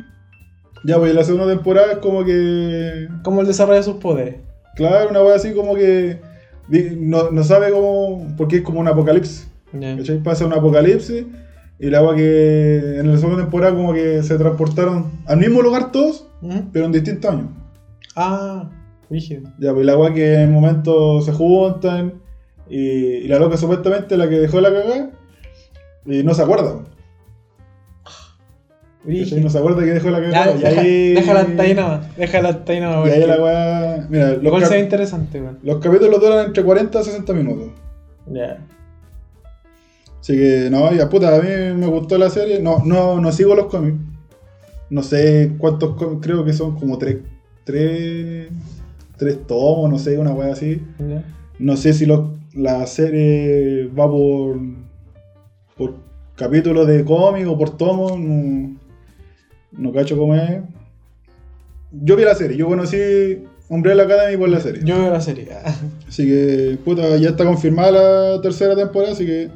Ya, 0.85 0.97
pues 0.97 1.09
en 1.11 1.15
la 1.17 1.23
segunda 1.23 1.47
temporada 1.47 1.93
es 1.93 1.97
como 1.99 2.23
que. 2.23 3.07
¿Cómo 3.23 3.41
él 3.41 3.47
desarrolla 3.47 3.83
sus 3.83 3.95
poderes? 3.95 4.35
Claro, 4.75 5.09
una 5.09 5.23
wea 5.23 5.35
así 5.35 5.53
como 5.53 5.75
que. 5.75 6.21
No, 6.69 7.31
no 7.31 7.43
sabe 7.43 7.71
cómo. 7.71 8.27
Porque 8.37 8.57
es 8.57 8.61
como 8.61 8.79
un 8.79 8.87
apocalipsis. 8.87 9.47
¿Cachai? 9.71 10.23
Pasa 10.23 10.45
un 10.45 10.53
apocalipsis 10.53 11.25
y 11.79 11.89
la 11.89 11.99
agua 11.99 12.15
que 12.15 12.99
en 12.99 13.11
la 13.11 13.17
segunda 13.17 13.41
temporada 13.41 13.73
como 13.73 13.93
que 13.93 14.21
se 14.21 14.37
transportaron 14.37 15.11
al 15.25 15.37
mismo 15.37 15.61
lugar 15.61 15.91
todos, 15.91 16.27
pero 16.73 16.85
en 16.85 16.91
distintos 16.91 17.31
años. 17.31 17.47
Ah, 18.15 18.69
rígido. 19.09 19.43
Ya, 19.59 19.73
pues 19.73 19.85
la 19.85 19.93
agua 19.93 20.13
que 20.13 20.41
en 20.41 20.49
un 20.49 20.55
momento 20.55 21.21
se 21.21 21.31
juntan 21.31 22.15
y, 22.69 22.79
y 22.79 23.27
la 23.27 23.39
loca 23.39 23.55
supuestamente 23.55 24.17
la 24.17 24.27
que 24.27 24.39
dejó 24.39 24.59
la 24.59 24.71
cagada 24.71 25.11
y 26.05 26.23
no 26.23 26.33
se 26.33 26.41
acuerda. 26.41 26.83
¿Cachai? 29.01 29.15
Rígido. 29.19 29.41
No 29.41 29.49
se 29.49 29.57
acuerda 29.57 29.84
que 29.84 29.91
dejó 29.91 30.09
la 30.09 30.21
cagada. 30.21 30.55
y 30.55 30.59
deja- 30.61 30.81
ahí, 30.81 31.13
déjala 31.13 31.39
hasta 31.41 31.63
ahí 31.63 31.73
nomás. 31.73 32.17
Déjala 32.17 32.49
hasta 32.49 32.71
ahí 32.73 32.80
nomás. 32.81 33.07
Y 33.07 33.11
ahí 33.11 33.27
la 33.27 33.43
weá. 33.43 34.07
Mira, 34.09 34.30
los, 34.34 34.43
Igual 34.43 34.61
cap- 34.61 34.69
se 34.71 34.76
ve 34.77 34.81
interesante, 34.84 35.41
weón. 35.41 35.59
los 35.63 35.77
capítulos 35.80 36.19
duran 36.21 36.45
entre 36.47 36.63
40 36.63 36.99
a 36.99 37.03
60 37.03 37.34
minutos. 37.34 37.69
Ya. 38.31 38.57
Así 40.19 40.34
que, 40.35 40.67
no, 40.69 40.93
ya 40.93 41.07
puta, 41.09 41.35
a 41.35 41.39
mí 41.41 41.49
me 41.77 41.88
gustó 41.88 42.17
la 42.17 42.30
serie. 42.30 42.59
No, 42.59 42.84
no, 42.85 43.19
no 43.21 43.31
sigo 43.31 43.55
los 43.55 43.65
cómics. 43.67 43.97
No 44.89 45.01
sé 45.03 45.53
cuántos 45.57 45.95
cómics, 45.95 46.21
creo 46.21 46.43
que 46.43 46.53
son 46.53 46.77
como 46.77 46.97
tres, 46.97 47.17
tres, 47.63 48.47
tres 49.17 49.47
tomos, 49.47 49.89
no 49.89 49.97
sé, 49.99 50.17
una 50.17 50.31
wea 50.31 50.51
así. 50.51 50.81
No 51.57 51.77
sé 51.77 51.93
si 51.93 52.05
los- 52.05 52.31
la 52.53 52.85
serie 52.88 53.88
va 53.88 54.09
por, 54.09 54.59
por 55.77 55.93
capítulos 56.35 56.88
de 56.88 57.05
cómic 57.05 57.47
o 57.47 57.57
por 57.57 57.77
tomos, 57.77 58.19
no, 58.19 58.76
no 59.71 59.91
cacho 59.93 60.17
cómo 60.17 60.35
es. 60.35 60.61
Yo 61.91 62.15
vi 62.15 62.23
la 62.23 62.35
serie, 62.35 62.55
yo 62.57 62.67
conocí 62.67 62.97
Umbrella 63.67 64.03
Academy 64.03 64.37
por 64.37 64.49
la 64.49 64.59
serie. 64.59 64.81
Yo 64.83 64.99
veo 64.99 65.11
la 65.11 65.21
serie. 65.21 65.49
Así 66.07 66.25
que, 66.27 66.77
puta, 66.83 67.17
ya 67.17 67.29
está 67.29 67.45
confirmada 67.45 67.91
la 68.35 68.41
tercera 68.41 68.75
temporada, 68.75 69.13
así 69.13 69.25
que 69.25 69.49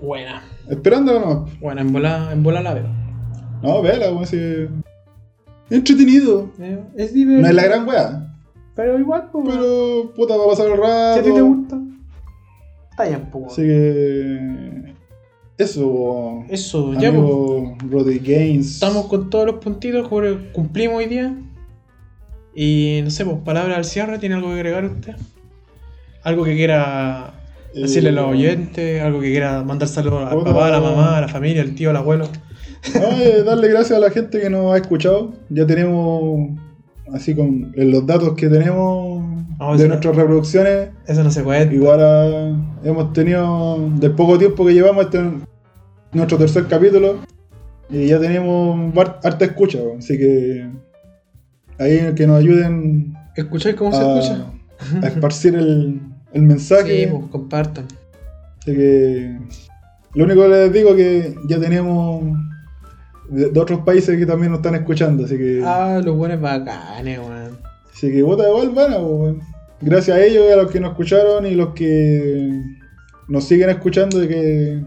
Buena. 0.00 0.42
esperándola 0.68 1.20
nomás. 1.20 1.60
Buena, 1.60 1.80
en 1.80 1.92
bola, 1.92 2.30
en 2.32 2.42
bola 2.42 2.62
la 2.62 2.74
veo. 2.74 2.88
No, 3.62 3.80
vela, 3.82 4.10
weón, 4.10 4.24
así. 4.24 4.66
Entretenido. 5.70 6.50
Eh, 6.60 6.78
Es 6.96 7.12
divertido. 7.14 7.42
No 7.42 7.48
es 7.48 7.54
la 7.54 7.64
gran 7.64 7.88
weá. 7.88 8.22
Pero 8.74 8.98
igual, 8.98 9.30
pues. 9.32 9.46
Pero, 9.48 10.12
puta, 10.14 10.36
va 10.36 10.44
a 10.44 10.48
pasar 10.48 10.66
el 10.66 10.76
rato. 10.76 11.14
Si 11.14 11.20
a 11.20 11.22
ti 11.22 11.32
te 11.32 11.40
gusta, 11.40 11.78
está 12.90 13.04
bien, 13.08 13.28
pues. 13.32 13.46
Así 13.52 13.62
que. 13.62 14.65
Eso. 15.58 16.44
Eso, 16.50 16.92
ya, 16.94 17.10
Roddy 17.10 18.18
Gaines. 18.18 18.74
Estamos 18.74 19.06
con 19.06 19.30
todos 19.30 19.46
los 19.46 19.56
puntitos, 19.56 20.08
que 20.08 20.52
cumplimos 20.52 20.98
hoy 20.98 21.06
día. 21.06 21.34
Y 22.54 23.00
no 23.04 23.10
sé, 23.10 23.24
pues, 23.24 23.38
palabra 23.44 23.76
al 23.76 23.84
cierre, 23.84 24.18
¿tiene 24.18 24.34
algo 24.34 24.48
que 24.48 24.54
agregar 24.54 24.84
usted? 24.84 25.16
Algo 26.22 26.44
que 26.44 26.56
quiera 26.56 27.34
Eh, 27.74 27.82
decirle 27.82 28.08
a 28.08 28.12
los 28.12 28.30
oyentes, 28.30 29.02
algo 29.02 29.20
que 29.20 29.30
quiera 29.30 29.62
mandar 29.62 29.88
saludos 29.88 30.32
al 30.32 30.42
papá, 30.42 30.68
a 30.68 30.70
la 30.70 30.80
mamá, 30.80 31.18
a 31.18 31.20
la 31.20 31.28
familia, 31.28 31.60
al 31.60 31.74
tío, 31.74 31.90
al 31.90 31.96
abuelo. 31.96 32.26
No, 32.94 33.08
eh, 33.20 33.42
darle 33.42 33.68
gracias 33.68 33.98
a 33.98 34.00
la 34.00 34.10
gente 34.10 34.40
que 34.40 34.48
nos 34.48 34.72
ha 34.72 34.78
escuchado. 34.78 35.34
Ya 35.50 35.66
tenemos. 35.66 36.50
Así 37.12 37.34
con 37.34 37.72
los 37.76 38.06
datos 38.06 38.34
que 38.34 38.48
tenemos 38.48 39.24
Ah, 39.58 39.74
de 39.76 39.82
no- 39.84 39.88
nuestras 39.88 40.16
reproducciones. 40.16 40.90
Eso 41.06 41.24
no 41.24 41.30
se 41.30 41.42
puede. 41.42 41.74
Igual 41.74 42.00
a- 42.02 42.56
hemos 42.84 43.12
tenido, 43.12 43.88
del 43.96 44.12
poco 44.12 44.38
tiempo 44.38 44.64
que 44.66 44.74
llevamos, 44.74 45.06
este 45.06 45.18
es 45.18 45.24
nuestro 46.12 46.38
tercer 46.38 46.66
capítulo. 46.66 47.16
Y 47.88 48.08
ya 48.08 48.18
tenemos 48.18 48.92
harta 49.24 49.44
escucha, 49.44 49.78
weón. 49.78 49.98
así 49.98 50.18
que 50.18 50.68
ahí 51.78 52.14
que 52.14 52.26
nos 52.26 52.38
ayuden 52.40 53.14
¿Escucháis 53.36 53.76
cómo 53.76 53.92
se 53.92 53.98
a, 54.02 54.18
escucha? 54.18 54.46
a 55.02 55.06
esparcir 55.08 55.54
el, 55.54 56.00
el 56.32 56.42
mensaje. 56.42 57.04
Sí, 57.04 57.10
pues, 57.12 57.24
compartan. 57.30 57.84
Así 58.58 58.74
que 58.74 59.38
lo 60.14 60.24
único 60.24 60.42
que 60.42 60.48
les 60.48 60.72
digo 60.72 60.90
es 60.90 60.96
que 60.96 61.34
ya 61.48 61.60
tenemos 61.60 62.24
de, 63.28 63.50
de 63.50 63.60
otros 63.60 63.80
países 63.80 64.18
que 64.18 64.26
también 64.26 64.50
nos 64.52 64.58
están 64.60 64.74
escuchando, 64.74 65.24
así 65.26 65.36
que 65.36 65.62
Ah, 65.64 66.00
los 66.02 66.16
buenos 66.16 66.40
bacanes, 66.40 67.18
weón. 67.20 67.58
Así 67.96 68.12
que 68.12 68.22
vota 68.22 68.46
igual 68.46 68.70
van 68.70 68.92
a, 68.92 68.98
weón. 68.98 69.40
Gracias 69.80 70.16
a 70.16 70.22
ellos 70.22 70.44
y 70.48 70.52
a 70.52 70.56
los 70.56 70.70
que 70.70 70.80
nos 70.80 70.90
escucharon 70.90 71.46
y 71.46 71.54
los 71.54 71.70
que 71.70 72.60
nos 73.28 73.44
siguen 73.44 73.70
escuchando 73.70 74.22
y 74.22 74.28
que, 74.28 74.84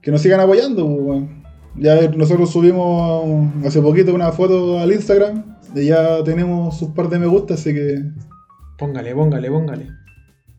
que 0.00 0.10
nos 0.10 0.22
sigan 0.22 0.40
apoyando, 0.40 0.86
weón. 0.86 1.44
Ya 1.76 2.08
nosotros 2.08 2.50
subimos 2.50 3.52
hace 3.64 3.80
poquito 3.82 4.14
una 4.14 4.32
foto 4.32 4.78
al 4.78 4.90
Instagram 4.90 5.58
y 5.74 5.86
ya 5.86 6.24
tenemos 6.24 6.78
sus 6.78 6.88
par 6.90 7.08
de 7.10 7.18
me 7.18 7.26
gusta, 7.26 7.54
así 7.54 7.74
que 7.74 8.02
Póngale, 8.78 9.14
póngale, 9.14 9.50
póngale. 9.50 9.86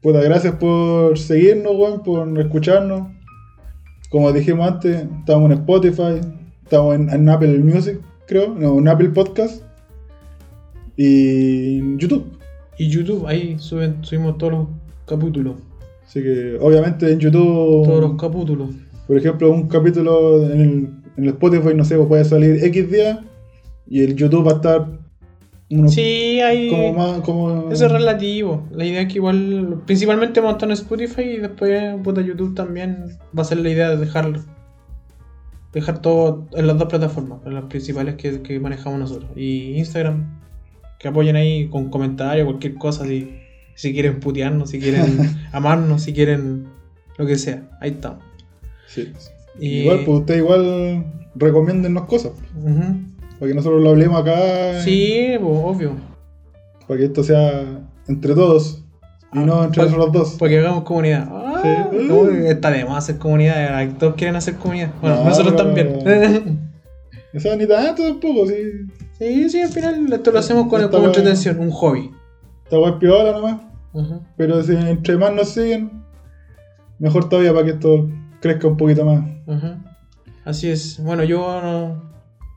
Puta, 0.02 0.22
gracias 0.22 0.56
por 0.56 1.18
seguirnos, 1.18 1.74
weón, 1.76 2.04
por 2.04 2.40
escucharnos. 2.40 3.08
Como 4.12 4.32
dijimos 4.32 4.68
antes, 4.68 5.08
estamos 5.20 5.52
en 5.52 5.58
Spotify, 5.58 6.22
estamos 6.64 6.96
en, 6.96 7.10
en 7.10 7.30
Apple 7.30 7.60
Music, 7.60 8.00
creo, 8.28 8.54
no, 8.54 8.78
en 8.78 8.88
Apple 8.88 9.10
Podcast 9.10 9.64
y 11.02 11.98
YouTube. 11.98 12.26
Y 12.78 12.90
YouTube, 12.90 13.26
ahí 13.26 13.56
suben, 13.58 14.04
subimos 14.04 14.38
todos 14.38 14.52
los 14.54 14.68
capítulos. 15.06 15.56
Así 16.06 16.22
que, 16.22 16.58
obviamente, 16.60 17.10
en 17.12 17.20
YouTube, 17.20 17.86
Todos 17.86 18.02
los 18.02 18.16
capítulos. 18.22 18.70
por 19.08 19.18
ejemplo, 19.18 19.50
un 19.52 19.68
capítulo 19.70 20.44
en 20.52 20.60
el, 20.62 20.70
en 21.18 21.24
el 21.24 21.30
Spotify, 21.30 21.74
no 21.74 21.86
sé, 21.86 21.96
pues 21.96 22.08
puede 22.08 22.26
salir 22.26 22.64
X 22.66 22.92
día 22.92 23.24
y 23.88 24.02
el 24.02 24.16
YouTube 24.16 24.46
va 24.48 24.52
a 24.52 24.56
estar 24.56 24.88
unos- 25.72 25.94
Sí, 25.94 26.42
ahí. 26.42 26.70
como 26.70 26.94
más, 26.94 27.22
como... 27.22 27.72
Eso 27.72 27.86
es 27.86 27.92
relativo. 27.92 28.68
La 28.72 28.86
idea 28.86 29.02
es 29.02 29.08
que 29.08 29.16
igual, 29.20 29.82
principalmente 29.86 30.40
vamos 30.42 30.54
a 30.54 30.58
estar 30.58 30.70
en 30.70 30.74
Spotify 30.74 31.22
y 31.22 31.38
después 31.38 31.96
puta 32.04 32.22
YouTube 32.22 32.56
también 32.56 33.18
va 33.38 33.42
a 33.44 33.46
ser 33.46 33.60
la 33.60 33.70
idea 33.70 33.90
de 33.92 33.98
dejar 33.98 34.34
dejar 35.74 36.02
todo 36.02 36.48
en 36.54 36.66
las 36.68 36.78
dos 36.80 36.88
plataformas, 36.90 37.40
en 37.46 37.54
las 37.54 37.66
principales 37.66 38.16
que, 38.16 38.42
que 38.42 38.60
manejamos 38.60 39.00
nosotros. 39.00 39.30
Y 39.36 39.74
Instagram, 39.78 40.40
que 41.00 41.08
apoyen 41.08 41.36
ahí 41.36 41.68
con 41.70 41.90
comentarios, 41.90 42.46
cualquier 42.46 42.76
cosa, 42.76 43.06
si, 43.06 43.40
si 43.76 43.94
quieren 43.94 44.20
putearnos, 44.20 44.70
si 44.70 44.80
quieren 44.80 45.18
amarnos, 45.52 46.04
si 46.04 46.14
quieren 46.14 46.66
lo 47.18 47.26
que 47.26 47.38
sea. 47.38 47.64
Ahí 47.82 47.92
estamos. 47.92 48.20
Sí. 48.88 49.12
Y- 49.60 49.80
Igual, 49.82 50.04
pues 50.06 50.20
ustedes 50.20 50.40
igual 50.42 51.06
recomiéndennos 51.36 52.04
cosas, 52.06 52.32
Ujú. 52.58 52.82
para 53.40 53.50
que 53.50 53.54
nosotros 53.56 53.82
lo 53.82 53.90
hablemos 53.90 54.22
acá. 54.22 54.82
Sí, 54.82 55.32
pues, 55.40 55.60
obvio. 55.64 55.96
Para 56.88 57.00
que 57.00 57.06
esto 57.06 57.24
sea 57.24 57.82
entre 58.08 58.34
todos 58.34 58.84
y 59.32 59.38
Ah, 59.40 59.46
no 59.46 59.64
entre 59.64 59.84
pa- 59.84 59.90
nosotros 59.92 60.12
dos. 60.12 60.34
Para 60.40 60.50
que 60.50 60.60
hagamos 60.60 60.84
comunidad. 60.84 61.28
Ah, 61.32 61.62
Sí. 61.92 61.98
no, 62.08 62.30
está 62.30 62.72
de 62.72 62.84
más 62.86 62.98
hacer 63.04 63.18
comunidad. 63.20 63.88
Todos 64.00 64.16
quieren 64.16 64.36
hacer 64.36 64.56
comunidad. 64.56 64.92
Bueno, 65.02 65.18
No, 65.18 65.26
nosotros 65.26 65.54
pero- 65.74 66.00
también. 66.00 66.60
O 67.36 67.40
sea, 67.40 67.56
ni 67.56 67.68
tanto 67.68 68.02
tampoco, 68.02 68.48
sí. 68.48 68.56
Sí, 69.20 69.50
sí, 69.50 69.62
al 69.62 69.70
final 69.70 70.14
esto 70.14 70.32
lo 70.32 70.40
hacemos 70.40 70.68
con, 70.68 70.88
como 70.90 71.06
entretención, 71.08 71.60
un 71.60 71.72
hobby. 71.72 72.12
Esta 72.64 72.78
guay 72.78 72.94
piola 73.00 73.32
nomás. 73.34 73.62
Pero 74.38 74.62
si 74.64 74.76
entre 74.76 75.18
más 75.18 75.34
nos 75.34 75.50
siguen, 75.50 76.04
mejor 77.00 77.30
todavía 77.30 77.54
para 77.54 77.66
que 77.66 77.72
esto 77.72 78.10
crezca 78.40 78.68
un 78.68 78.78
poquito 78.78 79.06
más. 79.06 79.24
Ujú. 79.48 79.68
Así 80.46 80.70
es. 80.70 81.02
Bueno, 81.04 81.24
yo 81.24 81.62
no, 81.62 82.02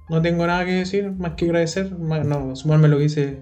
no 0.09 0.22
tengo 0.22 0.47
nada 0.47 0.64
que 0.64 0.72
decir, 0.72 1.12
más 1.12 1.32
que 1.32 1.47
agradecer, 1.47 1.97
más, 1.98 2.26
no, 2.26 2.55
sumarme 2.55 2.86
a 2.86 2.90
lo 2.90 2.97
que 2.98 3.05
dice 3.05 3.39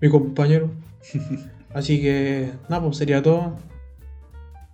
mi 0.00 0.08
compañero. 0.08 0.70
Así 1.74 2.00
que, 2.00 2.50
nada, 2.68 2.82
pues 2.82 2.96
sería 2.96 3.22
todo. 3.22 3.56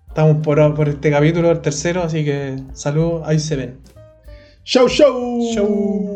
Estamos 0.09 0.39
por, 0.43 0.75
por 0.75 0.89
este 0.89 1.11
capítulo, 1.11 1.51
el 1.51 1.61
tercero, 1.61 2.03
así 2.03 2.25
que 2.25 2.57
saludos, 2.73 3.23
ahí 3.27 3.39
se 3.39 3.55
ven. 3.55 3.79
¡Show, 4.65 4.89
show! 4.89 5.43
Show. 5.53 6.16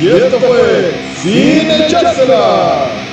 Y 0.00 0.08
esto 0.08 0.38
fue 0.40 0.92
Sin 1.22 1.70
echársela. 1.70 3.05